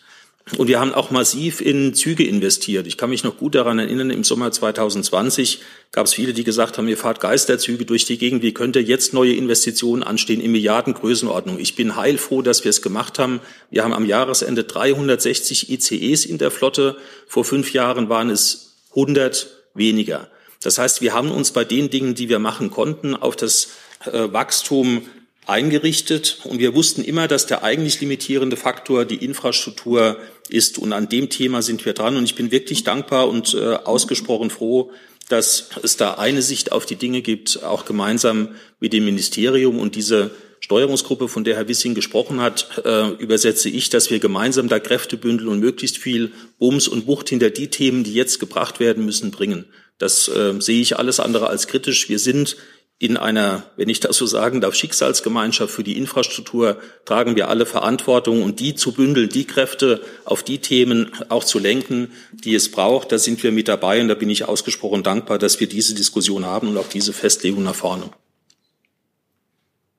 Und 0.56 0.68
wir 0.68 0.80
haben 0.80 0.92
auch 0.92 1.10
massiv 1.10 1.60
in 1.60 1.94
Züge 1.94 2.26
investiert. 2.26 2.86
Ich 2.86 2.96
kann 2.96 3.10
mich 3.10 3.24
noch 3.24 3.36
gut 3.36 3.54
daran 3.54 3.78
erinnern, 3.78 4.10
im 4.10 4.24
Sommer 4.24 4.50
2020 4.50 5.60
gab 5.92 6.06
es 6.06 6.14
viele, 6.14 6.32
die 6.32 6.44
gesagt 6.44 6.78
haben, 6.78 6.88
ihr 6.88 6.96
fahrt 6.96 7.20
Geisterzüge 7.20 7.84
durch 7.84 8.04
die 8.04 8.18
Gegend, 8.18 8.42
wie 8.42 8.52
könnte 8.52 8.80
jetzt 8.80 9.12
neue 9.12 9.34
Investitionen 9.34 10.02
anstehen 10.02 10.40
in 10.40 10.52
Milliardengrößenordnung. 10.52 11.58
Ich 11.58 11.76
bin 11.76 11.96
heilfroh, 11.96 12.42
dass 12.42 12.64
wir 12.64 12.70
es 12.70 12.82
gemacht 12.82 13.18
haben. 13.18 13.40
Wir 13.70 13.84
haben 13.84 13.92
am 13.92 14.06
Jahresende 14.06 14.64
360 14.64 15.70
ICEs 15.70 16.24
in 16.24 16.38
der 16.38 16.50
Flotte. 16.50 16.96
Vor 17.26 17.44
fünf 17.44 17.72
Jahren 17.72 18.08
waren 18.08 18.30
es 18.30 18.76
100 18.90 19.48
weniger. 19.74 20.28
Das 20.62 20.78
heißt, 20.78 21.00
wir 21.00 21.14
haben 21.14 21.30
uns 21.30 21.52
bei 21.52 21.64
den 21.64 21.90
Dingen, 21.90 22.14
die 22.14 22.28
wir 22.28 22.38
machen 22.38 22.70
konnten, 22.70 23.14
auf 23.14 23.36
das 23.36 23.68
äh, 24.04 24.32
Wachstum 24.32 25.02
eingerichtet. 25.46 26.38
Und 26.44 26.58
wir 26.58 26.74
wussten 26.74 27.02
immer, 27.02 27.28
dass 27.28 27.46
der 27.46 27.64
eigentlich 27.64 28.00
limitierende 28.00 28.56
Faktor 28.56 29.04
die 29.04 29.24
Infrastruktur 29.24 30.18
ist. 30.52 30.78
Und 30.78 30.92
an 30.92 31.08
dem 31.08 31.30
Thema 31.30 31.62
sind 31.62 31.84
wir 31.84 31.92
dran. 31.92 32.16
Und 32.16 32.24
ich 32.24 32.34
bin 32.34 32.50
wirklich 32.50 32.84
dankbar 32.84 33.28
und 33.28 33.54
äh, 33.54 33.74
ausgesprochen 33.74 34.50
froh, 34.50 34.90
dass 35.28 35.70
es 35.82 35.96
da 35.96 36.14
eine 36.14 36.42
Sicht 36.42 36.72
auf 36.72 36.86
die 36.86 36.96
Dinge 36.96 37.22
gibt, 37.22 37.62
auch 37.62 37.84
gemeinsam 37.84 38.48
mit 38.80 38.92
dem 38.92 39.04
Ministerium. 39.04 39.78
Und 39.78 39.94
diese 39.94 40.30
Steuerungsgruppe, 40.60 41.28
von 41.28 41.44
der 41.44 41.56
Herr 41.56 41.68
Wissing 41.68 41.94
gesprochen 41.94 42.40
hat, 42.40 42.82
äh, 42.84 43.10
übersetze 43.14 43.68
ich, 43.68 43.88
dass 43.90 44.10
wir 44.10 44.18
gemeinsam 44.18 44.68
da 44.68 44.78
Kräfte 44.78 45.16
bündeln 45.16 45.48
und 45.48 45.60
möglichst 45.60 45.98
viel 45.98 46.32
Bums 46.58 46.86
und 46.86 47.06
Wucht 47.06 47.28
hinter 47.28 47.50
die 47.50 47.68
Themen, 47.68 48.04
die 48.04 48.14
jetzt 48.14 48.40
gebracht 48.40 48.80
werden 48.80 49.04
müssen, 49.04 49.30
bringen. 49.30 49.64
Das 49.98 50.28
äh, 50.28 50.54
sehe 50.60 50.80
ich 50.80 50.98
alles 50.98 51.20
andere 51.20 51.48
als 51.48 51.66
kritisch. 51.66 52.08
Wir 52.08 52.18
sind 52.18 52.56
in 53.00 53.16
einer, 53.16 53.62
wenn 53.76 53.88
ich 53.88 54.00
das 54.00 54.18
so 54.18 54.26
sagen 54.26 54.60
darf, 54.60 54.74
Schicksalsgemeinschaft 54.74 55.72
für 55.72 55.82
die 55.82 55.96
Infrastruktur 55.96 56.76
tragen 57.06 57.34
wir 57.34 57.48
alle 57.48 57.64
Verantwortung 57.64 58.42
und 58.42 58.60
die 58.60 58.74
zu 58.74 58.92
bündeln, 58.92 59.30
die 59.30 59.46
Kräfte 59.46 60.02
auf 60.26 60.42
die 60.42 60.58
Themen 60.58 61.10
auch 61.30 61.42
zu 61.42 61.58
lenken, 61.58 62.12
die 62.32 62.54
es 62.54 62.70
braucht, 62.70 63.10
da 63.10 63.18
sind 63.18 63.42
wir 63.42 63.52
mit 63.52 63.68
dabei 63.68 64.02
und 64.02 64.08
da 64.08 64.14
bin 64.14 64.28
ich 64.28 64.44
ausgesprochen 64.44 65.02
dankbar, 65.02 65.38
dass 65.38 65.58
wir 65.60 65.66
diese 65.66 65.94
Diskussion 65.94 66.44
haben 66.44 66.68
und 66.68 66.76
auch 66.76 66.88
diese 66.88 67.14
Festlegung 67.14 67.62
nach 67.62 67.74
vorne. 67.74 68.04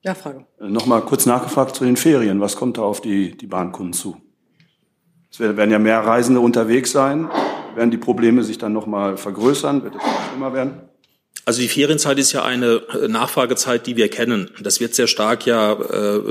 Ja, 0.03 0.13
Frage. 0.13 0.45
Nochmal 0.59 1.01
kurz 1.01 1.25
nachgefragt 1.25 1.75
zu 1.75 1.85
den 1.85 1.97
Ferien. 1.97 2.39
Was 2.39 2.55
kommt 2.55 2.77
da 2.77 2.83
auf 2.83 3.01
die, 3.01 3.35
die 3.35 3.47
Bahnkunden 3.47 3.93
zu? 3.93 4.17
Es 5.31 5.39
werden 5.39 5.71
ja 5.71 5.79
mehr 5.79 6.01
Reisende 6.01 6.39
unterwegs 6.39 6.91
sein. 6.91 7.29
Werden 7.73 7.89
die 7.89 7.97
Probleme 7.97 8.43
sich 8.43 8.59
dann 8.59 8.73
nochmal 8.73 9.17
vergrößern? 9.17 9.83
Wird 9.83 9.95
es 9.95 10.01
noch 10.03 10.29
schlimmer 10.29 10.53
werden? 10.53 10.90
Also 11.51 11.63
die 11.63 11.67
Ferienzeit 11.67 12.17
ist 12.17 12.31
ja 12.31 12.45
eine 12.45 12.81
äh, 12.93 13.09
Nachfragezeit, 13.09 13.85
die 13.85 13.97
wir 13.97 14.07
kennen. 14.07 14.49
Das 14.61 14.79
wird 14.79 14.95
sehr 14.95 15.07
stark 15.07 15.45
ja 15.45 15.73
äh, 15.73 16.21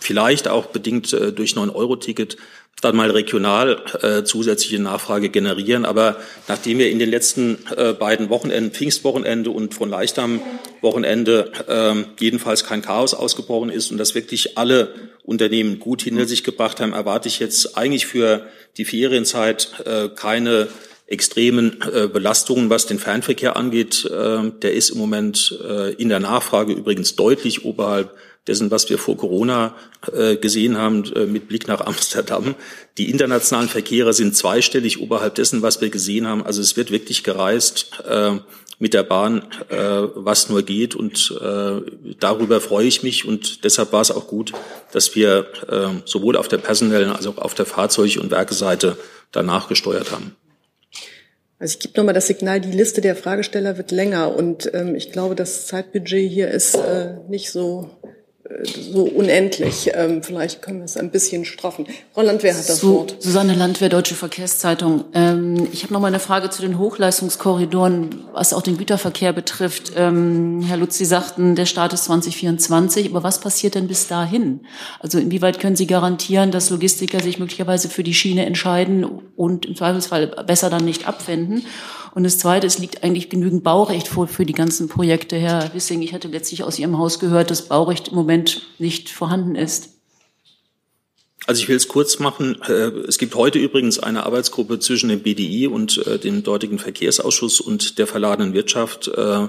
vielleicht 0.00 0.48
auch 0.48 0.66
bedingt 0.66 1.12
äh, 1.12 1.30
durch 1.30 1.52
9-Euro-Ticket 1.52 2.36
dann 2.80 2.96
mal 2.96 3.08
regional 3.12 3.80
äh, 4.02 4.24
zusätzliche 4.24 4.82
Nachfrage 4.82 5.28
generieren. 5.28 5.84
Aber 5.84 6.16
nachdem 6.48 6.78
wir 6.78 6.90
in 6.90 6.98
den 6.98 7.08
letzten 7.08 7.58
äh, 7.76 7.92
beiden 7.92 8.28
Wochenenden, 8.28 8.72
Pfingstwochenende 8.72 9.50
und 9.50 9.74
von 9.74 9.90
Leichtam 9.90 10.42
Wochenende, 10.80 11.52
äh, 11.68 11.94
jedenfalls 12.18 12.64
kein 12.64 12.82
Chaos 12.82 13.14
ausgebrochen 13.14 13.70
ist 13.70 13.92
und 13.92 13.98
das 13.98 14.16
wirklich 14.16 14.58
alle 14.58 14.92
Unternehmen 15.22 15.78
gut 15.78 16.02
hinter 16.02 16.26
sich 16.26 16.42
gebracht 16.42 16.80
haben, 16.80 16.94
erwarte 16.94 17.28
ich 17.28 17.38
jetzt 17.38 17.78
eigentlich 17.78 18.06
für 18.06 18.44
die 18.76 18.86
Ferienzeit 18.86 19.68
äh, 19.84 20.08
keine 20.08 20.66
extremen 21.06 21.80
äh, 21.82 22.08
Belastungen, 22.08 22.68
was 22.68 22.86
den 22.86 22.98
Fernverkehr 22.98 23.56
angeht. 23.56 24.04
Äh, 24.04 24.50
der 24.62 24.74
ist 24.74 24.90
im 24.90 24.98
Moment 24.98 25.58
äh, 25.64 25.92
in 25.94 26.08
der 26.08 26.20
Nachfrage 26.20 26.72
übrigens 26.72 27.14
deutlich 27.14 27.64
oberhalb 27.64 28.16
dessen, 28.46 28.70
was 28.70 28.88
wir 28.88 28.98
vor 28.98 29.16
Corona 29.16 29.74
äh, 30.12 30.36
gesehen 30.36 30.78
haben, 30.78 31.04
äh, 31.14 31.26
mit 31.26 31.48
Blick 31.48 31.68
nach 31.68 31.80
Amsterdam. 31.80 32.54
Die 32.98 33.10
internationalen 33.10 33.68
Verkehre 33.68 34.12
sind 34.12 34.36
zweistellig 34.36 35.00
oberhalb 35.00 35.34
dessen, 35.34 35.62
was 35.62 35.80
wir 35.80 35.90
gesehen 35.90 36.26
haben. 36.26 36.44
Also 36.44 36.60
es 36.60 36.76
wird 36.76 36.90
wirklich 36.90 37.24
gereist 37.24 37.90
äh, 38.08 38.38
mit 38.78 38.94
der 38.94 39.02
Bahn, 39.04 39.42
äh, 39.68 39.76
was 40.14 40.48
nur 40.48 40.62
geht. 40.62 40.94
Und 40.94 41.36
äh, 41.40 41.80
darüber 42.20 42.60
freue 42.60 42.86
ich 42.86 43.02
mich. 43.02 43.24
Und 43.24 43.64
deshalb 43.64 43.92
war 43.92 44.02
es 44.02 44.10
auch 44.10 44.26
gut, 44.26 44.52
dass 44.92 45.14
wir 45.14 45.46
sowohl 46.04 46.36
auf 46.36 46.48
der 46.48 46.58
personellen 46.58 47.10
als 47.10 47.26
auch 47.26 47.38
auf 47.38 47.54
der 47.54 47.66
Fahrzeug- 47.66 48.18
und 48.20 48.30
Werkeseite 48.30 48.96
danach 49.32 49.68
gesteuert 49.68 50.10
haben. 50.12 50.36
Also 51.58 51.74
ich 51.74 51.80
gebe 51.80 51.98
nochmal 51.98 52.14
das 52.14 52.26
Signal, 52.26 52.60
die 52.60 52.70
Liste 52.70 53.00
der 53.00 53.16
Fragesteller 53.16 53.78
wird 53.78 53.90
länger 53.90 54.36
und 54.36 54.70
ähm, 54.74 54.94
ich 54.94 55.10
glaube, 55.10 55.34
das 55.34 55.66
Zeitbudget 55.66 56.30
hier 56.30 56.50
ist 56.50 56.74
äh, 56.74 57.14
nicht 57.28 57.50
so 57.50 57.90
so 58.64 59.02
unendlich. 59.02 59.90
Ähm, 59.94 60.22
vielleicht 60.22 60.62
können 60.62 60.78
wir 60.78 60.84
es 60.84 60.96
ein 60.96 61.10
bisschen 61.10 61.44
straffen. 61.44 61.86
Frau 62.14 62.22
Landwehr 62.22 62.52
hat 62.52 62.68
das 62.68 62.78
so, 62.78 62.94
Wort. 62.94 63.16
Susanne 63.18 63.54
Landwehr, 63.54 63.88
Deutsche 63.88 64.14
Verkehrszeitung. 64.14 65.04
Ähm, 65.14 65.68
ich 65.72 65.82
habe 65.82 65.92
noch 65.92 66.00
mal 66.00 66.08
eine 66.08 66.20
Frage 66.20 66.50
zu 66.50 66.62
den 66.62 66.78
Hochleistungskorridoren, 66.78 68.24
was 68.32 68.52
auch 68.52 68.62
den 68.62 68.76
Güterverkehr 68.76 69.32
betrifft. 69.32 69.92
Ähm, 69.96 70.62
Herr 70.66 70.76
Lutz, 70.76 70.98
Sie 70.98 71.04
sagten, 71.04 71.54
der 71.54 71.66
Start 71.66 71.92
ist 71.92 72.04
2024, 72.04 73.10
aber 73.10 73.22
was 73.22 73.40
passiert 73.40 73.74
denn 73.74 73.88
bis 73.88 74.06
dahin? 74.06 74.60
Also 75.00 75.18
inwieweit 75.18 75.60
können 75.60 75.76
Sie 75.76 75.86
garantieren, 75.86 76.50
dass 76.50 76.70
Logistiker 76.70 77.20
sich 77.20 77.38
möglicherweise 77.38 77.88
für 77.88 78.02
die 78.02 78.14
Schiene 78.14 78.46
entscheiden 78.46 79.04
und 79.04 79.66
im 79.66 79.76
Zweifelsfall 79.76 80.28
besser 80.46 80.70
dann 80.70 80.84
nicht 80.84 81.08
abwenden? 81.08 81.64
Und 82.16 82.24
das 82.24 82.38
Zweite, 82.38 82.66
es 82.66 82.78
liegt 82.78 83.04
eigentlich 83.04 83.28
genügend 83.28 83.62
Baurecht 83.62 84.08
vor 84.08 84.26
für 84.26 84.46
die 84.46 84.54
ganzen 84.54 84.88
Projekte. 84.88 85.36
Herr 85.36 85.74
Wissing, 85.74 86.00
ich 86.00 86.14
hatte 86.14 86.28
letztlich 86.28 86.62
aus 86.62 86.78
Ihrem 86.78 86.96
Haus 86.96 87.18
gehört, 87.18 87.50
dass 87.50 87.68
Baurecht 87.68 88.08
im 88.08 88.14
Moment 88.14 88.62
nicht 88.78 89.10
vorhanden 89.10 89.54
ist. 89.54 89.90
Also 91.44 91.60
ich 91.60 91.68
will 91.68 91.76
es 91.76 91.88
kurz 91.88 92.18
machen. 92.18 92.56
Äh, 92.62 92.88
es 93.06 93.18
gibt 93.18 93.34
heute 93.34 93.58
übrigens 93.58 93.98
eine 93.98 94.24
Arbeitsgruppe 94.24 94.78
zwischen 94.78 95.10
dem 95.10 95.20
BDI 95.20 95.66
und 95.66 96.06
äh, 96.06 96.18
dem 96.18 96.42
dortigen 96.42 96.78
Verkehrsausschuss 96.78 97.60
und 97.60 97.98
der 97.98 98.06
verladenen 98.06 98.54
Wirtschaft 98.54 99.08
äh, 99.08 99.48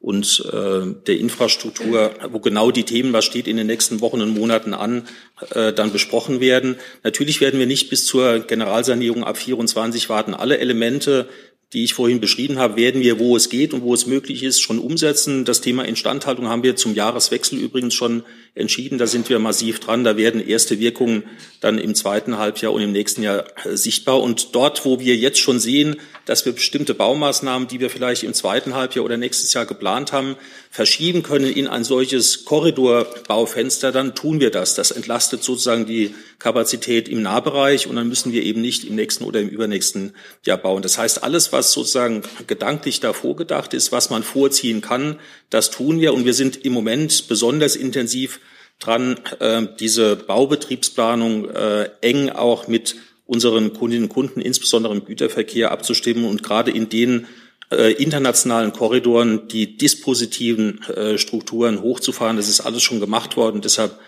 und 0.00 0.44
der 0.52 1.18
Infrastruktur, 1.18 2.12
wo 2.30 2.38
genau 2.38 2.70
die 2.70 2.84
Themen, 2.84 3.12
was 3.12 3.24
steht 3.24 3.48
in 3.48 3.56
den 3.56 3.66
nächsten 3.66 4.00
Wochen 4.00 4.20
und 4.20 4.32
Monaten 4.32 4.72
an, 4.72 5.08
dann 5.50 5.90
besprochen 5.90 6.38
werden. 6.38 6.76
Natürlich 7.02 7.40
werden 7.40 7.58
wir 7.58 7.66
nicht 7.66 7.90
bis 7.90 8.06
zur 8.06 8.38
Generalsanierung 8.38 9.24
ab 9.24 9.36
24 9.36 10.08
warten. 10.08 10.34
Alle 10.34 10.58
Elemente, 10.58 11.28
die 11.74 11.84
ich 11.84 11.92
vorhin 11.92 12.18
beschrieben 12.18 12.58
habe, 12.58 12.76
werden 12.76 13.02
wir, 13.02 13.18
wo 13.18 13.36
es 13.36 13.50
geht 13.50 13.74
und 13.74 13.82
wo 13.82 13.92
es 13.92 14.06
möglich 14.06 14.42
ist, 14.42 14.60
schon 14.60 14.78
umsetzen. 14.78 15.44
Das 15.44 15.60
Thema 15.60 15.84
Instandhaltung 15.84 16.48
haben 16.48 16.62
wir 16.62 16.76
zum 16.76 16.94
Jahreswechsel 16.94 17.58
übrigens 17.58 17.92
schon 17.92 18.22
entschieden. 18.54 18.96
Da 18.96 19.06
sind 19.06 19.28
wir 19.28 19.38
massiv 19.38 19.78
dran. 19.78 20.02
Da 20.02 20.16
werden 20.16 20.46
erste 20.46 20.80
Wirkungen 20.80 21.24
dann 21.60 21.78
im 21.78 21.94
zweiten 21.94 22.38
Halbjahr 22.38 22.72
und 22.72 22.80
im 22.80 22.92
nächsten 22.92 23.22
Jahr 23.22 23.44
äh, 23.64 23.76
sichtbar. 23.76 24.22
Und 24.22 24.54
dort, 24.54 24.86
wo 24.86 24.98
wir 24.98 25.16
jetzt 25.16 25.40
schon 25.40 25.58
sehen, 25.58 25.96
dass 26.24 26.46
wir 26.46 26.52
bestimmte 26.52 26.94
Baumaßnahmen, 26.94 27.68
die 27.68 27.80
wir 27.80 27.90
vielleicht 27.90 28.22
im 28.22 28.32
zweiten 28.32 28.74
Halbjahr 28.74 29.04
oder 29.04 29.18
nächstes 29.18 29.52
Jahr 29.52 29.66
geplant 29.66 30.12
haben, 30.12 30.36
verschieben 30.70 31.22
können 31.22 31.52
in 31.52 31.66
ein 31.66 31.84
solches 31.84 32.44
Korridorbaufenster, 32.44 33.92
dann 33.92 34.14
tun 34.14 34.40
wir 34.40 34.50
das. 34.50 34.74
Das 34.74 34.90
entlastet 34.90 35.42
sozusagen 35.42 35.86
die 35.86 36.14
Kapazität 36.38 37.08
im 37.08 37.22
Nahbereich 37.22 37.86
und 37.86 37.96
dann 37.96 38.08
müssen 38.08 38.32
wir 38.32 38.42
eben 38.42 38.60
nicht 38.60 38.84
im 38.84 38.94
nächsten 38.94 39.24
oder 39.24 39.40
im 39.40 39.48
übernächsten 39.48 40.14
Jahr 40.44 40.58
bauen. 40.58 40.82
Das 40.82 40.96
heißt, 40.96 41.22
alles, 41.24 41.52
was 41.52 41.57
sozusagen 41.62 42.22
gedanklich 42.46 43.00
davor 43.00 43.36
gedacht 43.36 43.74
ist, 43.74 43.92
was 43.92 44.10
man 44.10 44.22
vorziehen 44.22 44.80
kann, 44.80 45.18
das 45.50 45.70
tun 45.70 46.00
wir 46.00 46.14
und 46.14 46.24
wir 46.24 46.34
sind 46.34 46.64
im 46.64 46.72
Moment 46.72 47.28
besonders 47.28 47.76
intensiv 47.76 48.40
dran, 48.78 49.18
äh, 49.40 49.66
diese 49.78 50.16
Baubetriebsplanung 50.16 51.50
äh, 51.50 51.90
eng 52.00 52.30
auch 52.30 52.68
mit 52.68 52.96
unseren 53.26 53.72
Kundinnen 53.72 54.04
und 54.04 54.08
Kunden, 54.08 54.40
insbesondere 54.40 54.94
im 54.94 55.04
Güterverkehr, 55.04 55.70
abzustimmen 55.70 56.24
und 56.24 56.42
gerade 56.42 56.70
in 56.70 56.88
den 56.88 57.26
äh, 57.70 57.92
internationalen 57.92 58.72
Korridoren 58.72 59.48
die 59.48 59.76
dispositiven 59.76 60.80
Strukturen 61.16 61.82
hochzufahren. 61.82 62.38
Das 62.38 62.48
ist 62.48 62.60
alles 62.60 62.82
schon 62.82 63.00
gemacht 63.00 63.36
worden. 63.36 63.60
Deshalb 63.60 63.98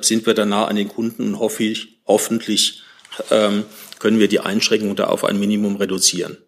sind 0.00 0.26
wir 0.26 0.34
da 0.34 0.44
nah 0.44 0.66
an 0.66 0.76
den 0.76 0.88
Kunden 0.88 1.28
und 1.28 1.38
hoffe 1.38 1.64
ich, 1.64 1.98
hoffentlich 2.06 2.82
ähm, 3.30 3.64
können 3.98 4.18
wir 4.18 4.28
die 4.28 4.40
Einschränkungen 4.40 4.96
da 4.96 5.04
auf 5.04 5.24
ein 5.24 5.38
Minimum 5.38 5.76
reduzieren. 5.76 6.38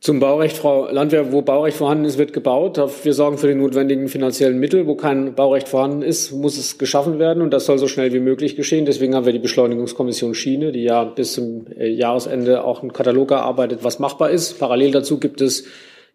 Zum 0.00 0.18
Baurecht, 0.18 0.56
Frau 0.56 0.90
Landwehr, 0.90 1.30
wo 1.30 1.42
Baurecht 1.42 1.76
vorhanden 1.76 2.06
ist, 2.06 2.16
wird 2.16 2.32
gebaut. 2.32 2.80
Wir 3.02 3.12
sorgen 3.12 3.36
für 3.36 3.48
die 3.48 3.54
notwendigen 3.54 4.08
finanziellen 4.08 4.58
Mittel. 4.58 4.86
Wo 4.86 4.94
kein 4.94 5.34
Baurecht 5.34 5.68
vorhanden 5.68 6.00
ist, 6.00 6.32
muss 6.32 6.56
es 6.56 6.78
geschaffen 6.78 7.18
werden 7.18 7.42
und 7.42 7.50
das 7.50 7.66
soll 7.66 7.76
so 7.76 7.86
schnell 7.86 8.10
wie 8.14 8.18
möglich 8.18 8.56
geschehen. 8.56 8.86
Deswegen 8.86 9.14
haben 9.14 9.26
wir 9.26 9.34
die 9.34 9.38
Beschleunigungskommission 9.38 10.34
Schiene, 10.34 10.72
die 10.72 10.84
ja 10.84 11.04
bis 11.04 11.34
zum 11.34 11.66
äh, 11.78 11.86
Jahresende 11.86 12.64
auch 12.64 12.80
einen 12.80 12.94
Katalog 12.94 13.30
erarbeitet, 13.30 13.80
was 13.82 13.98
machbar 13.98 14.30
ist. 14.30 14.58
Parallel 14.58 14.92
dazu 14.92 15.20
gibt 15.20 15.42
es 15.42 15.64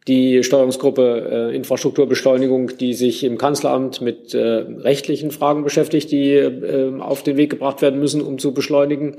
die 0.07 0.43
Steuerungsgruppe 0.43 1.51
äh, 1.51 1.55
Infrastrukturbeschleunigung, 1.55 2.77
die 2.77 2.95
sich 2.95 3.23
im 3.23 3.37
Kanzleramt 3.37 4.01
mit 4.01 4.33
äh, 4.33 4.39
rechtlichen 4.39 5.29
Fragen 5.29 5.63
beschäftigt, 5.63 6.11
die 6.11 6.31
äh, 6.31 6.99
auf 6.99 7.21
den 7.21 7.37
Weg 7.37 7.51
gebracht 7.51 7.83
werden 7.83 7.99
müssen, 7.99 8.21
um 8.21 8.39
zu 8.39 8.51
beschleunigen 8.51 9.17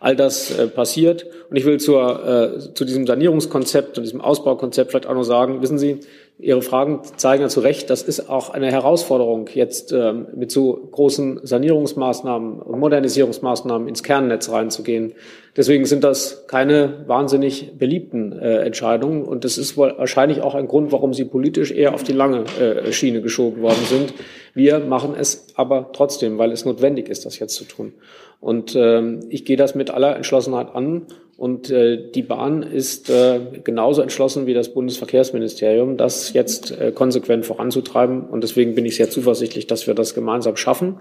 all 0.00 0.16
das 0.16 0.56
äh, 0.56 0.68
passiert. 0.68 1.26
Und 1.50 1.56
ich 1.56 1.64
will 1.64 1.78
zur, 1.78 2.26
äh, 2.26 2.74
zu 2.74 2.84
diesem 2.84 3.06
Sanierungskonzept 3.06 3.98
und 3.98 4.04
diesem 4.04 4.20
Ausbaukonzept 4.20 4.90
vielleicht 4.90 5.06
auch 5.06 5.14
noch 5.14 5.24
sagen, 5.24 5.62
wissen 5.62 5.78
Sie, 5.78 6.00
Ihre 6.40 6.62
Fragen 6.62 7.00
zeigen 7.16 7.42
ja 7.42 7.48
zu 7.48 7.58
Recht, 7.58 7.90
das 7.90 8.02
ist 8.02 8.30
auch 8.30 8.50
eine 8.50 8.70
Herausforderung, 8.70 9.48
jetzt 9.54 9.90
ähm, 9.90 10.28
mit 10.36 10.52
so 10.52 10.88
großen 10.92 11.40
Sanierungsmaßnahmen 11.42 12.60
und 12.60 12.78
Modernisierungsmaßnahmen 12.78 13.88
ins 13.88 14.04
Kernnetz 14.04 14.48
reinzugehen. 14.48 15.14
Deswegen 15.56 15.84
sind 15.84 16.04
das 16.04 16.46
keine 16.46 17.04
wahnsinnig 17.08 17.76
beliebten 17.76 18.38
äh, 18.38 18.58
Entscheidungen. 18.58 19.24
Und 19.24 19.42
das 19.42 19.58
ist 19.58 19.76
wahrscheinlich 19.76 20.40
auch 20.40 20.54
ein 20.54 20.68
Grund, 20.68 20.92
warum 20.92 21.12
sie 21.12 21.24
politisch 21.24 21.72
eher 21.72 21.92
auf 21.92 22.04
die 22.04 22.12
lange 22.12 22.44
äh, 22.60 22.92
Schiene 22.92 23.20
geschoben 23.20 23.60
worden 23.60 23.84
sind. 23.88 24.14
Wir 24.54 24.78
machen 24.80 25.14
es 25.18 25.48
aber 25.54 25.90
trotzdem, 25.92 26.38
weil 26.38 26.52
es 26.52 26.64
notwendig 26.64 27.08
ist, 27.08 27.26
das 27.26 27.38
jetzt 27.38 27.54
zu 27.54 27.64
tun. 27.64 27.94
Und 28.40 28.76
ähm, 28.76 29.20
ich 29.30 29.44
gehe 29.44 29.56
das 29.56 29.74
mit 29.74 29.90
aller 29.90 30.16
Entschlossenheit 30.16 30.74
an 30.74 31.06
und 31.38 31.70
äh, 31.70 32.10
die 32.10 32.22
Bahn 32.22 32.64
ist 32.64 33.10
äh, 33.10 33.38
genauso 33.62 34.02
entschlossen 34.02 34.46
wie 34.46 34.54
das 34.54 34.74
Bundesverkehrsministerium, 34.74 35.96
das 35.96 36.32
jetzt 36.32 36.72
äh, 36.72 36.90
konsequent 36.90 37.46
voranzutreiben. 37.46 38.22
Und 38.22 38.42
deswegen 38.42 38.74
bin 38.74 38.84
ich 38.84 38.96
sehr 38.96 39.08
zuversichtlich, 39.08 39.68
dass 39.68 39.86
wir 39.86 39.94
das 39.94 40.14
gemeinsam 40.14 40.56
schaffen. 40.56 41.00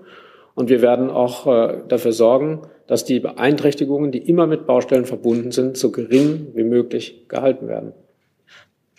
Und 0.53 0.69
wir 0.69 0.83
werden 0.83 1.09
auch 1.09 1.47
äh, 1.47 1.79
dafür 1.87 2.11
sorgen, 2.11 2.61
dass 2.85 3.03
die 3.03 3.19
Beeinträchtigungen, 3.19 4.11
die 4.11 4.29
immer 4.29 4.45
mit 4.45 4.67
Baustellen 4.67 5.05
verbunden 5.05 5.51
sind, 5.51 5.75
so 5.75 5.91
gering 5.91 6.47
wie 6.53 6.63
möglich 6.63 7.27
gehalten 7.27 7.67
werden. 7.67 7.93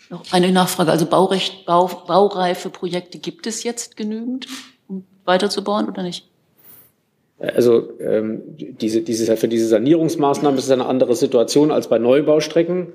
Noch 0.09 0.23
eine 0.31 0.51
Nachfrage. 0.51 0.91
Also 0.91 1.05
Baurecht, 1.05 1.65
Bau, 1.65 1.87
baureife 2.07 2.69
Projekte 2.69 3.19
gibt 3.19 3.45
es 3.45 3.63
jetzt 3.63 3.95
genügend, 3.95 4.47
um 4.87 5.05
weiterzubauen 5.25 5.87
oder 5.87 6.03
nicht? 6.03 6.27
Also 7.37 7.97
ähm, 7.99 8.41
diese, 8.57 9.01
diese, 9.01 9.37
für 9.37 9.47
diese 9.47 9.67
Sanierungsmaßnahmen 9.67 10.57
ist 10.57 10.65
es 10.65 10.71
eine 10.71 10.87
andere 10.87 11.15
Situation 11.15 11.71
als 11.71 11.87
bei 11.87 11.97
Neubaustrecken. 11.97 12.87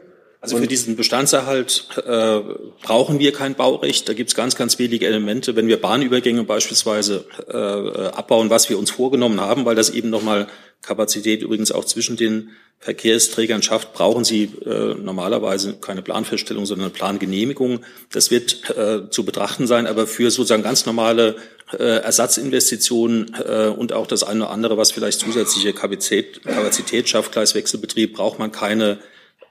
Also 0.45 0.59
für 0.59 0.67
diesen 0.67 0.95
Bestandserhalt 0.95 1.89
äh, 2.05 2.41
brauchen 2.83 3.19
wir 3.19 3.33
kein 3.33 3.55
Baurecht. 3.55 4.07
Da 4.07 4.13
gibt 4.13 4.29
es 4.29 4.37
ganz, 4.37 4.57
ganz 4.57 4.79
wenige 4.79 5.07
Elemente. 5.07 5.57
Wenn 5.57 5.69
wir 5.69 5.81
Bahnübergänge 5.81 6.45
beispielsweise 6.45 7.25
äh, 7.49 8.09
abbauen, 8.09 8.51
was 8.51 8.69
wir 8.69 8.79
uns 8.79 8.91
vorgenommen 8.91 9.41
haben, 9.41 9.65
weil 9.65 9.75
das 9.75 9.89
eben 9.89 10.11
nochmal 10.11 10.47
Kapazität 10.83 11.41
übrigens 11.41 11.73
auch 11.73 11.87
zwischen 11.87 12.19
den 12.19 12.51
Verkehrsträgern 12.79 13.63
schafft, 13.63 13.95
brauchen 13.95 14.25
sie 14.25 14.51
äh, 14.67 14.95
normalerweise 14.95 15.79
keine 15.81 16.03
Planfeststellung, 16.03 16.67
sondern 16.67 16.89
eine 16.89 16.95
Plangenehmigung. 16.95 17.81
Das 18.13 18.31
wird 18.31 18.69
äh, 18.77 19.09
zu 19.09 19.25
betrachten 19.25 19.67
sein, 19.67 19.87
aber 19.87 20.07
für 20.07 20.31
sozusagen 20.31 20.63
ganz 20.63 20.85
normale 20.85 21.37
äh, 21.73 22.01
Ersatzinvestitionen 22.01 23.35
äh, 23.43 23.69
und 23.69 23.95
auch 23.95 24.07
das 24.07 24.25
eine 24.25 24.45
oder 24.45 24.51
andere, 24.51 24.77
was 24.77 24.93
vielleicht 24.93 25.21
zusätzliche 25.21 25.73
Kapazität, 25.73 26.43
Kapazität 26.45 27.09
schafft, 27.09 27.33
Gleiswechselbetrieb, 27.33 28.13
braucht 28.13 28.39
man 28.39 28.53
keine 28.53 28.99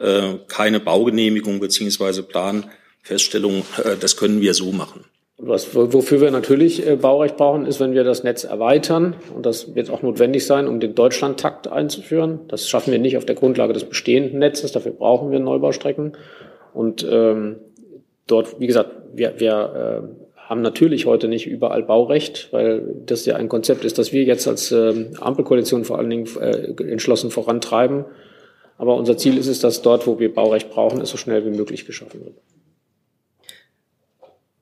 äh, 0.04 0.38
keine 0.48 0.80
Baugenehmigung 0.80 1.60
beziehungsweise 1.60 2.24
Planfeststellung. 2.24 3.64
Äh, 3.84 3.96
das 4.00 4.18
können 4.18 4.42
wir 4.42 4.54
so 4.54 4.72
machen. 4.72 5.06
Was, 5.38 5.74
wofür 5.74 6.22
wir 6.22 6.30
natürlich 6.30 6.86
äh, 6.86 6.96
Baurecht 6.96 7.38
brauchen, 7.38 7.66
ist, 7.66 7.80
wenn 7.80 7.94
wir 7.94 8.04
das 8.04 8.24
Netz 8.24 8.44
erweitern, 8.44 9.16
und 9.36 9.46
das 9.46 9.76
wird 9.76 9.90
auch 9.90 10.02
notwendig 10.02 10.46
sein, 10.46 10.68
um 10.68 10.80
den 10.80 10.94
Deutschlandtakt 10.94 11.68
einzuführen. 11.68 12.42
Das 12.50 12.70
schaffen 12.70 12.92
wir 12.92 13.00
nicht 13.00 13.18
auf 13.18 13.26
der 13.26 13.36
Grundlage 13.36 13.74
des 13.74 13.86
bestehenden 13.86 14.40
Netzes, 14.40 14.72
dafür 14.72 14.92
brauchen 14.92 15.32
wir 15.32 15.40
Neubaustrecken. 15.40 16.16
Und 16.74 17.06
ähm, 17.10 17.58
dort, 18.28 18.60
wie 18.60 18.68
gesagt, 18.68 18.92
wir, 19.14 19.40
wir 19.40 20.04
äh, 20.04 20.24
haben 20.38 20.62
natürlich 20.62 21.06
heute 21.06 21.28
nicht 21.28 21.48
überall 21.48 21.84
Baurecht, 21.84 22.50
weil 22.52 22.84
das 23.06 23.26
ja 23.26 23.36
ein 23.36 23.50
Konzept 23.50 23.86
ist, 23.86 23.98
das 23.98 24.14
wir 24.14 24.24
jetzt 24.24 24.48
als 24.48 24.72
äh, 24.72 25.08
Ampelkoalition 25.20 25.84
vor 25.84 25.98
allen 25.98 26.10
Dingen 26.10 26.28
äh, 26.40 26.92
entschlossen 26.92 27.32
vorantreiben. 27.32 28.06
Aber 28.84 28.98
unser 28.98 29.18
Ziel 29.18 29.38
ist 29.38 29.48
es, 29.48 29.62
dass 29.62 29.82
dort, 29.82 30.06
wo 30.08 30.20
wir 30.20 30.34
Baurecht 30.34 30.70
brauchen, 30.70 31.00
es 31.00 31.10
so 31.10 31.16
schnell 31.16 31.46
wie 31.46 31.56
möglich 31.56 31.86
geschaffen 31.86 32.20
wird. 32.26 32.36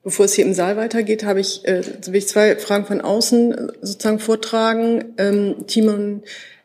Bevor 0.04 0.26
es 0.26 0.36
hier 0.36 0.46
im 0.46 0.54
Saal 0.54 0.78
weitergeht, 0.78 1.24
habe 1.24 1.40
ich, 1.40 1.66
äh, 1.66 1.82
will 2.06 2.18
ich 2.18 2.28
zwei 2.28 2.56
Fragen 2.56 2.86
von 2.86 3.02
außen 3.02 3.52
äh, 3.52 3.74
sozusagen 3.82 4.20
vortragen. 4.20 5.16
Ähm, 5.18 5.66
Timon 5.66 6.22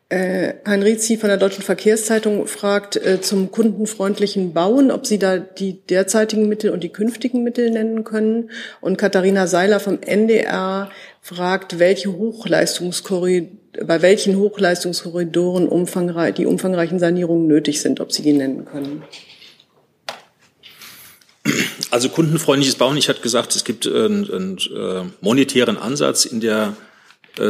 äh, 0.08 0.54
Heinrizi 0.64 1.16
von 1.16 1.28
der 1.28 1.36
Deutschen 1.36 1.62
Verkehrszeitung 1.62 2.46
fragt 2.46 2.96
äh, 2.96 3.20
zum 3.20 3.50
kundenfreundlichen 3.50 4.52
Bauen, 4.52 4.92
ob 4.92 5.04
Sie 5.06 5.18
da 5.18 5.38
die 5.38 5.84
derzeitigen 5.86 6.48
Mittel 6.48 6.70
und 6.70 6.84
die 6.84 6.90
künftigen 6.90 7.42
Mittel 7.42 7.70
nennen 7.70 8.04
können. 8.04 8.50
Und 8.80 8.98
Katharina 8.98 9.48
Seiler 9.48 9.80
vom 9.80 10.00
NDR 10.00 10.90
fragt, 11.20 11.80
welche 11.80 12.10
bei 13.84 14.00
welchen 14.00 14.36
Hochleistungskorridoren 14.36 15.68
umfangreich, 15.68 16.34
die 16.34 16.46
umfangreichen 16.46 17.00
Sanierungen 17.00 17.48
nötig 17.48 17.80
sind, 17.80 18.00
ob 18.00 18.12
Sie 18.12 18.22
die 18.22 18.32
nennen 18.32 18.64
können. 18.64 19.02
Also 21.90 22.08
kundenfreundliches 22.08 22.76
Bauen. 22.76 22.96
Ich 22.96 23.08
hatte 23.08 23.20
gesagt, 23.20 23.56
es 23.56 23.64
gibt 23.64 23.86
einen, 23.86 24.30
einen 24.30 24.58
äh, 24.58 25.04
monetären 25.20 25.76
Ansatz 25.76 26.24
in 26.24 26.40
der 26.40 26.76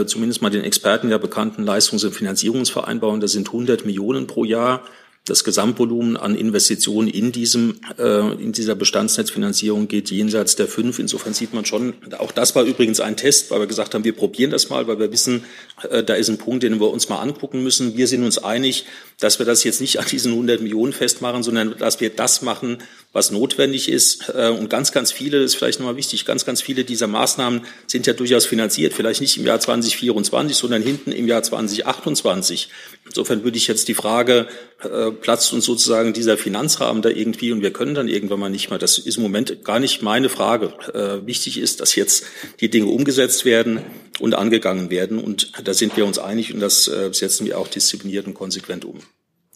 zumindest 0.07 0.43
mal 0.43 0.51
den 0.51 0.65
Experten 0.65 1.11
ja 1.11 1.19
bekannten 1.19 1.65
Leistungs- 1.65 2.05
und 2.05 2.13
Finanzierungsvereinbarung. 2.13 3.21
Das 3.21 3.33
sind 3.33 3.49
100 3.49 3.87
Millionen 3.87 4.27
pro 4.27 4.45
Jahr 4.45 4.83
das 5.27 5.43
Gesamtvolumen 5.43 6.17
an 6.17 6.37
Investitionen 6.37 7.09
in 7.09 7.33
diesem, 7.33 7.81
äh, 7.99 8.33
in 8.41 8.53
dieser 8.53 8.77
Bestandsnetzfinanzierung 8.77 9.89
geht 9.89 10.11
jenseits 10.11 10.55
der 10.55 10.69
fünf. 10.69 11.01
Insofern 11.01 11.35
sieht 11.35 11.53
man 11.53 11.65
schon, 11.65 11.95
auch 12.19 12.31
das 12.31 12.55
war 12.55 12.63
übrigens 12.63 13.01
ein 13.01 13.17
Test, 13.17 13.51
weil 13.51 13.59
wir 13.59 13.67
gesagt 13.67 13.95
haben, 13.95 14.05
wir 14.05 14.15
probieren 14.15 14.53
das 14.53 14.71
mal, 14.71 14.87
weil 14.87 15.01
wir 15.01 15.11
wissen, 15.11 15.45
äh, 15.91 16.05
da 16.05 16.15
ist 16.15 16.29
ein 16.29 16.39
Punkt, 16.39 16.63
den 16.63 16.79
wir 16.79 16.91
uns 16.91 17.09
mal 17.09 17.19
angucken 17.19 17.65
müssen. 17.65 17.97
Wir 17.97 18.07
sind 18.07 18.23
uns 18.23 18.39
einig, 18.39 18.87
dass 19.19 19.41
wir 19.41 19.47
das 19.47 19.65
jetzt 19.65 19.81
nicht 19.81 19.99
an 19.99 20.07
diesen 20.07 20.31
100 20.33 20.61
Millionen 20.61 20.93
festmachen, 20.93 21.43
sondern 21.43 21.77
dass 21.77 22.01
wir 22.01 22.11
das 22.11 22.43
machen, 22.43 22.79
was 23.13 23.33
notwendig 23.33 23.89
ist. 23.89 24.29
Äh, 24.33 24.51
und 24.51 24.71
ganz, 24.71 24.93
ganz 24.93 25.11
viele, 25.11 25.43
das 25.43 25.53
ist 25.53 25.57
vielleicht 25.57 25.81
nochmal 25.81 25.97
wichtig, 25.97 26.25
ganz, 26.25 26.47
ganz 26.47 26.63
viele 26.63 26.85
dieser 26.85 27.09
Maßnahmen 27.09 27.63
sind 27.89 28.07
ja 28.07 28.13
durchaus 28.13 28.47
finanziert, 28.47 28.95
vielleicht 28.95 29.21
nicht 29.21 29.37
im 29.39 29.45
Jahr 29.45 29.59
2024, 29.59 30.57
sondern 30.57 30.83
hinten 30.83 31.11
im 31.11 31.27
Jahr 31.27 31.43
2028. 31.43 32.69
Insofern 33.07 33.43
würde 33.43 33.57
ich 33.57 33.67
jetzt 33.67 33.89
die 33.89 33.95
Frage, 33.95 34.47
äh, 34.85 35.11
platzt 35.21 35.53
uns 35.53 35.65
sozusagen 35.65 36.13
dieser 36.13 36.37
Finanzrahmen 36.37 37.03
da 37.03 37.09
irgendwie 37.09 37.53
und 37.53 37.63
wir 37.63 37.73
können 37.73 37.95
dann 37.95 38.09
irgendwann 38.09 38.41
mal 38.41 38.49
nicht 38.49 38.71
mehr. 38.71 38.79
Das 38.79 38.99
ist 38.99 39.17
im 39.17 39.23
Moment 39.23 39.65
gar 39.65 39.81
nicht 39.81 40.03
meine 40.03 40.29
Frage. 40.29 40.73
Äh, 40.95 41.27
wichtig 41.27 41.59
ist, 41.59 41.81
dass 41.81 41.95
jetzt 41.95 42.25
die 42.61 42.71
Dinge 42.71 42.87
umgesetzt 42.87 43.45
werden 43.45 43.81
und 44.21 44.35
angegangen 44.35 44.91
werden. 44.91 45.19
Und 45.19 45.53
da 45.65 45.75
sind 45.75 45.97
wir 45.97 46.07
uns 46.07 46.19
einig 46.19 46.55
und 46.55 46.61
das 46.61 46.89
äh, 46.89 47.13
setzen 47.13 47.47
wir 47.47 47.59
auch 47.59 47.69
diszipliniert 47.69 48.27
und 48.27 48.35
konsequent 48.35 48.85
um. 48.85 49.01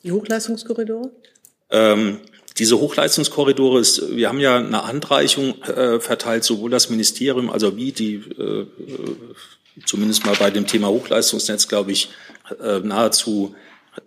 Die 0.02 0.12
Hochleistungskorridore? 0.12 1.10
Ähm, 1.70 2.18
diese 2.58 2.78
Hochleistungskorridore 2.78 3.80
ist, 3.80 4.16
wir 4.16 4.28
haben 4.28 4.40
ja 4.40 4.56
eine 4.56 4.86
Handreichung 4.86 5.62
äh, 5.62 6.00
verteilt, 6.00 6.44
sowohl 6.44 6.70
das 6.70 6.90
Ministerium, 6.90 7.50
also 7.50 7.76
wie 7.76 7.92
die, 7.92 8.16
äh, 8.16 8.66
zumindest 9.86 10.26
mal 10.26 10.34
bei 10.36 10.50
dem 10.50 10.66
Thema 10.66 10.88
Hochleistungsnetz, 10.88 11.68
glaube 11.68 11.92
ich, 11.92 12.10
äh, 12.62 12.80
nahezu 12.80 13.54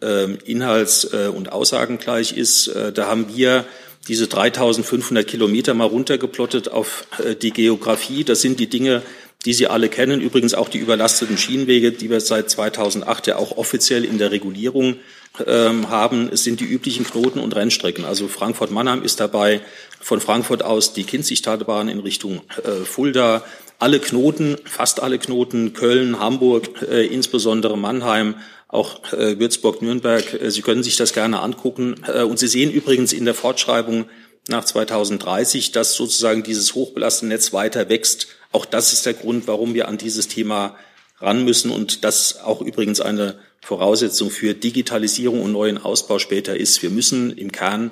inhalts- 0.02 1.14
äh, 1.14 1.28
und 1.28 1.52
aussagengleich 1.52 2.36
ist. 2.36 2.68
Äh, 2.68 2.92
da 2.92 3.08
haben 3.08 3.28
wir 3.36 3.66
diese 4.08 4.28
3500 4.28 5.26
Kilometer 5.26 5.74
mal 5.74 5.86
runtergeplottet 5.86 6.70
auf 6.70 7.06
äh, 7.24 7.36
die 7.36 7.52
Geografie. 7.52 8.24
Das 8.24 8.42
sind 8.42 8.60
die 8.60 8.68
Dinge, 8.68 9.02
die 9.46 9.54
Sie 9.54 9.68
alle 9.68 9.90
kennen. 9.90 10.22
Übrigens 10.22 10.54
auch 10.54 10.70
die 10.70 10.78
überlasteten 10.78 11.38
Schienenwege, 11.38 11.92
die 11.92 12.10
wir 12.10 12.22
seit 12.22 12.50
2008 12.50 13.28
ja 13.28 13.36
auch 13.38 13.58
offiziell 13.58 14.06
in 14.06 14.18
der 14.18 14.32
Regulierung 14.32 14.98
ähm, 15.46 15.90
haben. 15.90 16.30
Es 16.32 16.44
sind 16.44 16.60
die 16.60 16.66
üblichen 16.66 17.06
Knoten 17.06 17.40
und 17.40 17.56
Rennstrecken. 17.56 18.06
Also 18.06 18.28
Frankfurt-Mannheim 18.28 19.04
ist 19.04 19.20
dabei, 19.20 19.62
von 20.00 20.22
Frankfurt 20.22 20.64
aus 20.64 20.94
die 20.94 21.04
Kinzigtalbahn 21.04 21.88
in 21.88 22.00
Richtung 22.00 22.42
Fulda. 22.84 23.46
Alle 23.80 24.00
Knoten, 24.00 24.58
fast 24.66 25.02
alle 25.02 25.18
Knoten, 25.18 25.74
Köln, 25.74 26.20
Hamburg, 26.20 26.82
insbesondere 26.92 27.78
Mannheim, 27.78 28.36
auch 28.74 29.14
äh, 29.14 29.40
Würzburg, 29.40 29.82
Nürnberg. 29.82 30.34
Äh, 30.34 30.50
Sie 30.52 30.62
können 30.62 30.84
sich 30.84 30.96
das 30.96 31.14
gerne 31.14 31.42
angucken. 31.42 31.96
Äh, 32.08 32.24
und 32.24 32.40
Sie 32.40 32.48
sehen 32.48 32.72
übrigens 32.72 33.14
in 33.14 33.26
der 33.26 33.36
Fortschreibung 33.36 34.06
nach 34.48 34.66
2030, 34.66 35.72
dass 35.72 35.94
sozusagen 35.94 36.44
dieses 36.44 36.74
hochbelastete 36.74 37.28
Netz 37.28 37.54
weiter 37.54 37.88
wächst. 37.90 38.28
Auch 38.52 38.66
das 38.66 38.92
ist 38.92 39.06
der 39.06 39.14
Grund, 39.14 39.48
warum 39.48 39.74
wir 39.74 39.88
an 39.88 39.98
dieses 39.98 40.28
Thema 40.28 40.76
ran 41.20 41.46
müssen 41.46 41.72
und 41.72 42.04
das 42.04 42.42
auch 42.42 42.62
übrigens 42.62 43.00
eine 43.00 43.40
Voraussetzung 43.62 44.30
für 44.30 44.54
Digitalisierung 44.54 45.42
und 45.42 45.54
neuen 45.54 45.78
Ausbau 45.78 46.20
später 46.20 46.58
ist. 46.58 46.82
Wir 46.82 46.90
müssen 46.90 47.32
im 47.38 47.52
Kern 47.52 47.92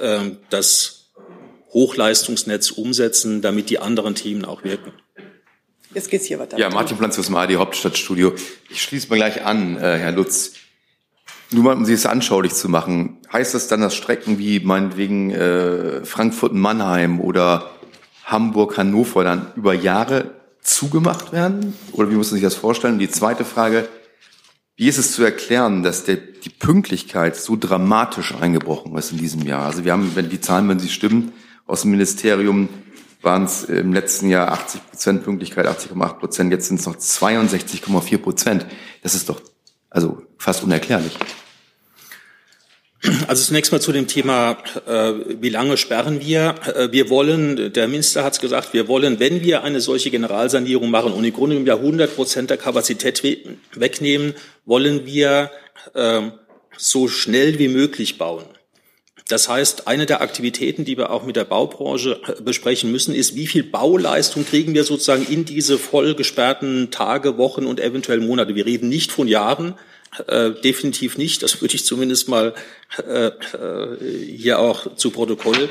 äh, 0.00 0.30
das 0.50 1.10
Hochleistungsnetz 1.72 2.70
umsetzen, 2.70 3.42
damit 3.42 3.70
die 3.70 3.78
anderen 3.78 4.14
Themen 4.14 4.44
auch 4.44 4.62
wirken. 4.62 4.92
Jetzt 5.94 6.10
geht's 6.10 6.26
hier 6.26 6.38
weiter. 6.38 6.58
Ja, 6.58 6.70
Martin 6.70 6.96
Planz 6.96 7.18
aus 7.18 7.26
dem 7.26 7.36
AD 7.36 7.56
Hauptstadtstudio. 7.56 8.34
Ich 8.68 8.82
schließe 8.82 9.08
mal 9.08 9.16
gleich 9.16 9.44
an, 9.44 9.76
äh, 9.76 9.98
Herr 9.98 10.12
Lutz. 10.12 10.52
Nur 11.50 11.64
mal, 11.64 11.76
um 11.76 11.86
Sie 11.86 11.94
es 11.94 12.04
anschaulich 12.04 12.52
zu 12.52 12.68
machen, 12.68 13.18
heißt 13.32 13.54
das 13.54 13.68
dann, 13.68 13.80
dass 13.80 13.94
Strecken 13.94 14.38
wie 14.38 14.60
meinetwegen 14.60 15.30
äh, 15.30 16.04
Frankfurt-Mannheim 16.04 17.20
oder 17.20 17.70
Hamburg-Hannover 18.24 19.24
dann 19.24 19.52
über 19.56 19.72
Jahre 19.72 20.34
zugemacht 20.60 21.32
werden? 21.32 21.74
Oder 21.92 22.10
wie 22.10 22.14
muss 22.14 22.30
man 22.30 22.40
sich 22.40 22.42
das 22.42 22.54
vorstellen? 22.54 22.94
Und 22.94 22.98
die 23.00 23.10
zweite 23.10 23.46
Frage, 23.46 23.88
wie 24.76 24.88
ist 24.88 24.98
es 24.98 25.12
zu 25.12 25.22
erklären, 25.22 25.82
dass 25.82 26.04
der, 26.04 26.16
die 26.16 26.50
Pünktlichkeit 26.50 27.36
so 27.36 27.56
dramatisch 27.56 28.34
eingebrochen 28.34 28.96
ist 28.96 29.12
in 29.12 29.18
diesem 29.18 29.42
Jahr? 29.42 29.64
Also 29.64 29.84
wir 29.84 29.92
haben, 29.92 30.12
wenn 30.14 30.28
die 30.28 30.40
Zahlen, 30.40 30.68
wenn 30.68 30.78
sie 30.78 30.90
stimmen, 30.90 31.32
aus 31.66 31.82
dem 31.82 31.90
Ministerium 31.90 32.68
waren 33.22 33.44
es 33.44 33.64
im 33.64 33.92
letzten 33.92 34.28
Jahr 34.28 34.52
80 34.52 34.90
Prozent 34.90 35.24
Pünktlichkeit, 35.24 35.66
80,8 35.66 36.18
Prozent, 36.18 36.52
jetzt 36.52 36.68
sind 36.68 36.80
es 36.80 36.86
noch 36.86 36.96
62,4 36.96 38.18
Prozent. 38.18 38.66
Das 39.02 39.14
ist 39.14 39.28
doch 39.28 39.40
also 39.90 40.22
fast 40.38 40.62
unerklärlich. 40.62 41.16
Also 43.28 43.44
zunächst 43.44 43.70
mal 43.70 43.80
zu 43.80 43.92
dem 43.92 44.08
Thema, 44.08 44.58
äh, 44.86 45.12
wie 45.40 45.50
lange 45.50 45.76
sperren 45.76 46.20
wir? 46.20 46.56
Äh, 46.74 46.90
wir 46.90 47.08
wollen, 47.08 47.72
der 47.72 47.86
Minister 47.86 48.24
hat 48.24 48.32
es 48.34 48.40
gesagt, 48.40 48.72
wir 48.72 48.88
wollen, 48.88 49.20
wenn 49.20 49.42
wir 49.42 49.62
eine 49.62 49.80
solche 49.80 50.10
Generalsanierung 50.10 50.90
machen 50.90 51.12
und 51.12 51.22
im 51.22 51.32
Grunde 51.32 51.54
genommen 51.54 51.66
ja 51.66 51.76
100 51.76 52.16
Prozent 52.16 52.50
der 52.50 52.56
Kapazität 52.56 53.22
we 53.22 53.38
wegnehmen, 53.74 54.34
wollen 54.64 55.06
wir 55.06 55.50
äh, 55.94 56.22
so 56.76 57.06
schnell 57.06 57.58
wie 57.60 57.68
möglich 57.68 58.18
bauen. 58.18 58.46
Das 59.28 59.48
heißt, 59.48 59.86
eine 59.86 60.06
der 60.06 60.22
Aktivitäten, 60.22 60.84
die 60.84 60.96
wir 60.96 61.10
auch 61.10 61.22
mit 61.22 61.36
der 61.36 61.44
Baubranche 61.44 62.20
äh, 62.26 62.42
besprechen 62.42 62.90
müssen, 62.90 63.14
ist, 63.14 63.36
wie 63.36 63.46
viel 63.46 63.62
Bauleistung 63.62 64.44
kriegen 64.44 64.74
wir 64.74 64.84
sozusagen 64.84 65.26
in 65.26 65.44
diese 65.44 65.78
voll 65.78 66.14
gesperrten 66.14 66.90
Tage, 66.90 67.36
Wochen 67.36 67.66
und 67.66 67.78
eventuell 67.78 68.20
Monate. 68.20 68.54
Wir 68.54 68.66
reden 68.66 68.88
nicht 68.88 69.12
von 69.12 69.28
Jahren, 69.28 69.74
äh, 70.26 70.52
definitiv 70.64 71.18
nicht. 71.18 71.42
Das 71.42 71.60
würde 71.60 71.74
ich 71.74 71.84
zumindest 71.84 72.28
mal 72.28 72.54
äh, 73.06 73.26
äh, 73.26 74.26
hier 74.26 74.58
auch 74.58 74.96
zu 74.96 75.10
Protokoll 75.10 75.68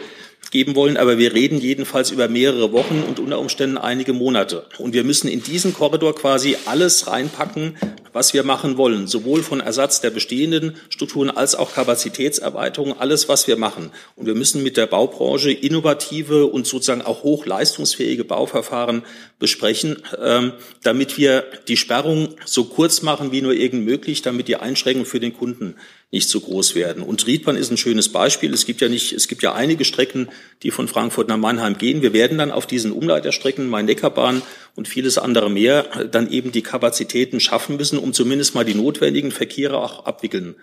geben 0.52 0.76
wollen. 0.76 0.98
Aber 0.98 1.18
wir 1.18 1.34
reden 1.34 1.60
jedenfalls 1.60 2.12
über 2.12 2.28
mehrere 2.28 2.72
Wochen 2.72 3.04
und 3.08 3.20
unter 3.20 3.40
Umständen 3.40 3.78
einige 3.78 4.14
Monate. 4.14 4.66
Und 4.78 4.94
wir 4.94 5.04
müssen 5.04 5.28
in 5.28 5.44
diesen 5.44 5.74
Korridor 5.74 6.16
quasi 6.16 6.58
alles 6.66 7.08
reinpacken, 7.08 7.78
was 8.18 8.34
wir 8.34 8.44
machen 8.44 8.78
wollen, 8.78 9.06
sowohl 9.06 9.44
von 9.44 9.60
Ersatz 9.60 10.02
der 10.02 10.10
bestehenden 10.10 10.76
Strukturen 10.90 11.30
als 11.30 11.54
auch 11.54 11.74
Kapazitätserweiterung, 11.74 13.00
alles, 13.00 13.30
was 13.30 13.48
wir 13.48 13.58
machen. 13.58 13.92
Und 14.16 14.26
wir 14.26 14.34
müssen 14.34 14.64
mit 14.64 14.76
der 14.76 14.88
Baubranche 14.88 15.52
innovative 15.52 16.48
und 16.48 16.66
sozusagen 16.66 17.04
auch 17.04 17.22
hochleistungsfähige 17.22 18.24
Bauverfahren 18.24 19.04
besprechen, 19.38 19.98
ähm, 20.20 20.54
damit 20.82 21.20
wir 21.20 21.46
die 21.68 21.78
Sperrung 21.78 22.30
so 22.46 22.64
kurz 22.64 23.04
machen 23.04 23.32
wie 23.32 23.44
nur 23.44 23.54
irgend 23.54 23.86
möglich, 23.86 24.24
damit 24.24 24.48
die 24.48 24.56
Einschränkungen 24.56 25.06
für 25.06 25.20
den 25.20 25.38
Kunden 25.38 25.76
nicht 26.10 26.30
so 26.30 26.40
groß 26.40 26.76
werden. 26.76 27.04
Und 27.04 27.28
Riedbahn 27.28 27.58
ist 27.58 27.70
ein 27.70 27.78
schönes 27.78 28.10
Beispiel. 28.10 28.54
Es 28.54 28.66
gibt 28.66 28.80
ja 28.80 28.88
nicht, 28.88 29.12
es 29.12 29.28
gibt 29.28 29.44
ja 29.44 29.54
einige 29.54 29.84
Strecken, 29.84 30.30
die 30.64 30.72
von 30.72 30.88
Frankfurt 30.88 31.28
nach 31.28 31.38
Mannheim 31.38 31.78
gehen. 31.78 32.02
Wir 32.02 32.14
werden 32.14 32.38
dann 32.38 32.52
auf 32.52 32.66
diesen 32.66 32.94
Umleiterstrecken, 32.94 33.68
Main-Neckar-Bahn 33.68 34.42
und 34.76 34.88
vieles 34.88 35.18
andere 35.18 35.50
mehr, 35.50 36.08
dann 36.10 36.32
eben 36.32 36.54
die 36.54 36.62
Kapazitäten 36.62 37.42
schaffen 37.42 37.76
müssen, 37.76 38.00
um 38.00 38.14
zumindest 38.14 38.56
mal 38.56 38.64
die 38.64 38.76
notwendigen 38.76 39.32
Verkehre 39.32 39.78
auch 39.80 40.06
abwickeln 40.06 40.56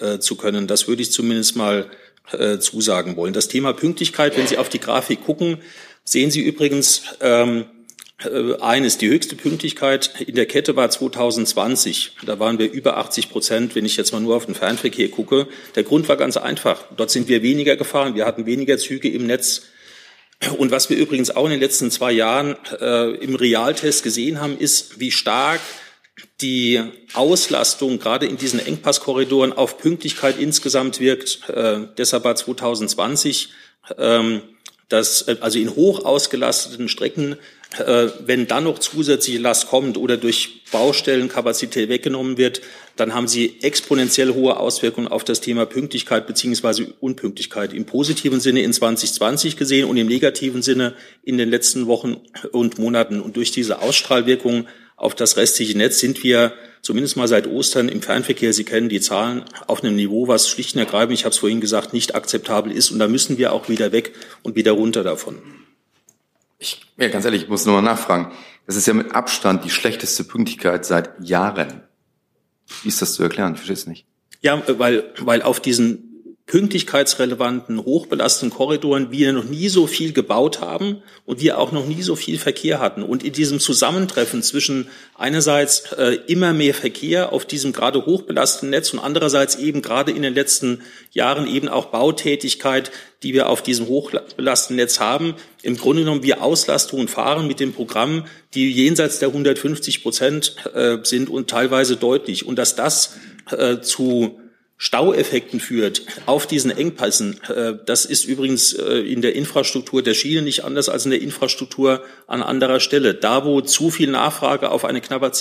äh, 0.00 0.18
zu 0.18 0.36
können. 0.36 0.66
Das 0.66 0.86
würde 0.86 1.00
ich 1.00 1.12
zumindest 1.12 1.56
mal 1.56 1.90
äh, 2.32 2.58
zusagen 2.58 3.16
wollen. 3.16 3.32
Das 3.32 3.48
Thema 3.48 3.72
Pünktlichkeit, 3.72 4.36
wenn 4.36 4.46
Sie 4.46 4.58
auf 4.58 4.68
die 4.68 4.80
Grafik 4.80 5.24
gucken, 5.24 5.58
sehen 6.04 6.30
Sie 6.30 6.42
übrigens, 6.42 7.04
ähm, 7.22 7.60
äh, 7.60 7.79
eines, 8.60 8.98
die 8.98 9.08
höchste 9.08 9.34
Pünktlichkeit 9.34 10.12
in 10.26 10.34
der 10.34 10.46
Kette 10.46 10.76
war 10.76 10.90
2020. 10.90 12.12
Da 12.26 12.38
waren 12.38 12.58
wir 12.58 12.70
über 12.70 12.98
80 12.98 13.30
Prozent, 13.30 13.74
wenn 13.74 13.86
ich 13.86 13.96
jetzt 13.96 14.12
mal 14.12 14.20
nur 14.20 14.36
auf 14.36 14.46
den 14.46 14.54
Fernverkehr 14.54 15.08
gucke. 15.08 15.48
Der 15.74 15.84
Grund 15.84 16.08
war 16.08 16.16
ganz 16.16 16.36
einfach. 16.36 16.84
Dort 16.96 17.10
sind 17.10 17.28
wir 17.28 17.42
weniger 17.42 17.76
gefahren. 17.76 18.14
Wir 18.14 18.26
hatten 18.26 18.46
weniger 18.46 18.76
Züge 18.78 19.08
im 19.08 19.26
Netz. 19.26 19.62
Und 20.58 20.70
was 20.70 20.90
wir 20.90 20.96
übrigens 20.96 21.30
auch 21.30 21.44
in 21.44 21.50
den 21.50 21.60
letzten 21.60 21.90
zwei 21.90 22.12
Jahren 22.12 22.56
äh, 22.80 23.14
im 23.16 23.34
Realtest 23.34 24.02
gesehen 24.02 24.40
haben, 24.40 24.56
ist, 24.58 24.98
wie 25.00 25.10
stark 25.10 25.60
die 26.40 26.82
Auslastung 27.14 27.98
gerade 27.98 28.26
in 28.26 28.36
diesen 28.36 28.60
Engpasskorridoren 28.60 29.52
auf 29.52 29.78
Pünktlichkeit 29.78 30.38
insgesamt 30.38 31.00
wirkt. 31.00 31.48
Äh, 31.48 31.88
deshalb 31.96 32.24
war 32.24 32.36
2020 32.36 33.50
ähm, 33.98 34.42
das, 34.88 35.22
äh, 35.28 35.36
also 35.40 35.58
in 35.58 35.74
hoch 35.74 36.04
ausgelasteten 36.04 36.88
Strecken 36.88 37.34
äh, 37.34 37.36
wenn 37.78 38.48
dann 38.48 38.64
noch 38.64 38.80
zusätzliche 38.80 39.38
Last 39.38 39.68
kommt 39.68 39.96
oder 39.96 40.16
durch 40.16 40.64
Baustellenkapazität 40.72 41.88
weggenommen 41.88 42.36
wird, 42.36 42.62
dann 42.96 43.14
haben 43.14 43.28
sie 43.28 43.58
exponentiell 43.62 44.34
hohe 44.34 44.58
Auswirkungen 44.58 45.06
auf 45.06 45.22
das 45.22 45.40
Thema 45.40 45.66
Pünktlichkeit 45.66 46.26
beziehungsweise 46.26 46.92
Unpünktlichkeit 47.00 47.72
im 47.72 47.84
positiven 47.84 48.40
Sinne 48.40 48.62
in 48.62 48.72
2020 48.72 49.56
gesehen 49.56 49.88
und 49.88 49.96
im 49.96 50.08
negativen 50.08 50.62
Sinne 50.62 50.94
in 51.22 51.38
den 51.38 51.48
letzten 51.48 51.86
Wochen 51.86 52.16
und 52.50 52.78
Monaten. 52.78 53.20
Und 53.20 53.36
durch 53.36 53.52
diese 53.52 53.80
Ausstrahlwirkung 53.80 54.66
auf 54.96 55.14
das 55.14 55.36
restliche 55.36 55.78
Netz 55.78 56.00
sind 56.00 56.24
wir 56.24 56.52
zumindest 56.82 57.16
mal 57.16 57.28
seit 57.28 57.46
Ostern 57.46 57.88
im 57.88 58.02
Fernverkehr, 58.02 58.52
Sie 58.52 58.64
kennen 58.64 58.88
die 58.88 59.00
Zahlen, 59.00 59.44
auf 59.66 59.82
einem 59.82 59.96
Niveau, 59.96 60.28
was 60.28 60.48
schlicht 60.48 60.74
und 60.74 60.80
ergreifend, 60.80 61.14
ich 61.14 61.24
habe 61.24 61.32
es 61.32 61.38
vorhin 61.38 61.60
gesagt, 61.60 61.92
nicht 61.92 62.14
akzeptabel 62.14 62.72
ist. 62.72 62.90
Und 62.90 62.98
da 62.98 63.06
müssen 63.06 63.38
wir 63.38 63.52
auch 63.52 63.68
wieder 63.68 63.92
weg 63.92 64.12
und 64.42 64.56
wieder 64.56 64.72
runter 64.72 65.04
davon. 65.04 65.59
Ich, 66.60 66.82
ja, 66.98 67.08
ganz 67.08 67.24
ehrlich, 67.24 67.44
ich 67.44 67.48
muss 67.48 67.64
nochmal 67.64 67.82
nachfragen. 67.82 68.32
Das 68.66 68.76
ist 68.76 68.86
ja 68.86 68.92
mit 68.92 69.14
Abstand 69.14 69.64
die 69.64 69.70
schlechteste 69.70 70.24
Pünktlichkeit 70.24 70.84
seit 70.84 71.10
Jahren. 71.26 71.82
Wie 72.82 72.88
ist 72.88 73.00
das 73.00 73.14
zu 73.14 73.22
erklären? 73.22 73.54
Ich 73.54 73.60
verstehe 73.60 73.74
es 73.74 73.86
nicht. 73.86 74.06
Ja, 74.42 74.62
weil, 74.78 75.12
weil 75.18 75.42
auf 75.42 75.60
diesen 75.60 76.09
pünktlichkeitsrelevanten, 76.50 77.84
hochbelasteten 77.84 78.50
Korridoren 78.50 79.12
wir 79.12 79.32
noch 79.32 79.44
nie 79.44 79.68
so 79.68 79.86
viel 79.86 80.12
gebaut 80.12 80.60
haben 80.60 81.00
und 81.24 81.40
wir 81.40 81.58
auch 81.58 81.70
noch 81.70 81.86
nie 81.86 82.02
so 82.02 82.16
viel 82.16 82.38
Verkehr 82.38 82.80
hatten. 82.80 83.04
Und 83.04 83.22
in 83.22 83.32
diesem 83.32 83.60
Zusammentreffen 83.60 84.42
zwischen 84.42 84.88
einerseits 85.16 85.92
äh, 85.92 86.18
immer 86.26 86.52
mehr 86.52 86.74
Verkehr 86.74 87.32
auf 87.32 87.44
diesem 87.46 87.72
gerade 87.72 88.04
hochbelasteten 88.04 88.70
Netz 88.70 88.92
und 88.92 88.98
andererseits 88.98 89.54
eben 89.54 89.80
gerade 89.80 90.10
in 90.10 90.22
den 90.22 90.34
letzten 90.34 90.82
Jahren 91.12 91.46
eben 91.46 91.68
auch 91.68 91.86
Bautätigkeit, 91.86 92.90
die 93.22 93.32
wir 93.32 93.48
auf 93.48 93.62
diesem 93.62 93.86
hochbelasteten 93.86 94.74
Netz 94.74 94.98
haben, 94.98 95.36
im 95.62 95.76
Grunde 95.76 96.02
genommen 96.02 96.24
wir 96.24 96.42
Auslastungen 96.42 97.06
fahren 97.06 97.46
mit 97.46 97.60
dem 97.60 97.72
Programm, 97.72 98.24
die 98.54 98.72
jenseits 98.72 99.20
der 99.20 99.28
150 99.28 100.02
Prozent 100.02 100.56
äh, 100.74 100.98
sind 101.04 101.30
und 101.30 101.48
teilweise 101.48 101.94
deutlich. 101.94 102.44
Und 102.44 102.58
dass 102.58 102.74
das 102.74 103.14
äh, 103.56 103.80
zu 103.82 104.40
Staueffekten 104.82 105.60
führt 105.60 106.06
auf 106.24 106.46
diesen 106.46 106.70
Engpässen. 106.70 107.38
Äh, 107.54 107.74
das 107.84 108.06
ist 108.06 108.24
übrigens 108.24 108.72
äh, 108.72 109.00
in 109.00 109.20
der 109.20 109.36
Infrastruktur 109.36 110.00
der 110.00 110.14
Schiene 110.14 110.40
nicht 110.40 110.64
anders 110.64 110.88
als 110.88 111.04
in 111.04 111.10
der 111.10 111.20
Infrastruktur 111.20 112.02
an 112.26 112.42
anderer 112.42 112.80
Stelle. 112.80 113.12
Da, 113.12 113.44
wo 113.44 113.60
zu 113.60 113.90
viel 113.90 114.10
Nachfrage 114.10 114.70
auf 114.70 114.86
eine 114.86 115.02
knappe 115.02 115.32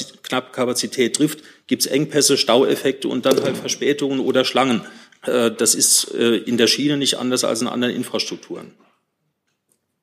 Kapazität 0.52 1.16
trifft, 1.16 1.40
gibt 1.68 1.84
es 1.84 1.88
Engpässe, 1.88 2.36
Staueffekte 2.36 3.08
und 3.08 3.26
dann 3.26 3.42
halt 3.42 3.56
Verspätungen 3.56 4.20
oder 4.20 4.44
Schlangen. 4.44 4.82
Äh, 5.26 5.52
das 5.52 5.74
ist 5.74 6.04
in 6.04 6.58
der 6.58 6.68
Schiene 6.68 6.98
nicht 6.98 7.18
anders 7.18 7.46
als 7.46 7.62
in 7.62 7.70
anderen 7.70 7.96
Infrastrukturen. 7.96 8.74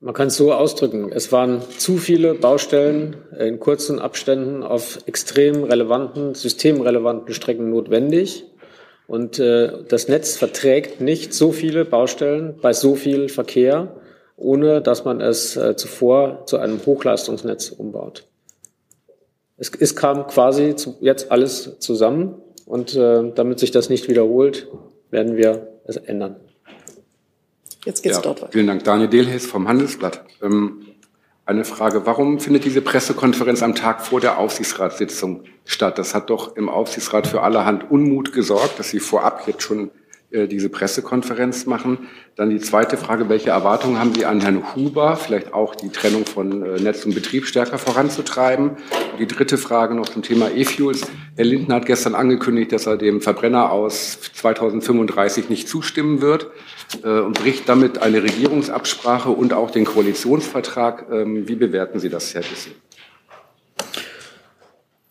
Man 0.01 0.14
kann 0.14 0.28
es 0.28 0.37
so 0.37 0.55
ausdrücken. 0.55 1.12
Es 1.12 1.30
waren 1.30 1.61
zu 1.76 1.99
viele 1.99 2.34
Baustellen 2.34 3.16
in 3.39 3.61
kurzen 3.61 3.99
Abständen 3.99 4.62
auf 4.62 5.01
extrem 5.05 5.62
relevanten, 5.64 6.34
systemrelevanten 6.34 7.34
Strecken 7.34 7.68
notwendig. 7.68 8.45
Und 9.07 9.39
äh, 9.39 9.85
das 9.89 10.09
Netz 10.09 10.37
verträgt 10.37 11.01
nicht 11.01 11.33
so 11.33 11.53
viele 11.53 11.85
Baustellen 11.85 12.57
bei 12.61 12.73
so 12.73 12.97
viel 12.97 13.29
Verkehr, 13.29 13.97
ohne 14.37 14.83
dass 14.83 15.05
man 15.05 15.21
es 15.21 15.57
äh, 15.57 15.77
zuvor 15.77 16.45
zu 16.47 16.59
einem 16.59 16.85
Hochleistungsnetz 16.85 17.71
umbaut. 17.71 18.27
Es, 19.57 19.71
es 19.79 19.97
kam 19.97 20.27
quasi 20.27 20.75
zu, 20.75 20.97
jetzt 21.01 21.31
alles 21.31 21.79
zusammen 21.79 22.35
und 22.67 22.97
äh, 22.97 23.33
damit 23.35 23.61
sich 23.61 23.71
das 23.71 23.89
nicht 23.89 24.09
wiederholt, 24.09 24.69
werden 25.11 25.37
wir 25.37 25.69
es 25.85 25.97
ändern. 25.97 26.37
Jetzt 27.85 28.03
geht's 28.03 28.17
ja, 28.17 28.23
dort 28.23 28.43
weiter. 28.43 28.53
Vielen 28.53 28.67
Dank. 28.67 28.83
Daniel 28.83 29.09
Dehlhes 29.09 29.47
vom 29.47 29.69
Handelsblatt. 29.69 30.25
Ähm, 30.43 30.86
eine 31.47 31.64
Frage. 31.64 32.05
Warum 32.07 32.40
findet 32.40 32.64
diese 32.64 32.82
Pressekonferenz 32.82 33.62
am 33.62 33.76
Tag 33.76 34.05
vor 34.05 34.20
der 34.20 34.38
Aufsichtsratssitzung 34.38 35.44
statt? 35.64 35.97
Das 35.97 36.14
hat 36.14 36.28
doch 36.28 36.57
im 36.57 36.68
Aufsichtsrat 36.68 37.28
für 37.28 37.42
allerhand 37.42 37.88
Unmut 37.88 38.32
gesorgt, 38.32 38.80
dass 38.80 38.90
Sie 38.90 38.99
vorab 38.99 39.47
jetzt 39.47 39.62
schon 39.62 39.92
äh, 40.32 40.49
diese 40.49 40.68
Pressekonferenz 40.68 41.66
machen. 41.66 42.09
Dann 42.34 42.51
die 42.51 42.59
zweite 42.59 42.97
Frage, 42.97 43.28
welche 43.28 43.51
Erwartungen 43.51 44.01
haben 44.01 44.12
Sie 44.12 44.26
an 44.26 44.40
Herrn 44.40 44.74
Huber, 44.74 45.14
vielleicht 45.16 45.55
auch 45.55 45.76
die 45.76 45.90
Trennung 45.90 46.26
von 46.26 46.64
äh, 46.64 46.80
Netz 46.80 47.07
und 47.07 47.14
Betrieb 47.14 47.47
stärker 47.47 47.78
voranzutreiben? 47.78 48.70
Und 48.70 49.20
die 49.20 49.28
dritte 49.28 49.57
Frage 49.57 49.94
noch 49.94 50.09
zum 50.09 50.22
Thema 50.22 50.51
E-Fuels. 50.51 51.03
Herr 51.36 51.44
Lindner 51.44 51.76
hat 51.76 51.86
gestern 51.86 52.16
angekündigt, 52.16 52.72
dass 52.72 52.86
er 52.86 52.97
dem 52.97 53.20
Verbrenner 53.20 53.70
aus 53.70 54.20
2035 54.34 55.49
nicht 55.49 55.68
zustimmen 55.68 56.20
wird 56.20 56.51
und 57.03 57.34
bricht 57.34 57.68
damit 57.68 57.99
eine 57.99 58.22
Regierungsabsprache 58.22 59.30
und 59.30 59.53
auch 59.53 59.70
den 59.70 59.84
Koalitionsvertrag. 59.84 61.07
Ähm, 61.11 61.49
wie 61.49 61.57
bewerten 61.57 61.99
Sie 61.99 62.09
das, 62.09 62.34
Herr 62.34 62.43
Dissing? 62.43 62.74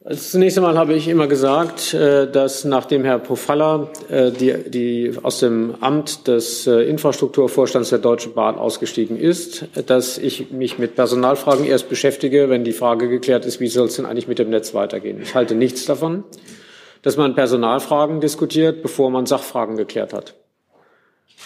Zunächst 0.07 0.55
einmal 0.59 0.77
habe 0.77 0.93
ich 0.93 1.07
immer 1.07 1.25
gesagt, 1.25 1.95
äh, 1.95 2.29
dass 2.29 2.63
nachdem 2.63 3.03
Herr 3.03 3.17
Pofalla 3.17 3.89
äh, 4.07 4.29
die, 4.29 4.53
die 4.69 5.13
aus 5.23 5.39
dem 5.39 5.73
Amt 5.81 6.27
des 6.27 6.67
äh, 6.67 6.81
Infrastrukturvorstands 6.81 7.89
der 7.89 7.97
Deutschen 7.97 8.35
Bahn 8.35 8.55
ausgestiegen 8.55 9.17
ist, 9.17 9.65
dass 9.87 10.19
ich 10.19 10.51
mich 10.51 10.77
mit 10.77 10.93
Personalfragen 10.93 11.65
erst 11.65 11.89
beschäftige, 11.89 12.51
wenn 12.51 12.63
die 12.63 12.71
Frage 12.71 13.09
geklärt 13.09 13.47
ist, 13.47 13.59
wie 13.59 13.67
soll 13.67 13.87
es 13.87 13.95
denn 13.95 14.05
eigentlich 14.05 14.27
mit 14.27 14.37
dem 14.37 14.51
Netz 14.51 14.75
weitergehen. 14.75 15.19
Ich 15.23 15.33
halte 15.33 15.55
nichts 15.55 15.85
davon, 15.85 16.23
dass 17.01 17.17
man 17.17 17.33
Personalfragen 17.33 18.21
diskutiert, 18.21 18.83
bevor 18.83 19.09
man 19.09 19.25
Sachfragen 19.25 19.75
geklärt 19.75 20.13
hat. 20.13 20.35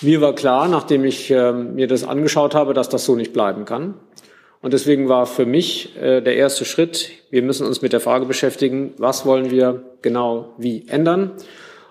Mir 0.01 0.21
war 0.21 0.33
klar, 0.33 0.67
nachdem 0.67 1.03
ich 1.03 1.29
äh, 1.29 1.51
mir 1.51 1.87
das 1.87 2.03
angeschaut 2.03 2.55
habe, 2.55 2.73
dass 2.73 2.89
das 2.89 3.05
so 3.05 3.15
nicht 3.15 3.33
bleiben 3.33 3.65
kann. 3.65 3.95
Und 4.61 4.73
deswegen 4.73 5.07
war 5.07 5.25
für 5.25 5.45
mich 5.45 5.95
äh, 5.97 6.21
der 6.21 6.35
erste 6.35 6.65
Schritt, 6.65 7.11
wir 7.29 7.41
müssen 7.41 7.65
uns 7.65 7.81
mit 7.81 7.93
der 7.93 7.99
Frage 7.99 8.25
beschäftigen, 8.25 8.93
was 8.97 9.25
wollen 9.25 9.51
wir 9.51 9.83
genau 10.01 10.53
wie 10.57 10.85
ändern. 10.87 11.31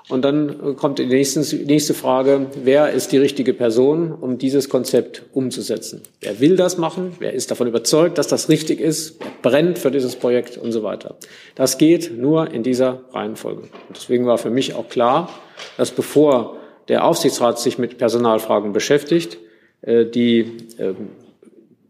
Und 0.09 0.25
dann 0.25 0.77
kommt 0.77 0.99
die 0.99 1.07
nächste, 1.07 1.41
nächste 1.57 1.93
Frage, 1.93 2.47
wer 2.65 2.91
ist 2.93 3.13
die 3.13 3.19
richtige 3.19 3.53
Person, 3.53 4.11
um 4.13 4.39
dieses 4.39 4.71
Konzept 4.71 5.25
umzusetzen? 5.35 6.01
Wer 6.23 6.41
will 6.41 6.57
das 6.57 6.79
machen? 6.79 7.13
Wer 7.19 7.35
ist 7.35 7.51
davon 7.51 7.67
überzeugt, 7.67 8.17
dass 8.17 8.27
das 8.27 8.49
richtig 8.49 8.81
ist? 8.81 9.21
Wer 9.21 9.51
brennt 9.51 9.79
für 9.79 9.91
dieses 9.91 10.17
Projekt 10.17 10.57
und 10.57 10.73
so 10.73 10.83
weiter? 10.83 11.17
Das 11.57 11.77
geht 11.77 12.17
nur 12.17 12.51
in 12.51 12.63
dieser 12.63 13.03
Reihenfolge. 13.13 13.63
Und 13.63 13.97
deswegen 13.97 14.27
war 14.27 14.39
für 14.39 14.49
mich 14.49 14.75
auch 14.75 14.89
klar, 14.89 15.29
dass 15.77 15.91
bevor 15.91 16.57
der 16.89 17.05
Aufsichtsrat 17.05 17.59
sich 17.59 17.79
mit 17.79 17.99
Personalfragen 17.99 18.73
beschäftigt, 18.73 19.39
äh, 19.83 20.05
die, 20.05 20.57
ähm, 20.79 21.11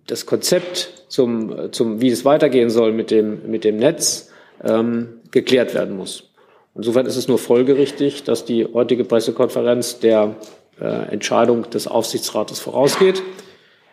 das 0.06 0.26
Konzept 0.26 1.04
zum, 1.08 1.72
zum, 1.72 2.00
wie 2.00 2.08
es 2.08 2.24
weitergehen 2.24 2.70
soll 2.70 2.92
mit 2.92 3.10
dem, 3.10 3.50
mit 3.50 3.64
dem 3.64 3.76
Netz, 3.76 4.30
ähm, 4.64 5.20
geklärt 5.30 5.74
werden 5.74 5.96
muss. 5.96 6.24
Insofern 6.74 7.06
ist 7.06 7.16
es 7.16 7.28
nur 7.28 7.38
folgerichtig, 7.38 8.24
dass 8.24 8.44
die 8.44 8.64
heutige 8.64 9.04
Pressekonferenz 9.04 9.98
der 9.98 10.36
äh, 10.80 10.84
Entscheidung 10.84 11.68
des 11.70 11.88
Aufsichtsrates 11.88 12.60
vorausgeht. 12.60 13.22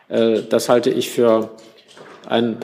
Äh, 0.08 0.42
das 0.50 0.70
halte 0.70 0.90
ich 0.90 1.10
für 1.10 1.50
ein 2.28 2.58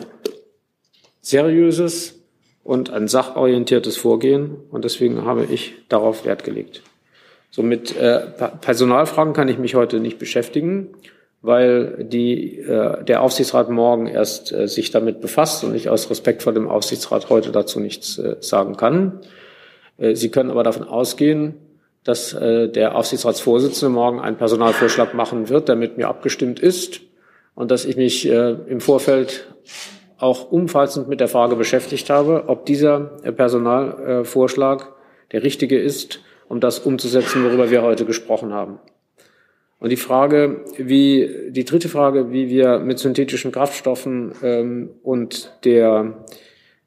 seriöses 1.22 2.20
und 2.64 2.92
ein 2.92 3.08
sachorientiertes 3.08 3.98
Vorgehen 3.98 4.58
und 4.70 4.86
deswegen 4.86 5.26
habe 5.26 5.46
ich 5.46 5.74
darauf 5.90 6.26
Wert 6.26 6.44
gelegt. 6.44 6.84
So 7.54 7.64
mit 7.64 7.98
äh, 7.98 8.22
Personalfragen 8.62 9.34
kann 9.34 9.50
ich 9.50 9.58
mich 9.58 9.76
heute 9.76 10.00
nicht 10.00 10.18
beschäftigen, 10.20 10.88
weil 11.42 12.06
die, 12.06 12.60
äh, 12.60 13.04
der 13.04 13.22
Aufsichtsrat 13.22 13.70
morgen 13.70 14.08
erst 14.08 14.54
äh, 14.54 14.70
sich 14.70 14.90
damit 14.92 15.20
befasst 15.20 15.66
und 15.66 15.76
ich 15.76 15.90
aus 15.90 16.10
Respekt 16.10 16.44
vor 16.44 16.54
dem 16.54 16.70
Aufsichtsrat 16.70 17.30
heute 17.30 17.52
dazu 17.52 17.82
nichts 17.82 18.18
äh, 18.18 18.38
sagen 18.40 18.78
kann. 18.78 19.20
Äh, 19.98 20.16
Sie 20.16 20.32
können 20.32 20.50
aber 20.50 20.64
davon 20.64 20.88
ausgehen, 20.88 21.56
dass 22.06 22.32
äh, 22.32 22.70
der 22.70 22.96
Aufsichtsratsvorsitzende 22.96 23.94
morgen 23.94 24.22
einen 24.22 24.38
Personalvorschlag 24.38 25.14
machen 25.14 25.50
wird, 25.50 25.68
der 25.68 25.76
mit 25.76 25.98
mir 25.98 26.08
abgestimmt 26.08 26.62
ist 26.62 27.02
und 27.54 27.70
dass 27.70 27.84
ich 27.84 27.98
mich 27.98 28.30
äh, 28.30 28.52
im 28.68 28.80
Vorfeld 28.80 29.54
auch 30.18 30.52
umfassend 30.52 31.10
mit 31.10 31.20
der 31.20 31.28
Frage 31.28 31.58
beschäftigt 31.58 32.10
habe, 32.10 32.46
ob 32.48 32.66
dieser 32.66 33.00
Personalvorschlag 33.00 34.94
der 35.32 35.44
richtige 35.44 35.80
ist, 35.80 36.20
um 36.52 36.60
das 36.60 36.80
umzusetzen, 36.80 37.46
worüber 37.46 37.72
wir 37.72 37.82
heute 37.82 38.04
gesprochen 38.04 38.52
haben. 38.54 38.78
Und 39.80 39.90
die 39.90 39.96
Frage, 39.96 40.66
wie 40.78 41.50
die 41.50 41.64
dritte 41.64 41.88
Frage, 41.88 42.34
wie 42.34 42.50
wir 42.50 42.80
mit 42.80 43.00
synthetischen 43.00 43.54
Kraftstoffen 43.54 44.34
ähm, 44.44 44.90
und 45.02 45.54
der 45.64 46.26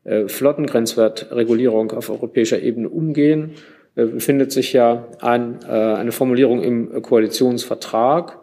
äh, 0.04 0.28
Flottengrenzwertregulierung 0.28 1.92
auf 1.92 2.10
europäischer 2.10 2.60
Ebene 2.60 2.90
umgehen, 2.90 3.52
äh, 3.96 4.04
befindet 4.04 4.52
sich 4.52 4.74
ja 4.74 5.08
ein, 5.20 5.60
äh, 5.66 5.72
eine 5.72 6.12
Formulierung 6.12 6.62
im 6.62 7.00
Koalitionsvertrag. 7.00 8.38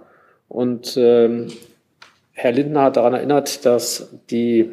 Und 0.47 0.97
ähm, 0.97 1.49
Herr 2.32 2.51
Lindner 2.51 2.82
hat 2.82 2.97
daran 2.97 3.13
erinnert, 3.13 3.63
dass 3.63 4.09
die 4.32 4.72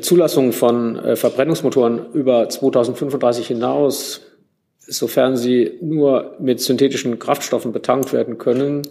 Zulassung 0.00 0.52
von 0.52 1.16
Verbrennungsmotoren 1.16 2.12
über 2.12 2.48
2035 2.48 3.46
hinaus, 3.46 4.25
sofern 4.86 5.36
sie 5.36 5.78
nur 5.80 6.36
mit 6.38 6.60
synthetischen 6.60 7.18
Kraftstoffen 7.18 7.72
betankt 7.72 8.12
werden 8.12 8.38
können, 8.38 8.82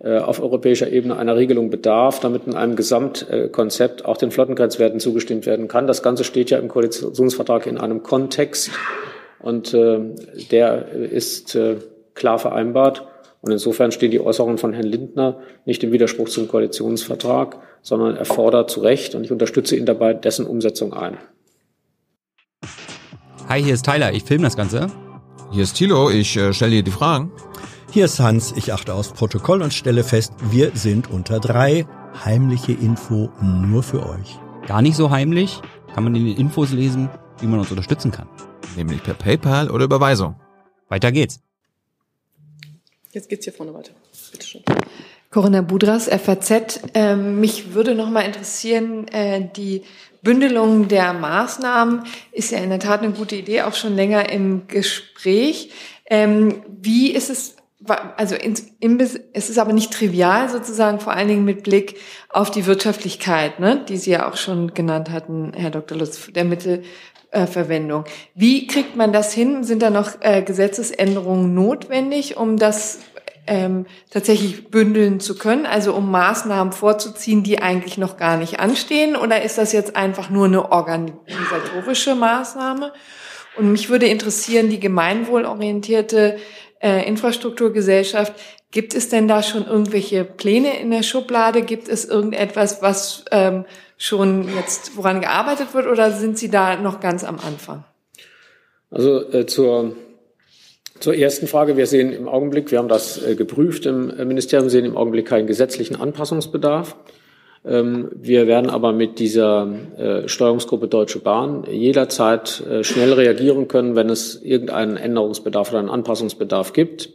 äh, 0.00 0.18
auf 0.18 0.40
europäischer 0.40 0.90
Ebene 0.92 1.16
einer 1.16 1.36
Regelung 1.36 1.70
bedarf, 1.70 2.20
damit 2.20 2.46
in 2.46 2.54
einem 2.54 2.76
Gesamtkonzept 2.76 4.04
auch 4.04 4.16
den 4.16 4.30
Flottengrenzwerten 4.30 5.00
zugestimmt 5.00 5.46
werden 5.46 5.66
kann. 5.66 5.86
Das 5.86 6.02
Ganze 6.02 6.24
steht 6.24 6.50
ja 6.50 6.58
im 6.58 6.68
Koalitionsvertrag 6.68 7.66
in 7.66 7.78
einem 7.78 8.02
Kontext 8.02 8.70
und 9.40 9.74
äh, 9.74 9.98
der 10.50 10.88
ist 10.92 11.54
äh, 11.54 11.76
klar 12.14 12.38
vereinbart. 12.38 13.06
Und 13.40 13.52
insofern 13.52 13.92
stehen 13.92 14.10
die 14.10 14.20
Äußerungen 14.20 14.58
von 14.58 14.72
Herrn 14.72 14.86
Lindner 14.86 15.40
nicht 15.64 15.82
im 15.84 15.92
Widerspruch 15.92 16.28
zum 16.28 16.48
Koalitionsvertrag, 16.48 17.56
sondern 17.82 18.16
er 18.16 18.24
fordert 18.24 18.68
zu 18.70 18.80
Recht 18.80 19.14
und 19.14 19.24
ich 19.24 19.30
unterstütze 19.30 19.76
ihn 19.76 19.86
dabei 19.86 20.12
dessen 20.12 20.44
Umsetzung 20.44 20.92
ein. 20.92 21.18
Hi, 23.48 23.62
hier 23.62 23.74
ist 23.74 23.84
Tyler, 23.84 24.12
ich 24.12 24.24
filme 24.24 24.44
das 24.44 24.56
Ganze. 24.56 24.88
Hier 25.50 25.62
ist 25.62 25.76
Thilo, 25.76 26.10
ich 26.10 26.36
äh, 26.36 26.52
stelle 26.52 26.72
dir 26.72 26.82
die 26.82 26.90
Fragen. 26.90 27.32
Hier 27.90 28.04
ist 28.04 28.20
Hans, 28.20 28.52
ich 28.54 28.74
achte 28.74 28.92
aufs 28.92 29.12
Protokoll 29.12 29.62
und 29.62 29.72
stelle 29.72 30.04
fest, 30.04 30.34
wir 30.50 30.72
sind 30.74 31.10
unter 31.10 31.40
drei. 31.40 31.86
Heimliche 32.22 32.72
Info 32.72 33.30
nur 33.40 33.82
für 33.82 34.06
euch. 34.06 34.38
Gar 34.66 34.82
nicht 34.82 34.96
so 34.96 35.10
heimlich, 35.10 35.62
kann 35.94 36.04
man 36.04 36.14
in 36.14 36.26
den 36.26 36.36
Infos 36.36 36.72
lesen, 36.72 37.08
wie 37.40 37.46
man 37.46 37.60
uns 37.60 37.70
unterstützen 37.70 38.10
kann. 38.10 38.28
Nämlich 38.76 39.02
per 39.02 39.14
PayPal 39.14 39.70
oder 39.70 39.86
Überweisung. 39.86 40.36
Weiter 40.90 41.12
geht's. 41.12 41.40
Jetzt 43.12 43.30
geht's 43.30 43.44
hier 43.44 43.54
vorne 43.54 43.72
weiter. 43.72 43.92
Bitte 44.30 44.46
schön. 44.46 44.62
Corinna 45.30 45.62
Budras, 45.62 46.08
FAZ. 46.08 46.80
Ähm, 46.94 47.40
mich 47.40 47.72
würde 47.72 47.94
noch 47.94 48.10
mal 48.10 48.22
interessieren, 48.22 49.08
äh, 49.08 49.48
die 49.56 49.82
Bündelung 50.22 50.88
der 50.88 51.12
Maßnahmen 51.12 52.04
ist 52.32 52.50
ja 52.50 52.58
in 52.58 52.70
der 52.70 52.80
Tat 52.80 53.02
eine 53.02 53.12
gute 53.12 53.36
Idee, 53.36 53.62
auch 53.62 53.74
schon 53.74 53.94
länger 53.94 54.30
im 54.30 54.66
Gespräch. 54.66 55.70
Ähm, 56.10 56.62
wie 56.68 57.10
ist 57.12 57.30
es 57.30 57.56
also 58.16 58.34
es 58.34 59.50
ist 59.50 59.58
aber 59.58 59.72
nicht 59.72 59.92
trivial 59.92 60.48
sozusagen, 60.48 61.00
vor 61.00 61.12
allen 61.12 61.28
Dingen 61.28 61.44
mit 61.44 61.62
Blick 61.62 61.96
auf 62.28 62.50
die 62.50 62.66
Wirtschaftlichkeit, 62.66 63.60
ne, 63.60 63.84
die 63.88 63.96
Sie 63.96 64.10
ja 64.10 64.28
auch 64.28 64.36
schon 64.36 64.74
genannt 64.74 65.10
hatten, 65.10 65.52
Herr 65.54 65.70
Dr. 65.70 65.96
Lutz, 65.96 66.28
der 66.32 66.44
Mittelverwendung. 66.44 68.04
Wie 68.34 68.66
kriegt 68.66 68.96
man 68.96 69.12
das 69.12 69.32
hin? 69.32 69.62
Sind 69.64 69.82
da 69.82 69.90
noch 69.90 70.20
äh, 70.20 70.42
Gesetzesänderungen 70.42 71.54
notwendig, 71.54 72.36
um 72.36 72.56
das 72.56 72.98
ähm, 73.48 73.86
tatsächlich 74.10 74.70
bündeln 74.70 75.18
zu 75.18 75.36
können, 75.36 75.66
also 75.66 75.94
um 75.94 76.10
Maßnahmen 76.10 76.72
vorzuziehen, 76.72 77.42
die 77.42 77.60
eigentlich 77.60 77.98
noch 77.98 78.16
gar 78.16 78.36
nicht 78.36 78.60
anstehen? 78.60 79.16
Oder 79.16 79.42
ist 79.42 79.58
das 79.58 79.72
jetzt 79.72 79.96
einfach 79.96 80.30
nur 80.30 80.46
eine 80.46 80.70
organisatorische 80.70 82.14
Maßnahme? 82.14 82.92
Und 83.56 83.72
mich 83.72 83.88
würde 83.88 84.06
interessieren, 84.06 84.70
die 84.70 84.78
gemeinwohlorientierte 84.78 86.38
äh, 86.80 87.06
Infrastrukturgesellschaft. 87.08 88.32
Gibt 88.70 88.94
es 88.94 89.08
denn 89.08 89.28
da 89.28 89.42
schon 89.42 89.66
irgendwelche 89.66 90.24
Pläne 90.24 90.78
in 90.78 90.90
der 90.90 91.02
Schublade? 91.02 91.62
Gibt 91.62 91.88
es 91.88 92.04
irgendetwas, 92.04 92.82
was 92.82 93.24
ähm, 93.30 93.64
schon 93.96 94.54
jetzt 94.54 94.96
woran 94.96 95.20
gearbeitet 95.20 95.74
wird 95.74 95.86
oder 95.86 96.12
sind 96.12 96.38
Sie 96.38 96.50
da 96.50 96.76
noch 96.76 97.00
ganz 97.00 97.24
am 97.24 97.38
Anfang? 97.40 97.84
Also 98.90 99.28
äh, 99.32 99.46
zur, 99.46 99.96
zur 101.00 101.14
ersten 101.14 101.46
Frage. 101.46 101.76
Wir 101.76 101.86
sehen 101.86 102.12
im 102.12 102.28
Augenblick, 102.28 102.70
wir 102.70 102.78
haben 102.78 102.88
das 102.88 103.22
äh, 103.22 103.34
geprüft 103.34 103.86
im 103.86 104.10
äh, 104.10 104.24
Ministerium, 104.24 104.68
sehen 104.68 104.84
im 104.84 104.96
Augenblick 104.96 105.26
keinen 105.26 105.46
gesetzlichen 105.46 105.96
Anpassungsbedarf. 105.96 106.96
Ähm, 107.64 108.10
wir 108.14 108.46
werden 108.46 108.70
aber 108.70 108.92
mit 108.92 109.18
dieser 109.18 109.68
äh, 109.96 110.28
Steuerungsgruppe 110.28 110.88
Deutsche 110.88 111.18
Bahn 111.18 111.64
jederzeit 111.70 112.62
schnell 112.82 113.12
reagieren 113.12 113.68
können, 113.68 113.96
wenn 113.96 114.10
es 114.10 114.42
irgendeinen 114.42 114.96
Änderungsbedarf 114.96 115.70
oder 115.70 115.80
einen 115.80 115.90
Anpassungsbedarf 115.90 116.72
gibt. 116.72 117.10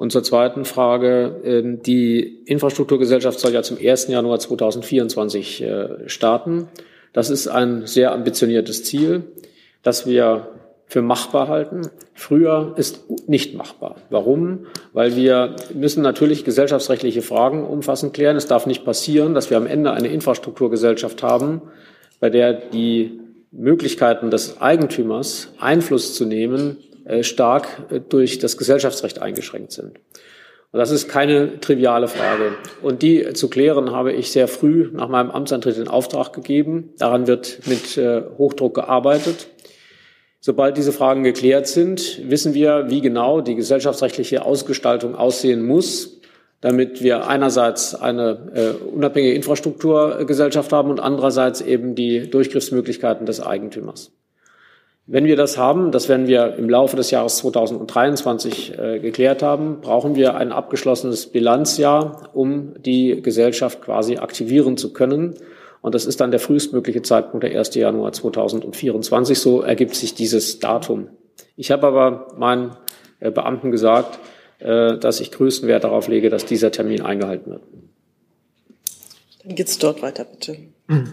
Und 0.00 0.12
zur 0.12 0.22
zweiten 0.22 0.64
Frage. 0.64 1.42
Ähm, 1.44 1.82
die 1.82 2.20
Infrastrukturgesellschaft 2.46 3.38
soll 3.38 3.52
ja 3.52 3.62
zum 3.62 3.76
1. 3.76 4.08
Januar 4.08 4.38
2024 4.38 5.62
äh, 5.62 5.88
starten. 6.08 6.68
Das 7.12 7.28
ist 7.28 7.48
ein 7.48 7.86
sehr 7.86 8.12
ambitioniertes 8.12 8.82
Ziel, 8.82 9.24
das 9.82 10.06
wir 10.06 10.59
für 10.90 11.02
machbar 11.02 11.46
halten. 11.46 11.82
Früher 12.14 12.74
ist 12.76 13.28
nicht 13.28 13.54
machbar. 13.54 13.94
Warum? 14.10 14.66
Weil 14.92 15.14
wir 15.14 15.54
müssen 15.72 16.02
natürlich 16.02 16.44
gesellschaftsrechtliche 16.44 17.22
Fragen 17.22 17.64
umfassend 17.64 18.12
klären. 18.12 18.36
Es 18.36 18.48
darf 18.48 18.66
nicht 18.66 18.84
passieren, 18.84 19.32
dass 19.32 19.50
wir 19.50 19.56
am 19.56 19.68
Ende 19.68 19.92
eine 19.92 20.08
Infrastrukturgesellschaft 20.08 21.22
haben, 21.22 21.62
bei 22.18 22.28
der 22.28 22.52
die 22.54 23.20
Möglichkeiten 23.52 24.32
des 24.32 24.60
Eigentümers 24.60 25.52
Einfluss 25.60 26.14
zu 26.14 26.24
nehmen 26.24 26.78
äh, 27.04 27.22
stark 27.22 27.68
äh, 27.90 28.00
durch 28.00 28.40
das 28.40 28.56
Gesellschaftsrecht 28.56 29.22
eingeschränkt 29.22 29.70
sind. 29.70 30.00
Und 30.72 30.78
das 30.78 30.90
ist 30.90 31.08
keine 31.08 31.60
triviale 31.60 32.08
Frage. 32.08 32.52
Und 32.82 33.02
die 33.02 33.32
zu 33.32 33.48
klären 33.48 33.92
habe 33.92 34.12
ich 34.12 34.32
sehr 34.32 34.48
früh 34.48 34.90
nach 34.92 35.08
meinem 35.08 35.30
Amtsantritt 35.30 35.78
in 35.78 35.88
Auftrag 35.88 36.32
gegeben. 36.32 36.90
Daran 36.98 37.28
wird 37.28 37.60
mit 37.66 37.96
äh, 37.96 38.22
Hochdruck 38.38 38.74
gearbeitet. 38.74 39.46
Sobald 40.40 40.78
diese 40.78 40.92
Fragen 40.92 41.22
geklärt 41.22 41.66
sind, 41.66 42.22
wissen 42.30 42.54
wir, 42.54 42.86
wie 42.88 43.02
genau 43.02 43.42
die 43.42 43.54
gesellschaftsrechtliche 43.54 44.42
Ausgestaltung 44.42 45.14
aussehen 45.14 45.66
muss, 45.66 46.18
damit 46.62 47.02
wir 47.02 47.28
einerseits 47.28 47.94
eine 47.94 48.50
äh, 48.54 48.84
unabhängige 48.84 49.34
Infrastrukturgesellschaft 49.34 50.72
haben 50.72 50.90
und 50.90 50.98
andererseits 50.98 51.60
eben 51.60 51.94
die 51.94 52.30
Durchgriffsmöglichkeiten 52.30 53.26
des 53.26 53.40
Eigentümers. 53.40 54.12
Wenn 55.06 55.24
wir 55.24 55.36
das 55.36 55.58
haben, 55.58 55.90
das 55.90 56.08
werden 56.08 56.26
wir 56.26 56.54
im 56.54 56.70
Laufe 56.70 56.96
des 56.96 57.10
Jahres 57.10 57.38
2023 57.38 58.78
äh, 58.78 58.98
geklärt 59.00 59.42
haben, 59.42 59.80
brauchen 59.80 60.14
wir 60.14 60.36
ein 60.36 60.52
abgeschlossenes 60.52 61.26
Bilanzjahr, 61.26 62.30
um 62.32 62.74
die 62.80 63.20
Gesellschaft 63.20 63.82
quasi 63.82 64.18
aktivieren 64.18 64.76
zu 64.76 64.92
können. 64.92 65.34
Und 65.82 65.94
das 65.94 66.04
ist 66.04 66.20
dann 66.20 66.30
der 66.30 66.40
frühestmögliche 66.40 67.02
Zeitpunkt, 67.02 67.44
der 67.44 67.58
1. 67.58 67.74
Januar 67.74 68.12
2024. 68.12 69.38
So 69.38 69.62
ergibt 69.62 69.94
sich 69.94 70.14
dieses 70.14 70.58
Datum. 70.58 71.08
Ich 71.56 71.70
habe 71.70 71.86
aber 71.86 72.34
meinen 72.36 72.76
äh, 73.20 73.30
Beamten 73.30 73.70
gesagt, 73.70 74.18
äh, 74.58 74.98
dass 74.98 75.20
ich 75.20 75.30
größten 75.30 75.68
Wert 75.68 75.84
darauf 75.84 76.08
lege, 76.08 76.28
dass 76.28 76.44
dieser 76.44 76.70
Termin 76.70 77.02
eingehalten 77.02 77.52
wird. 77.52 77.62
Dann 79.42 79.54
geht's 79.54 79.78
dort 79.78 80.02
weiter, 80.02 80.24
bitte. 80.24 80.56
Mhm. 80.88 81.12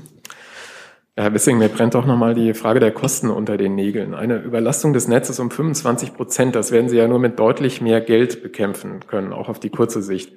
Herr 1.19 1.33
Wissing, 1.33 1.57
mir 1.57 1.69
brennt 1.69 1.95
auch 1.95 2.05
nochmal 2.05 2.35
die 2.35 2.53
Frage 2.53 2.79
der 2.79 2.91
Kosten 2.91 3.31
unter 3.31 3.57
den 3.57 3.73
Nägeln. 3.73 4.13
Eine 4.13 4.37
Überlastung 4.37 4.93
des 4.93 5.07
Netzes 5.07 5.39
um 5.39 5.49
25 5.49 6.13
Prozent, 6.13 6.53
das 6.53 6.71
werden 6.71 6.89
Sie 6.89 6.97
ja 6.97 7.07
nur 7.07 7.17
mit 7.17 7.39
deutlich 7.39 7.81
mehr 7.81 8.01
Geld 8.01 8.43
bekämpfen 8.43 8.99
können, 9.07 9.33
auch 9.33 9.49
auf 9.49 9.59
die 9.59 9.71
kurze 9.71 10.03
Sicht. 10.03 10.33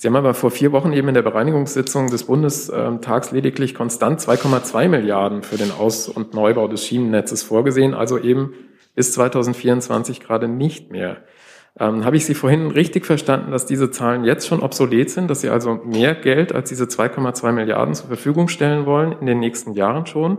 Sie 0.00 0.06
haben 0.06 0.14
aber 0.14 0.32
vor 0.32 0.52
vier 0.52 0.70
Wochen 0.70 0.92
eben 0.92 1.08
in 1.08 1.14
der 1.14 1.22
Bereinigungssitzung 1.22 2.08
des 2.08 2.22
Bundestags 2.22 3.32
lediglich 3.32 3.74
konstant 3.74 4.20
2,2 4.20 4.86
Milliarden 4.86 5.42
für 5.42 5.56
den 5.56 5.72
Aus- 5.72 6.08
und 6.08 6.34
Neubau 6.34 6.68
des 6.68 6.86
Schienennetzes 6.86 7.42
vorgesehen, 7.42 7.94
also 7.94 8.16
eben 8.16 8.54
bis 8.94 9.12
2024 9.12 10.20
gerade 10.20 10.46
nicht 10.46 10.92
mehr. 10.92 11.16
Ähm, 11.80 12.04
Habe 12.04 12.16
ich 12.16 12.26
Sie 12.26 12.34
vorhin 12.34 12.70
richtig 12.70 13.06
verstanden, 13.06 13.50
dass 13.50 13.66
diese 13.66 13.90
Zahlen 13.90 14.22
jetzt 14.22 14.46
schon 14.46 14.62
obsolet 14.62 15.10
sind, 15.10 15.28
dass 15.28 15.40
Sie 15.40 15.48
also 15.48 15.74
mehr 15.84 16.14
Geld 16.14 16.54
als 16.54 16.68
diese 16.68 16.84
2,2 16.84 17.50
Milliarden 17.50 17.94
zur 17.94 18.06
Verfügung 18.06 18.46
stellen 18.46 18.86
wollen, 18.86 19.16
in 19.18 19.26
den 19.26 19.40
nächsten 19.40 19.72
Jahren 19.72 20.06
schon? 20.06 20.38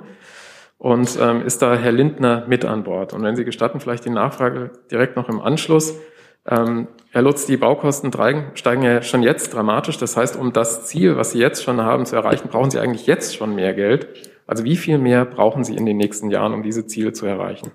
Und 0.78 1.20
ähm, 1.22 1.42
ist 1.42 1.62
da 1.62 1.76
Herr 1.76 1.92
Lindner 1.92 2.46
mit 2.48 2.64
an 2.64 2.84
Bord? 2.86 3.12
Und 3.12 3.24
wenn 3.24 3.36
Sie 3.36 3.44
gestatten, 3.44 3.82
vielleicht 3.82 4.06
die 4.06 4.10
Nachfrage 4.10 4.72
direkt 4.90 5.18
noch 5.18 5.28
im 5.28 5.42
Anschluss. 5.42 6.00
Ähm, 6.48 6.88
Herr 7.12 7.24
Lutz, 7.24 7.48
die 7.48 7.58
Baukosten 7.58 8.12
steigen 8.54 8.84
ja 8.84 9.02
schon 9.02 9.24
jetzt 9.24 9.54
dramatisch. 9.54 9.98
Das 9.98 10.16
heißt, 10.16 10.36
um 10.36 10.54
das 10.54 10.86
Ziel, 10.86 11.18
was 11.18 11.32
Sie 11.32 11.40
jetzt 11.40 11.64
schon 11.64 11.82
haben, 11.82 12.06
zu 12.06 12.16
erreichen, 12.16 12.50
brauchen 12.50 12.70
Sie 12.70 12.78
eigentlich 12.78 13.08
jetzt 13.08 13.36
schon 13.36 13.56
mehr 13.56 13.74
Geld. 13.74 14.08
Also 14.46 14.64
wie 14.64 14.76
viel 14.76 15.00
mehr 15.00 15.26
brauchen 15.26 15.64
Sie 15.64 15.76
in 15.76 15.88
den 15.88 15.98
nächsten 15.98 16.30
Jahren, 16.30 16.54
um 16.54 16.62
diese 16.62 16.86
Ziele 16.86 17.12
zu 17.12 17.26
erreichen? 17.26 17.72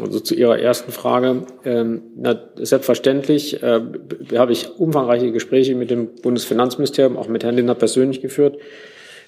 Also 0.00 0.20
zu 0.20 0.34
Ihrer 0.34 0.58
ersten 0.58 0.90
Frage. 0.90 1.42
Ähm, 1.64 2.02
na, 2.16 2.40
selbstverständlich 2.56 3.62
äh, 3.62 3.80
habe 4.36 4.52
ich 4.52 4.78
umfangreiche 4.78 5.30
Gespräche 5.30 5.74
mit 5.74 5.90
dem 5.90 6.14
Bundesfinanzministerium, 6.22 7.16
auch 7.18 7.28
mit 7.28 7.44
Herrn 7.44 7.56
Lindner 7.56 7.74
persönlich 7.74 8.22
geführt, 8.22 8.56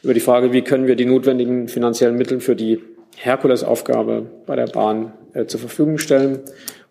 über 0.03 0.15
die 0.15 0.21
Frage, 0.21 0.55
wie 0.55 0.63
können 0.63 0.87
wir 0.87 0.97
die 0.97 1.05
notwendigen 1.05 1.69
finanziellen 1.69 2.17
Mittel 2.17 2.41
für 2.41 2.57
die 2.57 2.81
Herkulesaufgabe 3.17 4.27
bei 4.47 4.57
der 4.57 4.67
Bahn 4.67 5.13
äh, 5.35 5.47
zur 5.47 5.61
Verfügung 5.61 5.99
stellen. 5.99 6.41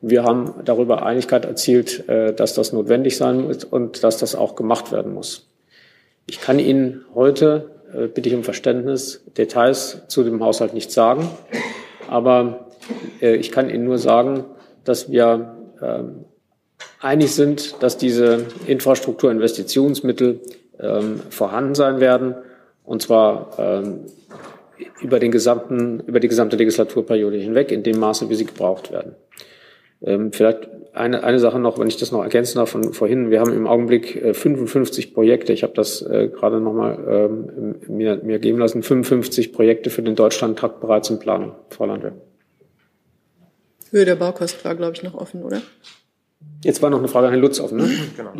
Wir 0.01 0.23
haben 0.23 0.53
darüber 0.63 1.05
Einigkeit 1.05 1.45
erzielt, 1.45 2.07
äh, 2.07 2.33
dass 2.33 2.53
das 2.53 2.73
notwendig 2.73 3.17
sein 3.17 3.41
muss 3.41 3.63
und 3.63 4.03
dass 4.03 4.17
das 4.17 4.35
auch 4.35 4.55
gemacht 4.55 4.91
werden 4.91 5.13
muss. 5.13 5.49
Ich 6.27 6.41
kann 6.41 6.59
Ihnen 6.59 7.05
heute, 7.15 7.71
äh, 7.93 8.07
bitte 8.07 8.29
ich 8.29 8.35
um 8.35 8.43
Verständnis, 8.43 9.23
Details 9.37 10.03
zu 10.07 10.23
dem 10.23 10.43
Haushalt 10.43 10.73
nicht 10.73 10.91
sagen, 10.91 11.29
aber 12.07 12.67
äh, 13.21 13.35
ich 13.35 13.51
kann 13.51 13.69
Ihnen 13.69 13.85
nur 13.85 13.97
sagen, 13.97 14.45
dass 14.83 15.11
wir 15.11 15.57
ähm, 15.81 16.25
einig 17.01 17.33
sind, 17.33 17.81
dass 17.81 17.97
diese 17.97 18.45
Infrastrukturinvestitionsmittel 18.67 20.41
ähm, 20.79 21.19
vorhanden 21.29 21.75
sein 21.75 21.99
werden, 21.99 22.35
und 22.83 23.01
zwar 23.01 23.51
ähm, 23.57 24.05
über, 25.01 25.19
den 25.19 25.31
gesamten, 25.31 25.99
über 26.01 26.19
die 26.19 26.27
gesamte 26.27 26.55
Legislaturperiode 26.55 27.37
hinweg, 27.37 27.71
in 27.71 27.83
dem 27.83 27.99
Maße, 27.99 28.29
wie 28.29 28.35
sie 28.35 28.45
gebraucht 28.45 28.91
werden. 28.91 29.15
Vielleicht 30.31 30.69
eine, 30.93 31.23
eine 31.23 31.39
Sache 31.39 31.59
noch, 31.59 31.77
wenn 31.77 31.87
ich 31.89 31.97
das 31.97 32.11
noch 32.11 32.23
ergänzen 32.23 32.57
darf 32.57 32.69
von 32.69 32.93
vorhin. 32.93 33.31
Wir 33.31 33.41
haben 33.41 33.53
im 33.53 33.67
Augenblick 33.67 34.33
55 34.33 35.13
Projekte. 35.13 35.51
Ich 35.51 35.63
habe 35.63 35.73
das 35.73 36.01
äh, 36.01 36.29
gerade 36.29 36.61
nochmal 36.61 36.97
ähm, 37.09 37.75
mir, 37.87 38.17
mir 38.23 38.39
geben 38.39 38.59
lassen. 38.59 38.81
55 38.81 39.51
Projekte 39.51 39.89
für 39.89 40.01
den 40.01 40.15
Deutschlandtakt 40.15 40.79
bereits 40.79 41.09
in 41.09 41.19
Planung, 41.19 41.53
Frau 41.69 41.85
Landwehr. 41.85 42.13
Höhe 43.91 44.05
der 44.05 44.15
Baukosten 44.15 44.63
war, 44.63 44.75
glaube 44.75 44.93
ich, 44.93 45.03
noch 45.03 45.15
offen, 45.15 45.43
oder? 45.43 45.61
Jetzt 46.63 46.81
war 46.81 46.89
noch 46.89 46.99
eine 46.99 47.07
Frage 47.07 47.27
an 47.27 47.33
Herrn 47.33 47.41
Lutz 47.41 47.59
offen, 47.59 47.77
ne? 47.77 47.89
Genau. 48.15 48.33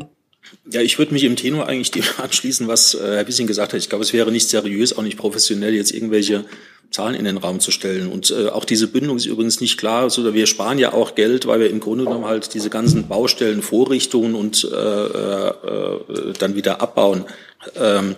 Ja, 0.72 0.82
ich 0.82 0.98
würde 0.98 1.14
mich 1.14 1.24
im 1.24 1.36
Tenor 1.36 1.68
eigentlich 1.68 1.92
dem 1.92 2.04
anschließen, 2.18 2.68
was 2.68 2.94
äh, 2.94 3.00
Herr 3.00 3.28
Wissing 3.28 3.48
gesagt 3.48 3.74
hat. 3.74 3.80
Ich 3.80 3.90
glaube, 3.90 4.04
es 4.04 4.14
wäre 4.14 4.32
nicht 4.32 4.50
seriös, 4.50 4.98
auch 4.98 5.04
nicht 5.04 5.18
professionell, 5.18 5.74
jetzt 5.74 5.92
irgendwelche 5.92 6.46
Zahlen 6.92 7.16
in 7.16 7.26
den 7.26 7.38
Raum 7.38 7.60
zu 7.60 7.72
stellen. 7.72 8.12
Und 8.12 8.32
äh, 8.32 8.48
auch 8.48 8.66
diese 8.66 8.88
Bindung 8.88 9.18
ist 9.18 9.26
übrigens 9.26 9.62
nicht 9.62 9.78
klar. 9.78 10.10
So, 10.10 10.34
wir 10.34 10.48
sparen 10.48 10.80
ja 10.80 10.94
auch 10.94 11.16
Geld, 11.16 11.46
weil 11.46 11.60
wir 11.60 11.70
im 11.70 11.80
Grunde 11.80 12.06
genommen 12.06 12.26
halt 12.26 12.54
diese 12.54 12.70
ganzen 12.70 13.08
Baustellen, 13.08 13.62
Vorrichtungen 13.62 14.34
und 14.34 14.64
äh, 14.64 15.48
äh, 15.48 16.34
dann 16.40 16.56
wieder 16.56 16.82
abbauen. 16.82 17.26
Ähm, 17.76 18.16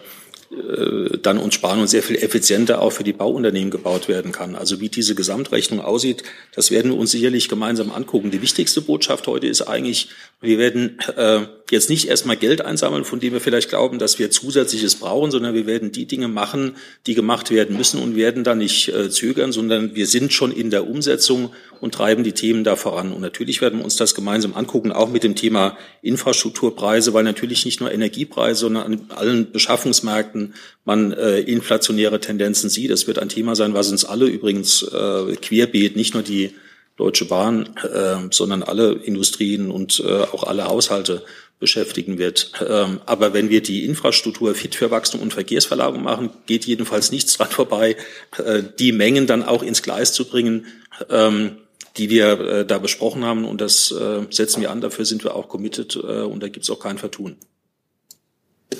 äh, 0.51 1.17
dann 1.17 1.37
uns 1.37 1.55
sparen 1.55 1.79
und 1.79 1.87
sehr 1.87 2.03
viel 2.03 2.17
effizienter 2.17 2.81
auch 2.81 2.91
für 2.91 3.03
die 3.03 3.13
Bauunternehmen 3.13 3.71
gebaut 3.71 4.09
werden 4.09 4.31
kann. 4.33 4.55
Also 4.55 4.81
wie 4.81 4.89
diese 4.89 5.15
Gesamtrechnung 5.15 5.79
aussieht, 5.79 6.23
das 6.53 6.71
werden 6.71 6.91
wir 6.91 6.97
uns 6.97 7.11
sicherlich 7.11 7.47
gemeinsam 7.47 7.91
angucken. 7.91 8.31
Die 8.31 8.41
wichtigste 8.41 8.81
Botschaft 8.81 9.27
heute 9.27 9.47
ist 9.47 9.61
eigentlich, 9.61 10.09
wir 10.41 10.57
werden 10.57 10.97
äh, 11.17 11.41
jetzt 11.69 11.91
nicht 11.91 12.07
erstmal 12.07 12.35
Geld 12.35 12.65
einsammeln, 12.65 13.05
von 13.05 13.19
dem 13.19 13.31
wir 13.31 13.39
vielleicht 13.39 13.69
glauben, 13.69 13.99
dass 13.99 14.17
wir 14.17 14.31
zusätzliches 14.31 14.95
brauchen, 14.95 15.29
sondern 15.29 15.53
wir 15.53 15.67
werden 15.67 15.91
die 15.91 16.07
Dinge 16.07 16.27
machen, 16.27 16.77
die 17.05 17.13
gemacht 17.13 17.51
werden 17.51 17.77
müssen 17.77 18.01
und 18.01 18.15
werden 18.15 18.43
da 18.43 18.55
nicht 18.55 18.89
äh, 18.89 19.11
zögern, 19.11 19.51
sondern 19.51 19.95
wir 19.95 20.07
sind 20.07 20.33
schon 20.33 20.51
in 20.51 20.71
der 20.71 20.87
Umsetzung 20.87 21.51
und 21.79 21.93
treiben 21.93 22.23
die 22.23 22.31
Themen 22.31 22.63
da 22.63 22.75
voran. 22.75 23.13
Und 23.13 23.21
natürlich 23.21 23.61
werden 23.61 23.79
wir 23.79 23.85
uns 23.85 23.97
das 23.97 24.15
gemeinsam 24.15 24.55
angucken, 24.55 24.91
auch 24.91 25.09
mit 25.09 25.23
dem 25.23 25.35
Thema 25.35 25.77
Infrastrukturpreise, 26.01 27.13
weil 27.13 27.23
natürlich 27.23 27.63
nicht 27.63 27.79
nur 27.79 27.91
Energiepreise, 27.91 28.61
sondern 28.61 28.83
an 28.83 29.05
allen 29.09 29.51
Beschaffungsmärkten 29.51 30.55
man 30.85 31.13
äh, 31.13 31.39
inflationäre 31.41 32.19
Tendenzen 32.19 32.71
sieht. 32.71 32.89
Das 32.89 33.05
wird 33.05 33.19
ein 33.19 33.29
Thema 33.29 33.55
sein, 33.55 33.75
was 33.75 33.91
uns 33.91 34.05
alle 34.05 34.25
übrigens 34.25 34.81
äh, 34.81 35.35
querbeet, 35.35 35.95
nicht 35.95 36.15
nur 36.15 36.23
die 36.23 36.55
Deutsche 37.01 37.25
Bahn, 37.25 37.75
äh, 37.81 38.27
sondern 38.29 38.61
alle 38.61 38.91
Industrien 38.91 39.71
und 39.71 40.03
äh, 40.05 40.21
auch 40.21 40.43
alle 40.43 40.65
Haushalte 40.65 41.23
beschäftigen 41.59 42.19
wird. 42.19 42.51
Ähm, 42.67 43.01
aber 43.07 43.33
wenn 43.33 43.49
wir 43.49 43.63
die 43.63 43.85
Infrastruktur 43.85 44.53
fit 44.53 44.75
für 44.75 44.91
Wachstum 44.91 45.19
und 45.19 45.33
Verkehrsverlagerung 45.33 46.03
machen, 46.03 46.29
geht 46.45 46.65
jedenfalls 46.65 47.11
nichts 47.11 47.37
dran 47.37 47.49
vorbei, 47.49 47.97
äh, 48.37 48.61
die 48.77 48.91
Mengen 48.91 49.25
dann 49.25 49.41
auch 49.41 49.63
ins 49.63 49.81
Gleis 49.81 50.13
zu 50.13 50.25
bringen, 50.25 50.67
ähm, 51.09 51.57
die 51.97 52.11
wir 52.11 52.39
äh, 52.39 52.65
da 52.67 52.77
besprochen 52.77 53.25
haben. 53.25 53.45
Und 53.45 53.61
das 53.61 53.91
äh, 53.91 54.27
setzen 54.29 54.61
wir 54.61 54.69
an. 54.69 54.81
Dafür 54.81 55.05
sind 55.05 55.23
wir 55.23 55.35
auch 55.35 55.49
committed 55.49 55.95
äh, 55.95 56.21
und 56.21 56.43
da 56.43 56.49
gibt 56.49 56.65
es 56.65 56.69
auch 56.69 56.79
kein 56.79 56.99
Vertun. 56.99 57.35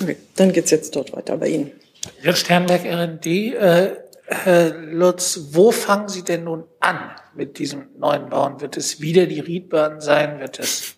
Okay, 0.00 0.16
dann 0.36 0.52
geht's 0.52 0.70
jetzt 0.70 0.94
dort 0.94 1.12
weiter 1.12 1.36
bei 1.38 1.48
Ihnen. 1.48 1.72
Herr 2.20 2.36
Sternberg, 2.36 2.84
RND. 2.84 3.26
Äh, 3.26 3.96
Herr 4.32 4.74
Lutz, 4.74 5.38
wo 5.50 5.70
fangen 5.70 6.08
Sie 6.08 6.22
denn 6.22 6.44
nun 6.44 6.64
an 6.80 7.10
mit 7.34 7.58
diesem 7.58 7.88
neuen 7.98 8.28
Bauen? 8.28 8.60
Wird 8.60 8.76
es 8.76 9.00
wieder 9.00 9.26
die 9.26 9.40
Riedbahn 9.40 10.00
sein? 10.00 10.40
Wird 10.40 10.58
es 10.58 10.96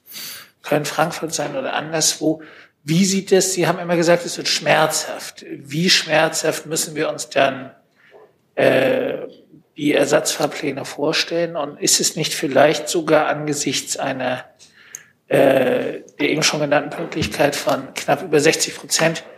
Köln-Frankfurt 0.62 1.35
sein 1.35 1.57
oder 1.57 1.74
anderswo? 1.74 2.43
Wie 2.85 3.05
sieht 3.05 3.32
es? 3.32 3.55
Sie 3.55 3.66
haben 3.66 3.78
immer 3.78 3.97
gesagt, 3.97 4.24
es 4.24 4.37
wird 4.37 4.49
schmerzhaft. 4.49 5.45
Wie 5.51 5.91
schmerzhaft 5.91 6.66
müssen 6.66 6.95
wir 6.95 7.09
uns 7.09 7.28
dann 7.30 7.74
äh, 8.55 9.26
die 9.76 9.93
Ersatzfahrpläne 9.93 10.85
vorstellen? 10.85 11.57
Und 11.57 11.80
ist 11.80 12.01
es 12.01 12.16
nicht 12.16 12.35
vielleicht 12.35 12.89
sogar 12.89 13.26
angesichts 13.26 13.97
einer 13.97 14.45
äh, 15.28 16.03
der 16.20 16.30
eben 16.30 16.43
schon 16.43 16.61
genannten 16.61 16.91
Pünktlichkeit 16.91 17.57
von 17.57 17.95
knapp 17.95 18.22
über 18.22 18.39
60 18.39 18.76
Prozent 18.76 19.20
äh, 19.20 19.34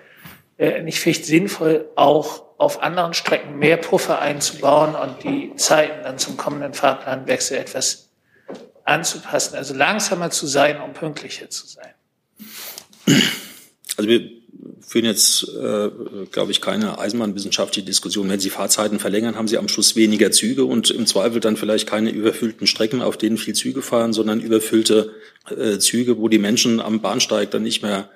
nicht 0.58 0.98
vielleicht 0.98 1.26
sinnvoll, 1.26 1.88
auch 1.96 2.44
auf 2.58 2.82
anderen 2.82 3.12
Strecken 3.12 3.58
mehr 3.58 3.76
Puffer 3.76 4.18
einzubauen 4.20 4.94
und 4.94 5.22
die 5.22 5.54
Zeiten 5.56 6.02
dann 6.04 6.18
zum 6.18 6.36
kommenden 6.36 6.72
Fahrplanwechsel 6.72 7.58
etwas 7.58 8.08
anzupassen, 8.84 9.56
also 9.56 9.74
langsamer 9.74 10.30
zu 10.30 10.46
sein, 10.46 10.80
um 10.80 10.92
pünktlicher 10.92 11.50
zu 11.50 11.66
sein? 11.66 11.92
Also 13.96 14.08
wir 14.08 14.30
führen 14.86 15.04
jetzt, 15.04 15.48
äh, 15.48 15.90
glaube 16.30 16.52
ich, 16.52 16.60
keine 16.60 16.98
eisenbahnwissenschaftliche 16.98 17.84
Diskussion. 17.84 18.28
Wenn 18.28 18.40
Sie 18.40 18.50
Fahrzeiten 18.50 18.98
verlängern, 18.98 19.34
haben 19.34 19.48
Sie 19.48 19.58
am 19.58 19.68
Schluss 19.68 19.96
weniger 19.96 20.30
Züge 20.30 20.64
und 20.64 20.90
im 20.90 21.06
Zweifel 21.06 21.40
dann 21.40 21.56
vielleicht 21.56 21.88
keine 21.88 22.10
überfüllten 22.10 22.66
Strecken, 22.66 23.02
auf 23.02 23.16
denen 23.16 23.36
viel 23.36 23.54
Züge 23.54 23.82
fahren, 23.82 24.12
sondern 24.12 24.40
überfüllte 24.40 25.12
äh, 25.50 25.78
Züge, 25.78 26.18
wo 26.18 26.28
die 26.28 26.38
Menschen 26.38 26.80
am 26.80 27.00
Bahnsteig 27.00 27.50
dann 27.50 27.64
nicht 27.64 27.82
mehr 27.82 28.08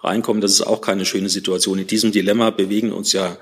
reinkommen. 0.00 0.40
Das 0.40 0.52
ist 0.52 0.62
auch 0.62 0.80
keine 0.80 1.04
schöne 1.04 1.28
Situation. 1.28 1.78
In 1.78 1.86
diesem 1.86 2.12
Dilemma 2.12 2.50
bewegen 2.50 2.92
uns 2.92 3.12
ja 3.12 3.36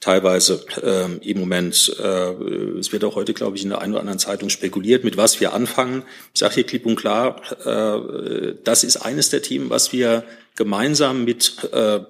teilweise 0.00 0.64
äh, 0.82 1.28
im 1.28 1.40
Moment. 1.40 1.96
Äh, 1.98 2.32
es 2.78 2.92
wird 2.92 3.04
auch 3.04 3.14
heute, 3.14 3.32
glaube 3.32 3.56
ich, 3.56 3.62
in 3.62 3.70
der 3.70 3.80
einen 3.80 3.92
oder 3.92 4.00
anderen 4.00 4.18
Zeitung 4.18 4.50
spekuliert, 4.50 5.04
mit 5.04 5.16
was 5.16 5.40
wir 5.40 5.54
anfangen. 5.54 6.02
Ich 6.34 6.40
sage 6.40 6.54
hier 6.54 6.64
klipp 6.64 6.84
und 6.86 6.96
klar, 6.96 7.40
äh, 7.64 8.54
das 8.64 8.84
ist 8.84 8.96
eines 8.96 9.30
der 9.30 9.42
Themen, 9.42 9.70
was 9.70 9.92
wir 9.92 10.24
gemeinsam 10.56 11.24
mit 11.24 11.68
äh, 11.72 12.00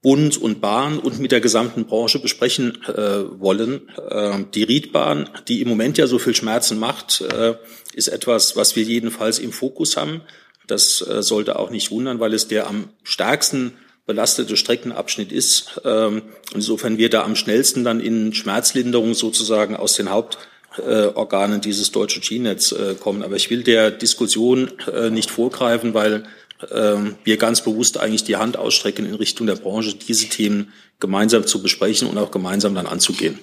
Bund 0.00 0.36
und 0.36 0.60
Bahn 0.60 0.98
und 0.98 1.18
mit 1.18 1.32
der 1.32 1.40
gesamten 1.40 1.86
Branche 1.86 2.18
besprechen 2.18 2.78
äh, 2.86 3.40
wollen. 3.40 3.88
Äh, 4.10 4.44
die 4.54 4.62
Riedbahn, 4.62 5.30
die 5.48 5.60
im 5.62 5.68
Moment 5.68 5.98
ja 5.98 6.06
so 6.06 6.18
viel 6.18 6.34
Schmerzen 6.34 6.78
macht, 6.78 7.22
äh, 7.22 7.54
ist 7.94 8.08
etwas, 8.08 8.54
was 8.54 8.76
wir 8.76 8.82
jedenfalls 8.84 9.38
im 9.38 9.50
Fokus 9.50 9.96
haben. 9.96 10.20
Das 10.66 11.06
äh, 11.06 11.22
sollte 11.22 11.58
auch 11.58 11.70
nicht 11.70 11.90
wundern, 11.90 12.20
weil 12.20 12.34
es 12.34 12.48
der 12.48 12.66
am 12.66 12.88
stärksten 13.02 13.74
belastete 14.06 14.56
Streckenabschnitt 14.56 15.32
ist. 15.32 15.80
Ähm, 15.84 16.22
insofern 16.54 16.98
wir 16.98 17.10
da 17.10 17.24
am 17.24 17.36
schnellsten 17.36 17.84
dann 17.84 18.00
in 18.00 18.34
Schmerzlinderung 18.34 19.14
sozusagen 19.14 19.76
aus 19.76 19.94
den 19.94 20.10
Hauptorganen 20.10 21.60
dieses 21.60 21.90
deutschen 21.90 22.22
Schienennetz 22.22 22.72
äh, 22.72 22.94
kommen. 22.94 23.22
Aber 23.22 23.36
ich 23.36 23.50
will 23.50 23.62
der 23.62 23.90
Diskussion 23.90 24.70
äh, 24.92 25.10
nicht 25.10 25.30
vorgreifen, 25.30 25.94
weil 25.94 26.24
ähm, 26.70 27.16
wir 27.24 27.36
ganz 27.36 27.62
bewusst 27.62 27.98
eigentlich 27.98 28.24
die 28.24 28.36
Hand 28.36 28.56
ausstrecken 28.56 29.06
in 29.06 29.14
Richtung 29.14 29.46
der 29.46 29.56
Branche, 29.56 29.94
diese 29.94 30.28
Themen 30.28 30.72
gemeinsam 31.00 31.46
zu 31.46 31.62
besprechen 31.62 32.08
und 32.08 32.18
auch 32.18 32.30
gemeinsam 32.30 32.74
dann 32.74 32.86
anzugehen. 32.86 33.38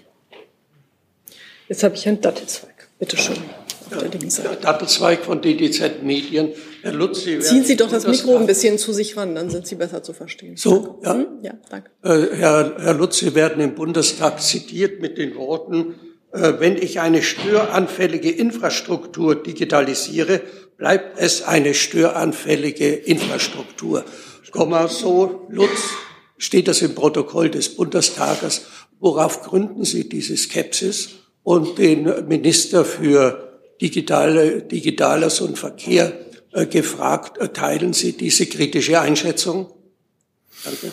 Jetzt 1.67 1.83
habe 1.83 1.95
ich 1.95 2.05
Herrn 2.05 2.21
Dattelsweig. 2.21 2.89
Bitte 2.99 3.17
schön. 3.17 3.37
Ja, 3.91 4.55
Dattelsweig 4.55 5.25
von 5.25 5.41
DDZ 5.41 6.03
Medien. 6.03 6.53
Herr 6.81 6.93
Lutz, 6.93 7.23
Sie 7.23 7.39
Ziehen 7.39 7.63
Sie 7.63 7.75
doch 7.75 7.89
das 7.89 8.07
Mikro 8.07 8.37
ein 8.37 8.47
bisschen 8.47 8.77
zu 8.77 8.93
sich 8.93 9.15
ran, 9.17 9.35
dann 9.35 9.49
sind 9.49 9.67
Sie 9.67 9.75
besser 9.75 10.01
zu 10.01 10.13
verstehen. 10.13 10.57
So, 10.57 10.99
ja? 11.03 11.13
Hm? 11.13 11.27
Ja, 11.41 11.53
danke. 11.69 11.91
Äh, 12.03 12.35
Herr, 12.35 12.75
Herr 12.79 12.93
Lutz, 12.93 13.19
Sie 13.19 13.35
werden 13.35 13.61
im 13.61 13.75
Bundestag 13.75 14.41
zitiert 14.41 15.01
mit 15.01 15.17
den 15.17 15.35
Worten, 15.35 15.95
äh, 16.31 16.53
wenn 16.59 16.77
ich 16.77 16.99
eine 16.99 17.21
störanfällige 17.21 18.31
Infrastruktur 18.31 19.35
digitalisiere, 19.35 20.41
bleibt 20.77 21.19
es 21.19 21.43
eine 21.43 21.73
störanfällige 21.73 22.93
Infrastruktur. 22.93 24.03
Komma 24.51 24.87
so, 24.87 25.47
Lutz, 25.49 25.91
steht 26.37 26.67
das 26.67 26.81
im 26.81 26.95
Protokoll 26.95 27.49
des 27.49 27.75
Bundestages. 27.75 28.63
Worauf 28.99 29.43
gründen 29.43 29.85
Sie 29.85 30.09
diese 30.09 30.35
Skepsis 30.35 31.09
und 31.43 31.77
den 31.77 32.27
Minister 32.27 32.83
für 32.85 33.59
digitale, 33.81 34.61
Digitales 34.61 35.41
und 35.41 35.57
Verkehr 35.57 36.13
gefragt, 36.51 37.37
äh, 37.37 37.49
teilen 37.49 37.93
Sie 37.93 38.13
diese 38.13 38.45
kritische 38.45 38.99
Einschätzung? 38.99 39.71
Danke. 40.63 40.91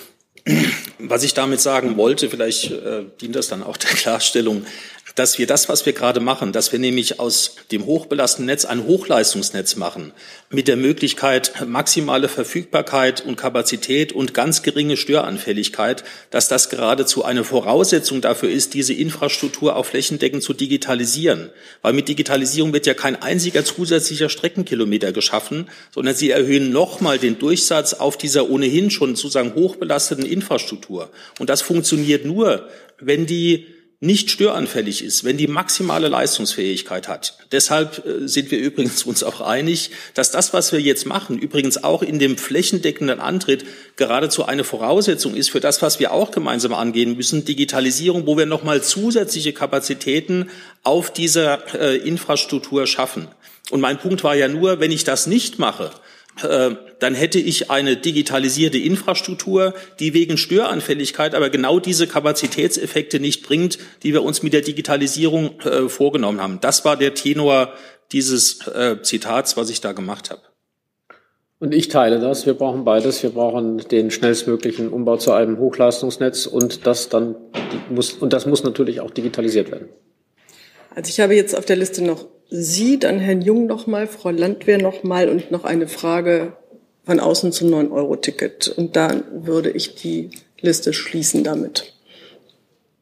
Was 0.99 1.25
ich 1.25 1.35
damit 1.35 1.61
sagen 1.61 1.97
wollte, 1.97 2.31
vielleicht 2.31 2.71
äh, 2.71 3.05
dient 3.21 3.37
das 3.37 3.49
dann 3.49 3.63
auch 3.63 3.77
der 3.77 3.91
Klarstellung, 3.91 4.65
dass 5.19 5.39
wir 5.39 5.49
das, 5.49 5.69
was 5.69 5.85
wir 5.85 5.93
gerade 5.93 6.21
machen, 6.21 6.53
dass 6.53 6.71
wir 6.71 6.79
nämlich 6.79 7.19
aus 7.19 7.57
dem 7.73 7.87
hochbelasteten 7.87 8.47
Netz 8.47 8.65
ein 8.65 8.85
Hochleistungsnetz 8.85 9.75
machen, 9.75 10.13
mit 10.49 10.69
der 10.69 10.77
Möglichkeit 10.77 11.53
maximale 11.67 12.29
Verfügbarkeit 12.29 13.21
und 13.21 13.37
Kapazität 13.37 14.13
und 14.13 14.33
ganz 14.33 14.63
geringe 14.63 14.97
Störanfälligkeit, 14.97 16.05
dass 16.31 16.47
das 16.47 16.69
geradezu 16.69 17.25
eine 17.25 17.43
Voraussetzung 17.43 18.21
dafür 18.21 18.49
ist, 18.49 18.75
diese 18.75 18.95
Infrastruktur 18.95 19.75
auch 19.75 19.87
flächendeckend 19.87 20.45
zu 20.45 20.53
digitalisieren. 20.53 21.51
Weil 21.83 21.95
mit 21.95 22.09
Digitalisierung 22.09 22.73
wird 22.73 22.87
ja 22.87 22.95
kein 22.95 23.21
einziger 23.21 23.65
zusätzlicher 23.65 24.29
Streckenkilometer 24.29 25.11
geschaffen, 25.11 25.69
sondern 25.93 26.15
sie 26.15 26.31
erhöhen 26.31 26.71
nochmal 26.71 27.19
den 27.19 27.41
Durchsatz 27.41 27.95
auf 27.95 28.17
dieser 28.17 28.51
ohnehin 28.51 28.91
schon 28.91 29.17
sozusagen 29.17 29.55
hochbelasteten 29.55 30.25
Infrastruktur. 30.25 31.11
Und 31.41 31.51
das 31.51 31.61
funktioniert 31.61 32.25
nur, 32.25 32.69
wenn 33.01 33.27
die 33.27 33.67
nicht 34.01 34.31
störanfällig 34.31 35.03
ist, 35.03 35.25
wenn 35.25 35.37
die 35.37 35.49
maximale 35.49 36.07
Leistungsfähigkeit 36.07 37.09
hat. 37.09 37.37
Deshalb 37.51 38.07
äh, 38.07 38.29
sind 38.29 38.53
wir 38.53 38.59
übrigens 38.59 39.03
uns 39.03 39.25
auch 39.25 39.41
einig, 39.41 39.91
dass 40.15 40.31
das, 40.31 40.53
was 40.53 40.71
wir 40.73 40.81
jetzt 40.81 41.05
machen, 41.05 41.37
übrigens 41.37 41.83
auch 41.83 42.03
in 42.03 42.21
dem 42.21 42.39
flächendeckenden 42.39 43.19
Antritt 43.19 43.65
geradezu 43.97 44.45
eine 44.45 44.63
Voraussetzung 44.63 45.35
ist 45.35 45.51
für 45.51 45.59
das, 45.59 45.83
was 45.83 45.99
wir 45.99 46.13
auch 46.13 46.31
gemeinsam 46.31 46.75
angehen 46.75 47.17
müssen, 47.17 47.45
Digitalisierung, 47.45 48.27
wo 48.27 48.39
wir 48.39 48.47
nochmal 48.47 48.83
zusätzliche 48.83 49.53
Kapazitäten 49.53 50.49
auf 50.85 51.13
dieser 51.13 51.75
äh, 51.75 51.97
Infrastruktur 51.97 52.87
schaffen. 52.87 53.27
Und 53.71 53.81
mein 53.81 53.99
Punkt 53.99 54.23
war 54.23 54.37
ja 54.37 54.47
nur, 54.47 54.79
wenn 54.79 54.93
ich 54.93 55.03
das 55.03 55.27
nicht 55.27 55.59
mache, 55.59 55.91
dann 56.43 57.15
hätte 57.15 57.39
ich 57.39 57.71
eine 57.71 57.97
digitalisierte 57.97 58.79
Infrastruktur, 58.79 59.75
die 59.99 60.15
wegen 60.15 60.37
Störanfälligkeit 60.37 61.35
aber 61.35 61.51
genau 61.51 61.81
diese 61.81 62.07
Kapazitätseffekte 62.07 63.21
nicht 63.21 63.43
bringt, 63.43 63.79
die 64.03 64.13
wir 64.13 64.23
uns 64.23 64.43
mit 64.43 64.53
der 64.53 64.63
Digitalisierung 64.63 65.61
äh, 65.61 65.89
vorgenommen 65.89 66.41
haben. 66.41 66.59
Das 66.61 66.85
war 66.85 66.97
der 66.97 67.15
Tenor 67.15 67.73
dieses 68.13 68.67
äh, 68.69 69.03
Zitats, 69.03 69.57
was 69.57 69.71
ich 69.71 69.81
da 69.81 69.93
gemacht 69.93 70.31
habe. 70.31 70.43
Und 71.61 71.75
ich 71.75 71.89
teile 71.89 72.21
das. 72.21 72.47
Wir 72.47 72.55
brauchen 72.55 72.85
beides. 72.85 73.23
Wir 73.23 73.31
brauchen 73.31 73.79
den 73.79 74.11
schnellstmöglichen 74.11 74.89
Umbau 74.89 75.17
zu 75.17 75.33
einem 75.33 75.59
Hochleistungsnetz 75.59 76.47
und 76.47 76.87
das 76.87 77.09
dann 77.09 77.35
muss, 77.91 78.13
und 78.13 78.33
das 78.33 78.47
muss 78.47 78.63
natürlich 78.63 79.01
auch 79.01 79.11
digitalisiert 79.11 79.73
werden. 79.73 79.89
Also 80.95 81.11
ich 81.11 81.21
habe 81.21 81.35
jetzt 81.35 81.57
auf 81.57 81.65
der 81.65 81.77
Liste 81.77 82.05
noch 82.05 82.27
Sie, 82.51 82.99
dann 82.99 83.19
Herrn 83.19 83.43
Jung 83.43 83.67
nochmal, 83.67 84.07
Frau 84.07 84.31
Landwehr 84.31 84.81
nochmal 84.81 85.29
und 85.29 85.51
noch 85.51 85.65
eine 85.65 85.87
Frage 85.87 86.55
von 87.05 87.21
außen 87.21 87.53
zum 87.53 87.69
9-Euro-Ticket. 87.69 88.69
Und 88.69 88.97
dann 88.97 89.25
würde 89.33 89.71
ich 89.71 89.95
die 89.95 90.31
Liste 90.61 90.93
schließen 90.93 91.45
damit. 91.45 91.95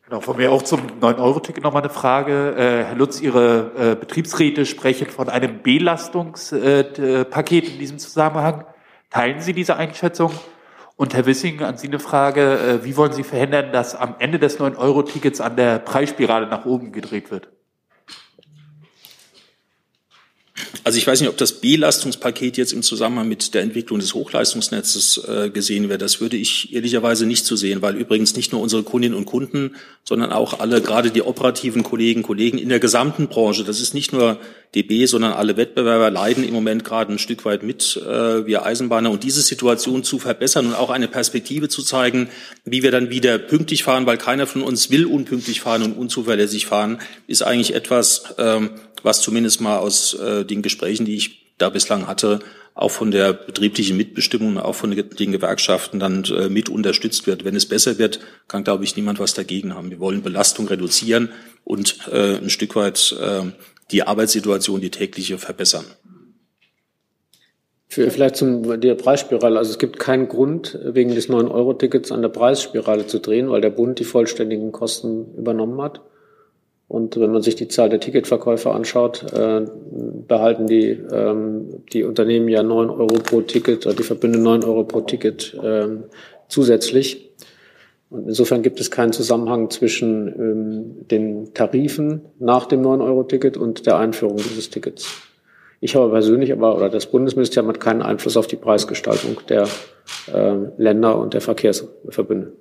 Genau, 0.05 0.21
von 0.21 0.37
mir 0.37 0.53
auch 0.53 0.63
zum 0.63 0.81
9-Euro-Ticket 1.01 1.65
nochmal 1.65 1.83
eine 1.83 1.93
Frage. 1.93 2.55
Äh, 2.57 2.85
Herr 2.85 2.95
Lutz, 2.95 3.21
Ihre 3.21 3.73
äh, 3.77 3.95
Betriebsräte 3.97 4.65
sprechen 4.65 5.09
von 5.09 5.29
einem 5.29 5.63
Belastungspaket 5.63 6.99
äh, 7.65 7.73
in 7.73 7.79
diesem 7.79 7.99
Zusammenhang. 7.99 8.65
Teilen 9.11 9.41
Sie 9.41 9.53
diese 9.53 9.77
Einschätzung? 9.77 10.33
Und 10.97 11.15
Herr 11.15 11.27
Wissing, 11.27 11.63
an 11.63 11.77
Sie 11.77 11.89
eine 11.89 11.99
Frage. 11.99 12.59
Äh, 12.59 12.85
wie 12.85 12.97
wollen 12.97 13.13
Sie 13.13 13.25
verhindern, 13.25 13.73
dass 13.73 13.97
am 13.97 14.15
Ende 14.19 14.39
des 14.39 14.61
9-Euro-Tickets 14.61 15.41
an 15.41 15.57
der 15.57 15.81
Preisspirale 15.81 16.47
nach 16.47 16.67
oben 16.67 16.93
gedreht 16.93 17.31
wird? 17.31 17.49
Also 20.85 20.99
ich 20.99 21.07
weiß 21.07 21.21
nicht, 21.21 21.31
ob 21.31 21.37
das 21.37 21.61
Belastungspaket 21.61 22.57
jetzt 22.57 22.73
im 22.73 22.83
Zusammenhang 22.83 23.29
mit 23.29 23.55
der 23.55 23.63
Entwicklung 23.63 23.99
des 23.99 24.15
Hochleistungsnetzes 24.15 25.23
äh, 25.29 25.51
gesehen 25.51 25.89
wird. 25.89 26.03
Das 26.03 26.21
würde 26.21 26.37
ich 26.37 26.73
ehrlicherweise 26.73 27.27
nicht 27.27 27.45
so 27.45 27.57
sehen, 27.57 27.83
weil 27.83 27.97
übrigens 27.97 28.37
nicht 28.37 28.53
nur 28.53 28.61
unsere 28.61 28.83
Kundinnen 28.83 29.17
und 29.17 29.27
Kunden, 29.27 29.77
sondern 30.05 30.33
auch 30.33 30.61
alle, 30.61 30.81
gerade 30.81 31.11
die 31.11 31.23
operativen 31.23 31.83
Kollegen, 31.83 32.23
Kollegen 32.23 32.59
in 32.59 32.69
der 32.69 32.81
gesamten 32.81 33.29
Branche, 33.29 33.65
das 33.65 33.81
ist 33.81 33.95
nicht 33.95 34.13
nur 34.13 34.39
DB, 34.75 35.07
sondern 35.07 35.33
alle 35.33 35.57
Wettbewerber 35.57 36.11
leiden 36.11 36.47
im 36.47 36.53
Moment 36.53 36.85
gerade 36.85 37.13
ein 37.13 37.19
Stück 37.19 37.45
weit 37.45 37.63
mit, 37.63 37.97
äh, 37.97 38.47
wir 38.47 38.67
Eisenbahner. 38.67 39.11
Und 39.11 39.25
diese 39.25 39.43
Situation 39.43 40.05
zu 40.05 40.19
verbessern 40.19 40.67
und 40.67 40.75
auch 40.75 40.91
eine 40.91 41.09
Perspektive 41.09 41.69
zu 41.69 41.83
zeigen, 41.83 42.29
wie 42.65 42.83
wir 42.83 42.91
dann 42.91 43.11
wieder 43.11 43.39
pünktlich 43.39 43.85
fahren, 43.85 44.07
weil 44.07 44.19
keiner 44.19 44.47
von 44.47 44.63
uns 44.63 44.91
will 44.91 45.07
unpünktlich 45.07 45.61
fahren 45.61 45.83
und 45.83 45.93
unzuverlässig 45.93 46.67
fahren, 46.67 46.99
ist 47.27 47.43
eigentlich 47.43 47.75
etwas, 47.75 48.35
ähm, 48.39 48.71
was 49.07 49.23
zumindest 49.23 49.61
mal 49.61 49.79
aus 49.79 50.15
äh, 50.15 50.45
den 50.45 50.63
Gesprächen, 50.63 51.07
die 51.07 51.15
ich 51.15 51.55
da 51.59 51.71
bislang 51.71 52.09
hatte, 52.09 52.41
auch 52.75 52.91
von 52.91 53.13
der 53.13 53.33
betrieblichen 53.33 53.97
Mitbestimmung, 53.97 54.59
auch 54.59 54.75
von 54.75 54.91
den 54.91 55.33
Gewerkschaften 55.33 56.01
dann 56.01 56.25
äh, 56.25 56.49
mit 56.49 56.69
unterstützt 56.69 57.27
wird. 57.27 57.45
Wenn 57.45 57.55
es 57.55 57.67
besser 57.67 57.99
wird, 57.99 58.19
kann, 58.49 58.65
glaube 58.65 58.83
ich, 58.83 58.97
niemand 58.97 59.21
was 59.21 59.33
dagegen 59.33 59.75
haben. 59.75 59.91
Wir 59.91 60.01
wollen 60.01 60.23
Belastung 60.23 60.67
reduzieren 60.67 61.31
und 61.65 62.01
äh, 62.13 62.37
ein 62.37 62.51
Stück 62.51 62.75
weit 62.75 63.17
äh, 63.19 63.43
die 63.93 64.03
Arbeitssituation, 64.03 64.81
die 64.81 64.91
tägliche 64.91 65.39
verbessern. 65.39 65.87
Für, 67.87 68.11
vielleicht 68.11 68.37
zum 68.37 68.81
der 68.81 68.97
Preisspirale. 68.97 69.57
Also 69.57 69.71
es 69.71 69.79
gibt 69.79 70.01
keinen 70.01 70.29
Grund, 70.29 70.77
wegen 70.83 71.15
des 71.15 71.31
9-Euro-Tickets 71.31 72.11
an 72.11 72.23
der 72.23 72.29
Preisspirale 72.29 73.07
zu 73.07 73.21
drehen, 73.21 73.51
weil 73.51 73.61
der 73.61 73.71
Bund 73.71 74.01
die 74.01 74.05
vollständigen 74.05 74.73
Kosten 74.73 75.33
übernommen 75.37 75.81
hat. 75.81 76.01
Und 76.89 77.19
wenn 77.19 77.33
man 77.33 77.43
sich 77.43 77.57
die 77.57 77.67
Zahl 77.67 77.89
der 77.89 77.99
Ticketverkäufer 77.99 78.75
anschaut, 78.75 79.33
äh, 79.33 79.63
behalten 80.29 80.67
die, 80.67 80.91
ähm, 80.91 81.83
die 81.93 82.05
Unternehmen 82.05 82.49
ja 82.49 82.63
9 82.63 82.91
Euro 82.91 83.19
pro 83.19 83.41
Ticket, 83.41 83.87
oder 83.87 83.97
die 83.97 84.05
Verbünde 84.05 84.39
9 84.39 84.65
Euro 84.65 84.85
pro 84.85 85.01
Ticket 85.01 85.59
ähm, 85.63 86.05
zusätzlich. 86.49 87.27
Und 88.09 88.29
insofern 88.29 88.63
gibt 88.63 88.81
es 88.81 88.91
keinen 88.91 89.13
Zusammenhang 89.13 89.69
zwischen 89.71 90.29
ähm, 90.29 91.09
den 91.09 91.55
Tarifen 91.55 92.23
nach 92.39 92.67
dem 92.67 92.83
9-Euro-Ticket 92.83 93.57
und 93.57 93.85
der 93.87 93.99
Einführung 93.99 94.37
dieses 94.37 94.71
Tickets. 94.71 95.23
Ich 95.81 95.97
habe 95.97 96.11
persönlich 96.11 96.53
aber, 96.53 96.77
oder 96.77 96.89
das 96.89 97.07
Bundesministerium 97.07 97.69
hat 97.69 97.81
keinen 97.81 98.03
Einfluss 98.03 98.37
auf 98.37 98.47
die 98.47 98.57
Preisgestaltung 98.57 99.39
der 99.49 99.69
äh, 100.33 100.55
Länder 100.79 101.19
und 101.19 101.35
der 101.35 101.41
Verkehrsverbünde. 101.41 102.53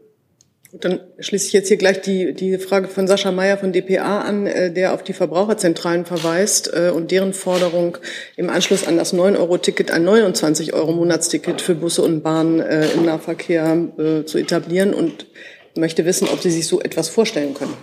Dann 0.81 0.99
schließe 1.19 1.47
ich 1.47 1.53
jetzt 1.53 1.69
hier 1.69 1.77
gleich 1.77 2.01
die, 2.01 2.33
die 2.33 2.57
Frage 2.57 2.87
von 2.87 3.07
Sascha 3.07 3.31
Mayer 3.31 3.57
von 3.57 3.71
dpa 3.71 4.21
an, 4.21 4.45
äh, 4.45 4.73
der 4.73 4.93
auf 4.93 5.03
die 5.03 5.13
Verbraucherzentralen 5.13 6.05
verweist 6.05 6.71
äh, 6.73 6.89
und 6.89 7.11
deren 7.11 7.33
Forderung 7.33 7.97
im 8.35 8.49
Anschluss 8.49 8.85
an 8.85 8.97
das 8.97 9.13
9-Euro-Ticket 9.13 9.91
ein 9.91 10.05
29-Euro-Monatsticket 10.07 11.61
für 11.61 11.75
Busse 11.75 12.01
und 12.01 12.23
Bahnen 12.23 12.59
äh, 12.59 12.87
im 12.89 13.05
Nahverkehr 13.05 13.65
zu 14.25 14.37
etablieren 14.37 14.93
und 14.93 15.27
möchte 15.75 16.05
wissen, 16.05 16.27
ob 16.31 16.41
Sie 16.41 16.51
sich 16.51 16.67
so 16.67 16.81
etwas 16.81 17.09
vorstellen 17.09 17.53
können. 17.53 17.73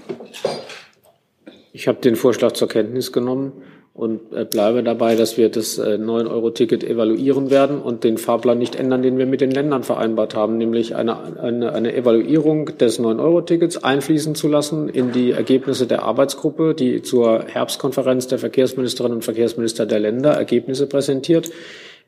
Ich 1.73 1.89
habe 1.89 2.01
den 2.01 2.16
Vorschlag 2.16 2.52
zur 2.52 2.69
Kenntnis 2.69 3.12
genommen 3.12 3.62
und 3.94 4.32
äh, 4.32 4.44
bleibe 4.44 4.82
dabei, 4.82 5.16
dass 5.16 5.36
wir 5.36 5.51
das 5.51 5.78
9-Euro-Ticket 5.78 6.82
evaluieren 6.82 7.51
werden 7.51 7.81
und 7.81 8.05
den 8.05 8.16
Fahrplan 8.16 8.59
nicht 8.59 8.74
ändern, 8.74 9.02
den 9.02 9.19
wir 9.19 9.27
mit 9.27 9.40
den 9.43 9.51
Ländern 9.51 9.82
vereinbart 9.82 10.35
haben, 10.35 10.56
nämlich 10.56 10.97
eine, 10.97 11.39
eine, 11.39 11.73
eine 11.73 11.94
Evaluierung 11.94 12.78
des 12.78 12.98
9-Euro-Tickets 12.98 13.85
einfließen 13.85 14.35
zu 14.35 14.48
lassen 14.48 14.89
in 14.89 15.12
die 15.12 15.32
Ergebnisse 15.32 15.86
der 15.86 16.05
Arbeitsgruppe, 16.05 16.74
die 16.74 17.02
zur 17.02 17.44
Herbstkonferenz 17.44 18.28
der 18.28 18.39
Verkehrsministerinnen 18.39 19.16
und 19.16 19.24
Verkehrsminister 19.24 19.85
der 19.85 20.01
Länder 20.01 20.32
Ergebnisse 20.32 20.86
präsentiert 20.86 21.51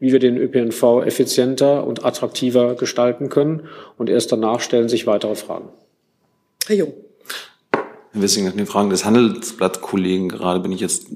wie 0.01 0.13
wir 0.13 0.19
den 0.19 0.37
ÖPNV 0.37 1.03
effizienter 1.05 1.87
und 1.87 2.05
attraktiver 2.05 2.75
gestalten 2.75 3.29
können. 3.29 3.69
Und 3.97 4.11
erst 4.11 4.33
danach 4.33 4.61
stellen 4.61 4.89
sich 4.89 5.07
weitere 5.07 5.35
Fragen. 5.35 5.69
Herr 6.67 6.77
Jung. 6.77 6.93
Herr 8.13 8.23
Wissing, 8.23 8.45
nach 8.45 8.53
den 8.53 8.67
Fragen 8.67 8.91
des 8.91 9.05
Handelsblatt-Kollegen 9.05 10.29
gerade 10.29 10.61
bin 10.61 10.73
ich 10.73 10.81
jetzt 10.81 11.07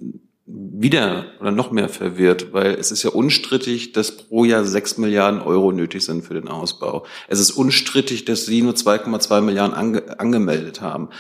wieder 0.50 1.26
oder 1.40 1.50
noch 1.50 1.70
mehr 1.70 1.90
verwirrt, 1.90 2.52
weil 2.52 2.74
es 2.74 2.90
ist 2.90 3.02
ja 3.02 3.10
unstrittig, 3.10 3.92
dass 3.92 4.16
pro 4.16 4.44
Jahr 4.44 4.64
sechs 4.64 4.96
Milliarden 4.96 5.42
Euro 5.42 5.72
nötig 5.72 6.04
sind 6.04 6.24
für 6.24 6.34
den 6.34 6.48
Ausbau. 6.48 7.04
Es 7.28 7.38
ist 7.38 7.50
unstrittig, 7.50 8.24
dass 8.24 8.46
Sie 8.46 8.62
nur 8.62 8.72
2,2 8.72 9.42
Milliarden 9.42 9.76
ange 9.76 10.18
angemeldet 10.18 10.80
haben. 10.80 11.10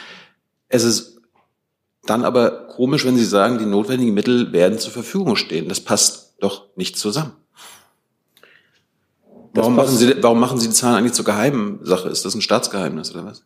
Es 0.68 0.84
ist 0.84 1.20
dann 2.04 2.24
aber 2.24 2.68
komisch, 2.68 3.04
wenn 3.04 3.16
Sie 3.16 3.24
sagen, 3.24 3.58
die 3.58 3.66
notwendigen 3.66 4.14
Mittel 4.14 4.52
werden 4.52 4.78
zur 4.78 4.92
Verfügung 4.92 5.36
stehen. 5.36 5.68
Das 5.68 5.80
passt 5.80 6.36
doch 6.40 6.74
nicht 6.76 6.96
zusammen. 6.96 7.32
Warum 9.52 9.76
machen, 9.76 9.96
Sie, 9.96 10.22
warum 10.22 10.40
machen 10.40 10.58
Sie 10.58 10.68
die 10.68 10.74
Zahlen 10.74 10.96
eigentlich 10.96 11.12
zur 11.12 11.24
geheimen 11.24 11.80
Sache? 11.82 12.08
Ist 12.08 12.24
das 12.24 12.34
ein 12.34 12.40
Staatsgeheimnis 12.40 13.12
oder 13.12 13.26
was? 13.26 13.44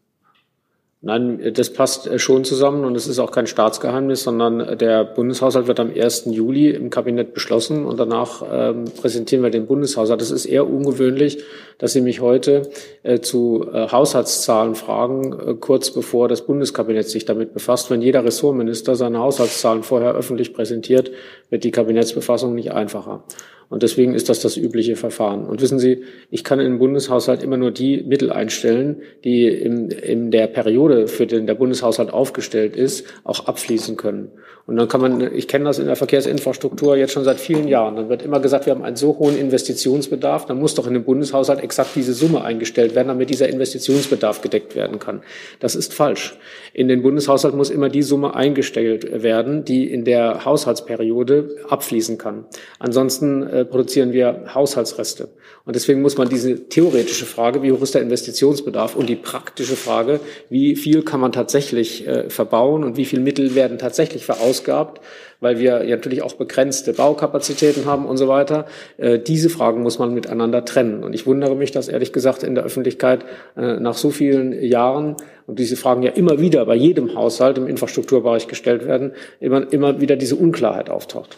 Nein, 1.05 1.53
das 1.55 1.73
passt 1.73 2.07
äh, 2.07 2.21
schon 2.21 2.45
zusammen 2.45 2.85
und 2.85 2.95
es 2.95 3.09
ist 3.09 3.19
auch 3.19 3.33
kein 3.33 3.49
Staatsgeheimnis, 3.49 4.23
sondern 4.23 4.61
äh, 4.61 4.77
der 4.77 5.03
Bundeshaushalt 5.03 5.67
wird 5.67 5.81
am 5.81 5.91
1. 5.93 6.27
Juli 6.27 6.71
im 6.71 6.91
Kabinett 6.91 7.35
beschlossen 7.35 7.85
und 7.85 7.99
danach 7.99 8.45
ähm, 8.49 8.85
präsentieren 8.85 9.43
wir 9.43 9.51
den 9.51 9.67
Bundeshaushalt. 9.67 10.23
Es 10.23 10.31
ist 10.31 10.47
eher 10.47 10.65
ungewöhnlich, 10.65 11.43
dass 11.79 11.93
Sie 11.93 12.03
mich 12.03 12.21
heute 12.21 12.71
äh, 13.03 13.19
zu 13.19 13.67
äh, 13.73 13.89
Haushaltszahlen 13.89 14.77
fragen, 14.77 15.33
äh, 15.33 15.55
kurz 15.55 15.91
bevor 15.91 16.29
das 16.29 16.47
Bundeskabinett 16.47 17.09
sich 17.09 17.25
damit 17.25 17.53
befasst. 17.53 17.91
Wenn 17.91 18.01
jeder 18.01 18.25
Ressortminister 18.25 18.95
seine 18.95 19.19
Haushaltszahlen 19.19 19.83
vorher 19.83 20.15
öffentlich 20.15 20.55
präsentiert, 20.55 21.11
wird 21.51 21.65
die 21.65 21.73
Kabinettsbefassung 21.73 22.55
nicht 22.55 22.71
einfacher. 22.71 23.25
Und 23.73 23.83
deswegen 23.83 24.13
ist 24.13 24.29
das 24.29 24.41
das 24.41 24.59
übliche 24.59 24.97
Verfahren. 24.97 25.47
Und 25.47 25.63
wissen 25.63 25.79
Sie, 25.79 26.03
ich 26.31 26.45
kann 26.45 26.61
im 26.61 26.79
Bundeshaushalt 26.79 27.43
immer 27.43 27.57
nur 27.57 27.71
die 27.71 28.03
Mittel 28.03 28.31
einstellen, 28.31 29.01
die 29.25 29.49
in, 29.49 29.89
in 29.91 30.31
der 30.31 30.47
Periode, 30.47 31.09
für 31.09 31.27
den 31.27 31.47
der 31.47 31.55
Bundeshaushalt 31.55 32.13
aufgestellt 32.13 32.77
ist, 32.77 33.07
auch 33.25 33.47
abfließen 33.47 33.97
können. 33.97 34.31
Und 34.67 34.77
dann 34.77 34.89
kann 34.89 35.01
man, 35.01 35.35
ich 35.35 35.49
kenne 35.49 35.65
das 35.65 35.79
in 35.79 35.87
der 35.87 35.97
Verkehrsinfrastruktur 35.97 36.97
jetzt 36.97 37.13
schon 37.13 37.25
seit 37.25 37.41
vielen 37.41 37.67
Jahren, 37.67 37.97
dann 37.97 38.09
wird 38.09 38.23
immer 38.23 38.39
gesagt, 38.39 38.67
wir 38.67 38.75
haben 38.75 38.85
einen 38.85 38.95
so 38.95 39.19
hohen 39.19 39.37
Investitionsbedarf, 39.37 40.47
dann 40.47 40.61
muss 40.61 40.77
doch 40.77 40.87
in 40.87 40.95
dem 40.95 41.05
Bundeshaushalt 41.05 41.65
exakt 41.65 41.91
diese 41.97 42.13
Summe 42.13 42.45
eingestellt 42.45 42.95
werden, 42.95 43.09
damit 43.09 43.31
dieser 43.31 43.49
Investitionsbedarf 43.49 44.41
gedeckt 44.41 44.77
werden 44.77 45.01
kann. 45.01 45.23
Das 45.59 45.75
ist 45.75 45.95
falsch. 45.95 46.39
In 46.75 46.87
den 46.89 47.03
Bundeshaushalt 47.03 47.55
muss 47.55 47.71
immer 47.71 47.89
die 47.89 48.03
Summe 48.03 48.37
eingestellt 48.37 49.23
werden, 49.23 49.65
die 49.65 49.91
in 49.91 50.05
der 50.05 50.45
Haushaltsperiode 50.45 51.57
abfließen 51.69 52.19
kann. 52.19 52.45
Ansonsten 52.79 53.43
äh, 53.43 53.62
produzieren 53.65 54.13
wir 54.13 54.55
Haushaltsreste. 54.55 55.29
Und 55.65 55.77
deswegen 55.77 56.03
muss 56.03 56.19
man 56.19 56.29
diese 56.29 56.69
theoretische 56.69 57.25
Frage, 57.25 57.63
wie 57.63 57.71
hoch 57.71 57.83
ist 57.83 57.95
der 57.95 58.03
Investitionsbedarf, 58.03 58.97
und 58.97 59.09
die 59.09 59.17
praktische 59.17 59.77
Frage, 59.77 60.21
wie 60.51 60.75
viel 60.75 61.03
kann 61.03 61.21
man 61.21 61.31
tatsächlich 61.31 62.07
äh, 62.07 62.29
verbauen 62.31 62.83
und 62.83 62.97
wie 62.97 63.05
viel 63.05 63.21
Mittel 63.21 63.55
werden 63.55 63.79
tatsächlich 63.79 64.25
verausgabt, 64.25 65.01
weil 65.41 65.59
wir 65.59 65.85
ja 65.85 65.97
natürlich 65.97 66.23
auch 66.23 66.35
begrenzte 66.35 66.93
Baukapazitäten 66.93 67.85
haben 67.85 68.07
und 68.07 68.17
so 68.17 68.27
weiter. 68.27 68.67
Äh, 68.97 69.21
diese 69.21 69.51
Fragen 69.51 69.83
muss 69.83 69.99
man 69.99 70.15
miteinander 70.15 70.65
trennen. 70.65 71.05
Und 71.05 71.15
ich 71.15 71.27
wundere 71.27 71.55
mich, 71.55 71.71
dass 71.71 71.89
ehrlich 71.89 72.13
gesagt 72.13 72.43
in 72.43 72.55
der 72.55 72.65
Öffentlichkeit 72.65 73.25
äh, 73.57 73.79
nach 73.79 73.95
so 73.95 74.11
vielen 74.11 74.61
Jahren 74.63 75.17
und 75.47 75.59
diese 75.59 75.77
Fragen 75.77 76.03
ja 76.03 76.11
immer 76.11 76.41
wieder 76.41 76.65
bei 76.67 76.75
jedem 76.75 77.15
Haushalt 77.15 77.59
im 77.59 77.69
Infrastrukturbereich 77.69 78.49
gestellt 78.49 78.87
werden, 78.87 79.13
immer, 79.39 79.73
immer 79.73 80.01
wieder 80.01 80.17
diese 80.17 80.37
Unklarheit 80.37 80.91
auftaucht. 80.91 81.37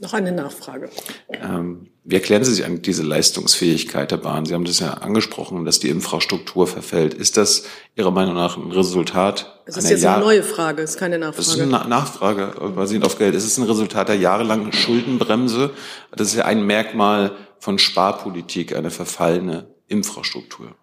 Noch 0.00 0.12
eine 0.12 0.30
Nachfrage. 0.30 0.90
Ähm, 1.28 1.88
wie 2.04 2.14
erklären 2.14 2.44
Sie 2.44 2.54
sich 2.54 2.64
eigentlich 2.64 2.82
diese 2.82 3.02
Leistungsfähigkeit 3.02 4.10
der 4.12 4.16
Bahn? 4.18 4.46
Sie 4.46 4.54
haben 4.54 4.64
das 4.64 4.78
ja 4.78 4.94
angesprochen, 4.94 5.64
dass 5.64 5.80
die 5.80 5.88
Infrastruktur 5.88 6.66
verfällt. 6.68 7.14
Ist 7.14 7.36
das 7.36 7.64
Ihrer 7.96 8.12
Meinung 8.12 8.34
nach 8.34 8.56
ein 8.56 8.70
Resultat? 8.70 9.60
Es 9.66 9.76
ist 9.76 9.90
jetzt 9.90 10.02
Jahr 10.02 10.16
eine 10.16 10.24
neue 10.24 10.42
Frage, 10.44 10.82
es 10.82 10.90
ist 10.90 10.98
keine 10.98 11.18
Nachfrage. 11.18 11.36
Das 11.36 11.48
ist 11.48 11.60
eine 11.60 11.88
Nachfrage 11.88 12.54
basierend 12.74 13.06
auf 13.06 13.18
Geld. 13.18 13.34
Ist 13.34 13.44
es 13.44 13.58
ein 13.58 13.64
Resultat 13.64 14.08
der 14.08 14.16
jahrelangen 14.16 14.72
Schuldenbremse? 14.72 15.70
Das 16.14 16.28
ist 16.28 16.36
ja 16.36 16.44
ein 16.44 16.64
Merkmal 16.64 17.32
von 17.58 17.78
Sparpolitik, 17.78 18.76
eine 18.76 18.90
verfallene 18.90 19.66
Infrastruktur. 19.88 20.76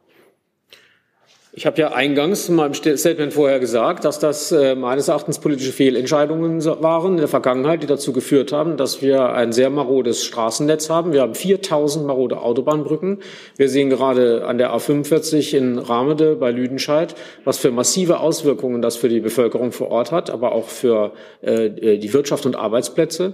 Ich 1.58 1.66
habe 1.66 1.80
ja 1.80 1.94
eingangs 1.94 2.50
in 2.50 2.56
meinem 2.56 2.74
Statement 2.74 3.32
vorher 3.32 3.62
gesagt, 3.62 4.04
dass 4.04 4.20
das 4.20 4.52
äh, 4.52 4.76
meines 4.76 5.08
Erachtens 5.08 5.40
politische 5.40 5.72
Fehlentscheidungen 5.72 6.62
waren 6.66 7.14
in 7.14 7.18
der 7.20 7.30
Vergangenheit, 7.30 7.82
die 7.82 7.88
dazu 7.88 8.12
geführt 8.12 8.52
haben, 8.52 8.76
dass 8.76 9.02
wir 9.02 9.30
ein 9.30 9.54
sehr 9.54 9.70
marodes 9.70 10.26
Straßennetz 10.26 10.90
haben. 10.90 11.14
Wir 11.14 11.22
haben 11.22 11.34
4000 11.34 12.06
marode 12.06 12.42
Autobahnbrücken. 12.42 13.20
Wir 13.56 13.70
sehen 13.70 13.90
gerade 13.90 14.46
an 14.46 14.58
der 14.58 14.76
A45 14.76 15.56
in 15.56 15.78
Ramede 15.78 16.36
bei 16.36 16.52
Lüdenscheid, 16.52 17.16
was 17.46 17.58
für 17.58 17.72
massive 17.72 18.20
Auswirkungen 18.20 18.82
das 18.82 18.98
für 18.98 19.08
die 19.08 19.22
Bevölkerung 19.22 19.72
vor 19.72 19.92
Ort 19.92 20.12
hat, 20.12 20.30
aber 20.30 20.52
auch 20.52 20.68
für 20.68 21.14
äh, 21.40 21.98
die 21.98 22.12
Wirtschaft 22.12 22.46
und 22.46 22.58
Arbeitsplätze. 22.58 23.34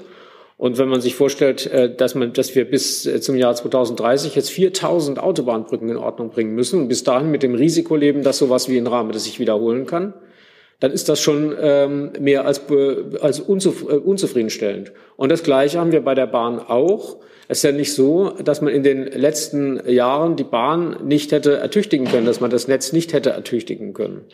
Und 0.61 0.77
wenn 0.77 0.89
man 0.89 1.01
sich 1.01 1.15
vorstellt, 1.15 1.65
äh, 1.71 1.91
dass, 1.91 2.13
man, 2.13 2.33
dass 2.33 2.53
wir 2.53 2.69
bis 2.69 3.07
äh, 3.07 3.19
zum 3.19 3.35
Jahr 3.35 3.55
2030 3.55 4.35
jetzt 4.35 4.51
4000 4.51 5.17
Autobahnbrücken 5.17 5.89
in 5.89 5.97
Ordnung 5.97 6.29
bringen 6.29 6.53
müssen 6.53 6.81
und 6.81 6.88
bis 6.88 7.03
dahin 7.03 7.31
mit 7.31 7.41
dem 7.41 7.55
Risiko 7.55 7.95
leben, 7.95 8.21
dass 8.21 8.38
sowas 8.38 8.69
wie 8.69 8.77
in 8.77 8.85
Rahmen 8.85 9.11
das 9.11 9.23
sich 9.23 9.39
wiederholen 9.39 9.88
kann, 9.88 10.13
dann 10.79 10.91
ist 10.91 11.09
das 11.09 11.19
schon 11.19 11.55
ähm, 11.59 12.11
mehr 12.19 12.45
als, 12.45 12.61
als 13.21 13.39
unzuf 13.39 13.89
äh, 13.89 13.95
unzufriedenstellend. 13.95 14.91
Und 15.15 15.31
das 15.31 15.41
Gleiche 15.41 15.79
haben 15.79 15.91
wir 15.91 16.01
bei 16.01 16.13
der 16.13 16.27
Bahn 16.27 16.59
auch. 16.59 17.17
Es 17.47 17.57
ist 17.57 17.63
ja 17.63 17.71
nicht 17.71 17.95
so, 17.95 18.29
dass 18.45 18.61
man 18.61 18.71
in 18.71 18.83
den 18.83 19.07
letzten 19.07 19.81
Jahren 19.89 20.35
die 20.35 20.43
Bahn 20.43 20.95
nicht 21.03 21.31
hätte 21.31 21.57
ertüchtigen 21.57 22.05
können, 22.05 22.27
dass 22.27 22.39
man 22.39 22.51
das 22.51 22.67
Netz 22.67 22.93
nicht 22.93 23.13
hätte 23.13 23.31
ertüchtigen 23.31 23.93
können. 23.93 24.25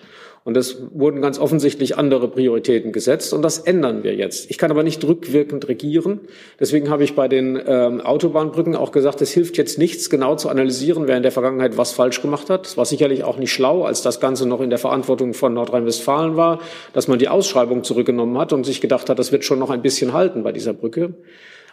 Und 0.47 0.55
es 0.55 0.81
wurden 0.93 1.21
ganz 1.21 1.39
offensichtlich 1.39 1.97
andere 1.97 2.29
Prioritäten 2.29 2.93
gesetzt 2.93 3.33
und 3.33 3.41
das 3.41 3.59
ändern 3.59 4.05
wir 4.05 4.15
jetzt. 4.15 4.49
Ich 4.49 4.57
kann 4.57 4.71
aber 4.71 4.81
nicht 4.81 5.03
rückwirkend 5.03 5.67
regieren. 5.67 6.21
Deswegen 6.57 6.89
habe 6.89 7.03
ich 7.03 7.15
bei 7.15 7.27
den 7.27 7.61
ähm, 7.67 7.99
Autobahnbrücken 7.99 8.73
auch 8.73 8.93
gesagt, 8.93 9.21
es 9.21 9.29
hilft 9.31 9.57
jetzt 9.57 9.77
nichts, 9.77 10.09
genau 10.09 10.37
zu 10.37 10.47
analysieren, 10.47 11.05
wer 11.05 11.17
in 11.17 11.23
der 11.23 11.33
Vergangenheit 11.33 11.77
was 11.77 11.91
falsch 11.91 12.21
gemacht 12.21 12.49
hat. 12.49 12.65
Es 12.65 12.77
war 12.77 12.85
sicherlich 12.85 13.25
auch 13.25 13.37
nicht 13.37 13.51
schlau, 13.51 13.83
als 13.83 14.03
das 14.03 14.21
Ganze 14.21 14.47
noch 14.47 14.61
in 14.61 14.69
der 14.69 14.79
Verantwortung 14.79 15.33
von 15.33 15.53
Nordrhein-Westfalen 15.53 16.37
war, 16.37 16.61
dass 16.93 17.09
man 17.09 17.19
die 17.19 17.27
Ausschreibung 17.27 17.83
zurückgenommen 17.83 18.37
hat 18.37 18.53
und 18.53 18.65
sich 18.65 18.79
gedacht 18.79 19.09
hat, 19.09 19.19
das 19.19 19.33
wird 19.33 19.43
schon 19.43 19.59
noch 19.59 19.69
ein 19.69 19.81
bisschen 19.81 20.13
halten 20.13 20.43
bei 20.43 20.53
dieser 20.53 20.71
Brücke. 20.71 21.13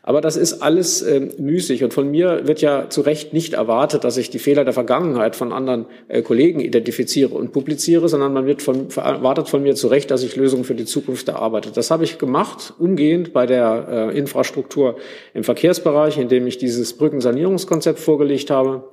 Aber 0.07 0.21
das 0.21 0.37
ist 0.37 0.61
alles 0.61 1.01
äh, 1.01 1.31
müßig. 1.39 1.83
Und 1.83 1.95
von 1.95 2.11
mir 2.11 2.47
wird 2.47 2.61
ja 2.61 2.91
zu 2.91 3.01
Recht 3.01 3.33
nicht 3.33 3.55
erwartet, 3.55 4.05
dass 4.05 4.19
ich 4.19 4.29
die 4.29 4.39
Fehler 4.39 4.63
der 4.65 4.75
Vergangenheit 4.75 5.35
von 5.35 5.51
anderen 5.51 5.87
äh, 6.09 6.21
Kollegen 6.21 6.61
identifiziere 6.61 7.35
und 7.35 7.53
publiziere, 7.53 8.07
sondern 8.11 8.35
man 8.35 8.45
wird 8.45 8.61
von, 8.61 8.89
erwartet 8.95 9.49
von 9.49 9.63
mir 9.63 9.75
zu 9.75 9.89
Recht, 9.89 10.11
dass 10.11 10.23
ich 10.23 10.37
Lösungen 10.37 10.65
für 10.65 10.75
die 10.75 10.85
Zukunft 10.85 11.29
erarbeite. 11.29 11.71
Das 11.71 11.91
habe 11.91 12.05
ich 12.05 12.19
gemacht, 12.19 12.75
umgehend 12.79 13.33
bei 13.33 13.47
der 13.47 14.11
äh, 14.13 14.19
Infrastruktur 14.19 14.97
im 15.33 15.43
Verkehrsbereich, 15.43 16.19
indem 16.19 16.47
ich 16.47 16.59
dieses 16.59 16.93
Brückensanierungskonzept 16.93 17.99
vorgelegt 17.99 18.51
habe 18.51 18.85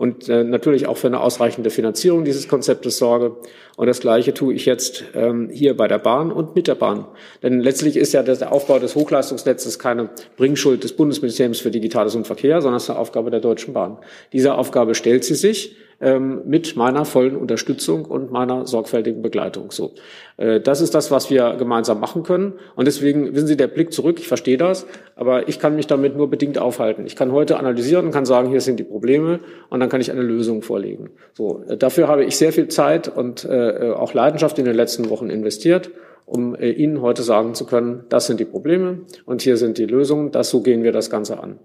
und 0.00 0.30
äh, 0.30 0.44
natürlich 0.44 0.86
auch 0.86 0.96
für 0.96 1.08
eine 1.08 1.20
ausreichende 1.20 1.68
Finanzierung 1.68 2.24
dieses 2.24 2.48
Konzeptes 2.48 2.96
sorge. 2.96 3.36
Und 3.76 3.86
das 3.86 4.00
Gleiche 4.00 4.32
tue 4.32 4.54
ich 4.54 4.64
jetzt 4.64 5.04
ähm, 5.12 5.50
hier 5.52 5.76
bei 5.76 5.88
der 5.88 5.98
Bahn 5.98 6.32
und 6.32 6.56
mit 6.56 6.68
der 6.68 6.74
Bahn. 6.74 7.04
Denn 7.42 7.60
letztlich 7.60 7.98
ist 7.98 8.14
ja 8.14 8.22
der 8.22 8.50
Aufbau 8.50 8.78
des 8.78 8.94
Hochleistungsnetzes 8.94 9.78
keine 9.78 10.08
Bringschuld 10.38 10.84
des 10.84 10.94
Bundesministeriums 10.94 11.60
für 11.60 11.70
Digitales 11.70 12.14
und 12.14 12.26
Verkehr, 12.26 12.62
sondern 12.62 12.78
es 12.78 12.84
ist 12.84 12.90
eine 12.90 12.98
Aufgabe 12.98 13.30
der 13.30 13.40
Deutschen 13.40 13.74
Bahn. 13.74 13.98
Dieser 14.32 14.56
Aufgabe 14.56 14.94
stellt 14.94 15.22
sie 15.22 15.34
sich 15.34 15.76
ähm, 16.00 16.42
mit 16.46 16.76
meiner 16.76 17.04
vollen 17.04 17.36
Unterstützung 17.36 18.04
und 18.04 18.30
meiner 18.30 18.66
sorgfältigen 18.66 19.22
Begleitung. 19.22 19.70
So, 19.70 19.92
äh, 20.36 20.60
das 20.60 20.80
ist 20.80 20.94
das, 20.94 21.10
was 21.10 21.30
wir 21.30 21.56
gemeinsam 21.58 22.00
machen 22.00 22.22
können. 22.22 22.54
Und 22.76 22.86
deswegen 22.86 23.34
wissen 23.34 23.46
Sie, 23.46 23.56
der 23.56 23.66
Blick 23.66 23.92
zurück. 23.92 24.18
Ich 24.18 24.28
verstehe 24.28 24.56
das, 24.56 24.86
aber 25.16 25.48
ich 25.48 25.58
kann 25.58 25.76
mich 25.76 25.86
damit 25.86 26.16
nur 26.16 26.30
bedingt 26.30 26.58
aufhalten. 26.58 27.06
Ich 27.06 27.16
kann 27.16 27.32
heute 27.32 27.58
analysieren 27.58 28.06
und 28.06 28.12
kann 28.12 28.24
sagen, 28.24 28.48
hier 28.48 28.60
sind 28.60 28.80
die 28.80 28.84
Probleme, 28.84 29.40
und 29.68 29.80
dann 29.80 29.88
kann 29.88 30.00
ich 30.00 30.10
eine 30.10 30.22
Lösung 30.22 30.62
vorlegen. 30.62 31.10
So, 31.34 31.64
äh, 31.68 31.76
dafür 31.76 32.08
habe 32.08 32.24
ich 32.24 32.36
sehr 32.36 32.52
viel 32.52 32.68
Zeit 32.68 33.08
und 33.08 33.44
äh, 33.44 33.92
auch 33.94 34.14
Leidenschaft 34.14 34.58
in 34.58 34.64
den 34.64 34.74
letzten 34.74 35.10
Wochen 35.10 35.30
investiert 35.30 35.90
um 36.30 36.54
äh, 36.54 36.70
Ihnen 36.70 37.02
heute 37.02 37.24
sagen 37.24 37.54
zu 37.54 37.66
können, 37.66 38.04
das 38.08 38.26
sind 38.26 38.38
die 38.38 38.44
Probleme 38.44 39.00
und 39.26 39.42
hier 39.42 39.56
sind 39.56 39.78
die 39.78 39.86
Lösungen, 39.86 40.30
das 40.30 40.48
so 40.48 40.60
gehen 40.60 40.84
wir 40.84 40.92
das 40.92 41.10
Ganze 41.10 41.42
an. 41.42 41.58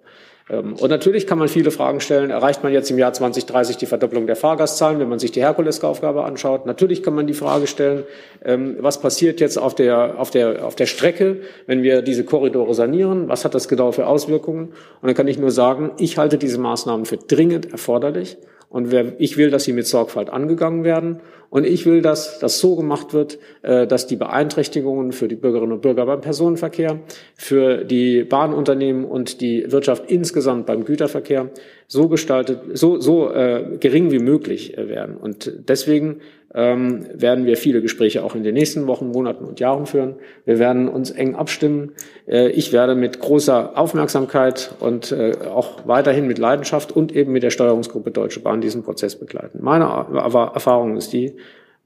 Ähm, 0.50 0.76
und 0.76 0.90
natürlich 0.90 1.28
kann 1.28 1.38
man 1.38 1.48
viele 1.48 1.72
Fragen 1.72 2.00
stellen. 2.00 2.30
Erreicht 2.30 2.64
man 2.64 2.72
jetzt 2.72 2.92
im 2.92 2.98
Jahr 2.98 3.14
2030 3.14 3.78
die 3.78 3.86
Verdopplung 3.86 4.28
der 4.28 4.36
Fahrgastzahlen, 4.36 5.00
wenn 5.00 5.10
man 5.10 5.20
sich 5.20 5.32
die 5.32 5.42
Herkulesaufgabe 5.42 6.24
anschaut? 6.24 6.66
Natürlich 6.66 7.04
kann 7.04 7.16
man 7.16 7.28
die 7.28 7.34
Frage 7.34 7.68
stellen, 7.68 8.04
ähm, 8.44 8.78
was 8.80 9.00
passiert 9.00 9.40
jetzt 9.40 9.58
auf 9.58 9.76
der, 9.76 10.20
auf 10.20 10.30
der, 10.30 10.66
auf 10.66 10.76
der 10.76 10.86
Strecke, 10.86 11.42
wenn 11.68 11.84
wir 11.84 12.02
diese 12.02 12.24
Korridore 12.24 12.74
sanieren? 12.74 13.28
Was 13.28 13.46
hat 13.46 13.56
das 13.56 13.68
genau 13.68 13.92
für 13.92 14.08
Auswirkungen? 14.08 14.70
Und 15.02 15.08
dann 15.08 15.16
kann 15.16 15.28
ich 15.28 15.40
nur 15.40 15.52
sagen, 15.52 15.92
ich 15.98 16.18
halte 16.18 16.38
diese 16.38 16.60
Maßnahmen 16.60 17.06
für 17.06 17.18
dringend 17.18 17.72
erforderlich. 17.72 18.38
Und 18.70 18.94
ich 19.20 19.38
will, 19.38 19.52
dass 19.52 19.64
sie 19.64 19.74
mit 19.74 19.88
Sorgfalt 19.88 20.30
angegangen 20.30 20.84
werden. 20.84 21.22
Und 21.56 21.66
ich 21.66 21.86
will, 21.86 22.02
dass 22.02 22.40
das 22.40 22.60
so 22.60 22.76
gemacht 22.76 23.14
wird, 23.14 23.40
äh, 23.62 23.88
dass 23.88 24.08
die 24.08 24.18
Beeinträchtigungen 24.18 25.14
für 25.14 25.30
die 25.30 25.38
Bürgerinnen 25.38 25.72
und 25.72 25.82
Bürger 25.82 26.06
beim 26.06 26.20
Personenverkehr, 26.20 27.00
für 27.34 27.86
die 27.86 28.26
Bahnunternehmen 28.26 29.06
und 29.06 29.40
die 29.40 29.72
Wirtschaft 29.72 30.12
insgesamt 30.12 30.66
beim 30.66 30.84
Güterverkehr 30.84 31.52
so 31.88 32.10
gestaltet, 32.10 32.60
so, 32.74 33.00
so 33.00 33.32
äh, 33.32 33.78
gering 33.80 34.12
wie 34.12 34.20
möglich 34.20 34.78
äh, 34.78 34.90
werden. 34.90 35.16
Und 35.16 35.50
deswegen 35.70 36.20
ähm, 36.56 37.06
werden 37.14 37.46
wir 37.46 37.58
viele 37.58 37.82
Gespräche 37.82 38.24
auch 38.24 38.34
in 38.34 38.44
den 38.44 38.54
nächsten 38.54 38.88
Wochen, 38.88 39.10
Monaten 39.10 39.44
und 39.44 39.60
Jahren 39.60 39.86
führen. 39.86 40.16
Wir 40.46 40.58
werden 40.58 40.88
uns 40.88 41.12
eng 41.12 41.36
abstimmen. 41.36 41.92
Äh, 42.28 42.50
ich 42.50 42.72
werde 42.72 42.96
mit 42.96 43.20
großer 43.20 43.78
Aufmerksamkeit 43.78 44.74
und 44.80 45.12
äh, 45.12 45.34
auch 45.54 45.86
weiterhin 45.86 46.28
mit 46.28 46.38
Leidenschaft 46.38 46.94
und 46.94 47.14
eben 47.14 47.34
mit 47.34 47.44
der 47.44 47.50
Steuerungsgruppe 47.50 48.12
Deutsche 48.12 48.40
Bahn 48.40 48.62
diesen 48.62 48.84
Prozess 48.84 49.18
begleiten. 49.18 49.60
Meine 49.62 49.86
Erfahrung 49.86 50.96
ist 50.96 51.12
die, 51.12 51.36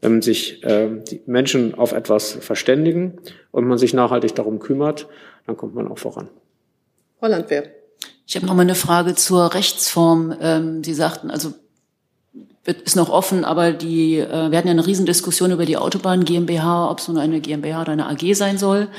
wenn 0.02 0.22
sich 0.22 0.64
äh, 0.64 0.88
die 1.10 1.22
Menschen 1.26 1.74
auf 1.74 1.92
etwas 1.92 2.32
verständigen 2.32 3.18
und 3.52 3.68
man 3.68 3.80
sich 3.80 3.94
nachhaltig 3.96 4.36
darum 4.36 4.60
kümmert, 4.60 5.08
dann 5.48 5.58
kommt 5.58 5.74
man 5.74 5.88
auch 5.88 5.98
voran. 5.98 6.30
Holland 7.22 7.46
wer? 7.50 7.64
Ich 8.28 8.36
habe 8.36 8.46
noch 8.46 8.54
mal 8.54 8.62
eine 8.62 8.76
Frage 8.76 9.16
zur 9.16 9.56
Rechtsform. 9.56 10.36
Ähm, 10.40 10.84
Sie 10.84 10.94
sagten, 10.94 11.32
also 11.32 11.54
ist 12.66 12.96
noch 12.96 13.10
offen, 13.10 13.46
aber 13.46 13.72
die, 13.72 14.18
äh, 14.18 14.52
wir 14.52 14.58
hatten 14.58 14.68
ja 14.68 14.74
eine 14.74 14.86
Riesendiskussion 14.86 15.52
über 15.52 15.66
die 15.66 15.78
Autobahn 15.78 16.26
GmbH, 16.26 16.90
ob 16.90 17.00
es 17.00 17.08
nun 17.08 17.18
eine 17.18 17.40
GmbH 17.40 17.82
oder 17.82 17.94
eine 17.94 18.08
AG 18.08 18.34
sein 18.34 18.58
soll. 18.58 18.90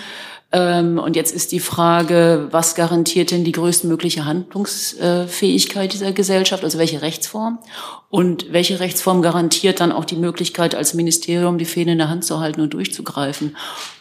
Ähm, 0.52 0.98
und 0.98 1.14
jetzt 1.14 1.32
ist 1.32 1.52
die 1.52 1.60
Frage, 1.60 2.48
was 2.50 2.74
garantiert 2.74 3.30
denn 3.30 3.44
die 3.44 3.52
größtmögliche 3.52 4.24
Handlungsfähigkeit 4.24 5.92
dieser 5.92 6.10
Gesellschaft, 6.10 6.64
also 6.64 6.78
welche 6.78 7.02
Rechtsform? 7.02 7.60
Und 8.08 8.52
welche 8.52 8.80
Rechtsform 8.80 9.22
garantiert 9.22 9.78
dann 9.78 9.92
auch 9.92 10.04
die 10.04 10.16
Möglichkeit, 10.16 10.74
als 10.74 10.94
Ministerium 10.94 11.58
die 11.58 11.66
Fäden 11.66 11.92
in 11.92 11.98
der 11.98 12.08
Hand 12.08 12.24
zu 12.24 12.40
halten 12.40 12.60
und 12.60 12.74
durchzugreifen? 12.74 13.56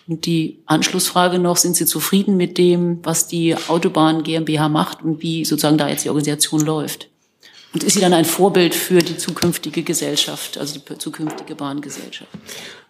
Und 0.07 0.25
die 0.25 0.63
Anschlussfrage 0.65 1.37
noch, 1.37 1.57
sind 1.57 1.75
Sie 1.75 1.85
zufrieden 1.85 2.35
mit 2.35 2.57
dem, 2.57 2.99
was 3.03 3.27
die 3.27 3.55
Autobahn 3.67 4.23
GmbH 4.23 4.69
macht 4.69 5.03
und 5.03 5.21
wie 5.21 5.45
sozusagen 5.45 5.77
da 5.77 5.87
jetzt 5.87 6.05
die 6.05 6.09
Organisation 6.09 6.61
läuft? 6.61 7.09
Und 7.73 7.83
ist 7.83 7.93
sie 7.93 8.01
dann 8.01 8.13
ein 8.13 8.25
Vorbild 8.25 8.73
für 8.73 8.99
die 8.99 9.17
zukünftige 9.17 9.83
Gesellschaft, 9.83 10.57
also 10.57 10.79
die 10.79 10.97
zukünftige 10.97 11.55
Bahngesellschaft? 11.55 12.29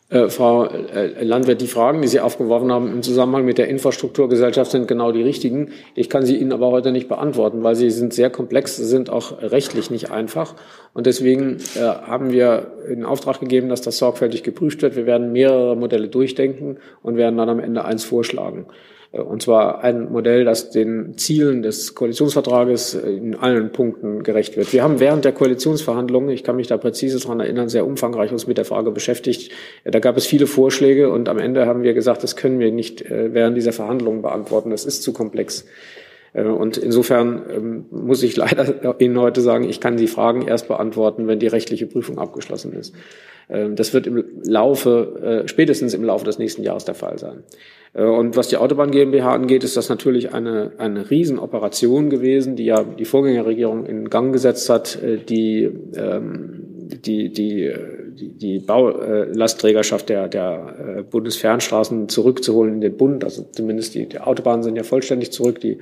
Äh, 0.09 0.29
Frau 0.29 0.65
äh, 0.65 1.23
Landwirt, 1.23 1.61
die 1.61 1.67
Fragen, 1.67 2.01
die 2.01 2.07
Sie 2.07 2.19
aufgeworfen 2.19 2.71
haben 2.71 2.91
im 2.91 3.03
Zusammenhang 3.03 3.45
mit 3.45 3.59
der 3.59 3.67
Infrastrukturgesellschaft, 3.67 4.71
sind 4.71 4.87
genau 4.87 5.11
die 5.11 5.21
richtigen. 5.21 5.71
Ich 5.93 6.09
kann 6.09 6.25
sie 6.25 6.37
Ihnen 6.37 6.51
aber 6.51 6.71
heute 6.71 6.91
nicht 6.91 7.07
beantworten, 7.07 7.61
weil 7.61 7.75
sie 7.75 7.91
sind 7.91 8.11
sehr 8.13 8.31
komplex, 8.31 8.75
sind 8.75 9.11
auch 9.11 9.39
rechtlich 9.43 9.91
nicht 9.91 10.09
einfach. 10.09 10.55
Und 10.95 11.05
deswegen 11.05 11.57
äh, 11.75 11.81
haben 11.81 12.31
wir 12.31 12.71
in 12.89 13.05
Auftrag 13.05 13.39
gegeben, 13.39 13.69
dass 13.69 13.81
das 13.81 13.99
sorgfältig 13.99 14.41
geprüft 14.41 14.81
wird. 14.81 14.95
Wir 14.95 15.05
werden 15.05 15.31
mehrere 15.31 15.75
Modelle 15.75 16.07
durchdenken 16.07 16.77
und 17.03 17.15
werden 17.15 17.37
dann 17.37 17.49
am 17.49 17.59
Ende 17.59 17.85
eins 17.85 18.03
vorschlagen. 18.03 18.65
Äh, 19.11 19.21
und 19.21 19.41
zwar 19.41 19.83
ein 19.83 20.11
Modell, 20.11 20.45
das 20.45 20.69
den 20.69 21.17
Zielen 21.17 21.61
des 21.61 21.95
Koalitionsvertrages 21.95 22.95
äh, 22.95 23.09
in 23.09 23.35
allen 23.35 23.71
Punkten 23.71 24.23
gerecht 24.23 24.57
wird. 24.57 24.71
Wir 24.73 24.83
haben 24.83 24.99
während 24.99 25.25
der 25.25 25.31
Koalitionsverhandlungen, 25.31 26.29
ich 26.29 26.43
kann 26.43 26.55
mich 26.55 26.67
da 26.67 26.77
präzise 26.77 27.19
daran 27.19 27.39
erinnern, 27.39 27.69
sehr 27.69 27.85
umfangreich 27.85 28.31
uns 28.31 28.47
mit 28.47 28.57
der 28.57 28.65
Frage 28.65 28.91
beschäftigt. 28.91 29.51
Äh, 29.83 29.91
da 29.91 29.99
gab 29.99 30.17
es 30.17 30.25
viele 30.25 30.47
Vorschläge 30.47 31.09
und 31.09 31.29
am 31.29 31.39
Ende 31.39 31.65
haben 31.65 31.83
wir 31.83 31.93
gesagt, 31.93 32.23
das 32.23 32.35
können 32.35 32.59
wir 32.59 32.71
nicht 32.71 33.03
während 33.09 33.57
dieser 33.57 33.71
Verhandlungen 33.71 34.21
beantworten. 34.21 34.69
Das 34.69 34.85
ist 34.85 35.03
zu 35.03 35.13
komplex. 35.13 35.65
Und 36.33 36.77
insofern 36.77 37.43
ähm, 37.49 37.85
muss 37.89 38.21
ich 38.23 38.35
leider 38.35 38.95
Ihnen 38.99 39.19
heute 39.19 39.41
sagen, 39.41 39.67
ich 39.67 39.79
kann 39.79 39.97
die 39.97 40.07
Fragen 40.07 40.47
erst 40.47 40.67
beantworten, 40.67 41.27
wenn 41.27 41.39
die 41.39 41.47
rechtliche 41.47 41.87
Prüfung 41.87 42.19
abgeschlossen 42.19 42.73
ist. 42.73 42.93
Ähm, 43.49 43.75
das 43.75 43.93
wird 43.93 44.07
im 44.07 44.23
Laufe, 44.43 45.43
spätestens 45.47 45.93
im 45.93 46.03
Laufe 46.03 46.25
des 46.25 46.37
nächsten 46.37 46.63
Jahres 46.63 46.85
der 46.85 46.95
Fall 46.95 47.17
sein. 47.17 47.43
Äh, 47.93 48.03
und 48.03 48.35
was 48.35 48.47
die 48.47 48.57
Autobahn 48.57 48.91
GmbH 48.91 49.33
angeht, 49.33 49.63
ist 49.63 49.77
das 49.77 49.89
natürlich 49.89 50.33
eine, 50.33 50.71
eine 50.77 51.09
Riesenoperation 51.09 52.09
gewesen, 52.09 52.55
die 52.55 52.65
ja 52.65 52.83
die 52.83 53.05
Vorgängerregierung 53.05 53.85
in 53.85 54.09
Gang 54.09 54.33
gesetzt 54.33 54.69
hat, 54.69 55.01
äh, 55.01 55.17
die, 55.17 55.69
ähm, 55.95 56.63
die, 57.05 57.31
die, 57.31 57.71
die, 58.15 58.59
Baulastträgerschaft 58.59 60.09
der, 60.09 60.27
der 60.27 61.05
Bundesfernstraßen 61.09 62.09
zurückzuholen 62.09 62.75
in 62.75 62.81
den 62.81 62.97
Bund. 62.97 63.23
Also 63.23 63.43
zumindest 63.51 63.95
die, 63.95 64.07
die 64.07 64.19
Autobahnen 64.19 64.63
sind 64.63 64.75
ja 64.75 64.83
vollständig 64.83 65.31
zurück, 65.31 65.59
die 65.59 65.77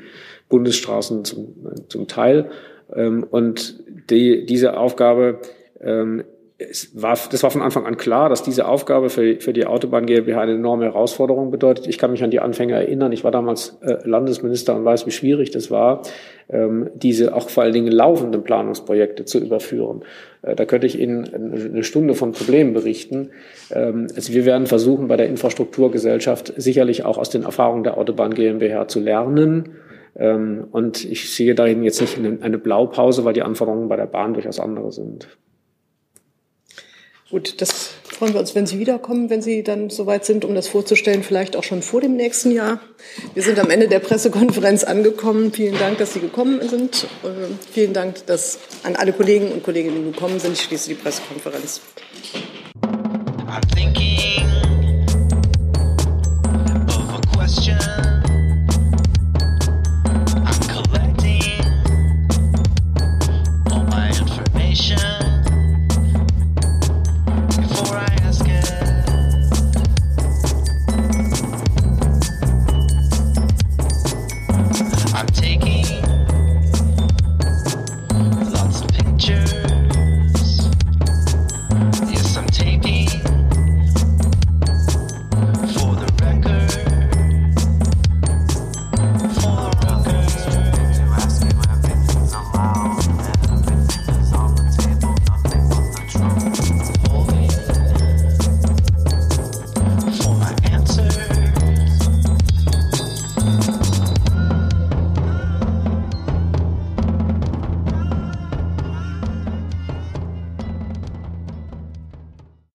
Bundesstraßen 0.50 1.24
zum, 1.24 1.56
zum 1.88 2.08
Teil. 2.08 2.50
Ähm, 2.94 3.26
und 3.30 3.84
die, 4.10 4.46
diese 4.46 4.78
Aufgabe 4.78 5.40
ähm, 5.82 6.24
es 6.60 6.90
war, 7.00 7.16
das 7.30 7.44
war 7.44 7.52
von 7.52 7.62
Anfang 7.62 7.86
an 7.86 7.98
klar, 7.98 8.30
dass 8.30 8.42
diese 8.42 8.68
Aufgabe 8.68 9.10
für, 9.10 9.40
für 9.40 9.54
die 9.54 9.68
Autobahn 9.68 10.08
GmbH 10.08 10.42
eine 10.42 10.54
enorme 10.54 10.86
Herausforderung 10.86 11.52
bedeutet. 11.52 11.86
Ich 11.86 12.00
kann 12.00 12.12
mich 12.12 12.24
an 12.24 12.32
die 12.32 12.40
Anfänge 12.40 12.74
erinnern. 12.74 13.12
Ich 13.12 13.24
war 13.24 13.30
damals 13.30 13.78
äh, 13.82 13.98
Landesminister 14.04 14.76
und 14.76 14.84
weiß, 14.84 15.06
wie 15.06 15.12
schwierig 15.12 15.52
das 15.52 15.70
war, 15.70 16.02
ähm, 16.50 16.90
diese 16.96 17.36
auch 17.36 17.50
vor 17.50 17.64
allen 17.64 17.74
Dingen 17.74 17.92
laufenden 17.92 18.44
Planungsprojekte 18.44 19.26
zu 19.26 19.38
überführen. 19.38 20.02
Äh, 20.42 20.56
da 20.56 20.66
könnte 20.66 20.88
ich 20.88 21.00
Ihnen 21.00 21.32
eine 21.32 21.84
Stunde 21.84 22.16
von 22.16 22.32
Problemen 22.32 22.74
berichten. 22.74 23.30
Ähm, 23.70 24.08
also 24.16 24.34
wir 24.34 24.46
werden 24.46 24.66
versuchen, 24.66 25.08
bei 25.08 25.16
der 25.16 25.28
Infrastrukturgesellschaft 25.28 26.54
sicherlich 26.58 27.06
auch 27.06 27.20
aus 27.20 27.30
den 27.30 27.44
Erfahrungen 27.44 27.84
der 27.84 28.00
Autobahn 28.00 28.34
GmbH 28.34 28.88
zu 28.88 29.00
lernen. 29.00 29.76
Ähm, 30.16 30.66
und 30.72 31.06
ich 31.06 31.32
sehe 31.32 31.54
dahin 31.54 31.84
jetzt 31.84 32.02
nicht 32.02 32.18
eine 32.18 32.58
Blaupause, 32.58 33.26
weil 33.26 33.34
die 33.34 33.44
Anforderungen 33.44 33.90
bei 33.90 33.96
der 33.96 34.08
Bahn 34.08 34.34
durchaus 34.34 34.60
andere 34.60 34.92
sind. 34.92 35.28
Gut, 37.30 37.60
das 37.60 37.90
freuen 38.04 38.34
wir 38.34 38.40
uns, 38.40 38.56
wenn 38.56 38.66
Sie 38.66 38.80
wiederkommen, 38.80 39.30
wenn 39.30 39.42
Sie 39.42 39.62
dann 39.62 39.90
soweit 39.90 40.24
sind, 40.24 40.46
um 40.46 40.56
das 40.56 40.70
vorzustellen, 40.70 41.24
vielleicht 41.24 41.58
auch 41.58 41.64
schon 41.64 41.82
vor 41.82 42.00
dem 42.00 42.16
nächsten 42.16 42.52
Jahr. 42.52 42.80
Wir 43.34 43.44
sind 43.44 43.60
am 43.60 43.70
Ende 43.70 43.90
der 43.90 44.00
Pressekonferenz 44.00 44.86
angekommen. 44.86 45.52
Vielen 45.52 45.78
Dank, 45.78 45.98
dass 45.98 46.14
Sie 46.14 46.22
gekommen 46.22 46.62
sind. 46.70 47.04
Äh, 47.24 47.28
vielen 47.74 47.92
Dank 47.92 48.26
dass, 48.28 48.60
an 48.84 48.96
alle 48.96 49.12
Kollegen 49.12 49.52
und 49.52 49.62
Kolleginnen, 49.62 50.06
die 50.06 50.12
gekommen 50.14 50.40
sind. 50.40 50.54
Ich 50.54 50.62
schließe 50.62 50.88
die 50.88 50.96
Pressekonferenz. 50.96 51.82